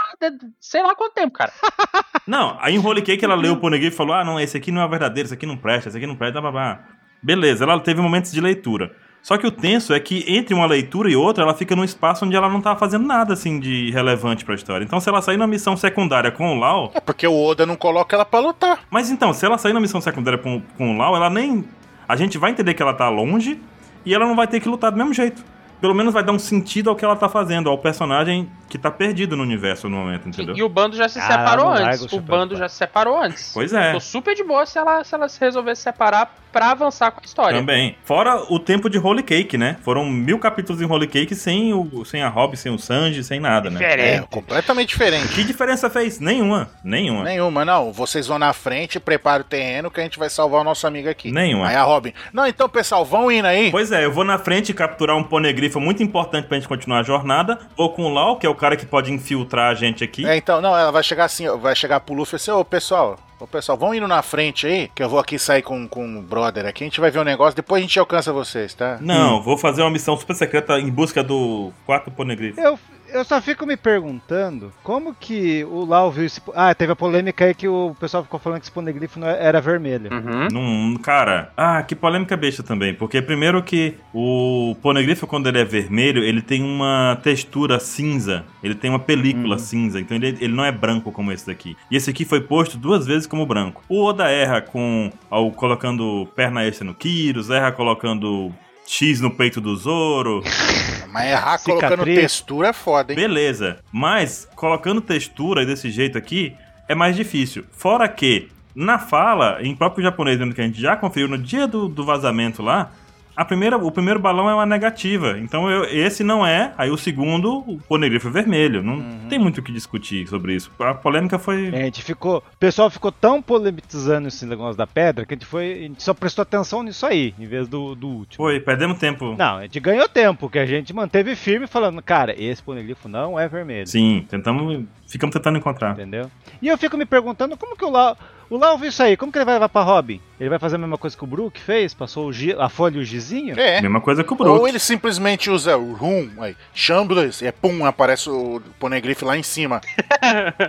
sei 0.61 0.82
lá 0.82 0.94
quanto 0.94 1.14
tempo, 1.14 1.32
cara. 1.32 1.52
Não, 2.26 2.57
aí 2.61 2.74
em 2.74 2.78
Holy 2.78 3.02
Cake 3.02 3.24
ela 3.24 3.34
leu 3.34 3.52
o 3.54 3.57
Poneglyph 3.59 3.92
e 3.92 3.96
falou: 3.96 4.14
ah, 4.14 4.24
não, 4.24 4.40
esse 4.40 4.57
aqui 4.57 4.72
não 4.72 4.82
é 4.82 4.88
verdadeiro, 4.88 5.28
esse 5.28 5.34
aqui 5.34 5.46
não 5.46 5.57
presta, 5.57 5.88
esse 5.88 5.96
aqui 5.96 6.09
não 6.09 6.16
presta, 6.16 6.40
blá. 6.40 6.80
Beleza, 7.22 7.62
ela 7.64 7.78
teve 7.78 8.00
momentos 8.00 8.32
de 8.32 8.40
leitura. 8.40 8.90
Só 9.26 9.36
que 9.36 9.44
o 9.44 9.50
tenso 9.50 9.92
é 9.92 9.98
que 9.98 10.24
entre 10.28 10.54
uma 10.54 10.66
leitura 10.66 11.11
e 11.11 11.16
outra, 11.16 11.42
ela 11.42 11.52
fica 11.52 11.74
num 11.74 11.82
espaço 11.82 12.24
onde 12.24 12.36
ela 12.36 12.48
não 12.48 12.61
tá 12.61 12.76
fazendo 12.76 13.04
nada 13.07 13.32
assim 13.32 13.59
de 13.59 13.90
relevante 13.90 14.44
pra 14.44 14.54
história. 14.54 14.84
Então, 14.84 15.00
se 15.00 15.09
ela 15.09 15.20
sair 15.20 15.36
na 15.36 15.48
missão 15.48 15.76
secundária 15.76 16.30
com 16.30 16.57
o 16.57 16.59
Lau. 16.59 16.92
É 16.94 17.00
porque 17.00 17.26
o 17.26 17.34
Oda 17.34 17.66
não 17.66 17.74
coloca 17.74 18.14
ela 18.14 18.24
pra 18.24 18.38
lutar. 18.38 18.84
Mas 18.88 19.11
então, 19.11 19.32
se 19.32 19.44
ela 19.44 19.59
sair 19.59 19.72
na 19.72 19.80
missão 19.80 20.00
secundária 20.00 20.38
com, 20.38 20.62
com 20.78 20.94
o 20.94 20.96
Lau, 20.96 21.16
ela 21.16 21.28
nem. 21.28 21.64
A 22.07 22.14
gente 22.14 22.38
vai 22.38 22.52
entender 22.52 22.74
que 22.74 22.82
ela 22.82 22.94
tá 22.94 23.09
longe 23.09 23.61
e 24.04 24.14
ela 24.14 24.26
não 24.26 24.36
vai 24.36 24.46
ter 24.46 24.61
que 24.61 24.68
lutar 24.68 24.92
do 24.92 24.96
mesmo 24.96 25.12
jeito. 25.12 25.44
Pelo 25.80 25.94
menos 25.94 26.12
vai 26.12 26.22
dar 26.22 26.32
um 26.32 26.38
sentido 26.38 26.90
ao 26.90 26.96
que 26.96 27.04
ela 27.04 27.16
tá 27.16 27.28
fazendo, 27.28 27.68
ao 27.68 27.78
personagem 27.78 28.48
que 28.68 28.76
tá 28.78 28.90
perdido 28.90 29.36
no 29.36 29.42
universo 29.42 29.88
no 29.88 29.96
momento, 29.96 30.28
entendeu? 30.28 30.56
E 30.56 30.62
o 30.62 30.68
bando 30.68 30.96
já 30.96 31.08
se 31.08 31.18
Cara, 31.20 31.34
separou 31.44 31.68
antes. 31.70 32.12
o 32.12 32.20
bando 32.20 32.54
do 32.54 32.58
já 32.58 32.68
se 32.68 32.76
separou 32.76 33.20
antes. 33.20 33.50
Pois 33.54 33.72
é. 33.72 33.92
Tô 33.92 34.00
super 34.00 34.34
de 34.34 34.42
boa 34.42 34.66
se 34.66 34.78
ela, 34.78 35.04
se 35.04 35.14
ela 35.14 35.28
se 35.28 35.40
resolver 35.40 35.74
se 35.76 35.82
separar 35.82 36.34
pra 36.52 36.70
avançar 36.70 37.10
com 37.10 37.20
a 37.20 37.24
história. 37.24 37.58
Também. 37.58 37.96
Fora 38.04 38.42
o 38.50 38.58
tempo 38.58 38.88
de 38.88 38.98
Holy 38.98 39.22
Cake, 39.22 39.58
né? 39.58 39.76
Foram 39.82 40.06
mil 40.06 40.38
capítulos 40.38 40.80
em 40.80 40.86
Holy 40.86 41.06
Cake 41.06 41.34
sem, 41.34 41.74
o, 41.74 42.04
sem 42.04 42.22
a 42.22 42.28
Robin, 42.28 42.56
sem 42.56 42.72
o 42.72 42.78
Sanji, 42.78 43.22
sem 43.22 43.38
nada, 43.38 43.68
né? 43.70 43.78
É, 43.82 43.88
Diferente. 43.96 44.26
completamente 44.30 44.88
diferente. 44.88 45.28
Que 45.34 45.44
diferença 45.44 45.90
fez? 45.90 46.18
Nenhuma. 46.18 46.70
Nenhuma. 46.82 47.24
Nenhuma, 47.24 47.64
não. 47.64 47.92
Vocês 47.92 48.26
vão 48.26 48.38
na 48.38 48.52
frente, 48.54 48.98
prepara 48.98 49.42
o 49.42 49.44
terreno 49.44 49.90
que 49.90 50.00
a 50.00 50.02
gente 50.02 50.18
vai 50.18 50.30
salvar 50.30 50.62
o 50.62 50.64
nosso 50.64 50.86
amigo 50.86 51.08
aqui. 51.10 51.30
Nenhuma. 51.30 51.68
Aí 51.68 51.76
a 51.76 51.82
Robin. 51.82 52.12
Não, 52.32 52.46
então, 52.46 52.68
pessoal, 52.68 53.04
vão 53.04 53.30
indo 53.30 53.46
aí. 53.46 53.70
Pois 53.70 53.92
é, 53.92 54.04
eu 54.04 54.12
vou 54.12 54.24
na 54.24 54.38
frente 54.38 54.72
capturar 54.72 55.16
um 55.16 55.24
ponegrifo 55.66 55.80
muito 55.80 56.02
importante 56.02 56.46
pra 56.46 56.56
gente 56.56 56.68
continuar 56.68 57.00
a 57.00 57.02
jornada. 57.02 57.58
Vou 57.76 57.90
com 57.90 58.04
o 58.04 58.08
Lau, 58.08 58.36
que 58.36 58.46
é 58.46 58.48
o 58.48 58.54
cara 58.54 58.76
que 58.76 58.86
pode 58.86 59.12
infiltrar 59.12 59.70
a 59.70 59.74
gente 59.74 60.02
aqui. 60.02 60.26
É, 60.26 60.36
então, 60.36 60.60
não, 60.60 60.76
ela 60.76 60.90
vai 60.90 61.02
chegar 61.02 61.24
assim, 61.24 61.48
vai 61.58 61.74
chegar 61.74 62.00
pro 62.00 62.14
Luffy 62.14 62.34
e 62.34 62.36
assim, 62.36 62.50
ô 62.50 62.64
pessoal, 62.64 63.18
ô 63.38 63.46
pessoal, 63.46 63.76
vão 63.76 63.94
indo 63.94 64.08
na 64.08 64.22
frente 64.22 64.66
aí, 64.66 64.90
que 64.94 65.02
eu 65.02 65.08
vou 65.08 65.18
aqui 65.18 65.38
sair 65.38 65.62
com, 65.62 65.86
com 65.88 66.18
o 66.18 66.22
brother 66.22 66.66
aqui, 66.66 66.84
a 66.84 66.86
gente 66.86 67.00
vai 67.00 67.10
ver 67.10 67.18
um 67.18 67.24
negócio, 67.24 67.54
depois 67.54 67.80
a 67.80 67.82
gente 67.82 67.98
alcança 67.98 68.32
vocês, 68.32 68.74
tá? 68.74 68.98
Não, 69.00 69.42
vou 69.42 69.58
fazer 69.58 69.82
uma 69.82 69.90
missão 69.90 70.16
super 70.16 70.34
secreta 70.34 70.78
em 70.78 70.90
busca 70.90 71.22
do 71.22 71.72
quarto 71.84 72.10
ponegrifo. 72.10 72.60
Eu, 72.60 72.78
eu 73.16 73.24
só 73.24 73.40
fico 73.40 73.66
me 73.66 73.76
perguntando 73.76 74.72
como 74.82 75.14
que 75.14 75.64
o 75.64 75.84
Lau 75.84 76.10
viu 76.10 76.24
esse. 76.24 76.40
Ah, 76.54 76.74
teve 76.74 76.92
a 76.92 76.96
polêmica 76.96 77.44
aí 77.44 77.54
que 77.54 77.68
o 77.68 77.96
pessoal 77.98 78.22
ficou 78.22 78.38
falando 78.38 78.60
que 78.60 78.66
esse 78.66 78.72
poneglifo 78.72 79.18
não 79.18 79.26
era 79.28 79.60
vermelho. 79.60 80.10
Uhum. 80.12 80.48
Num, 80.52 80.96
cara, 80.98 81.52
ah, 81.56 81.82
que 81.82 81.94
polêmica 81.94 82.36
besta 82.36 82.62
também. 82.62 82.94
Porque 82.94 83.22
primeiro 83.22 83.62
que 83.62 83.94
o 84.12 84.76
ponegrifo, 84.82 85.26
quando 85.26 85.48
ele 85.48 85.60
é 85.60 85.64
vermelho, 85.64 86.22
ele 86.22 86.42
tem 86.42 86.62
uma 86.62 87.18
textura 87.22 87.80
cinza. 87.80 88.44
Ele 88.62 88.74
tem 88.74 88.90
uma 88.90 88.98
película 88.98 89.58
cinza. 89.58 89.98
Então 90.00 90.16
ele, 90.16 90.36
ele 90.40 90.54
não 90.54 90.64
é 90.64 90.72
branco 90.72 91.10
como 91.10 91.32
esse 91.32 91.46
daqui. 91.46 91.76
E 91.90 91.96
esse 91.96 92.10
aqui 92.10 92.24
foi 92.24 92.40
posto 92.40 92.76
duas 92.76 93.06
vezes 93.06 93.26
como 93.26 93.46
branco. 93.46 93.82
O 93.88 94.04
Oda 94.04 94.30
erra 94.30 94.60
com 94.60 95.10
ao, 95.30 95.50
colocando 95.50 96.28
perna 96.34 96.64
extra 96.64 96.84
no 96.84 96.94
Kyrus, 96.94 97.50
erra 97.50 97.72
colocando 97.72 98.52
X 98.87 99.20
no 99.20 99.30
peito 99.30 99.61
do 99.61 99.74
Zoro. 99.76 100.43
Mas 101.11 101.30
errar 101.30 101.59
Cicatriz. 101.59 101.89
colocando 101.89 102.05
textura 102.05 102.68
é 102.68 102.72
foda, 102.72 103.12
hein? 103.12 103.16
Beleza. 103.16 103.78
Mas 103.91 104.49
colocando 104.55 105.01
textura 105.01 105.64
desse 105.64 105.91
jeito 105.91 106.16
aqui 106.18 106.55
é 106.89 106.95
mais 106.95 107.16
difícil. 107.16 107.64
Fora 107.72 108.09
que, 108.09 108.49
na 108.74 108.99
fala, 108.99 109.59
em 109.62 109.74
próprio 109.74 110.05
japonês, 110.05 110.39
lembra 110.39 110.55
que 110.55 110.61
a 110.61 110.64
gente 110.64 110.80
já 110.80 110.97
conferiu 110.97 111.28
no 111.28 111.39
dia 111.39 111.66
do, 111.66 111.89
do 111.89 112.05
vazamento 112.05 112.62
lá, 112.62 112.93
a 113.37 113.45
primeira, 113.45 113.76
o 113.76 113.91
primeiro 113.93 114.18
balão 114.18 114.49
é 114.49 114.55
uma 114.55 114.66
negativa. 114.66 115.39
Então 115.39 115.70
eu- 115.70 115.84
esse 115.84 116.24
não 116.24 116.45
é. 116.47 116.72
Aí 116.78 116.91
o 116.91 116.97
segundo, 116.97 117.59
o 117.59 117.78
ponegrifo 117.89 118.30
vermelho. 118.30 118.82
Não 118.82 119.28
tem 119.28 119.39
muito 119.39 119.59
o 119.59 119.62
que 119.62 119.72
discutir 119.72 120.26
sobre 120.28 120.55
isso. 120.55 120.70
A 120.78 120.95
polêmica 120.95 121.39
foi. 121.39 121.68
A 121.68 121.76
gente 121.84 122.03
ficou. 122.03 122.39
O 122.39 122.57
pessoal 122.59 122.89
ficou 122.91 123.12
tão 123.12 123.43
polemizando 123.43 124.28
esse 124.28 124.47
negócio 124.47 124.76
da 124.76 124.87
pedra 124.87 125.26
que 125.26 125.34
a 125.34 125.37
gente 125.37 125.47
foi. 125.47 125.72
A 125.72 125.76
gente 125.82 126.03
só 126.03 126.14
prestou 126.14 126.43
atenção 126.43 126.82
nisso 126.82 127.05
aí, 127.07 127.34
em 127.39 127.47
vez 127.47 127.68
do, 127.68 127.95
do 127.95 128.09
último. 128.09 128.37
Foi, 128.45 128.59
perdemos 128.61 128.99
tempo. 128.99 129.34
Não, 129.37 129.57
a 129.59 129.62
gente 129.62 129.80
ganhou 129.80 130.09
tempo, 130.09 130.49
que 130.49 130.59
a 130.59 130.66
gente 130.66 130.93
manteve 130.95 131.34
firme 131.37 131.66
falando, 131.66 132.01
cara, 132.03 132.34
esse 132.41 132.62
poneglifo 132.62 133.09
não 133.09 133.39
é 133.39 133.49
vermelho. 133.49 133.87
Sim, 133.87 134.24
tentamos. 134.28 134.84
Ficamos 135.09 135.32
tentando 135.34 135.59
encontrar. 135.59 135.93
Entendeu? 135.93 136.30
E 136.61 136.66
eu 136.68 136.76
fico 136.76 136.97
me 136.97 137.05
perguntando 137.07 137.57
como 137.57 137.76
que 137.76 137.84
o 137.84 137.91
Lau. 137.91 138.16
O 138.49 138.57
Lau 138.57 138.78
viu 138.78 138.88
isso 138.90 139.03
aí, 139.03 139.16
como 139.16 139.32
que 139.32 139.38
ele 139.38 139.44
vai 139.44 139.55
levar 139.55 139.68
pra 139.68 139.82
Robin? 139.82 140.20
Ele 140.38 140.49
vai 140.49 140.59
fazer 140.59 140.76
a 140.76 140.78
mesma 140.78 140.97
coisa 140.97 141.16
que 141.16 141.24
o 141.24 141.26
Brook 141.26 141.61
fez? 141.61 141.92
Passou 141.94 142.28
o 142.28 142.32
gi- 142.32 142.55
a 142.57 142.68
folha 142.68 142.99
e 142.99 143.01
o 143.01 143.05
gizinho? 143.05 143.59
É. 143.59 143.80
Mesma 143.80 144.01
coisa 144.01 144.22
que 144.22 144.32
o 144.32 144.36
Brook. 144.36 144.61
Ou 144.61 144.68
ele 144.68 144.78
simplesmente 144.78 145.51
usa 145.51 145.76
o 145.76 145.94
Room, 145.94 146.28
aí, 146.38 146.55
Shambles, 146.72 147.40
e 147.42 147.47
é 147.47 147.53
pum, 147.53 147.84
aparece 147.84 148.30
o 148.30 148.62
Poneglyph 148.78 149.22
lá 149.22 149.36
em 149.36 149.42
cima. 149.42 149.80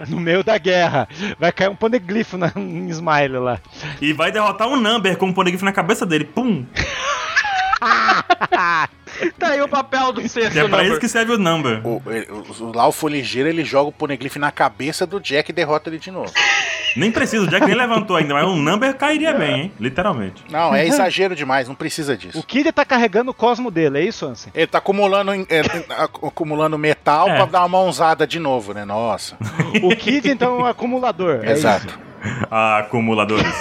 No 0.09 0.19
meio 0.19 0.43
da 0.43 0.57
guerra. 0.57 1.07
Vai 1.39 1.51
cair 1.51 1.69
um 1.69 1.75
poneglifo 1.75 2.37
na, 2.37 2.51
em 2.55 2.87
Smile 2.89 3.37
lá. 3.39 3.59
E 4.01 4.13
vai 4.13 4.31
derrotar 4.31 4.67
um 4.67 4.75
Number 4.75 5.17
com 5.17 5.29
o 5.29 5.33
ponegrifo 5.33 5.65
na 5.65 5.71
cabeça 5.71 6.05
dele. 6.05 6.25
Pum! 6.25 6.65
Tá 9.39 9.47
aí 9.47 9.61
o 9.61 9.67
papel 9.67 10.11
do 10.11 10.21
sexto 10.27 10.51
Que 10.51 10.59
é 10.59 10.67
pra 10.67 10.77
number. 10.77 10.91
isso 10.91 10.99
que 10.99 11.07
serve 11.07 11.33
o 11.33 11.37
Number. 11.39 11.81
O, 11.85 12.01
o, 12.05 12.63
o 12.65 12.75
Lau 12.75 12.91
for 12.91 13.09
ligeiro, 13.09 13.49
ele 13.49 13.63
joga 13.63 13.89
o 13.89 13.91
Poneglyph 13.91 14.35
na 14.35 14.51
cabeça 14.51 15.07
do 15.07 15.19
Jack 15.19 15.49
e 15.49 15.53
derrota 15.53 15.89
ele 15.89 15.97
de 15.97 16.11
novo. 16.11 16.31
Nem 16.95 17.11
precisa, 17.11 17.43
o 17.43 17.47
Jack 17.47 17.65
nem 17.65 17.75
levantou 17.75 18.15
ainda, 18.15 18.33
mas 18.33 18.45
um 18.45 18.55
number 18.55 18.93
cairia 18.95 19.33
bem, 19.33 19.61
hein? 19.61 19.71
Literalmente. 19.79 20.43
Não, 20.51 20.73
é 20.75 20.85
exagero 20.85 21.35
demais, 21.35 21.67
não 21.67 21.75
precisa 21.75 22.15
disso. 22.17 22.37
O 22.39 22.43
Kid 22.43 22.71
tá 22.71 22.83
carregando 22.85 23.31
o 23.31 23.33
cosmo 23.33 23.71
dele, 23.71 23.99
é 23.99 24.03
isso, 24.03 24.25
Ansem? 24.25 24.51
Ele 24.53 24.67
tá 24.67 24.77
acumulando, 24.79 25.31
é, 25.49 25.59
ac- 25.61 26.19
acumulando 26.23 26.77
metal 26.77 27.27
É. 27.29 27.35
pra 27.37 27.45
dar 27.45 27.59
uma 27.61 27.69
mãozada 27.69 28.25
de 28.27 28.39
novo, 28.39 28.73
né? 28.73 28.83
Nossa. 28.85 29.35
O 29.83 29.95
Kid, 29.95 30.29
então, 30.29 30.59
é 30.59 30.63
um 30.63 30.65
acumulador. 30.65 31.39
é 31.43 31.51
Exato. 31.51 31.99
Ah, 32.49 32.77
acumuladores. 32.79 33.53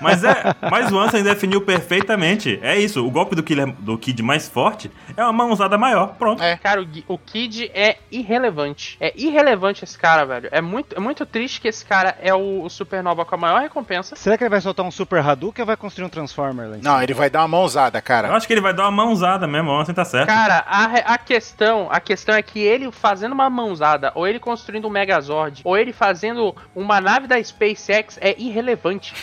mas 0.00 0.24
é, 0.24 0.34
mas 0.70 0.90
o 0.90 0.98
Ansem 0.98 1.22
definiu 1.22 1.60
perfeitamente. 1.60 2.58
É 2.62 2.78
isso, 2.78 3.04
o 3.06 3.10
golpe 3.10 3.34
do, 3.34 3.42
killer, 3.42 3.72
do 3.78 3.96
Kid 3.98 4.22
mais 4.22 4.48
forte 4.48 4.90
é 5.16 5.22
uma 5.22 5.32
mãozada 5.32 5.76
maior. 5.76 6.14
Pronto. 6.18 6.42
É. 6.42 6.56
Cara, 6.56 6.82
o, 6.82 6.86
o 7.08 7.18
Kid 7.18 7.70
é 7.74 7.96
irrelevante. 8.10 8.96
É 9.00 9.12
irrelevante 9.16 9.84
esse 9.84 9.98
cara, 9.98 10.24
velho. 10.24 10.48
É 10.52 10.60
muito, 10.60 10.96
é 10.96 11.00
muito 11.00 11.26
triste 11.26 11.60
que 11.60 11.68
esse 11.68 11.84
cara 11.84 12.16
é 12.20 12.34
o, 12.34 12.62
o 12.62 12.70
Supernova 12.70 13.24
com 13.24 13.34
a 13.34 13.38
maior 13.38 13.60
recompensa. 13.60 14.16
Será 14.16 14.36
que 14.38 14.44
ele 14.44 14.50
vai 14.50 14.60
soltar 14.60 14.84
um 14.84 14.90
Super 14.90 15.24
Hadouken 15.26 15.62
ou 15.62 15.66
vai 15.66 15.76
construir 15.76 16.06
um 16.06 16.08
Transformer 16.08 16.68
lá 16.68 16.76
em 16.76 16.82
cima? 16.82 16.94
Não, 16.94 17.02
ele 17.02 17.14
vai 17.14 17.28
dar 17.28 17.40
uma 17.40 17.48
mãozada, 17.48 17.98
Eu 17.98 18.02
cara. 18.02 18.32
acho 18.34 18.46
que 18.46 18.52
ele 18.52 18.60
vai 18.60 18.72
dar 18.72 18.84
uma 18.84 19.04
mãozada 19.04 19.46
mesmo, 19.46 19.70
o 19.70 19.78
Ansem 19.78 19.94
tá 19.94 20.04
certo. 20.04 20.28
Cara, 20.28 20.64
a, 20.66 20.84
a 21.14 21.18
questão, 21.18 21.88
a 21.90 22.00
questão 22.00 22.34
é 22.34 22.42
que 22.42 22.60
ele 22.60 22.90
fazendo 22.90 23.32
uma 23.32 23.48
mãozada, 23.50 24.12
ou 24.14 24.26
ele 24.26 24.38
construindo 24.38 24.86
um 24.86 24.90
Megazord, 24.90 25.62
ou 25.64 25.76
ele 25.76 25.92
fazendo 25.92 26.54
uma 26.74 27.00
nave 27.00 27.26
da 27.26 27.42
SpaceX 27.42 28.01
é 28.20 28.34
irrelevante. 28.38 29.14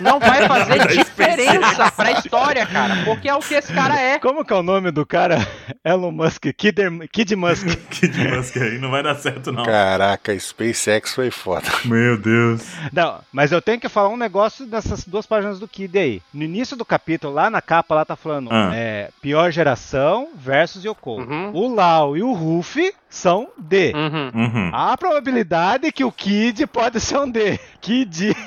Não 0.00 0.18
vai 0.20 0.46
fazer 0.46 0.76
Da 0.76 0.84
diferença 0.86 1.90
pra 1.92 2.12
história, 2.12 2.66
cara, 2.66 3.04
porque 3.04 3.28
é 3.28 3.34
o 3.34 3.40
que 3.40 3.54
esse 3.54 3.72
cara 3.72 3.98
é. 3.98 4.18
Como 4.18 4.44
que 4.44 4.52
é 4.52 4.56
o 4.56 4.62
nome 4.62 4.90
do 4.90 5.06
cara? 5.06 5.38
Elon 5.84 6.10
Musk, 6.12 6.44
Kid, 6.56 6.76
Kid 7.12 7.34
Musk. 7.36 7.66
Kid 7.90 8.16
Musk 8.28 8.56
aí 8.58 8.78
não 8.78 8.90
vai 8.90 9.02
dar 9.02 9.14
certo, 9.16 9.52
não. 9.52 9.64
Caraca, 9.64 10.38
SpaceX 10.38 11.14
foi 11.14 11.30
foda. 11.30 11.66
Meu 11.84 12.16
Deus. 12.18 12.62
Não, 12.92 13.20
mas 13.32 13.52
eu 13.52 13.62
tenho 13.62 13.80
que 13.80 13.88
falar 13.88 14.08
um 14.08 14.16
negócio 14.16 14.66
dessas 14.66 15.04
duas 15.04 15.26
páginas 15.26 15.58
do 15.58 15.68
Kid 15.68 15.98
aí. 15.98 16.22
No 16.32 16.42
início 16.42 16.76
do 16.76 16.84
capítulo, 16.84 17.32
lá 17.32 17.48
na 17.48 17.62
capa, 17.62 17.94
lá 17.94 18.04
tá 18.04 18.16
falando 18.16 18.48
Ah. 18.52 18.70
é, 18.74 19.10
pior 19.22 19.50
geração 19.50 20.28
versus 20.34 20.84
Yoko. 20.84 21.20
Uhum. 21.20 21.50
O 21.54 21.74
Lau 21.74 22.16
e 22.16 22.22
o 22.22 22.32
Ruffy 22.32 22.92
são 23.16 23.48
D. 23.58 23.92
Uhum. 23.94 24.30
Uhum. 24.42 24.70
Há 24.72 24.92
a 24.92 24.96
probabilidade 24.96 25.90
que 25.90 26.04
o 26.04 26.12
Kid 26.12 26.66
pode 26.66 27.00
ser 27.00 27.18
um 27.18 27.30
D. 27.30 27.58
Kid. 27.80 28.36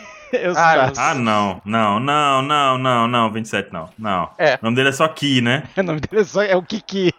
Ah, 0.56 0.92
Ah, 0.96 1.16
não. 1.16 1.60
Não, 1.66 2.00
não, 2.00 2.44
não, 2.44 2.78
não, 2.78 3.08
não. 3.08 3.32
27 3.34 3.74
não. 3.74 3.90
Não. 3.98 4.30
É. 4.38 4.60
O 4.62 4.66
nome 4.66 4.76
dele 4.76 4.90
é 4.90 4.92
só 4.92 5.08
Ki, 5.08 5.42
né? 5.42 5.64
O 5.76 5.82
nome 5.82 6.00
dele 6.00 6.22
é 6.22 6.24
só- 6.24 6.44
é 6.44 6.56
o 6.56 6.62
Kiki. 6.62 7.12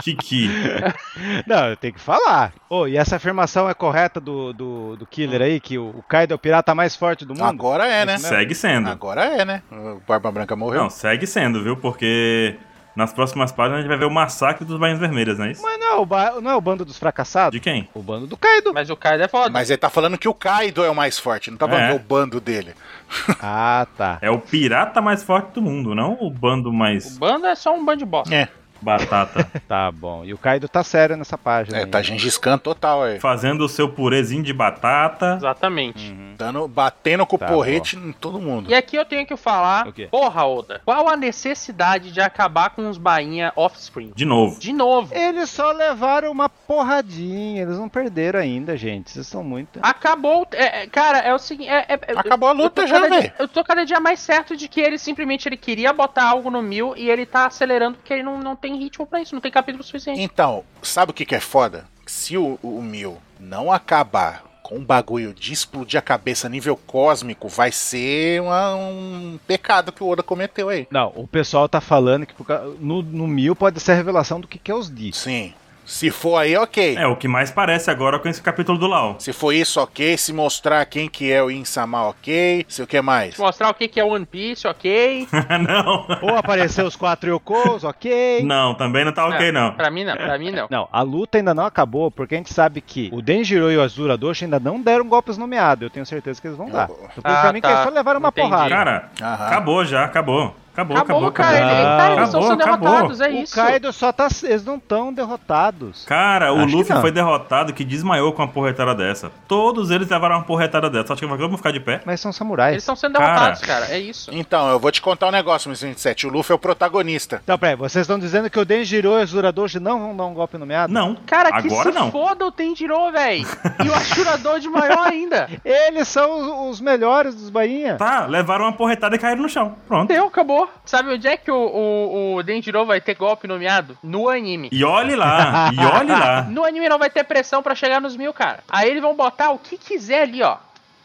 Kiki. 0.00 0.48
Não, 1.48 1.70
eu 1.70 1.76
tenho 1.76 1.94
que 1.94 2.00
falar. 2.00 2.52
Ô, 2.70 2.86
e 2.86 2.96
essa 2.96 3.16
afirmação 3.16 3.68
é 3.68 3.74
correta 3.74 4.20
do, 4.20 4.52
do, 4.52 4.96
do 4.96 5.04
Killer 5.04 5.42
aí, 5.42 5.58
que 5.58 5.76
o, 5.78 5.88
o 5.98 6.02
Kaido 6.04 6.32
é 6.32 6.36
o 6.36 6.38
pirata 6.38 6.76
mais 6.76 6.94
forte 6.94 7.24
do 7.24 7.34
mundo? 7.34 7.42
Agora 7.44 7.86
é, 7.88 8.04
né? 8.06 8.18
Segue 8.18 8.54
sendo. 8.54 8.88
Agora 8.88 9.24
é, 9.24 9.44
né? 9.44 9.60
O 9.72 10.00
Barba 10.06 10.30
Branca 10.30 10.54
morreu. 10.54 10.82
Não, 10.82 10.90
segue 10.90 11.26
sendo, 11.26 11.60
viu? 11.60 11.76
Porque 11.76 12.56
nas 12.96 13.12
próximas 13.12 13.50
páginas 13.52 13.78
a 13.78 13.80
gente 13.82 13.88
vai 13.88 13.98
ver 13.98 14.04
o 14.04 14.10
massacre 14.10 14.64
dos 14.64 14.78
Bainhas 14.78 14.98
Vermelhas, 15.00 15.38
não 15.38 15.46
é 15.46 15.50
isso? 15.52 15.62
Mas 15.62 15.78
não 15.80 15.86
é, 15.86 15.94
o 15.96 16.06
ba- 16.06 16.40
não 16.40 16.50
é 16.50 16.56
o 16.56 16.60
bando 16.60 16.84
dos 16.84 16.96
fracassados? 16.98 17.52
De 17.52 17.60
quem? 17.60 17.88
O 17.94 18.02
bando 18.02 18.26
do 18.26 18.36
Kaido. 18.36 18.72
Mas 18.72 18.90
o 18.90 18.96
Kaido 18.96 19.22
é 19.24 19.28
foda. 19.28 19.50
Mas 19.50 19.70
ele 19.70 19.78
tá 19.78 19.90
falando 19.90 20.16
que 20.18 20.28
o 20.28 20.34
Kaido 20.34 20.84
é 20.84 20.90
o 20.90 20.94
mais 20.94 21.18
forte, 21.18 21.50
não 21.50 21.58
tá 21.58 21.66
falando 21.66 21.82
É. 21.84 21.86
que 21.88 21.92
é 21.92 21.96
o 21.96 21.98
bando 21.98 22.40
dele. 22.40 22.74
Ah, 23.40 23.86
tá. 23.96 24.18
É 24.20 24.30
o 24.30 24.38
pirata 24.38 25.00
mais 25.00 25.22
forte 25.22 25.52
do 25.52 25.62
mundo, 25.62 25.94
não 25.94 26.16
o 26.20 26.30
bando 26.30 26.70
O 26.70 26.72
mais 26.72 27.16
bando 27.18 27.46
é 27.46 27.54
só 27.54 27.74
um 27.74 27.84
bando 27.84 27.98
de 27.98 28.04
bosta. 28.04 28.34
É, 28.34 28.48
batata. 28.84 29.50
Tá 29.66 29.90
bom. 29.90 30.24
E 30.24 30.32
o 30.34 30.38
Kaido 30.38 30.68
tá 30.68 30.84
sério 30.84 31.16
nessa 31.16 31.38
página. 31.38 31.78
é 31.78 31.84
aí. 31.84 31.86
tá 31.86 32.02
Gengis 32.02 32.36
Khan 32.38 32.58
total 32.58 33.02
aí. 33.02 33.18
Fazendo 33.18 33.64
o 33.64 33.68
seu 33.68 33.88
purezinho 33.88 34.42
de 34.42 34.52
batata. 34.52 35.34
Exatamente. 35.36 36.12
Dando, 36.36 36.68
batendo 36.68 37.24
com 37.26 37.38
Tá 37.38 37.46
o 37.46 37.48
porrete 37.48 37.96
em 37.96 38.12
todo 38.12 38.38
mundo. 38.38 38.70
E 38.70 38.74
aqui 38.74 38.96
eu 38.96 39.04
tenho 39.04 39.26
que 39.26 39.36
falar, 39.36 39.88
O 39.88 39.92
quê? 39.92 40.08
porra, 40.10 40.44
Oda, 40.46 40.80
qual 40.84 41.08
a 41.08 41.16
necessidade 41.16 42.12
de 42.12 42.20
acabar 42.20 42.70
com 42.70 42.88
os 42.90 42.98
bainha 42.98 43.52
off-screen? 43.56 44.12
De 44.14 44.24
novo. 44.24 44.58
De 44.60 44.72
novo. 44.72 45.14
Eles 45.14 45.48
só 45.50 45.72
levaram 45.72 46.30
uma 46.30 46.48
porradinha. 46.48 47.62
Eles 47.62 47.78
não 47.78 47.88
perderam 47.88 48.40
ainda, 48.40 48.76
gente. 48.76 49.10
Vocês 49.10 49.26
são 49.26 49.42
muito. 49.42 49.78
Acabou. 49.82 50.46
é, 50.52 50.82
é, 50.82 50.86
cara, 50.86 51.18
é 51.18 51.32
o 51.34 51.38
seguinte. 51.38 51.68
é- 51.70 51.86
é- 51.88 51.98
Acabou 52.16 52.48
a 52.48 52.52
luta 52.52 52.86
já, 52.86 53.00
velho. 53.00 53.32
Eu 53.38 53.48
tô 53.48 53.64
cada 53.64 53.84
dia 53.86 53.98
mais 54.00 54.20
certo 54.20 54.56
de 54.56 54.68
que 54.68 54.80
ele 54.80 54.98
simplesmente 54.98 55.48
ele 55.48 55.56
queria 55.56 55.92
botar 55.92 56.24
algo 56.28 56.50
no 56.50 56.60
mil 56.62 56.94
e 56.96 57.08
ele 57.08 57.24
tá 57.24 57.46
acelerando 57.46 57.96
porque 57.96 58.12
ele 58.12 58.22
não, 58.22 58.38
não 58.38 58.54
tem 58.56 58.73
ritmo 58.78 59.06
pra 59.06 59.20
isso, 59.20 59.34
não 59.34 59.40
tem 59.40 59.50
capítulo 59.50 59.82
suficiente. 59.84 60.20
Então, 60.20 60.64
sabe 60.82 61.10
o 61.10 61.14
que, 61.14 61.24
que 61.24 61.34
é 61.34 61.40
foda? 61.40 61.86
Se 62.06 62.36
o, 62.36 62.58
o 62.62 62.82
Mil 62.82 63.18
não 63.40 63.72
acabar 63.72 64.44
com 64.62 64.76
um 64.76 64.84
bagulho 64.84 65.34
de 65.34 65.52
explodir 65.52 65.98
a 65.98 66.02
cabeça 66.02 66.48
nível 66.48 66.74
cósmico, 66.76 67.48
vai 67.48 67.70
ser 67.70 68.40
uma- 68.40 68.74
um 68.74 69.38
pecado 69.46 69.92
que 69.92 70.02
o 70.02 70.08
Oda 70.08 70.22
cometeu 70.22 70.70
aí. 70.70 70.86
Não, 70.90 71.12
o 71.16 71.26
pessoal 71.26 71.68
tá 71.68 71.82
falando 71.82 72.24
que 72.24 72.34
no, 72.80 73.02
no 73.02 73.26
mil 73.26 73.54
pode 73.54 73.78
ser 73.80 73.92
a 73.92 73.94
revelação 73.96 74.40
do 74.40 74.48
que, 74.48 74.58
que 74.58 74.70
é 74.70 74.74
os 74.74 74.88
Di. 74.94 75.12
Sim. 75.12 75.52
Se 75.84 76.10
for 76.10 76.36
aí, 76.38 76.56
ok. 76.56 76.96
É 76.96 77.06
o 77.06 77.14
que 77.16 77.28
mais 77.28 77.50
parece 77.50 77.90
agora 77.90 78.18
com 78.18 78.28
esse 78.28 78.40
capítulo 78.40 78.78
do 78.78 78.86
Lau. 78.86 79.16
Se 79.18 79.32
for 79.32 79.52
isso, 79.52 79.80
ok. 79.80 80.16
Se 80.16 80.32
mostrar 80.32 80.84
quem 80.86 81.08
que 81.08 81.30
é 81.30 81.42
o 81.42 81.50
Insama, 81.50 82.08
ok. 82.08 82.64
Se 82.68 82.82
o 82.82 82.86
que 82.86 83.00
mais? 83.02 83.36
Mostrar 83.36 83.68
o 83.68 83.74
que, 83.74 83.86
que 83.88 84.00
é 84.00 84.04
One 84.04 84.24
Piece, 84.24 84.66
ok? 84.66 85.28
não. 85.66 86.06
Ou 86.22 86.36
aparecer 86.36 86.84
os 86.84 86.96
quatro 86.96 87.28
Yokos, 87.30 87.84
ok. 87.84 88.42
Não, 88.44 88.74
também 88.74 89.04
não 89.04 89.12
tá 89.12 89.26
ok, 89.26 89.52
não. 89.52 89.72
Pra 89.72 89.90
mim 89.90 90.04
não, 90.04 90.16
pra 90.16 90.38
mim 90.38 90.50
não. 90.50 90.66
Não, 90.70 90.88
a 90.90 91.02
luta 91.02 91.38
ainda 91.38 91.52
não 91.54 91.66
acabou, 91.66 92.10
porque 92.10 92.34
a 92.34 92.38
gente 92.38 92.52
sabe 92.52 92.80
que 92.80 93.10
o 93.12 93.20
Denjiro 93.20 93.70
e 93.70 93.76
o 93.76 93.82
Azura 93.82 94.16
Doshi 94.16 94.44
ainda 94.44 94.58
não 94.58 94.80
deram 94.80 95.06
golpes 95.06 95.36
nomeados. 95.36 95.82
Eu 95.82 95.90
tenho 95.90 96.06
certeza 96.06 96.40
que 96.40 96.46
eles 96.46 96.56
vão 96.56 96.70
dar. 96.70 96.88
Então, 97.16 97.32
Ah, 97.32 97.42
pra 97.42 97.52
mim, 97.52 97.60
que 97.60 97.66
tá. 97.68 97.72
eles 97.74 97.84
só 97.84 97.90
levaram 97.90 98.20
uma 98.20 98.28
Entendi. 98.30 98.48
porrada. 98.48 98.68
Cara, 98.70 99.10
Aham. 99.20 99.46
acabou 99.46 99.84
já, 99.84 100.04
acabou. 100.04 100.56
Acabou, 100.74 100.96
Acabou, 100.96 101.28
acabou, 101.28 101.32
cara. 101.32 101.56
acabou. 101.56 101.70
Ele, 101.70 101.78
ele 101.78 101.84
tá, 101.84 102.06
eles 102.06 102.12
Acabou, 102.18 102.24
estão 102.24 102.42
sendo 102.42 102.62
acabou. 102.62 102.88
derrotados, 102.90 103.20
é 103.20 103.28
o 103.28 103.32
isso. 103.32 103.54
Kaido 103.54 103.92
só 103.92 104.12
tá. 104.12 104.28
Eles 104.42 104.64
não 104.64 104.74
estão 104.76 105.12
derrotados. 105.12 106.04
Cara, 106.04 106.52
o 106.52 106.64
Acho 106.64 106.76
Luffy 106.76 107.00
foi 107.00 107.12
derrotado 107.12 107.72
que 107.72 107.84
desmaiou 107.84 108.32
com 108.32 108.42
uma 108.42 108.48
porretada 108.48 108.92
dessa. 108.92 109.30
Todos 109.46 109.92
eles 109.92 110.08
levaram 110.08 110.36
uma 110.36 110.44
porretada 110.44 110.90
dessa. 110.90 111.12
Acho 111.12 111.20
que 111.20 111.26
vão 111.26 111.56
ficar 111.56 111.70
de 111.70 111.78
pé. 111.78 112.00
Mas 112.04 112.20
são 112.20 112.32
samurais. 112.32 112.72
Eles 112.72 112.82
estão 112.82 112.96
sendo 112.96 113.14
Cara. 113.14 113.26
derrotados, 113.26 113.60
cara. 113.60 113.86
É 113.86 113.98
isso. 114.00 114.30
Então, 114.34 114.68
eu 114.68 114.80
vou 114.80 114.90
te 114.90 115.00
contar 115.00 115.28
um 115.28 115.30
negócio, 115.30 115.68
Mr. 115.68 115.86
27. 115.86 116.26
O 116.26 116.30
Luffy 116.30 116.52
é 116.52 116.56
o 116.56 116.58
protagonista. 116.58 117.40
Então, 117.44 117.56
peraí, 117.56 117.76
vocês 117.76 118.02
estão 118.02 118.18
dizendo 118.18 118.50
que 118.50 118.58
o 118.58 118.64
Denjiro 118.64 119.10
e 119.10 119.12
o 119.12 119.14
Azura 119.22 119.52
Doshi 119.52 119.78
não 119.78 120.00
vão 120.00 120.16
dar 120.16 120.24
um 120.26 120.34
golpe 120.34 120.58
nomeado? 120.58 120.92
Não. 120.92 121.16
Cara, 121.24 121.52
que 121.60 121.68
agora 121.68 121.92
se 121.92 121.96
não. 121.98 122.10
foda 122.10 122.44
o 122.46 122.50
Tenjiro, 122.50 123.12
véi. 123.12 123.46
E 123.84 123.88
o 123.88 123.94
Ashurador 123.94 124.58
de 124.58 124.68
maior 124.68 125.06
ainda. 125.06 125.48
Eles 125.64 126.08
são 126.08 126.68
os, 126.70 126.74
os 126.74 126.80
melhores 126.80 127.34
dos 127.34 127.48
Bainha. 127.48 127.94
Tá, 127.96 128.26
levaram 128.26 128.64
uma 128.64 128.72
porretada 128.72 129.14
e 129.14 129.18
caíram 129.20 129.42
no 129.42 129.48
chão. 129.48 129.76
Pronto. 129.86 130.08
Deu, 130.08 130.26
acabou. 130.26 130.63
Sabe 130.84 131.14
onde 131.14 131.26
é 131.26 131.36
que 131.36 131.50
o, 131.50 131.56
o, 131.56 132.34
o 132.36 132.42
Denjiro 132.42 132.84
vai 132.84 133.00
ter 133.00 133.14
golpe 133.14 133.46
nomeado? 133.46 133.96
No 134.02 134.28
anime. 134.28 134.68
E 134.72 134.84
olhe 134.84 135.14
lá, 135.16 135.70
e 135.72 135.78
olhe 135.78 136.12
lá. 136.12 136.42
No 136.50 136.64
anime 136.64 136.88
não 136.88 136.98
vai 136.98 137.10
ter 137.10 137.24
pressão 137.24 137.62
pra 137.62 137.74
chegar 137.74 138.00
nos 138.00 138.16
mil, 138.16 138.32
cara. 138.32 138.60
Aí 138.68 138.90
eles 138.90 139.02
vão 139.02 139.14
botar 139.14 139.50
o 139.50 139.58
que 139.58 139.76
quiser 139.76 140.22
ali, 140.22 140.42
ó. 140.42 140.56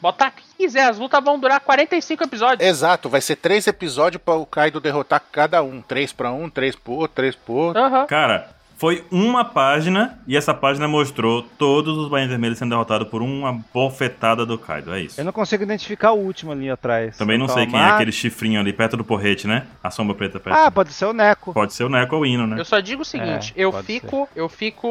Botar 0.02 0.30
o 0.30 0.32
que 0.32 0.44
quiser. 0.58 0.90
As 0.90 0.98
lutas 0.98 1.24
vão 1.24 1.38
durar 1.40 1.60
45 1.60 2.24
episódios. 2.24 2.68
Exato, 2.68 3.10
vai 3.10 3.22
ser 3.22 3.36
três 3.36 3.68
episódios 3.68 4.22
para 4.24 4.36
o 4.36 4.46
Kaido 4.46 4.80
derrotar 4.80 5.22
cada 5.32 5.62
um. 5.62 5.82
Três 5.82 6.14
pra 6.14 6.32
um, 6.32 6.50
três 6.50 6.76
pro 6.76 6.94
outro, 6.94 7.16
três 7.16 7.36
pro 7.36 7.54
outro. 7.54 7.82
Aham. 7.82 8.06
Cara, 8.06 8.50
foi 8.80 9.04
uma 9.12 9.44
página 9.44 10.18
e 10.26 10.38
essa 10.38 10.54
página 10.54 10.88
mostrou 10.88 11.42
todos 11.58 11.98
os 11.98 12.08
Bainhas 12.08 12.30
Vermelhos 12.30 12.58
sendo 12.58 12.70
derrotados 12.70 13.10
por 13.10 13.22
uma 13.22 13.52
bofetada 13.74 14.46
do 14.46 14.58
Kaido. 14.58 14.94
É 14.94 15.02
isso. 15.02 15.20
Eu 15.20 15.26
não 15.26 15.34
consigo 15.34 15.62
identificar 15.64 16.14
o 16.14 16.18
último 16.18 16.54
ali 16.54 16.70
atrás. 16.70 17.18
Também 17.18 17.38
não 17.38 17.44
Então, 17.46 17.58
sei 17.58 17.68
quem 17.68 17.78
é 17.78 17.84
aquele 17.84 18.14
chifrinho 18.14 18.58
ali 18.58 18.72
perto 18.72 18.96
do 18.96 19.04
porrete, 19.04 19.46
né? 19.48 19.68
A 19.84 19.92
sombra 19.92 20.16
preta 20.16 20.40
perto. 20.40 20.56
Ah, 20.58 20.72
pode 20.72 20.94
ser 20.94 21.06
o 21.06 21.12
Neco. 21.14 21.54
Pode 21.54 21.74
ser 21.74 21.84
o 21.84 21.90
Neco 21.90 22.16
ou 22.16 22.22
o 22.22 22.26
Hino, 22.26 22.48
né? 22.48 22.58
Eu 22.58 22.64
só 22.64 22.80
digo 22.80 23.02
o 23.02 23.06
seguinte, 23.06 23.54
É, 23.54 23.62
eu 23.66 23.74
fico, 23.84 24.30
eu 24.34 24.48
fico, 24.48 24.88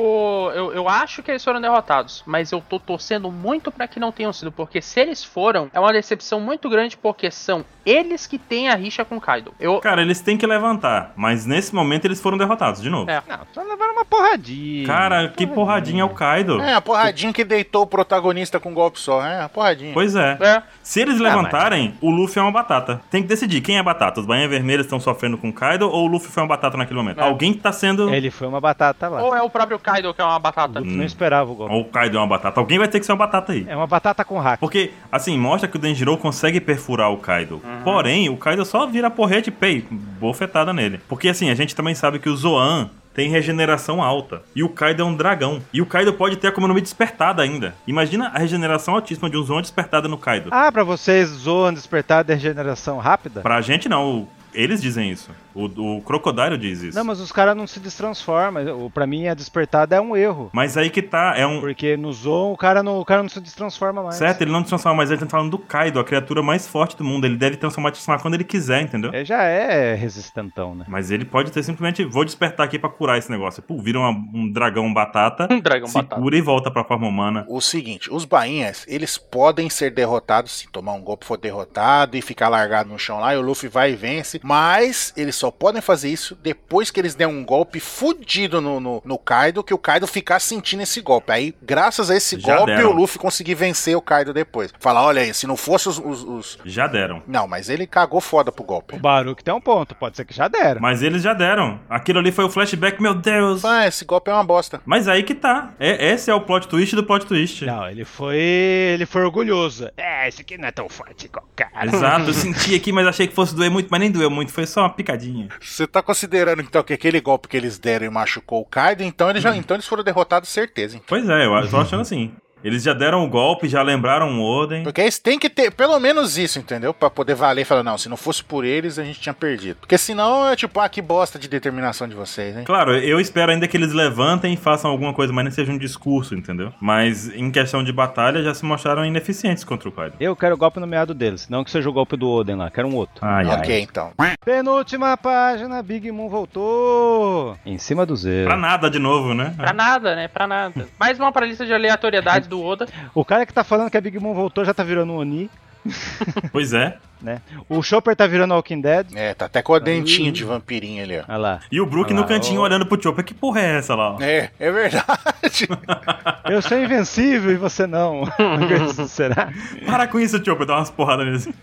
eu, 0.54 0.70
eu 0.74 0.86
acho 0.86 1.22
que 1.22 1.30
eles 1.30 1.42
foram 1.42 1.58
derrotados, 1.58 2.22
mas 2.26 2.52
eu 2.52 2.60
tô 2.60 2.78
torcendo 2.78 3.32
muito 3.32 3.72
pra 3.72 3.88
que 3.88 3.98
não 3.98 4.12
tenham 4.12 4.34
sido, 4.34 4.52
porque 4.52 4.82
se 4.82 5.00
eles 5.00 5.24
foram, 5.24 5.70
é 5.72 5.80
uma 5.80 5.92
decepção 5.94 6.40
muito 6.40 6.68
grande 6.68 6.94
porque 6.94 7.30
são 7.30 7.64
eles 7.86 8.26
que 8.26 8.38
têm 8.38 8.68
a 8.68 8.74
rixa 8.74 9.02
com 9.02 9.16
o 9.16 9.20
Kaido. 9.20 9.54
Eu, 9.58 9.80
Cara, 9.80 10.02
eles 10.02 10.20
têm 10.20 10.36
que 10.36 10.46
levantar, 10.46 11.14
mas 11.16 11.46
nesse 11.46 11.74
momento 11.74 12.04
eles 12.04 12.20
foram 12.20 12.36
derrotados 12.36 12.82
de 12.82 12.90
novo. 12.90 13.10
É. 13.10 13.22
Não, 13.26 13.40
só 13.54 13.62
levaram 13.78 13.92
uma 13.92 14.04
porradinha. 14.04 14.86
Cara, 14.86 15.28
que 15.28 15.46
porradinha 15.46 16.02
é 16.02 16.04
o 16.04 16.08
Kaido. 16.10 16.60
É, 16.60 16.74
a 16.74 16.80
porradinha 16.80 17.32
que 17.32 17.44
deitou 17.44 17.82
o 17.82 17.86
protagonista 17.86 18.58
com 18.58 18.70
um 18.70 18.74
golpe 18.74 18.98
só. 18.98 19.24
É, 19.24 19.42
a 19.42 19.48
porradinha. 19.48 19.92
Pois 19.94 20.16
é. 20.16 20.36
é, 20.40 20.62
Se 20.82 21.00
eles 21.00 21.20
levantarem, 21.20 21.94
o 22.00 22.10
Luffy 22.10 22.38
é 22.38 22.42
uma 22.42 22.50
batata. 22.50 23.00
Tem 23.10 23.22
que 23.22 23.28
decidir 23.28 23.60
quem 23.60 23.78
é 23.78 23.82
batata. 23.82 24.20
Os 24.20 24.26
Bainhas 24.26 24.50
Vermelhas 24.50 24.86
estão 24.86 24.98
sofrendo 24.98 25.38
com 25.38 25.48
o 25.48 25.52
Kaido 25.52 25.88
ou 25.88 26.04
o 26.04 26.06
Luffy 26.08 26.30
foi 26.30 26.42
uma 26.42 26.48
batata 26.48 26.76
naquele 26.76 26.98
momento? 26.98 27.20
É. 27.20 27.24
Alguém 27.24 27.52
que 27.52 27.60
tá 27.60 27.72
sendo. 27.72 28.12
Ele 28.12 28.30
foi 28.30 28.48
uma 28.48 28.60
batata 28.60 29.08
lá. 29.08 29.22
ou 29.22 29.34
é 29.34 29.42
o 29.42 29.48
próprio 29.48 29.78
Kaido 29.78 30.12
que 30.12 30.20
é 30.20 30.24
uma 30.24 30.38
batata. 30.38 30.80
Luffy 30.80 30.96
não 30.96 31.04
esperava 31.04 31.50
o 31.50 31.54
golpe. 31.54 31.72
Ou 31.72 31.82
o 31.82 31.84
Kaido 31.84 32.16
é 32.16 32.20
uma 32.20 32.26
batata. 32.26 32.58
Alguém 32.58 32.78
vai 32.78 32.88
ter 32.88 32.98
que 32.98 33.06
ser 33.06 33.12
uma 33.12 33.18
batata 33.18 33.52
aí. 33.52 33.64
É 33.68 33.76
uma 33.76 33.86
batata 33.86 34.24
com 34.24 34.38
hack. 34.38 34.58
Porque, 34.58 34.90
assim, 35.12 35.38
mostra 35.38 35.68
que 35.68 35.76
o 35.76 35.78
Denjiro 35.78 36.16
consegue 36.16 36.60
perfurar 36.60 37.12
o 37.12 37.18
Kaido. 37.18 37.62
Porém, 37.84 38.28
o 38.28 38.36
Kaido 38.36 38.64
só 38.64 38.86
vira 38.86 39.10
porrete 39.10 39.48
e 39.48 39.52
pei, 39.52 39.86
bofetada 39.90 40.72
nele. 40.72 41.00
Porque, 41.08 41.28
assim, 41.28 41.50
a 41.50 41.54
gente 41.54 41.76
também 41.76 41.94
sabe 41.94 42.18
que 42.18 42.28
o 42.28 42.36
Zoan 42.36 42.90
tem 43.18 43.28
regeneração 43.28 44.00
alta. 44.00 44.42
E 44.54 44.62
o 44.62 44.68
Kaido 44.68 45.02
é 45.02 45.04
um 45.04 45.12
dragão. 45.12 45.60
E 45.72 45.82
o 45.82 45.86
Kaido 45.86 46.12
pode 46.12 46.36
ter 46.36 46.46
a 46.46 46.50
Akuma 46.50 46.68
no 46.68 46.80
despertada 46.80 47.42
ainda. 47.42 47.74
Imagina 47.84 48.28
a 48.28 48.38
regeneração 48.38 48.94
altíssima 48.94 49.28
de 49.28 49.36
um 49.36 49.42
Zoan 49.42 49.60
despertada 49.60 50.06
no 50.06 50.16
Kaido. 50.16 50.50
Ah, 50.52 50.70
pra 50.70 50.84
vocês 50.84 51.28
zoam 51.28 51.74
despertar 51.74 52.22
de 52.22 52.32
regeneração 52.32 52.98
rápida? 52.98 53.40
Pra 53.40 53.60
gente, 53.60 53.88
não. 53.88 54.28
Eles 54.54 54.80
dizem 54.80 55.10
isso. 55.10 55.30
O, 55.54 55.96
o 55.96 56.02
Crocodile 56.02 56.56
diz 56.56 56.82
isso. 56.82 56.96
Não, 56.96 57.04
mas 57.04 57.20
os 57.20 57.32
caras 57.32 57.56
não 57.56 57.66
se 57.66 57.80
destransformam. 57.80 58.90
Pra 58.92 59.06
mim, 59.06 59.26
a 59.28 59.34
despertada 59.34 59.96
é 59.96 60.00
um 60.00 60.16
erro. 60.16 60.50
Mas 60.52 60.76
aí 60.76 60.88
que 60.90 61.02
tá, 61.02 61.34
é 61.36 61.46
um... 61.46 61.60
Porque 61.60 61.96
no 61.96 62.12
Zoom 62.12 62.52
o 62.52 62.56
cara 62.56 62.82
não, 62.82 62.98
o 63.00 63.04
cara 63.04 63.22
não 63.22 63.28
se 63.28 63.40
destransforma 63.40 64.02
mais. 64.02 64.14
Certo, 64.16 64.42
ele 64.42 64.50
não 64.52 64.62
transforma, 64.62 64.98
mas 64.98 65.10
ele 65.10 65.20
tá 65.20 65.26
falando 65.26 65.50
do 65.50 65.58
Kaido, 65.58 65.98
a 65.98 66.04
criatura 66.04 66.42
mais 66.42 66.66
forte 66.66 66.96
do 66.96 67.04
mundo. 67.04 67.24
Ele 67.26 67.36
deve 67.36 67.56
transformar, 67.56 67.90
transformar 67.90 68.20
quando 68.22 68.34
ele 68.34 68.44
quiser, 68.44 68.82
entendeu? 68.82 69.12
Ele 69.12 69.24
já 69.24 69.42
é 69.42 69.94
resistentão, 69.94 70.74
né? 70.74 70.84
Mas 70.88 71.10
ele 71.10 71.24
pode 71.24 71.50
ter 71.50 71.62
simplesmente, 71.62 72.04
vou 72.04 72.24
despertar 72.24 72.64
aqui 72.64 72.78
pra 72.78 72.88
curar 72.90 73.18
esse 73.18 73.30
negócio. 73.30 73.62
Pô, 73.62 73.78
vira 73.78 73.98
uma- 73.98 74.10
um 74.10 74.50
dragão 74.50 74.92
batata, 74.92 75.48
Um 75.50 75.60
dragão 75.60 75.88
se 75.88 75.94
batata. 75.94 76.20
cura 76.20 76.36
e 76.36 76.40
volta 76.40 76.70
pra 76.70 76.84
forma 76.84 77.06
humana. 77.06 77.44
O 77.48 77.60
seguinte, 77.60 78.08
os 78.12 78.24
bainhas, 78.24 78.84
eles 78.88 79.18
podem 79.18 79.68
ser 79.68 79.90
derrotados 79.92 80.52
se 80.52 80.68
tomar 80.70 80.92
um 80.92 81.02
golpe 81.02 81.24
for 81.26 81.36
derrotado 81.36 82.16
e 82.16 82.22
ficar 82.22 82.48
largado 82.48 82.88
no 82.88 82.98
chão 82.98 83.18
lá, 83.20 83.34
e 83.34 83.38
o 83.38 83.42
Luffy 83.42 83.68
vai 83.68 83.92
e 83.92 83.96
vence, 83.96 84.40
mas 84.48 85.12
eles 85.14 85.36
só 85.36 85.50
podem 85.50 85.82
fazer 85.82 86.08
isso 86.08 86.34
depois 86.42 86.90
que 86.90 86.98
eles 86.98 87.14
der 87.14 87.26
um 87.26 87.44
golpe 87.44 87.78
fudido 87.78 88.60
no, 88.62 88.80
no, 88.80 89.02
no 89.04 89.18
Kaido, 89.18 89.62
que 89.62 89.74
o 89.74 89.78
Kaido 89.78 90.06
ficar 90.06 90.40
sentindo 90.40 90.82
esse 90.82 91.02
golpe. 91.02 91.30
Aí, 91.30 91.54
graças 91.62 92.10
a 92.10 92.16
esse 92.16 92.40
Já 92.40 92.56
golpe, 92.56 92.72
deram. 92.74 92.90
o 92.90 92.94
Luffy 92.94 93.18
conseguir 93.18 93.54
vencer 93.54 93.94
o 93.94 94.00
Kaido 94.00 94.32
depois. 94.32 94.72
Falar, 94.80 95.02
olha 95.04 95.20
aí, 95.20 95.34
se 95.34 95.46
não 95.46 95.56
fosse 95.56 95.88
os... 95.88 95.98
os- 95.98 96.22
os- 96.24 96.58
Já 96.64 96.86
deram. 96.86 97.22
Não, 97.26 97.46
mas 97.46 97.68
ele 97.68 97.86
cagou 97.86 98.20
foda 98.22 98.50
pro 98.50 98.64
O 98.64 98.66
golpe. 98.66 98.98
Baruch 98.98 99.44
tem 99.44 99.52
um 99.52 99.60
ponto, 99.60 99.94
pode 99.94 100.16
ser 100.16 100.24
que 100.24 100.34
já 100.34 100.48
deram. 100.48 100.80
Mas 100.80 101.02
eles 101.02 101.22
já 101.22 101.34
deram. 101.34 101.78
Aquilo 101.90 102.18
ali 102.18 102.32
foi 102.32 102.44
o 102.46 102.50
flashback, 102.50 103.02
meu 103.02 103.14
Deus. 103.14 103.64
Ah, 103.64 103.86
esse 103.86 104.04
golpe 104.06 104.30
é 104.30 104.34
uma 104.34 104.44
bosta. 104.44 104.80
Mas 104.86 105.06
aí 105.08 105.22
que 105.22 105.34
tá. 105.34 105.74
É, 105.78 106.12
esse 106.12 106.30
é 106.30 106.34
o 106.34 106.40
plot 106.40 106.68
twist 106.68 106.96
do 106.96 107.04
plot 107.04 107.26
twist. 107.26 107.66
Não, 107.66 107.86
ele 107.88 108.04
foi. 108.04 108.36
ele 108.38 109.04
foi 109.04 109.22
orgulhoso. 109.24 109.90
É, 109.96 110.26
esse 110.26 110.40
aqui 110.40 110.56
não 110.56 110.68
é 110.68 110.70
tão 110.72 110.88
forte 110.88 111.26
igual 111.26 111.44
o 111.44 111.56
cara. 111.56 111.86
Exato, 111.86 112.30
eu 112.30 112.34
senti 112.34 112.74
aqui, 112.74 112.92
mas 112.92 113.06
achei 113.06 113.26
que 113.26 113.34
fosse 113.34 113.54
doer 113.54 113.70
muito, 113.70 113.88
mas 113.90 114.00
nem 114.00 114.10
doeu. 114.10 114.27
Doeu 114.28 114.30
muito, 114.30 114.52
foi 114.52 114.66
só 114.66 114.82
uma 114.82 114.90
picadinha. 114.90 115.48
Você 115.60 115.86
tá 115.86 116.02
considerando 116.02 116.62
então 116.62 116.82
que 116.82 116.92
aquele 116.92 117.20
golpe 117.20 117.48
que 117.48 117.56
eles 117.56 117.78
deram 117.78 118.06
e 118.06 118.10
machucou 118.10 118.60
o 118.60 118.64
Kaido, 118.64 119.02
então 119.02 119.28
eles, 119.30 119.42
já, 119.42 119.56
então 119.56 119.74
eles 119.74 119.86
foram 119.86 120.04
derrotados, 120.04 120.48
certeza. 120.48 120.96
Hein? 120.96 121.02
Pois 121.06 121.28
é, 121.28 121.46
eu 121.46 121.70
tô 121.70 121.78
achando 121.78 122.02
assim. 122.02 122.32
Eles 122.62 122.82
já 122.82 122.92
deram 122.92 123.24
o 123.24 123.28
golpe, 123.28 123.68
já 123.68 123.82
lembraram 123.82 124.38
o 124.38 124.42
Oden. 124.42 124.82
Porque 124.82 125.00
eles 125.00 125.18
têm 125.18 125.38
que 125.38 125.48
ter 125.48 125.70
pelo 125.70 125.98
menos 126.00 126.36
isso, 126.36 126.58
entendeu? 126.58 126.92
Pra 126.92 127.08
poder 127.08 127.34
valer 127.34 127.62
e 127.62 127.64
falar, 127.64 127.82
não, 127.82 127.96
se 127.96 128.08
não 128.08 128.16
fosse 128.16 128.42
por 128.42 128.64
eles, 128.64 128.98
a 128.98 129.04
gente 129.04 129.20
tinha 129.20 129.34
perdido. 129.34 129.78
Porque 129.80 129.96
senão 129.96 130.48
é 130.48 130.56
tipo, 130.56 130.80
ah, 130.80 130.88
que 130.88 131.00
bosta 131.00 131.38
de 131.38 131.48
determinação 131.48 132.08
de 132.08 132.14
vocês, 132.14 132.56
hein? 132.56 132.64
Claro, 132.64 132.96
eu 132.96 133.20
espero 133.20 133.52
ainda 133.52 133.68
que 133.68 133.76
eles 133.76 133.92
levantem 133.92 134.54
e 134.54 134.56
façam 134.56 134.90
alguma 134.90 135.12
coisa, 135.14 135.32
mas 135.32 135.44
nem 135.44 135.52
seja 135.52 135.72
um 135.72 135.78
discurso, 135.78 136.34
entendeu? 136.34 136.72
Mas 136.80 137.28
em 137.34 137.50
questão 137.50 137.84
de 137.84 137.92
batalha 137.92 138.42
já 138.42 138.52
se 138.54 138.64
mostraram 138.64 139.04
ineficientes 139.04 139.64
contra 139.64 139.88
o 139.88 139.92
Kaido. 139.92 140.16
Eu 140.18 140.34
quero 140.34 140.54
o 140.54 140.58
golpe 140.58 140.80
no 140.80 140.86
meado 140.86 141.14
deles, 141.14 141.48
não 141.48 141.62
que 141.62 141.70
seja 141.70 141.88
o 141.88 141.92
golpe 141.92 142.16
do 142.16 142.28
Oden 142.28 142.56
lá, 142.56 142.70
quero 142.70 142.88
um 142.88 142.94
outro. 142.94 143.16
Ai, 143.20 143.46
ok, 143.46 143.74
ai. 143.74 143.80
então. 143.80 144.12
Penúltima 144.44 145.16
página, 145.16 145.82
Big 145.82 146.10
Moon 146.10 146.28
voltou. 146.28 147.56
Em 147.64 147.78
cima 147.78 148.04
do 148.04 148.16
zero. 148.16 148.48
Pra 148.48 148.56
nada 148.56 148.90
de 148.90 148.98
novo, 148.98 149.34
né? 149.34 149.54
Pra 149.56 149.72
nada, 149.72 150.16
né? 150.16 150.28
Pra 150.28 150.46
nada. 150.46 150.88
Mais 150.98 151.18
uma 151.18 151.30
pra 151.30 151.46
lista 151.46 151.64
de 151.64 151.72
aleatoriedade 151.72 152.47
do 152.48 152.62
Oda. 152.62 152.88
O 153.14 153.24
cara 153.24 153.46
que 153.46 153.52
tá 153.52 153.62
falando 153.62 153.90
que 153.90 153.96
a 153.96 154.00
Big 154.00 154.18
Moon 154.18 154.34
voltou 154.34 154.64
já 154.64 154.74
tá 154.74 154.82
virando 154.82 155.12
um 155.12 155.18
Oni, 155.18 155.50
Pois 156.52 156.72
é. 156.72 156.96
né? 157.20 157.40
O 157.68 157.82
Chopper 157.82 158.14
tá 158.14 158.26
virando 158.26 158.54
Walking 158.54 158.80
Dead. 158.80 159.06
É, 159.14 159.34
tá 159.34 159.46
até 159.46 159.62
com 159.62 159.72
o 159.72 159.80
dentinho 159.80 160.32
de 160.32 160.44
vampirinho 160.44 161.02
ali, 161.02 161.18
ó. 161.18 161.24
Olha 161.28 161.36
lá. 161.38 161.60
E 161.70 161.80
o 161.80 161.86
Brook 161.86 162.12
no 162.12 162.22
lá, 162.22 162.26
cantinho 162.26 162.60
ó. 162.60 162.64
olhando 162.64 162.86
pro 162.86 163.00
Chopper. 163.00 163.24
Que 163.24 163.34
porra 163.34 163.60
é 163.60 163.78
essa 163.78 163.94
lá? 163.94 164.14
ó? 164.14 164.20
É, 164.20 164.50
é 164.58 164.70
verdade. 164.70 165.68
Eu 166.48 166.62
sou 166.62 166.78
invencível 166.78 167.52
e 167.52 167.56
você 167.56 167.86
não. 167.86 168.24
Será? 169.08 169.52
Para 169.86 170.06
com 170.06 170.18
isso, 170.18 170.42
Chopper. 170.44 170.66
Dá 170.66 170.76
umas 170.76 170.90
porradas 170.90 171.46
nele. 171.46 171.54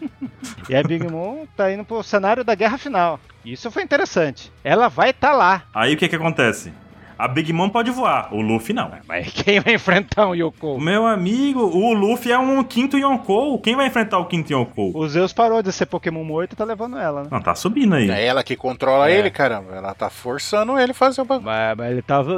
E 0.69 0.75
a 0.75 0.83
Big 0.83 1.05
Moon 1.07 1.45
tá 1.55 1.71
indo 1.71 1.83
pro 1.83 2.03
cenário 2.03 2.43
da 2.43 2.55
guerra 2.55 2.77
final. 2.77 3.19
Isso 3.43 3.69
foi 3.69 3.83
interessante. 3.83 4.51
Ela 4.63 4.87
vai 4.87 5.11
estar 5.11 5.31
tá 5.31 5.35
lá. 5.35 5.63
Aí 5.73 5.93
o 5.93 5.97
que 5.97 6.07
que 6.07 6.15
acontece? 6.15 6.73
A 7.17 7.27
Big 7.27 7.51
Mom 7.53 7.69
pode 7.69 7.91
voar, 7.91 8.33
o 8.33 8.41
Luffy 8.41 8.73
não. 8.73 8.91
Mas 9.07 9.31
quem 9.31 9.59
vai 9.59 9.75
enfrentar 9.75 10.27
um 10.27 10.35
Yoko? 10.35 10.79
Meu 10.79 11.05
amigo, 11.07 11.61
o 11.61 11.93
Luffy 11.93 12.31
é 12.31 12.37
um 12.37 12.63
quinto 12.63 12.97
Yonkou. 12.97 13.57
Quem 13.59 13.75
vai 13.75 13.87
enfrentar 13.87 14.19
o 14.19 14.25
quinto 14.25 14.51
Yonkou? 14.51 14.91
O 14.95 15.07
Zeus 15.07 15.31
parou 15.33 15.61
de 15.63 15.71
ser 15.71 15.85
Pokémon 15.85 16.23
morto 16.23 16.53
e 16.53 16.55
tá 16.55 16.63
levando 16.65 16.97
ela, 16.97 17.23
né? 17.23 17.29
Não, 17.31 17.41
tá 17.41 17.55
subindo 17.55 17.95
aí. 17.95 18.09
É 18.09 18.25
ela 18.25 18.43
que 18.43 18.55
controla 18.55 19.09
É. 19.09 19.17
ele, 19.17 19.29
caramba. 19.31 19.73
Ela 19.75 19.93
tá 19.93 20.09
forçando 20.09 20.77
ele 20.77 20.91
a 20.91 20.95
fazer 20.95 21.21
o 21.21 21.25
bagulho. 21.25 21.45
Mas, 21.45 21.77
mas 21.77 21.91
ele 21.91 22.01
tava. 22.01 22.33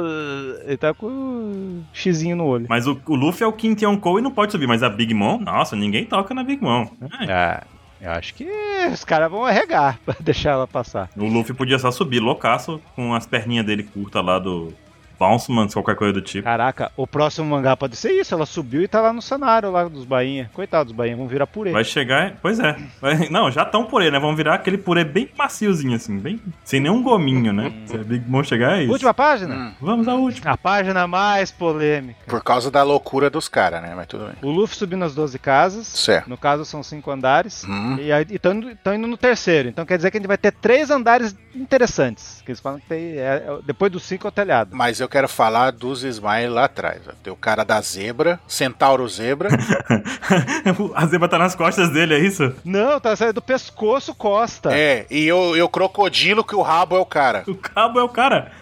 Ele 0.64 0.76
tá 0.76 0.94
com 0.94 1.06
o 1.06 1.84
xizinho 1.92 2.36
no 2.36 2.44
olho. 2.46 2.66
Mas 2.68 2.86
o, 2.86 3.00
o 3.06 3.14
Luffy 3.14 3.42
é 3.44 3.46
o 3.46 3.52
quinto 3.52 3.84
Yonkou 3.84 4.18
e 4.18 4.22
não 4.22 4.30
pode 4.30 4.52
subir. 4.52 4.66
Mas 4.66 4.82
a 4.82 4.88
Big 4.88 5.12
Mom, 5.14 5.38
nossa, 5.38 5.74
ninguém 5.74 6.04
toca 6.04 6.32
na 6.34 6.42
Big 6.44 6.62
Mom. 6.62 6.86
É. 7.26 7.32
Ah, 7.32 7.62
eu 8.00 8.10
acho 8.10 8.34
que 8.34 8.48
os 8.92 9.04
caras 9.04 9.30
vão 9.30 9.44
arregar 9.44 9.98
pra 10.04 10.14
deixar 10.20 10.50
ela 10.50 10.66
passar. 10.66 11.10
O 11.16 11.26
Luffy 11.26 11.54
podia 11.54 11.78
só 11.78 11.90
subir 11.90 12.20
loucaço 12.20 12.80
com 12.94 13.14
as 13.14 13.26
perninhas 13.26 13.66
dele 13.66 13.82
curtas 13.82 14.24
lá 14.24 14.38
do 14.38 14.72
Bounceman, 15.18 15.68
qualquer 15.68 15.96
coisa 15.96 16.12
do 16.14 16.20
tipo. 16.22 16.44
Caraca, 16.44 16.92
o 16.96 17.06
próximo 17.06 17.46
mangá 17.48 17.76
pode 17.76 17.96
ser 17.96 18.12
isso. 18.12 18.34
Ela 18.34 18.46
subiu 18.46 18.82
e 18.82 18.88
tá 18.88 19.00
lá 19.00 19.12
no 19.12 19.20
cenário 19.22 19.70
lá 19.70 19.84
dos 19.88 20.04
bainha. 20.04 20.50
Coitados 20.54 20.92
dos 20.92 20.96
bainha, 20.96 21.16
vão 21.16 21.26
virar 21.26 21.46
purê. 21.46 21.72
Vai 21.72 21.84
chegar. 21.84 22.36
Pois 22.40 22.58
é. 22.60 22.76
Vai- 23.00 23.28
não, 23.28 23.50
já 23.50 23.64
tão 23.64 23.84
purê, 23.84 24.10
né? 24.10 24.18
Vão 24.18 24.34
virar 24.36 24.54
aquele 24.54 24.78
purê 24.78 25.04
bem 25.04 25.28
maciozinho, 25.36 25.96
assim, 25.96 26.18
bem. 26.18 26.40
Sem 26.64 26.80
nenhum 26.80 27.02
gominho, 27.02 27.52
né? 27.52 27.72
Se 27.86 27.96
a 27.96 27.98
Big 28.04 28.28
Mom 28.28 28.42
chegar, 28.44 28.78
é 28.78 28.82
isso. 28.82 28.92
Última 28.92 29.12
página? 29.14 29.54
Hum, 29.54 29.72
Vamos 29.80 30.06
à 30.08 30.14
última. 30.14 30.50
A 30.52 30.56
página 30.56 31.06
mais 31.06 31.50
polêmica. 31.50 32.18
por 32.26 32.42
causa 32.42 32.70
da 32.70 32.82
loucura 32.82 33.28
dos 33.30 33.48
caras, 33.48 33.82
né? 33.82 33.92
Mas 33.96 34.06
tudo 34.06 34.24
bem. 34.26 34.34
O 34.42 34.50
Luffy 34.50 34.76
subindo 34.76 35.04
as 35.04 35.14
12 35.14 35.38
casas. 35.38 35.86
Certo. 35.86 36.28
No 36.30 36.36
caso, 36.38 36.64
são 36.64 36.82
cinco 36.82 37.10
andares. 37.10 37.64
Hum. 37.68 37.96
E 37.98 38.10
estão 38.34 38.52
indo, 38.54 38.70
indo 38.94 39.06
no 39.06 39.16
terceiro. 39.16 39.68
Então 39.68 39.84
quer 39.84 39.96
dizer 39.96 40.10
que 40.10 40.16
a 40.16 40.20
gente 40.20 40.28
vai 40.28 40.38
ter 40.38 40.52
três 40.52 40.90
andares 40.90 41.34
interessantes. 41.54 42.42
Que 42.44 42.50
eles 42.52 42.60
falam 42.60 42.78
que 42.80 42.86
tem, 42.86 43.16
é- 43.16 43.44
é- 43.46 43.58
depois 43.64 43.90
dos 43.92 44.02
cinco 44.04 44.26
é 44.26 44.28
o 44.28 44.32
telhado. 44.32 44.70
Mas 44.74 45.00
eu 45.00 45.07
quero 45.08 45.28
falar 45.28 45.72
dos 45.72 46.02
Smile 46.02 46.48
lá 46.48 46.64
atrás. 46.64 47.00
ó. 47.08 47.12
Tem 47.22 47.32
o 47.32 47.36
cara 47.36 47.64
da 47.64 47.80
zebra, 47.80 48.38
Centauro 48.46 49.08
Zebra. 49.08 49.48
a 50.94 51.06
zebra 51.06 51.28
tá 51.28 51.38
nas 51.38 51.54
costas 51.54 51.90
dele, 51.90 52.14
é 52.14 52.18
isso? 52.18 52.54
Não, 52.64 53.00
tá 53.00 53.14
saindo 53.16 53.34
do 53.34 53.42
pescoço 53.42 54.14
costa. 54.14 54.72
É. 54.72 54.78
é, 55.00 55.06
e 55.10 55.32
o, 55.32 55.56
e 55.56 55.62
o 55.62 55.68
crocodilo 55.68 56.44
que 56.44 56.54
o 56.54 56.62
rabo 56.62 56.96
é 56.96 57.00
o 57.00 57.06
cara. 57.06 57.44
O 57.46 57.54
cabo 57.54 57.98
é 58.00 58.02
o 58.02 58.08
cara. 58.08 58.52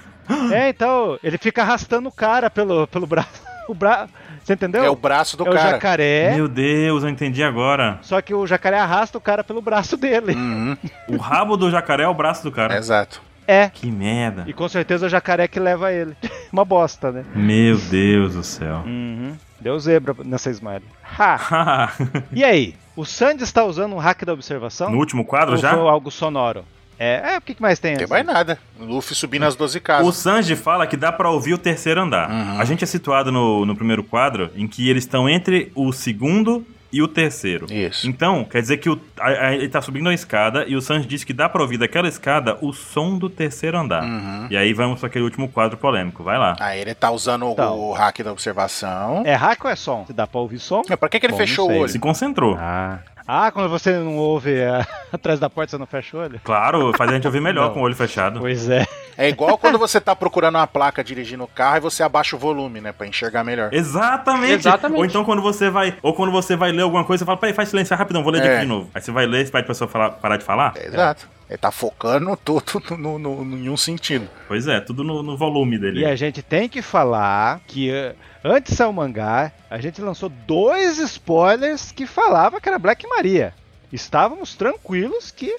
então, 0.69 1.19
ele 1.23 1.39
fica 1.39 1.63
arrastando 1.63 2.09
o 2.09 2.13
cara 2.13 2.51
pelo, 2.51 2.87
pelo 2.87 3.07
braço. 3.07 3.47
O 3.69 3.75
bra... 3.75 4.07
Você 4.45 4.53
entendeu? 4.53 4.85
É 4.85 4.89
o 4.89 4.95
braço 4.95 5.37
do 5.37 5.45
É 5.45 5.51
o 5.51 5.53
cara. 5.53 5.71
jacaré. 5.71 6.37
Meu 6.37 6.47
Deus, 6.47 7.03
eu 7.03 7.09
entendi 7.09 7.43
agora. 7.43 7.99
Só 8.01 8.23
que 8.23 8.33
o 8.33 8.47
jacaré 8.47 8.79
arrasta 8.79 9.19
o 9.19 9.21
cara 9.21 9.43
pelo 9.43 9.61
braço 9.61 9.97
dele. 9.97 10.37
Uhum, 10.37 10.77
O 11.09 11.17
rabo 11.17 11.57
do 11.57 11.69
jacaré 11.69 12.05
é 12.05 12.09
o 12.09 12.15
braço 12.15 12.45
do 12.45 12.53
cara. 12.53 12.77
exato. 12.79 13.21
É. 13.47 13.69
Que 13.69 13.91
merda. 13.91 14.45
E 14.47 14.53
com 14.53 14.69
certeza 14.69 15.07
o 15.07 15.09
jacaré 15.09 15.47
que 15.49 15.61
leva 15.61 15.93
ele. 15.93 16.17
Uma 16.53 16.65
bosta, 16.65 17.13
né? 17.13 17.25
Meu 17.35 17.77
Deus 17.79 18.35
do 18.35 18.43
céu. 18.43 18.83
Uhum. 18.87 19.35
Deu 19.61 19.79
zebra 19.79 20.15
nessa 20.25 20.51
smile. 20.51 20.85
Ha! 21.19 21.93
E 22.33 22.45
aí? 22.45 22.75
O 22.95 23.05
Sandy 23.05 23.43
está 23.45 23.65
usando 23.65 23.95
um 23.95 23.99
hack 23.99 24.25
da 24.25 24.33
observação? 24.33 24.91
no 24.91 24.99
último 24.99 25.25
quadro 25.25 25.55
Ou 25.55 25.61
já? 25.61 25.75
foi 25.75 25.89
algo 25.89 26.11
sonoro? 26.11 26.65
É, 26.99 27.35
é 27.35 27.39
o 27.39 27.43
que, 27.43 27.55
mais 27.61 27.79
tem? 27.79 27.93
Não 27.93 27.99
tem 27.99 28.05
assim? 28.05 28.13
mais 28.13 28.27
nada. 28.27 28.59
O 28.81 28.85
Luffy 28.85 29.15
subindo 29.15 29.45
as 29.45 29.55
12 29.55 29.79
O 29.79 29.81
casas. 29.83 30.17
Sanji 30.17 30.57
fala 30.57 30.87
que 30.87 30.97
dá 30.97 31.13
pra 31.13 31.31
ouvir 31.31 31.53
o 31.53 31.59
terceiro 31.59 32.01
andar. 32.01 32.31
Uhum. 32.31 32.59
A 32.59 32.65
gente 32.65 32.85
é 32.85 32.87
situado 32.87 33.31
no, 33.31 33.67
no 33.67 33.77
primeiro 33.77 34.03
quadro 34.03 34.51
em 34.57 34.67
que 34.67 34.89
eles 34.89 35.05
estão 35.05 35.29
entre 35.29 35.71
o 35.75 35.93
segundo 35.93 36.67
e 36.97 37.03
o 37.03 37.09
terceiro. 37.09 37.67
Isso. 37.71 38.09
Então, 38.09 38.45
quer 38.45 38.61
dizer 38.63 38.79
que 38.79 38.89
o, 38.89 38.99
a- 39.21 39.29
a- 39.49 39.55
ele 39.55 39.69
tá 39.69 39.83
subindo 39.83 40.09
a 40.09 40.15
escada 40.15 40.65
e 40.67 40.75
o 40.77 40.81
Sanji 40.81 41.07
disse 41.07 41.27
que 41.27 41.33
dá 41.33 41.49
pra 41.49 41.61
ouvir 41.63 41.77
daquela 41.79 42.09
escada 42.09 42.57
o 42.63 42.73
som 42.73 43.19
do 43.19 43.29
terceiro 43.29 43.77
andar. 43.79 44.03
Uhum. 44.03 44.47
E 44.51 44.57
aí 44.57 44.73
vamos 44.73 45.01
pra 45.01 45.09
aquele 45.09 45.25
último 45.25 45.49
quadro 45.49 45.77
polêmico. 45.77 46.23
Vai 46.23 46.39
lá. 46.39 46.57
Aí 46.61 46.81
ele 46.81 46.95
tá 46.95 47.11
usando 47.11 47.47
o, 47.47 47.53
Então. 47.53 47.79
o 47.79 47.93
hack 47.93 48.21
da 48.23 48.33
observação. 48.33 49.23
É 49.27 49.35
hack 49.35 49.65
ou 49.65 49.71
é 49.71 49.77
som? 49.77 50.05
Se 50.07 50.13
dá 50.13 50.27
pra 50.27 50.41
ouvir 50.41 50.59
som? 50.59 50.83
Mas 50.89 50.99
Pra 50.99 51.09
que, 51.09 51.21
que 51.21 51.27
ele 51.27 51.33
Bom, 51.33 51.39
fechou 51.39 51.71
o 51.71 51.79
olho? 51.81 51.89
Se 51.89 51.99
concentrou. 51.99 52.57
Ah. 52.59 53.01
Ah, 53.29 53.51
quando 53.51 53.69
você 53.69 53.99
não 53.99 54.17
ouve 54.17 54.55
é, 54.55 54.87
atrás 55.13 55.41
da 55.41 55.51
porta, 55.51 55.73
você 55.73 55.79
não 55.79 55.87
fecha 55.87 56.17
o 56.17 56.21
olho? 56.21 56.41
Claro, 56.45 56.93
faz 56.97 57.11
a 57.11 57.15
gente 57.15 57.27
ouvir 57.27 57.41
melhor 57.41 57.67
Não. 57.67 57.75
com 57.75 57.81
o 57.81 57.83
olho 57.83 57.97
fechado. 57.97 58.39
Pois 58.39 58.69
é. 58.71 58.87
É 59.19 59.29
igual 59.29 59.57
quando 59.59 59.79
você 59.79 60.01
tá 60.01 60.15
procurando 60.15 60.57
uma 60.57 60.67
placa 60.67 61.03
dirigindo 61.03 61.45
o 61.45 61.49
carro 61.49 61.77
e 61.79 61.81
você 61.81 62.03
abaixa 62.03 62.37
o 62.37 62.39
volume, 62.39 62.81
né? 62.81 62.93
Pra 62.93 63.07
enxergar 63.07 63.43
melhor. 63.45 63.73
Exatamente. 63.73 64.53
Exatamente. 64.55 64.99
Ou 64.99 65.05
então 65.05 65.25
quando 65.25 65.41
você 65.43 65.71
vai, 65.71 65.97
ou 66.03 66.13
quando 66.15 66.31
você 66.33 66.55
vai 66.57 66.73
ler 66.73 66.83
alguma 66.83 67.05
coisa, 67.05 67.21
você 67.21 67.27
fala, 67.27 67.39
peraí, 67.39 67.55
faz 67.55 67.69
silêncio 67.71 67.97
rapidão, 67.97 68.23
vou 68.23 68.33
ler 68.33 68.43
de 68.43 68.49
É. 68.49 68.53
aqui 68.53 68.61
de 68.63 68.67
novo. 68.67 68.91
Aí 68.95 69.01
você 69.01 69.11
vai 69.11 69.27
ler, 69.27 69.47
você 69.47 69.53
pede 69.53 69.65
pra 69.65 69.75
pessoa 69.75 69.89
falar, 69.89 70.11
parar 70.11 70.37
de 70.37 70.45
falar. 70.45 70.73
É, 70.77 70.87
Exato. 70.87 71.29
Ele 71.49 71.59
tá 71.59 71.71
focando 71.71 72.37
tudo 72.37 72.65
no, 72.99 73.19
no, 73.21 73.45
no- 73.45 73.57
em 73.57 73.69
um 73.71 73.77
sentido. 73.77 74.29
Pois 74.49 74.67
é, 74.67 74.81
tudo 74.81 75.05
no, 75.05 75.23
no 75.23 75.37
volume 75.37 75.79
dele. 75.79 76.01
E 76.01 76.05
a 76.05 76.17
gente 76.17 76.43
tem 76.43 76.69
que 76.69 76.83
falar 76.83 77.61
que 77.69 77.89
eh, 77.89 78.17
antes 78.45 78.73
de 78.73 78.77
sair 78.77 78.89
o 78.89 78.93
mangá, 78.93 79.53
a 79.71 79.79
gente 79.81 80.01
lançou 80.03 80.29
dois 80.29 80.99
spoilers 80.99 81.93
que 81.93 82.05
falava 82.05 82.61
que 82.61 82.69
era 82.69 82.81
Black 82.81 83.07
Maria. 83.09 83.55
Estávamos 83.93 84.57
tranquilos 84.57 85.31
que 85.31 85.55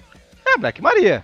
é 0.45 0.57
Black 0.57 0.81
Maria. 0.81 1.23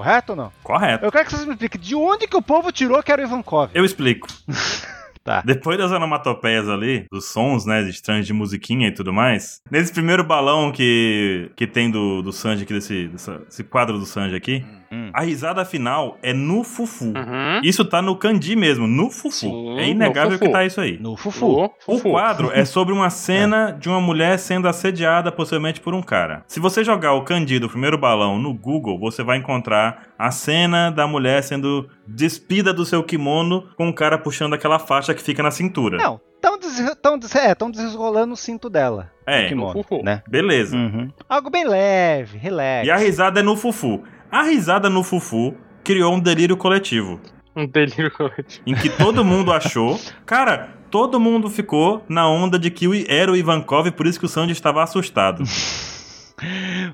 Correto 0.00 0.32
ou 0.32 0.36
não? 0.36 0.52
Correto. 0.62 1.04
Eu 1.04 1.12
quero 1.12 1.26
que 1.26 1.32
vocês 1.32 1.44
me 1.46 1.52
expliquem 1.52 1.78
de 1.80 1.94
onde 1.94 2.26
que 2.26 2.36
o 2.36 2.40
povo 2.42 2.72
tirou 2.72 3.02
que 3.02 3.12
era 3.12 3.20
o 3.20 3.24
Ivankov. 3.26 3.70
Eu 3.74 3.84
explico. 3.84 4.26
Tá. 5.22 5.42
Depois 5.44 5.76
das 5.76 5.92
onomatopeias 5.92 6.66
ali, 6.66 7.04
dos 7.12 7.28
sons, 7.28 7.66
né, 7.66 7.82
de 7.82 7.90
estranhos 7.90 8.26
de 8.26 8.32
musiquinha 8.32 8.88
e 8.88 8.90
tudo 8.94 9.12
mais, 9.12 9.60
nesse 9.70 9.92
primeiro 9.92 10.24
balão 10.24 10.72
que, 10.72 11.50
que 11.54 11.66
tem 11.66 11.90
do, 11.90 12.22
do 12.22 12.32
Sanji 12.32 12.62
aqui, 12.62 12.72
desse, 12.72 13.06
dessa- 13.08 13.38
desse 13.40 13.62
quadro 13.62 13.98
do 13.98 14.06
Sanji 14.06 14.34
aqui, 14.34 14.64
Hum. 14.66 14.79
A 15.12 15.22
risada 15.22 15.64
final 15.64 16.18
é 16.22 16.32
no 16.32 16.64
fufu. 16.64 17.06
Uhum. 17.06 17.60
Isso 17.62 17.84
tá 17.84 18.02
no 18.02 18.16
kanji 18.16 18.56
mesmo, 18.56 18.86
no 18.86 19.10
fufu. 19.10 19.30
Sim, 19.30 19.78
é 19.78 19.88
inegável 19.88 20.32
no 20.32 20.38
fufu. 20.38 20.44
que 20.46 20.52
tá 20.52 20.64
isso 20.64 20.80
aí. 20.80 20.98
No 21.00 21.16
Fufu. 21.16 21.46
O 21.46 21.64
O 21.66 21.70
Fufu. 21.78 22.10
quadro 22.10 22.50
é 22.52 22.64
sobre 22.64 22.92
uma 22.92 23.08
cena 23.10 23.70
de 23.70 23.88
uma 23.88 24.00
mulher 24.00 24.38
sendo 24.38 24.66
assediada 24.68 25.30
possivelmente 25.30 25.80
por 25.80 25.94
um 25.94 26.02
cara. 26.02 26.42
Se 26.48 26.58
você 26.58 26.82
jogar 26.82 27.12
o 27.14 27.22
kanji 27.24 27.58
do 27.58 27.68
primeiro 27.68 27.96
balão 27.98 28.38
no 28.38 28.52
Google, 28.52 28.98
você 28.98 29.22
vai 29.22 29.38
encontrar 29.38 30.08
a 30.18 30.30
cena 30.30 30.90
da 30.90 31.06
mulher 31.06 31.42
sendo 31.42 31.88
despida 32.06 32.72
do 32.72 32.84
seu 32.84 33.02
kimono 33.04 33.68
com 33.76 33.86
um 33.88 33.92
cara 33.92 34.18
puxando 34.18 34.54
aquela 34.54 34.78
faixa 34.78 35.14
que 35.14 35.22
fica 35.22 35.42
na 35.42 35.50
cintura. 35.52 35.98
Não, 35.98 36.20
tão, 36.40 36.58
des 36.58 36.96
tão, 37.00 37.16
des 37.18 37.34
é, 37.36 37.54
tão 37.54 37.70
desrolando 37.70 38.34
o 38.34 38.36
cinto 38.36 38.68
dela. 38.68 39.10
É, 39.26 39.46
Kimono, 39.46 39.72
Fufu. 39.74 40.02
né? 40.02 40.22
beleza. 40.28 40.76
Uhum. 40.76 41.08
Algo 41.28 41.48
bem 41.50 41.64
leve, 41.64 42.36
relax. 42.36 42.86
E 42.86 42.90
a 42.90 42.96
risada 42.96 43.38
é 43.38 43.42
no 43.44 43.56
fufu. 43.56 44.02
A 44.30 44.42
risada 44.42 44.88
no 44.88 45.02
fufu 45.02 45.54
criou 45.84 46.14
um 46.14 46.20
delírio 46.20 46.56
coletivo. 46.56 47.20
Um 47.56 47.66
delírio 47.66 48.10
coletivo. 48.10 48.62
Em 48.66 48.74
que 48.74 48.88
todo 48.88 49.24
mundo 49.24 49.52
achou. 49.52 49.98
Cara, 50.24 50.70
todo 50.90 51.18
mundo 51.18 51.50
ficou 51.50 52.04
na 52.08 52.28
onda 52.28 52.58
de 52.58 52.70
que 52.70 52.86
o- 52.86 53.10
era 53.10 53.30
o 53.32 53.36
Ivankov, 53.36 53.90
por 53.92 54.06
isso 54.06 54.18
que 54.20 54.26
o 54.26 54.28
Sanji 54.28 54.52
estava 54.52 54.82
assustado. 54.82 55.42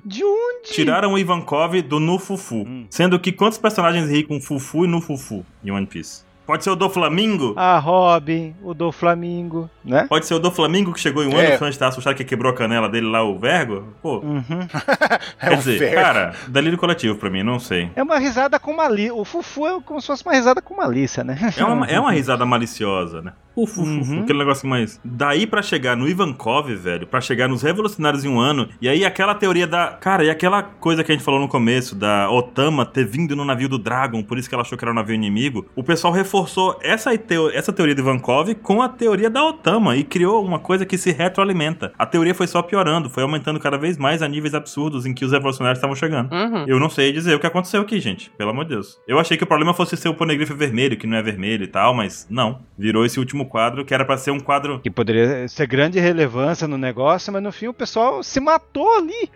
De 0.05 0.25
onde? 0.25 0.71
Tiraram 0.73 1.13
o 1.13 1.19
Ivankov 1.19 1.81
do 1.83 2.01
No 2.01 2.19
Fufu. 2.19 2.65
Hum. 2.67 2.87
Sendo 2.91 3.17
que 3.21 3.31
quantos 3.31 3.59
personagens 3.59 4.11
ri 4.11 4.25
com 4.25 4.41
Fufu 4.41 4.85
e 4.85 4.89
No 4.89 5.01
Fufu 5.01 5.47
em 5.65 5.71
One 5.71 5.87
Piece? 5.87 6.25
Pode 6.47 6.63
ser 6.63 6.71
o 6.71 6.77
do 6.77 6.89
Flamingo? 6.89 7.55
A 7.57 7.77
Robin, 7.79 8.55
o 8.63 8.73
do 8.73 8.93
Flamingo, 8.93 9.69
né? 9.85 10.07
Pode 10.09 10.27
ser 10.27 10.35
o 10.35 10.39
do 10.39 10.51
Flamingo 10.51 10.93
que 10.93 11.01
chegou 11.01 11.25
em 11.25 11.27
um 11.27 11.37
É. 11.39 11.47
ano, 11.47 11.55
o 11.57 11.59
Sanji 11.59 11.79
tá 11.79 11.89
assustado 11.89 12.15
que 12.15 12.25
quebrou 12.25 12.53
a 12.53 12.55
canela 12.55 12.89
dele 12.89 13.07
lá, 13.09 13.23
o 13.25 13.37
Vergo? 13.39 13.85
Pô, 14.01 14.19
Uhum. 14.19 14.45
É 15.41 15.49
quer 15.49 15.57
dizer, 15.57 15.79
verbo. 15.79 15.95
cara, 15.97 16.35
delírio 16.49 16.79
coletivo 16.79 17.17
pra 17.17 17.29
mim, 17.29 17.43
não 17.43 17.59
sei. 17.59 17.91
É 17.97 18.03
uma 18.03 18.19
risada 18.19 18.59
com 18.61 18.73
malícia. 18.75 19.13
O 19.15 19.25
Fufu 19.25 19.67
é 19.67 19.81
como 19.85 20.01
se 20.01 20.07
fosse 20.07 20.25
uma 20.25 20.35
risada 20.35 20.63
com 20.63 20.77
malícia, 20.77 21.25
né? 21.25 21.37
É 21.57 21.65
uma, 21.65 21.87
é 21.87 21.99
uma 21.99 22.13
risada 22.13 22.47
maliciosa, 22.47 23.21
né? 23.23 23.33
Uf, 23.57 23.81
uf, 23.81 23.89
Uhum. 23.89 24.23
aquele 24.23 24.39
negócio 24.39 24.69
mais. 24.69 25.01
Daí 25.05 25.47
pra 25.47 25.63
chegar 25.63 25.97
no 25.97 26.07
Ivankov, 26.09 26.75
velho, 26.75 27.07
pra 27.07 27.21
chegar 27.21 27.49
nos 27.49 27.63
revolucionários 27.63 28.25
em 28.25 28.29
um 28.29 28.39
ano, 28.39 28.69
e 28.81 28.89
aí 28.89 29.05
aquela 29.05 29.35
teoria 29.35 29.67
da. 29.67 29.89
Cara, 29.89 30.25
e 30.25 30.31
aquela 30.31 30.63
coisa 30.63 31.03
que 31.03 31.11
a 31.11 31.15
gente 31.15 31.25
falou 31.25 31.41
no 31.41 31.49
começo, 31.49 31.95
da 31.97 32.31
Otama 32.31 32.85
ter 32.85 33.07
vindo 33.07 33.35
no 33.35 33.45
navio 33.45 33.69
do 33.69 33.79
Dragon, 33.79 34.23
por 34.23 34.37
isso 34.39 34.49
que 34.49 34.55
ela 34.55 34.63
achou 34.63 34.77
que 34.77 34.85
era 34.85 34.93
um 34.93 34.95
navio 34.95 35.15
inimigo, 35.15 35.67
o 35.75 35.83
pessoal 35.83 36.13
reforçou 36.13 36.79
essa, 36.83 37.17
teo- 37.17 37.51
essa 37.51 37.73
teoria 37.73 37.95
do 37.95 38.01
Ivankov 38.03 38.55
com 38.57 38.83
a 38.83 38.89
teoria 38.89 39.31
da 39.31 39.43
Otama 39.45 39.97
e 39.97 40.05
criou 40.05 40.45
uma 40.45 40.59
coisa 40.59 40.85
que 40.85 40.99
se 40.99 41.11
retroalimenta. 41.13 41.93
A 41.99 42.05
teoria 42.07 42.35
foi 42.35 42.47
só 42.47 42.61
piorando, 42.63 43.09
foi 43.09 43.23
aumentando 43.23 43.59
cada 43.61 43.79
vez 43.79 43.97
mais 43.97 44.23
a 44.23 44.29
níveis 44.29 44.55
absurdos 44.55 45.07
em 45.07 45.15
que 45.15 45.25
os 45.25 45.33
revolucionários 45.33 45.79
estavam 45.79 45.97
chegando. 45.97 46.33
Uhum. 46.33 46.65
Eu 46.67 46.79
não 46.79 46.91
sei 46.91 47.13
dizer 47.13 47.35
o 47.35 47.39
que 47.41 47.47
aconteceu 47.47 47.81
aqui, 47.83 47.99
gente. 48.01 48.31
Pelo 48.37 48.51
amor 48.51 48.65
de 48.65 48.71
Deus. 48.71 48.99
Eu 49.09 49.19
achei 49.19 49.37
que 49.37 49.45
o 49.45 49.47
problema 49.47 49.73
fosse 49.73 49.97
ser 49.97 50.09
o 50.09 50.15
poneglyph 50.15 50.51
vermelho, 50.51 50.97
que 50.97 51.07
não 51.07 51.17
é 51.17 51.23
vermelho 51.23 51.65
e 51.65 51.69
tal, 51.69 51.95
mas 51.95 52.27
não. 52.29 52.61
Virou 52.79 53.05
esse 53.07 53.19
último 53.19 53.46
quadro, 53.47 53.85
que 53.85 53.95
era 53.95 54.05
pra 54.05 54.17
ser 54.17 54.31
um 54.31 54.41
quadro. 54.41 54.81
Que 54.81 54.91
poderia 54.91 55.49
ser 55.49 55.67
grande 55.67 55.99
relevância 55.99 56.69
no 56.69 56.77
negócio, 56.77 57.33
mas 57.33 57.43
no 57.43 57.53
fim 57.53 57.69
o 57.69 57.75
pessoal 57.75 58.23
se 58.23 58.41
matou 58.41 58.97
ali. 58.97 59.31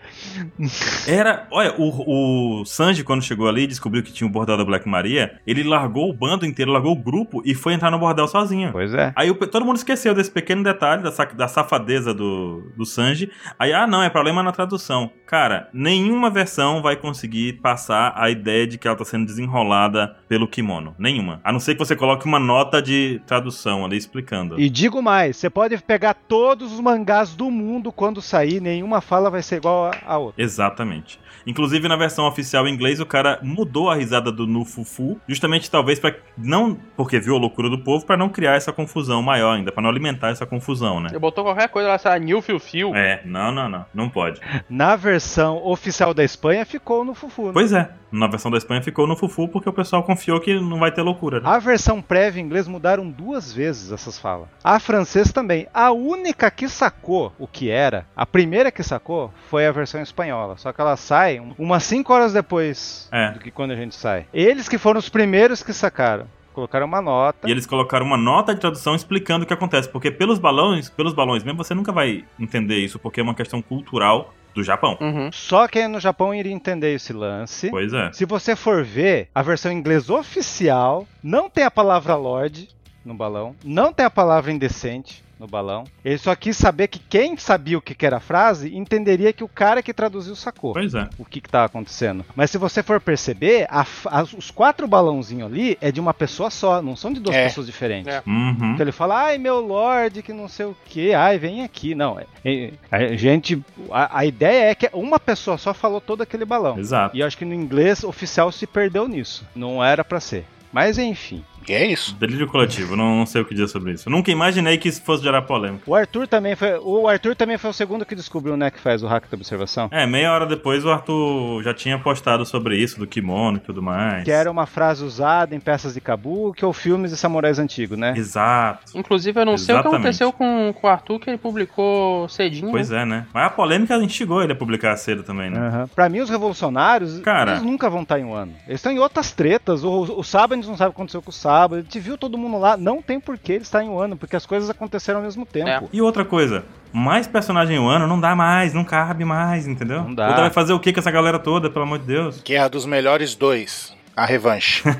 Era. 1.06 1.46
Olha, 1.50 1.74
o, 1.78 2.60
o 2.60 2.64
Sanji, 2.64 3.04
quando 3.04 3.22
chegou 3.22 3.48
ali 3.48 3.62
e 3.62 3.66
descobriu 3.66 4.02
que 4.02 4.12
tinha 4.12 4.28
o 4.28 4.32
bordel 4.32 4.56
da 4.56 4.64
Black 4.64 4.88
Maria, 4.88 5.40
ele 5.46 5.62
largou 5.62 6.10
o 6.10 6.12
bando 6.12 6.46
inteiro, 6.46 6.72
largou 6.72 6.92
o 6.92 6.96
grupo 6.96 7.42
e 7.44 7.54
foi 7.54 7.72
entrar 7.72 7.90
no 7.90 7.98
bordel 7.98 8.28
sozinho. 8.28 8.70
Pois 8.72 8.92
é. 8.94 9.12
Aí 9.16 9.30
o 9.30 9.34
todo 9.34 9.64
mundo 9.64 9.76
esqueceu 9.76 10.14
desse 10.14 10.30
pequeno 10.30 10.62
detalhe, 10.62 11.02
da, 11.02 11.10
da 11.10 11.48
safadeza 11.48 12.14
do, 12.14 12.72
do 12.76 12.84
Sanji. 12.84 13.30
Aí, 13.58 13.72
ah, 13.72 13.86
não, 13.86 14.02
é 14.02 14.10
problema 14.10 14.42
na 14.42 14.52
tradução. 14.52 15.10
Cara, 15.26 15.68
nenhuma 15.72 16.30
versão 16.30 16.82
vai 16.82 16.96
conseguir 16.96 17.54
passar 17.60 18.12
a 18.16 18.30
ideia 18.30 18.66
de 18.66 18.78
que 18.78 18.88
ela 18.88 18.96
tá 18.96 19.04
sendo 19.04 19.26
desenrolada 19.26 20.16
pelo 20.28 20.48
kimono. 20.48 20.94
Nenhuma. 20.98 21.40
A 21.44 21.52
não 21.52 21.60
ser 21.60 21.74
que 21.74 21.78
você 21.78 21.94
coloque 21.94 22.26
uma 22.26 22.38
nota 22.38 22.82
de 22.82 23.20
tradução 23.26 23.84
ali 23.84 23.99
explicando. 24.00 24.58
E 24.58 24.68
digo 24.68 25.00
mais, 25.02 25.36
você 25.36 25.48
pode 25.48 25.76
pegar 25.78 26.14
todos 26.14 26.72
os 26.72 26.80
mangás 26.80 27.34
do 27.34 27.50
mundo 27.50 27.92
quando 27.92 28.20
sair, 28.20 28.60
nenhuma 28.60 29.00
fala 29.00 29.30
vai 29.30 29.42
ser 29.42 29.56
igual 29.56 29.90
a, 30.04 30.18
outra. 30.18 30.42
Exatamente. 30.42 31.20
Inclusive 31.46 31.88
na 31.88 31.96
versão 31.96 32.26
oficial 32.26 32.66
em 32.66 32.74
inglês 32.74 33.00
o 33.00 33.06
cara 33.06 33.38
mudou 33.42 33.90
a 33.90 33.94
risada 33.94 34.30
do 34.30 34.46
Nufufu, 34.46 35.18
justamente 35.28 35.70
talvez 35.70 35.98
para 35.98 36.14
não, 36.36 36.76
porque 36.96 37.18
viu 37.18 37.36
a 37.36 37.38
loucura 37.38 37.68
do 37.68 37.78
povo, 37.78 38.04
pra 38.04 38.16
não 38.16 38.28
criar 38.28 38.54
essa 38.56 38.72
confusão 38.72 39.22
maior 39.22 39.56
ainda, 39.56 39.72
pra 39.72 39.82
não 39.82 39.90
alimentar 39.90 40.28
essa 40.28 40.46
confusão, 40.46 41.00
né? 41.00 41.08
Ele 41.10 41.18
botou 41.18 41.44
qualquer 41.44 41.68
coisa 41.68 41.88
lá, 41.88 41.98
sei 41.98 42.10
lá, 42.10 42.18
New 42.18 42.42
Fio 42.42 42.58
Fio. 42.58 42.94
É, 42.94 43.22
não, 43.24 43.52
não, 43.52 43.68
não, 43.68 43.86
não 43.92 44.08
pode. 44.08 44.40
Na 44.68 44.96
versão 44.96 45.64
oficial 45.64 46.12
da 46.14 46.24
Espanha 46.24 46.64
ficou 46.64 47.04
no 47.04 47.14
Fufu. 47.14 47.46
né? 47.46 47.50
Pois 47.52 47.72
é, 47.72 47.90
na 48.10 48.26
versão 48.26 48.50
da 48.50 48.58
Espanha 48.58 48.82
ficou 48.82 49.06
no 49.06 49.16
Fufu 49.16 49.48
porque 49.48 49.68
o 49.68 49.72
pessoal 49.72 50.02
confiou 50.02 50.40
que 50.40 50.58
não 50.58 50.78
vai 50.78 50.92
ter 50.92 51.02
loucura. 51.02 51.40
Né? 51.40 51.48
A 51.48 51.58
versão 51.58 52.02
prévia 52.02 52.40
em 52.40 52.44
inglês 52.44 52.66
mudaram 52.66 53.08
duas 53.08 53.52
vezes 53.52 53.92
essas 53.92 54.18
falas. 54.18 54.48
A 54.64 54.80
francesa 54.80 55.32
também. 55.32 55.66
A 55.72 55.92
única 55.92 56.50
que 56.50 56.68
sacou 56.68 57.32
o 57.38 57.46
que 57.46 57.70
era, 57.70 58.06
a 58.16 58.26
primeira 58.26 58.70
que 58.70 58.82
sacou, 58.82 59.32
foi 59.48 59.66
a 59.66 59.72
versão 59.72 60.00
espanhola. 60.00 60.56
Só 60.56 60.72
que 60.72 60.80
ela 60.80 60.96
sai 60.96 61.29
umas 61.38 61.84
5 61.84 62.12
horas 62.12 62.32
depois 62.32 63.08
É. 63.12 63.30
do 63.32 63.38
que 63.38 63.50
quando 63.50 63.72
a 63.72 63.76
gente 63.76 63.94
sai. 63.94 64.26
Eles 64.32 64.68
que 64.68 64.78
foram 64.78 64.98
os 64.98 65.08
primeiros 65.08 65.62
que 65.62 65.72
sacaram. 65.72 66.26
Colocaram 66.52 66.86
uma 66.86 67.00
nota. 67.00 67.46
E 67.48 67.50
eles 67.52 67.64
colocaram 67.64 68.04
uma 68.04 68.16
nota 68.16 68.52
de 68.54 68.60
tradução 68.60 68.94
explicando 68.96 69.44
o 69.44 69.46
que 69.46 69.54
acontece, 69.54 69.88
porque 69.88 70.10
pelos 70.10 70.38
balões, 70.38 70.90
pelos 70.90 71.12
balões 71.14 71.44
mesmo, 71.44 71.62
você 71.62 71.74
nunca 71.74 71.92
vai 71.92 72.24
entender 72.38 72.78
isso, 72.78 72.98
porque 72.98 73.20
é 73.20 73.22
uma 73.22 73.34
questão 73.36 73.62
cultural 73.62 74.34
do 74.52 74.64
Japão. 74.64 74.98
Uhum. 75.00 75.30
Só 75.30 75.68
quem 75.68 75.82
é 75.82 75.88
no 75.88 76.00
Japão 76.00 76.34
iria 76.34 76.52
entender 76.52 76.92
esse 76.92 77.12
lance. 77.12 77.70
Pois 77.70 77.92
é. 77.92 78.10
Se 78.12 78.24
você 78.24 78.56
for 78.56 78.82
ver, 78.82 79.28
a 79.32 79.42
versão 79.42 79.70
em 79.70 79.76
inglês 79.76 80.10
oficial 80.10 81.06
não 81.22 81.48
tem 81.48 81.62
a 81.62 81.70
palavra 81.70 82.16
Lorde 82.16 82.68
no 83.04 83.14
balão, 83.14 83.54
não 83.64 83.92
tem 83.92 84.04
a 84.04 84.10
palavra 84.10 84.50
indecente 84.50 85.22
no 85.40 85.46
balão. 85.46 85.84
Ele 86.04 86.18
só 86.18 86.34
quis 86.36 86.56
saber 86.56 86.88
que 86.88 86.98
quem 86.98 87.36
sabia 87.38 87.78
o 87.78 87.80
que 87.82 87.94
que 87.94 88.04
era 88.04 88.18
a 88.18 88.20
frase 88.20 88.76
entenderia 88.76 89.32
que 89.32 89.42
o 89.42 89.48
cara 89.48 89.82
que 89.82 89.94
traduziu 89.94 90.36
sacou 90.36 90.74
Pois 90.74 90.94
é. 90.94 91.08
o 91.18 91.24
que 91.24 91.38
estava 91.38 91.64
acontecendo. 91.64 92.24
Mas 92.36 92.50
se 92.50 92.58
você 92.58 92.82
for 92.82 93.00
perceber, 93.00 93.66
a 93.70 93.80
as- 94.06 94.32
os 94.34 94.50
quatro 94.50 94.86
balãozinhos 94.86 95.50
ali 95.50 95.78
é 95.80 95.90
de 95.90 95.98
uma 95.98 96.12
pessoa 96.12 96.50
só, 96.50 96.82
não 96.82 96.94
são 96.94 97.10
de 97.12 97.18
duas 97.20 97.34
É. 97.34 97.44
pessoas 97.44 97.66
diferentes. 97.66 98.12
É. 98.14 98.22
Uhum. 98.26 98.72
Então 98.74 98.80
ele 98.84 98.92
fala, 98.92 99.22
ai 99.24 99.38
meu 99.38 99.58
lord, 99.60 100.22
que 100.22 100.32
não 100.32 100.46
sei 100.46 100.66
o 100.66 100.76
que, 100.84 101.14
ai 101.14 101.38
vem 101.38 101.64
aqui. 101.64 101.94
Não, 101.94 102.20
é- 102.20 102.26
é- 102.44 102.72
a 102.90 103.16
gente, 103.16 103.60
a, 103.90 104.18
a 104.18 104.26
ideia 104.26 104.70
é 104.70 104.74
que 104.74 104.90
uma 104.92 105.18
pessoa 105.18 105.56
só 105.56 105.72
falou 105.72 106.00
todo 106.00 106.22
aquele 106.22 106.44
balão. 106.44 106.78
Exato. 106.78 107.16
E 107.16 107.20
eu 107.20 107.26
acho 107.26 107.38
que 107.38 107.44
no 107.46 107.54
inglês 107.54 108.04
oficial 108.04 108.52
se 108.52 108.66
perdeu 108.66 109.08
nisso. 109.08 109.46
Não 109.56 109.82
era 109.82 110.04
pra 110.04 110.20
ser. 110.20 110.44
Mas 110.72 110.98
enfim. 110.98 111.42
E 111.70 111.72
é 111.72 111.86
isso. 111.86 112.16
Delírio 112.16 112.48
coletivo, 112.48 112.96
não, 112.96 113.18
não 113.18 113.26
sei 113.26 113.42
o 113.42 113.44
que 113.44 113.54
dizer 113.54 113.68
sobre 113.68 113.92
isso. 113.92 114.08
Eu 114.08 114.10
nunca 114.10 114.28
imaginei 114.28 114.76
que 114.76 114.88
isso 114.88 115.00
fosse 115.02 115.22
gerar 115.22 115.42
polêmica. 115.42 115.84
O 115.86 115.94
Arthur 115.94 116.26
também 116.26 116.56
foi. 116.56 116.76
O 116.78 117.06
Arthur 117.06 117.36
também 117.36 117.56
foi 117.56 117.70
o 117.70 117.72
segundo 117.72 118.04
que 118.04 118.16
descobriu, 118.16 118.56
né, 118.56 118.72
que 118.72 118.80
faz 118.80 119.04
o 119.04 119.06
hack 119.06 119.30
da 119.30 119.36
observação. 119.36 119.88
É, 119.92 120.04
meia 120.04 120.32
hora 120.32 120.46
depois 120.46 120.84
o 120.84 120.90
Arthur 120.90 121.62
já 121.62 121.72
tinha 121.72 121.96
postado 121.96 122.44
sobre 122.44 122.76
isso, 122.76 122.98
do 122.98 123.06
kimono 123.06 123.58
e 123.58 123.60
tudo 123.60 123.80
mais. 123.80 124.24
Que 124.24 124.32
era 124.32 124.50
uma 124.50 124.66
frase 124.66 125.04
usada 125.04 125.54
em 125.54 125.60
peças 125.60 125.94
de 125.94 126.00
kabuki 126.00 126.64
ou 126.64 126.72
filmes 126.72 127.12
de 127.12 127.16
samurais 127.16 127.60
antigos, 127.60 127.96
né? 127.96 128.14
Exato. 128.16 128.90
Inclusive, 128.98 129.40
eu 129.40 129.44
não 129.44 129.56
sei 129.56 129.76
o 129.76 129.78
que 129.78 129.86
Exatamente. 129.86 130.00
aconteceu 130.00 130.32
com, 130.32 130.74
com 130.74 130.86
o 130.88 130.90
Arthur, 130.90 131.20
que 131.20 131.30
ele 131.30 131.38
publicou 131.38 132.28
cedinho. 132.28 132.72
Pois 132.72 132.90
né? 132.90 133.02
é, 133.02 133.04
né? 133.04 133.26
Mas 133.32 133.46
a 133.46 133.50
polêmica 133.50 133.96
instigou 133.98 134.42
ele 134.42 134.54
a 134.54 134.56
publicar 134.56 134.96
cedo 134.96 135.22
também, 135.22 135.50
né? 135.50 135.60
Aham. 135.60 135.88
Pra 135.94 136.08
mim, 136.08 136.18
os 136.18 136.30
revolucionários, 136.30 137.20
Cara. 137.20 137.52
eles 137.52 137.62
nunca 137.62 137.88
vão 137.88 138.02
estar 138.02 138.18
em 138.18 138.24
um 138.24 138.34
ano. 138.34 138.54
Eles 138.66 138.80
estão 138.80 138.90
em 138.90 138.98
outras 138.98 139.30
tretas. 139.30 139.84
O, 139.84 140.18
o 140.18 140.24
gente 140.56 140.68
não 140.68 140.76
sabe 140.76 140.90
o 140.90 140.92
que 140.92 141.00
aconteceu 141.00 141.22
com 141.22 141.30
o 141.30 141.32
Saba. 141.60 141.76
A 141.76 141.80
gente 141.80 142.00
viu 142.00 142.16
todo 142.16 142.38
mundo 142.38 142.58
lá. 142.58 142.76
Não 142.76 143.02
tem 143.02 143.20
por 143.20 143.36
que 143.36 143.52
ele 143.52 143.62
estar 143.62 143.84
em 143.84 143.88
um 143.88 143.98
ano, 143.98 144.16
porque 144.16 144.36
as 144.36 144.46
coisas 144.46 144.70
aconteceram 144.70 145.18
ao 145.18 145.24
mesmo 145.24 145.44
tempo. 145.44 145.68
É. 145.68 145.82
E 145.92 146.00
outra 146.00 146.24
coisa, 146.24 146.64
mais 146.92 147.26
personagem 147.26 147.76
em 147.76 147.78
um 147.78 147.88
ano 147.88 148.06
não 148.06 148.18
dá 148.18 148.34
mais, 148.34 148.72
não 148.72 148.84
cabe 148.84 149.24
mais, 149.24 149.66
entendeu? 149.66 150.02
Não 150.04 150.14
dá. 150.14 150.28
Outra 150.28 150.42
vai 150.42 150.50
fazer 150.50 150.72
o 150.72 150.80
que 150.80 150.92
com 150.92 151.00
essa 151.00 151.10
galera 151.10 151.38
toda, 151.38 151.68
pelo 151.68 151.84
amor 151.84 151.98
de 151.98 152.06
Deus? 152.06 152.40
Guerra 152.42 152.68
dos 152.68 152.86
melhores 152.86 153.34
dois. 153.34 153.94
A 154.16 154.24
revanche. 154.26 154.82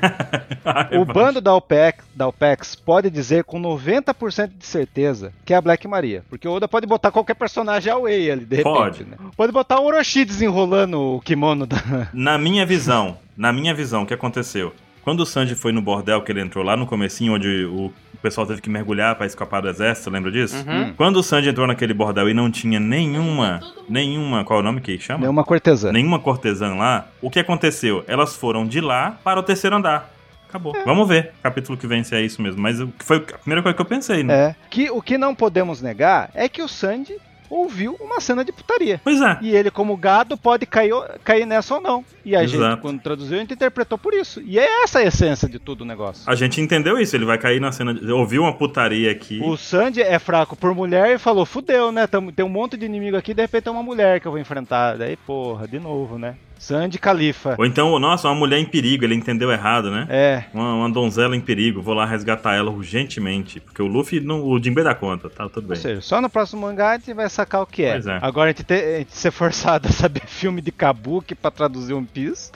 O 0.97 1.05
bando 1.05 1.41
da 1.41 1.55
OPEX, 1.55 2.05
da 2.15 2.27
OPEX 2.27 2.75
pode 2.75 3.09
dizer 3.09 3.43
com 3.43 3.59
90% 3.59 4.51
de 4.55 4.65
certeza 4.65 5.33
que 5.43 5.53
é 5.53 5.57
a 5.57 5.61
Black 5.61 5.87
Maria. 5.87 6.23
Porque 6.29 6.47
o 6.47 6.51
Oda 6.51 6.67
pode 6.67 6.85
botar 6.85 7.11
qualquer 7.11 7.33
personagem 7.33 7.91
away 7.91 8.29
ali, 8.29 8.45
de 8.45 8.57
repente. 8.57 8.73
Pode. 8.75 9.03
né? 9.05 9.17
Pode 9.35 9.51
botar 9.51 9.79
o 9.79 9.85
Orochi 9.85 10.23
desenrolando 10.23 10.99
o 11.15 11.21
kimono 11.21 11.65
da. 11.65 11.77
Na 12.13 12.37
minha 12.37 12.63
visão, 12.65 13.17
na 13.35 13.51
minha 13.51 13.73
visão, 13.73 14.03
o 14.03 14.05
que 14.05 14.13
aconteceu? 14.13 14.71
Quando 15.03 15.21
o 15.21 15.25
Sanji 15.25 15.55
foi 15.55 15.71
no 15.71 15.81
bordel 15.81 16.21
que 16.21 16.31
ele 16.31 16.41
entrou 16.41 16.63
lá 16.63 16.77
no 16.77 16.85
comecinho, 16.85 17.33
onde 17.33 17.65
o 17.65 17.91
pessoal 18.21 18.45
teve 18.45 18.61
que 18.61 18.69
mergulhar 18.69 19.15
pra 19.15 19.25
escapar 19.25 19.61
do 19.61 19.69
exército, 19.69 20.09
lembra 20.09 20.31
disso? 20.31 20.55
Uhum. 20.67 20.93
Quando 20.93 21.17
o 21.17 21.23
Sanji 21.23 21.49
entrou 21.49 21.65
naquele 21.65 21.93
bordel 21.93 22.29
e 22.29 22.33
não 22.33 22.51
tinha 22.51 22.79
nenhuma, 22.79 23.59
nenhuma, 23.89 24.43
qual 24.43 24.59
é 24.59 24.61
o 24.61 24.65
nome 24.65 24.79
que 24.79 24.99
chama? 24.99 25.21
Nenhuma 25.21 25.43
cortesã. 25.43 25.91
Nenhuma 25.91 26.19
cortesã 26.19 26.75
lá, 26.75 27.07
o 27.21 27.29
que 27.29 27.39
aconteceu? 27.39 28.03
Elas 28.07 28.35
foram 28.35 28.65
de 28.65 28.79
lá 28.79 29.17
para 29.23 29.39
o 29.39 29.43
terceiro 29.43 29.75
andar. 29.75 30.11
Acabou. 30.47 30.75
Vamos 30.85 31.07
ver, 31.07 31.31
capítulo 31.41 31.77
que 31.77 31.87
vem 31.87 32.03
se 32.03 32.13
é 32.13 32.21
isso 32.21 32.41
mesmo. 32.41 32.61
Mas 32.61 32.79
o 32.81 32.87
que 32.87 33.05
foi 33.05 33.17
a 33.17 33.37
primeira 33.37 33.63
coisa 33.63 33.73
que 33.73 33.81
eu 33.81 33.85
pensei, 33.85 34.21
né? 34.21 34.33
É. 34.33 34.55
Que, 34.69 34.91
o 34.91 35.01
que 35.01 35.17
não 35.17 35.33
podemos 35.33 35.81
negar 35.81 36.29
é 36.33 36.49
que 36.49 36.61
o 36.61 36.67
Sandy 36.67 37.15
ouviu 37.51 37.97
uma 37.99 38.21
cena 38.21 38.45
de 38.45 38.51
putaria. 38.51 39.01
Pois 39.03 39.21
é. 39.21 39.37
E 39.41 39.55
ele, 39.55 39.69
como 39.69 39.97
gado, 39.97 40.37
pode 40.37 40.65
cair, 40.65 40.93
cair 41.23 41.45
nessa 41.45 41.75
ou 41.75 41.81
não. 41.81 42.05
E 42.23 42.35
a 42.35 42.45
gente, 42.45 42.55
Exato. 42.55 42.81
quando 42.81 43.01
traduziu, 43.01 43.37
a 43.37 43.41
gente 43.41 43.53
interpretou 43.53 43.97
por 43.97 44.13
isso. 44.13 44.41
E 44.41 44.57
é 44.57 44.83
essa 44.83 44.99
a 44.99 45.03
essência 45.03 45.49
de 45.49 45.59
todo 45.59 45.81
o 45.81 45.85
negócio. 45.85 46.23
A 46.25 46.35
gente 46.35 46.61
entendeu 46.61 46.97
isso, 46.97 47.15
ele 47.15 47.25
vai 47.25 47.37
cair 47.37 47.59
na 47.59 47.71
cena. 47.71 47.93
De... 47.93 48.09
Ouviu 48.11 48.43
uma 48.43 48.57
putaria 48.57 49.11
aqui. 49.11 49.41
O 49.43 49.57
Sandy 49.57 50.01
é 50.01 50.17
fraco 50.17 50.55
por 50.55 50.73
mulher 50.73 51.15
e 51.15 51.19
falou: 51.19 51.45
fudeu, 51.45 51.91
né? 51.91 52.07
Tem 52.07 52.45
um 52.45 52.49
monte 52.49 52.77
de 52.77 52.85
inimigo 52.85 53.17
aqui, 53.17 53.33
de 53.33 53.41
repente 53.41 53.67
é 53.67 53.71
uma 53.71 53.83
mulher 53.83 54.21
que 54.21 54.27
eu 54.27 54.31
vou 54.31 54.39
enfrentar. 54.39 54.97
Daí, 54.97 55.17
porra, 55.17 55.67
de 55.67 55.79
novo, 55.79 56.17
né? 56.17 56.35
Sandy 56.61 56.99
Califa. 56.99 57.55
Ou 57.57 57.65
então, 57.65 57.97
nossa, 57.97 58.27
uma 58.27 58.35
mulher 58.35 58.59
em 58.59 58.65
perigo, 58.65 59.03
ele 59.03 59.15
entendeu 59.15 59.51
errado, 59.51 59.89
né? 59.89 60.05
É. 60.07 60.43
Uma, 60.53 60.75
uma 60.75 60.91
donzela 60.91 61.35
em 61.35 61.41
perigo, 61.41 61.81
vou 61.81 61.95
lá 61.95 62.05
resgatar 62.05 62.53
ela 62.53 62.69
urgentemente. 62.69 63.59
Porque 63.59 63.81
o 63.81 63.87
Luffy, 63.87 64.19
não, 64.19 64.43
o 64.45 64.61
Jinbei 64.61 64.83
dá 64.83 64.93
conta, 64.93 65.27
tá 65.27 65.49
tudo 65.49 65.63
Ou 65.63 65.69
bem. 65.69 65.77
seja, 65.77 66.01
só 66.01 66.21
no 66.21 66.29
próximo 66.29 66.61
mangá 66.61 66.91
a 66.91 66.97
gente 66.99 67.15
vai 67.15 67.27
sacar 67.31 67.63
o 67.63 67.65
que 67.65 67.81
é. 67.83 67.93
Pois 67.93 68.05
é. 68.05 68.19
Agora 68.21 68.51
a 68.51 68.53
gente, 68.53 68.63
ter, 68.63 68.95
a 68.95 68.97
gente 68.99 69.17
ser 69.17 69.31
forçado 69.31 69.87
a 69.87 69.91
saber 69.91 70.21
filme 70.29 70.61
de 70.61 70.71
Kabuki 70.71 71.33
pra 71.33 71.49
traduzir 71.49 71.95
One 71.95 72.05
Piece. 72.05 72.51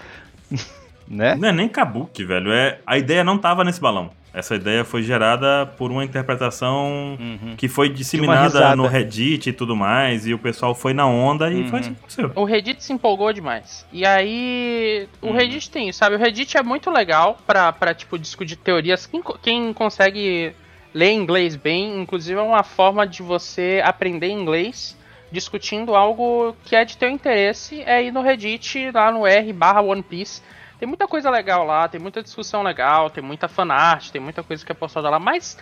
né? 1.09 1.33
Não 1.33 1.49
é 1.49 1.51
nem 1.51 1.67
kabuki, 1.67 2.23
velho. 2.23 2.51
É, 2.51 2.77
a 2.85 2.99
ideia 2.99 3.23
não 3.23 3.39
tava 3.39 3.63
nesse 3.63 3.81
balão. 3.81 4.11
Essa 4.35 4.55
ideia 4.55 4.83
foi 4.83 5.01
gerada 5.01 5.65
por 5.65 5.89
uma 5.89 6.03
interpretação 6.03 7.17
que 7.55 7.69
foi 7.69 7.87
disseminada 7.87 8.75
no 8.75 8.85
Reddit 8.85 9.49
e 9.49 9.53
tudo 9.53 9.77
mais, 9.77 10.27
e 10.27 10.33
o 10.33 10.37
pessoal 10.37 10.75
foi 10.75 10.93
na 10.93 11.07
onda 11.07 11.49
e 11.49 11.69
foi 11.69 11.79
isso 11.79 11.91
que 11.91 11.95
aconteceu. 11.97 12.31
O 12.35 12.43
Reddit 12.43 12.83
se 12.83 12.91
empolgou 12.91 13.31
demais. 13.31 13.85
E 13.93 14.05
aí, 14.05 15.07
o 15.21 15.31
Reddit 15.31 15.71
tem 15.71 15.87
isso, 15.87 15.99
sabe? 15.99 16.15
O 16.15 16.19
Reddit 16.19 16.57
é 16.57 16.61
muito 16.61 16.91
legal 16.91 17.37
pra, 17.47 17.71
pra 17.71 17.93
tipo, 17.93 18.19
discutir 18.19 18.57
teorias. 18.57 19.05
Quem, 19.05 19.23
quem 19.41 19.71
consegue 19.71 20.53
ler 20.93 21.13
inglês 21.13 21.55
bem, 21.55 22.01
inclusive, 22.01 22.37
é 22.37 22.43
uma 22.43 22.63
forma 22.63 23.07
de 23.07 23.23
você 23.23 23.81
aprender 23.85 24.27
inglês 24.27 24.97
discutindo 25.31 25.95
algo 25.95 26.53
que 26.65 26.75
é 26.75 26.83
de 26.83 26.97
teu 26.97 27.09
interesse, 27.09 27.81
é 27.83 28.03
ir 28.03 28.11
no 28.11 28.21
Reddit, 28.21 28.91
lá 28.93 29.11
no 29.11 29.25
r 29.25 29.53
barra 29.53 29.81
One 29.81 30.03
Piece. 30.03 30.41
Tem 30.77 30.87
muita 30.87 31.07
coisa 31.07 31.29
legal 31.29 31.65
lá, 31.65 31.87
tem 31.87 31.99
muita 31.99 32.21
discussão 32.21 32.61
legal, 32.61 33.09
tem 33.09 33.23
muita 33.23 33.47
fanart, 33.47 34.09
tem 34.11 34.21
muita 34.21 34.43
coisa 34.43 34.65
que 34.65 34.71
é 34.71 34.75
postada 34.75 35.09
lá, 35.09 35.19
mas 35.19 35.57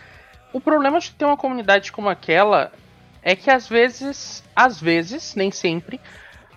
o 0.52 0.60
problema 0.60 0.99
de 0.99 1.11
ter 1.11 1.26
uma 1.26 1.38
comunidade 1.38 1.91
como 1.91 2.10
aquela 2.10 2.72
é 3.22 3.35
que 3.35 3.49
às 3.49 3.68
vezes, 3.68 4.44
às 4.56 4.81
vezes, 4.81 5.35
nem 5.35 5.52
sempre, 5.52 5.99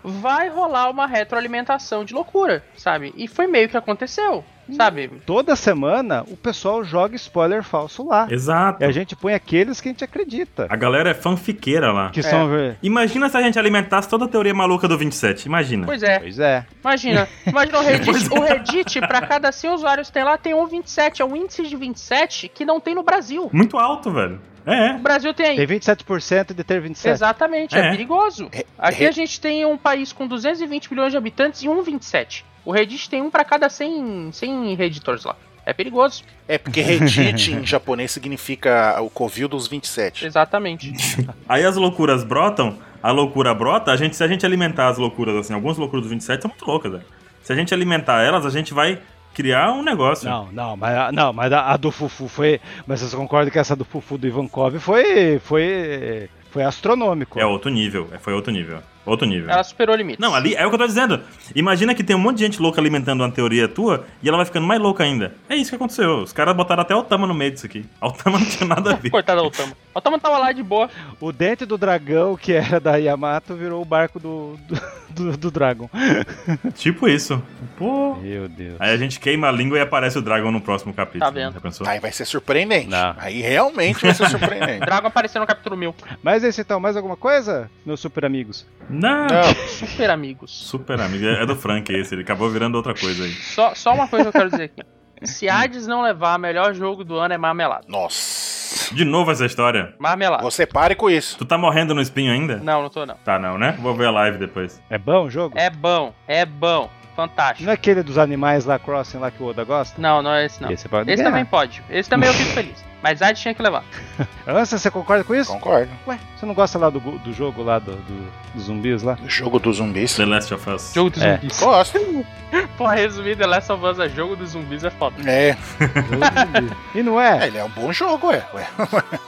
vai 0.03 0.49
rolar 0.49 0.91
uma 0.91 1.07
retroalimentação 1.07 2.05
de 2.05 2.15
loucura, 2.15 2.65
sabe? 2.77 3.13
E 3.17 3.29
foi 3.29 3.47
meio 3.47 3.69
que 3.69 3.77
aconteceu, 3.77 4.45
sabe? 4.75 5.11
Toda 5.27 5.55
semana 5.57 6.25
o 6.29 6.37
pessoal 6.37 6.83
joga 6.85 7.15
spoiler 7.17 7.63
falso 7.63 8.07
lá. 8.07 8.27
Exato. 8.31 8.83
E 8.83 8.87
a 8.87 8.91
gente 8.93 9.15
põe 9.15 9.35
aqueles 9.35 9.81
que 9.81 9.89
a 9.89 9.93
gente 9.93 10.05
acredita. 10.05 10.67
A 10.69 10.77
galera 10.77 11.11
é 11.11 11.15
fanfiqueira 11.15 11.93
lá. 11.93 12.11
Que 12.11 12.23
são. 12.23 12.49
Imagina 12.83 13.29
se 13.29 13.37
a 13.37 13.43
gente 13.43 13.59
alimentasse 13.59 14.09
toda 14.09 14.25
a 14.25 14.29
teoria 14.29 14.55
maluca 14.55 14.87
do 14.89 14.97
27. 14.97 15.47
Imagina. 15.47 15.87
Pois 15.87 16.03
é, 16.03 16.19
Pois 16.19 16.39
é. 16.39 16.67
imagina. 16.83 17.29
Imagina 17.47 17.79
o 17.79 17.83
Reddit. 17.85 18.35
É. 18.35 18.39
O 18.39 18.43
Reddit, 18.43 19.01
pra 19.01 19.21
cada 19.23 19.53
100 19.53 19.71
usuários 19.71 20.09
que 20.09 20.15
tem 20.15 20.25
lá, 20.25 20.37
tem 20.39 20.55
um 20.55 20.67
27. 20.67 21.23
É 21.23 21.25
um 21.25 21.37
índice 21.37 21.63
de 21.67 21.77
27 21.77 22.49
que 22.49 22.65
não 22.65 22.81
tem 22.81 22.95
no 22.95 23.03
Brasil. 23.03 23.49
Muito 23.53 23.77
alto, 23.79 24.11
velho. 24.11 24.41
É. 24.67 24.95
O 24.95 24.99
Brasil 24.99 25.33
tem 25.33 25.47
aí. 25.47 25.57
Tem 25.65 25.79
27% 25.79 26.53
de 26.53 26.65
ter 26.65 26.81
27. 26.81 27.13
Exatamente, 27.15 27.77
é, 27.77 27.87
É. 27.87 27.91
perigoso. 27.91 28.51
Aqui 28.77 29.05
é- 29.05 29.09
a 29.09 29.13
gente 29.13 29.41
tem 29.41 29.65
um 29.65 29.77
país 29.79 30.13
com 30.13 30.27
220 30.27 30.91
milhões 30.91 31.13
de 31.13 31.17
habitantes 31.17 31.63
e 31.63 31.69
um 31.69 31.83
27. 31.83 32.45
O 32.67 32.73
Reddit 32.73 33.09
tem 33.09 33.23
um 33.23 33.31
pra 33.31 33.45
cada 33.45 33.71
100, 33.71 34.31
100 34.33 34.75
redditors 34.75 35.25
lá. 35.25 35.35
É 35.65 35.73
perigoso, 35.73 36.23
É 36.47 36.59
porque 36.59 36.81
Reddit 36.81 37.53
em 37.53 37.65
japonês 37.67 38.11
significa 38.13 39.01
o 39.01 39.09
covil 39.11 39.49
dos 39.49 39.67
27. 39.67 40.27
exatamente. 40.27 40.93
Aí 41.49 41.65
as 41.65 41.77
loucuras 41.77 42.23
brotam, 42.23 42.79
a 43.03 43.11
loucura 43.11 43.53
brota, 43.55 43.91
a 43.91 43.97
gente, 43.97 44.15
se 44.15 44.23
a 44.23 44.29
gente 44.29 44.45
alimentar 44.47 44.89
as 44.89 44.99
loucuras, 44.99 45.35
assim, 45.37 45.55
algumas 45.55 45.77
loucuras 45.79 46.05
do 46.05 46.11
27 46.11 46.43
são 46.43 46.49
muito 46.51 46.65
loucas, 46.67 46.93
velho. 46.93 47.05
Se 47.43 47.53
a 47.53 47.57
gente 47.57 47.73
alimentar 47.75 48.23
elas, 48.23 48.45
a 48.47 48.51
gente 48.51 48.73
vai 48.75 49.01
criar 49.35 49.73
um 49.73 49.83
negócio. 49.83 50.29
Não, 50.29 50.49
não, 50.53 50.77
mas, 50.77 50.97
a- 50.97 51.13
não, 51.13 51.33
mas 51.33 51.53
a, 51.53 51.73
a 51.73 51.77
do 51.77 51.91
Fufu 51.91 52.29
foi. 52.29 52.61
Mas 52.87 53.01
vocês 53.01 53.15
concordam 53.15 53.51
que 53.51 53.59
essa 53.59 53.75
do 53.77 53.85
Fufu 53.85 54.17
do 54.19 54.27
Ivankov 54.27 54.79
foi. 54.79 55.39
foi. 55.41 56.29
foi 56.51 56.63
astronômico. 56.63 57.39
É 57.41 57.47
outro 57.47 57.71
nível, 57.71 58.09
é, 58.13 58.19
foi 58.19 58.33
outro 58.35 58.53
nível. 58.53 58.79
Outro 59.07 59.27
nível. 59.27 59.49
Ela 59.49 59.63
superou 59.63 59.95
limites. 59.95 60.21
Não, 60.21 60.35
ali 60.35 60.55
é 60.55 60.67
o 60.67 60.69
que 60.69 60.75
eu 60.75 60.79
tô 60.81 60.87
dizendo. 60.87 61.21
Imagina 61.55 61.95
que 61.95 62.03
tem 62.03 62.17
um 62.17 62.19
monte 62.19 62.39
de 62.39 62.45
gente 62.45 62.61
louca 62.61 62.81
alimentando 62.81 63.23
uma 63.23 63.31
teoria 63.31 63.69
tua 63.69 64.05
e 64.21 64.29
ela 64.29 64.37
vai 64.37 64.45
ficando 64.45 64.67
mais 64.67 64.81
louca 64.81 65.05
ainda. 65.05 65.35
É 65.49 65.55
isso 65.55 65.71
que 65.71 65.77
aconteceu. 65.77 66.23
Os 66.23 66.33
caras 66.33 66.57
botaram 66.57 66.83
até 66.83 66.95
o 66.95 67.03
Tama 67.03 67.27
no 67.27 67.35
meio 67.35 67.53
disso 67.53 67.67
aqui. 67.67 67.85
O 68.07 68.13
Tama 68.13 68.39
não 68.39 68.47
tinha 68.47 68.69
nada 68.69 68.93
a 68.93 68.97
ver. 68.97 69.11
Coitado 69.11 69.41
do 69.41 69.49
Otama. 69.49 69.73
O 69.95 69.99
Otama 69.99 70.19
tava 70.19 70.39
lá 70.39 70.53
de 70.53 70.63
boa. 70.63 70.89
O 71.21 71.33
dente 71.33 71.65
do 71.65 71.77
dragão, 71.79 72.37
que 72.37 72.53
era 72.53 72.79
da 72.79 72.97
Yamato, 72.97 73.55
virou 73.55 73.83
o 73.83 73.85
barco 73.85 74.19
do, 74.19 74.57
do, 74.69 74.81
do, 75.11 75.37
do 75.37 75.51
Dragon. 75.51 75.89
tipo 76.75 77.09
isso. 77.09 77.43
Pô. 77.77 78.17
Meu 78.17 78.49
Deus. 78.49 78.77
Aí 78.79 78.93
a 78.93 78.97
gente 78.97 79.19
queima 79.19 79.49
a 79.49 79.53
língua 79.53 79.79
e 79.79 79.81
aparece 79.81 80.19
o 80.19 80.23
Dragon 80.23 80.51
no 80.51 80.61
próximo 80.61 80.93
capítulo. 80.93 81.21
Tá 81.21 81.31
vendo? 81.31 81.55
Já 81.55 81.61
pensou? 81.61 81.87
Aí 81.87 81.99
vai 82.01 82.13
ser 82.13 82.25
surpreendente. 82.25 82.89
Não. 82.89 83.15
Aí 83.19 83.41
realmente 83.41 84.03
vai 84.03 84.15
ser 84.15 84.29
surpreendente. 84.31 84.81
Dragon 84.81 85.07
apareceu 85.07 85.41
no 85.41 85.47
capítulo 85.47 85.77
1000. 85.77 85.95
Mas 86.23 86.45
esse 86.45 86.61
então, 86.61 86.81
mais 86.81 86.97
alguma 86.97 87.17
coisa, 87.17 87.71
meus 87.85 88.01
super 88.01 88.25
amigos? 88.25 88.67
Não. 89.01 89.27
Não, 89.27 89.69
Super 89.69 90.11
amigos. 90.11 90.51
Super 90.51 91.01
amigo. 91.01 91.25
É 91.27 91.45
do 91.47 91.57
Frank 91.57 91.93
esse. 91.93 92.15
Ele 92.15 92.23
acabou 92.23 92.49
virando 92.51 92.75
outra 92.77 92.95
coisa 92.95 93.25
aí. 93.25 93.33
Só, 93.33 93.75
só 93.75 93.93
uma 93.95 94.09
coisa 94.09 94.25
que 94.25 94.29
eu 94.29 94.33
quero 94.33 94.51
dizer 94.51 94.65
aqui. 94.65 94.83
Se 95.23 95.49
Hades 95.49 95.87
não 95.87 96.03
levar, 96.03 96.39
melhor 96.39 96.75
jogo 96.75 97.03
do 97.03 97.17
ano 97.17 97.33
é 97.35 97.39
Marmelada. 97.39 97.85
nossa. 97.89 98.57
De 98.93 99.05
novo 99.05 99.31
essa 99.31 99.47
história. 99.47 99.95
Marmelada. 99.99 100.43
Você 100.43 100.67
pare 100.67 100.95
com 100.95 101.09
isso. 101.09 101.39
Tu 101.39 101.45
tá 101.45 101.57
morrendo 101.57 101.95
no 101.95 102.01
espinho 102.01 102.33
ainda? 102.33 102.57
Não, 102.57 102.83
não 102.83 102.91
tô 102.91 103.07
não. 103.07 103.15
Tá 103.25 103.39
não, 103.39 103.57
né? 103.57 103.77
Vou 103.81 103.95
ver 103.95 104.07
a 104.07 104.11
live 104.11 104.39
depois. 104.39 104.83
É 104.91 104.99
bom 104.99 105.25
o 105.25 105.31
jogo? 105.31 105.57
É 105.57 105.71
bom, 105.71 106.13
é 106.27 106.45
bom. 106.45 106.91
Fantástico. 107.15 107.65
Não 107.65 107.71
é 107.71 107.75
aquele 107.75 108.03
dos 108.03 108.19
animais 108.19 108.67
lá, 108.67 108.79
Crossing, 108.79 109.19
lá 109.19 109.31
que 109.31 109.43
o 109.43 109.47
Oda 109.47 109.65
gosta? 109.65 109.99
Não, 110.01 110.21
não 110.23 110.35
é 110.35 110.45
esse 110.45 110.61
não. 110.61 110.71
Esse 110.71 110.87
pode 110.87 111.11
Esse 111.11 111.23
também 111.23 111.47
pode. 111.47 111.83
Esse 111.89 112.11
também 112.11 112.29
eu 112.29 112.35
fico 112.35 112.51
feliz. 112.51 112.85
Mas 113.07 113.23
Hades 113.23 113.41
tinha 113.41 113.55
que 113.55 113.63
levar. 113.63 113.85
Ansa, 114.49 114.77
você 114.79 114.91
concorda 114.91 115.23
com 115.23 115.33
isso? 115.33 115.53
Concordo. 115.53 115.89
Ué, 116.09 116.19
você 116.37 116.45
não 116.45 116.55
gosta 116.55 116.77
lá 116.77 116.91
do, 116.91 116.99
do 116.99 117.33
jogo 117.33 117.63
lá 117.63 117.79
do, 117.79 117.93
do- 117.93 118.33
dos 118.53 118.65
zumbis 118.65 119.05
lá? 119.05 119.17
O 119.25 119.29
jogo 119.29 119.61
dos 119.61 119.77
zumbis. 119.77 120.17
The 120.17 120.25
Last 120.27 120.53
of 120.53 120.69
Us. 120.69 120.93
Jogo 120.93 121.11
dos 121.11 121.23
É. 121.23 121.37
zumbis. 121.37 121.61
Gosto. 121.61 122.27
Pô, 122.77 122.87
resumido, 122.89 123.39
The 123.43 123.47
Last 123.47 123.71
of 123.71 123.85
Us 123.85 124.01
é 124.01 124.09
jogo 124.09 124.35
dos 124.35 124.51
zumbis 124.51 124.83
é 124.83 124.91
foda. 124.91 125.17
É, 125.31 125.57
Jogo 125.79 125.95
dos 126.17 126.57
zumbis. 126.59 126.77
E 126.97 127.03
não 127.05 127.21
é, 127.21 127.39
é? 127.45 127.47
ele 127.47 127.59
é 127.59 127.65
um 127.65 127.69
bom 127.71 127.93
jogo, 127.93 128.27
ué. 128.27 128.43
ué. 128.53 128.67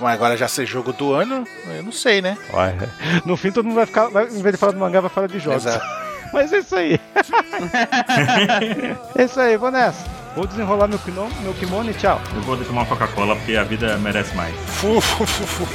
Mas 0.00 0.12
agora 0.14 0.36
já 0.36 0.48
ser 0.48 0.66
jogo 0.66 0.92
do 0.92 1.12
ano, 1.12 1.44
eu 1.76 1.82
não 1.84 1.92
sei, 1.92 2.20
né? 2.20 2.36
Ué, 2.52 2.74
No 3.24 3.36
fim 3.36 3.52
todo 3.52 3.64
mundo 3.64 3.76
vai 3.76 3.86
ficar, 3.86 4.08
vai, 4.08 4.24
em 4.26 4.42
vez 4.42 4.54
de 4.54 4.58
falar 4.58 4.72
do 4.72 4.78
mangá, 4.80 5.00
vai 5.00 5.10
falar 5.10 5.28
de 5.28 5.38
jogos. 5.38 5.64
Exato. 5.66 5.86
Mas 6.32 6.52
é 6.52 6.58
isso 6.58 6.74
aí. 6.74 7.00
é 9.14 9.24
isso 9.24 9.38
aí, 9.40 9.56
vou 9.56 9.70
nessa. 9.70 10.04
Vou 10.34 10.46
desenrolar 10.46 10.86
meu 10.88 10.98
kimono, 10.98 11.30
meu 11.42 11.52
kimono 11.54 11.90
e 11.90 11.94
tchau. 11.94 12.20
Eu 12.34 12.40
vou 12.42 12.56
tomar 12.56 12.82
uma 12.82 12.86
Coca-Cola 12.86 13.34
porque 13.36 13.56
a 13.56 13.64
vida 13.64 13.96
merece 13.98 14.34
mais. 14.36 14.54
Fu, 14.66 15.00
fu, 15.00 15.26
fu, 15.26 15.44
fu. 15.46 15.66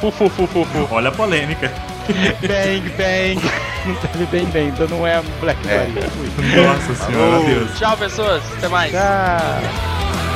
Fu, 0.00 0.10
fu, 0.10 0.28
fu, 0.28 0.46
fu, 0.46 0.64
fu. 0.64 0.88
Olha 0.94 1.08
a 1.08 1.12
polêmica. 1.12 1.70
Bang, 2.08 2.88
bang. 2.96 3.40
Não 3.86 3.94
teve 3.96 4.24
bem, 4.26 4.46
bem, 4.46 4.68
então 4.68 4.88
não 4.88 5.06
é 5.06 5.20
Black 5.40 5.60
É. 5.68 5.78
Maria. 5.78 6.02
Fui. 6.10 6.62
Nossa 6.62 6.94
senhora. 6.94 7.44
Deus. 7.44 7.78
Tchau, 7.78 7.96
pessoas. 7.98 8.42
Até 8.56 8.68
mais. 8.68 8.92
Tchau. 8.92 10.33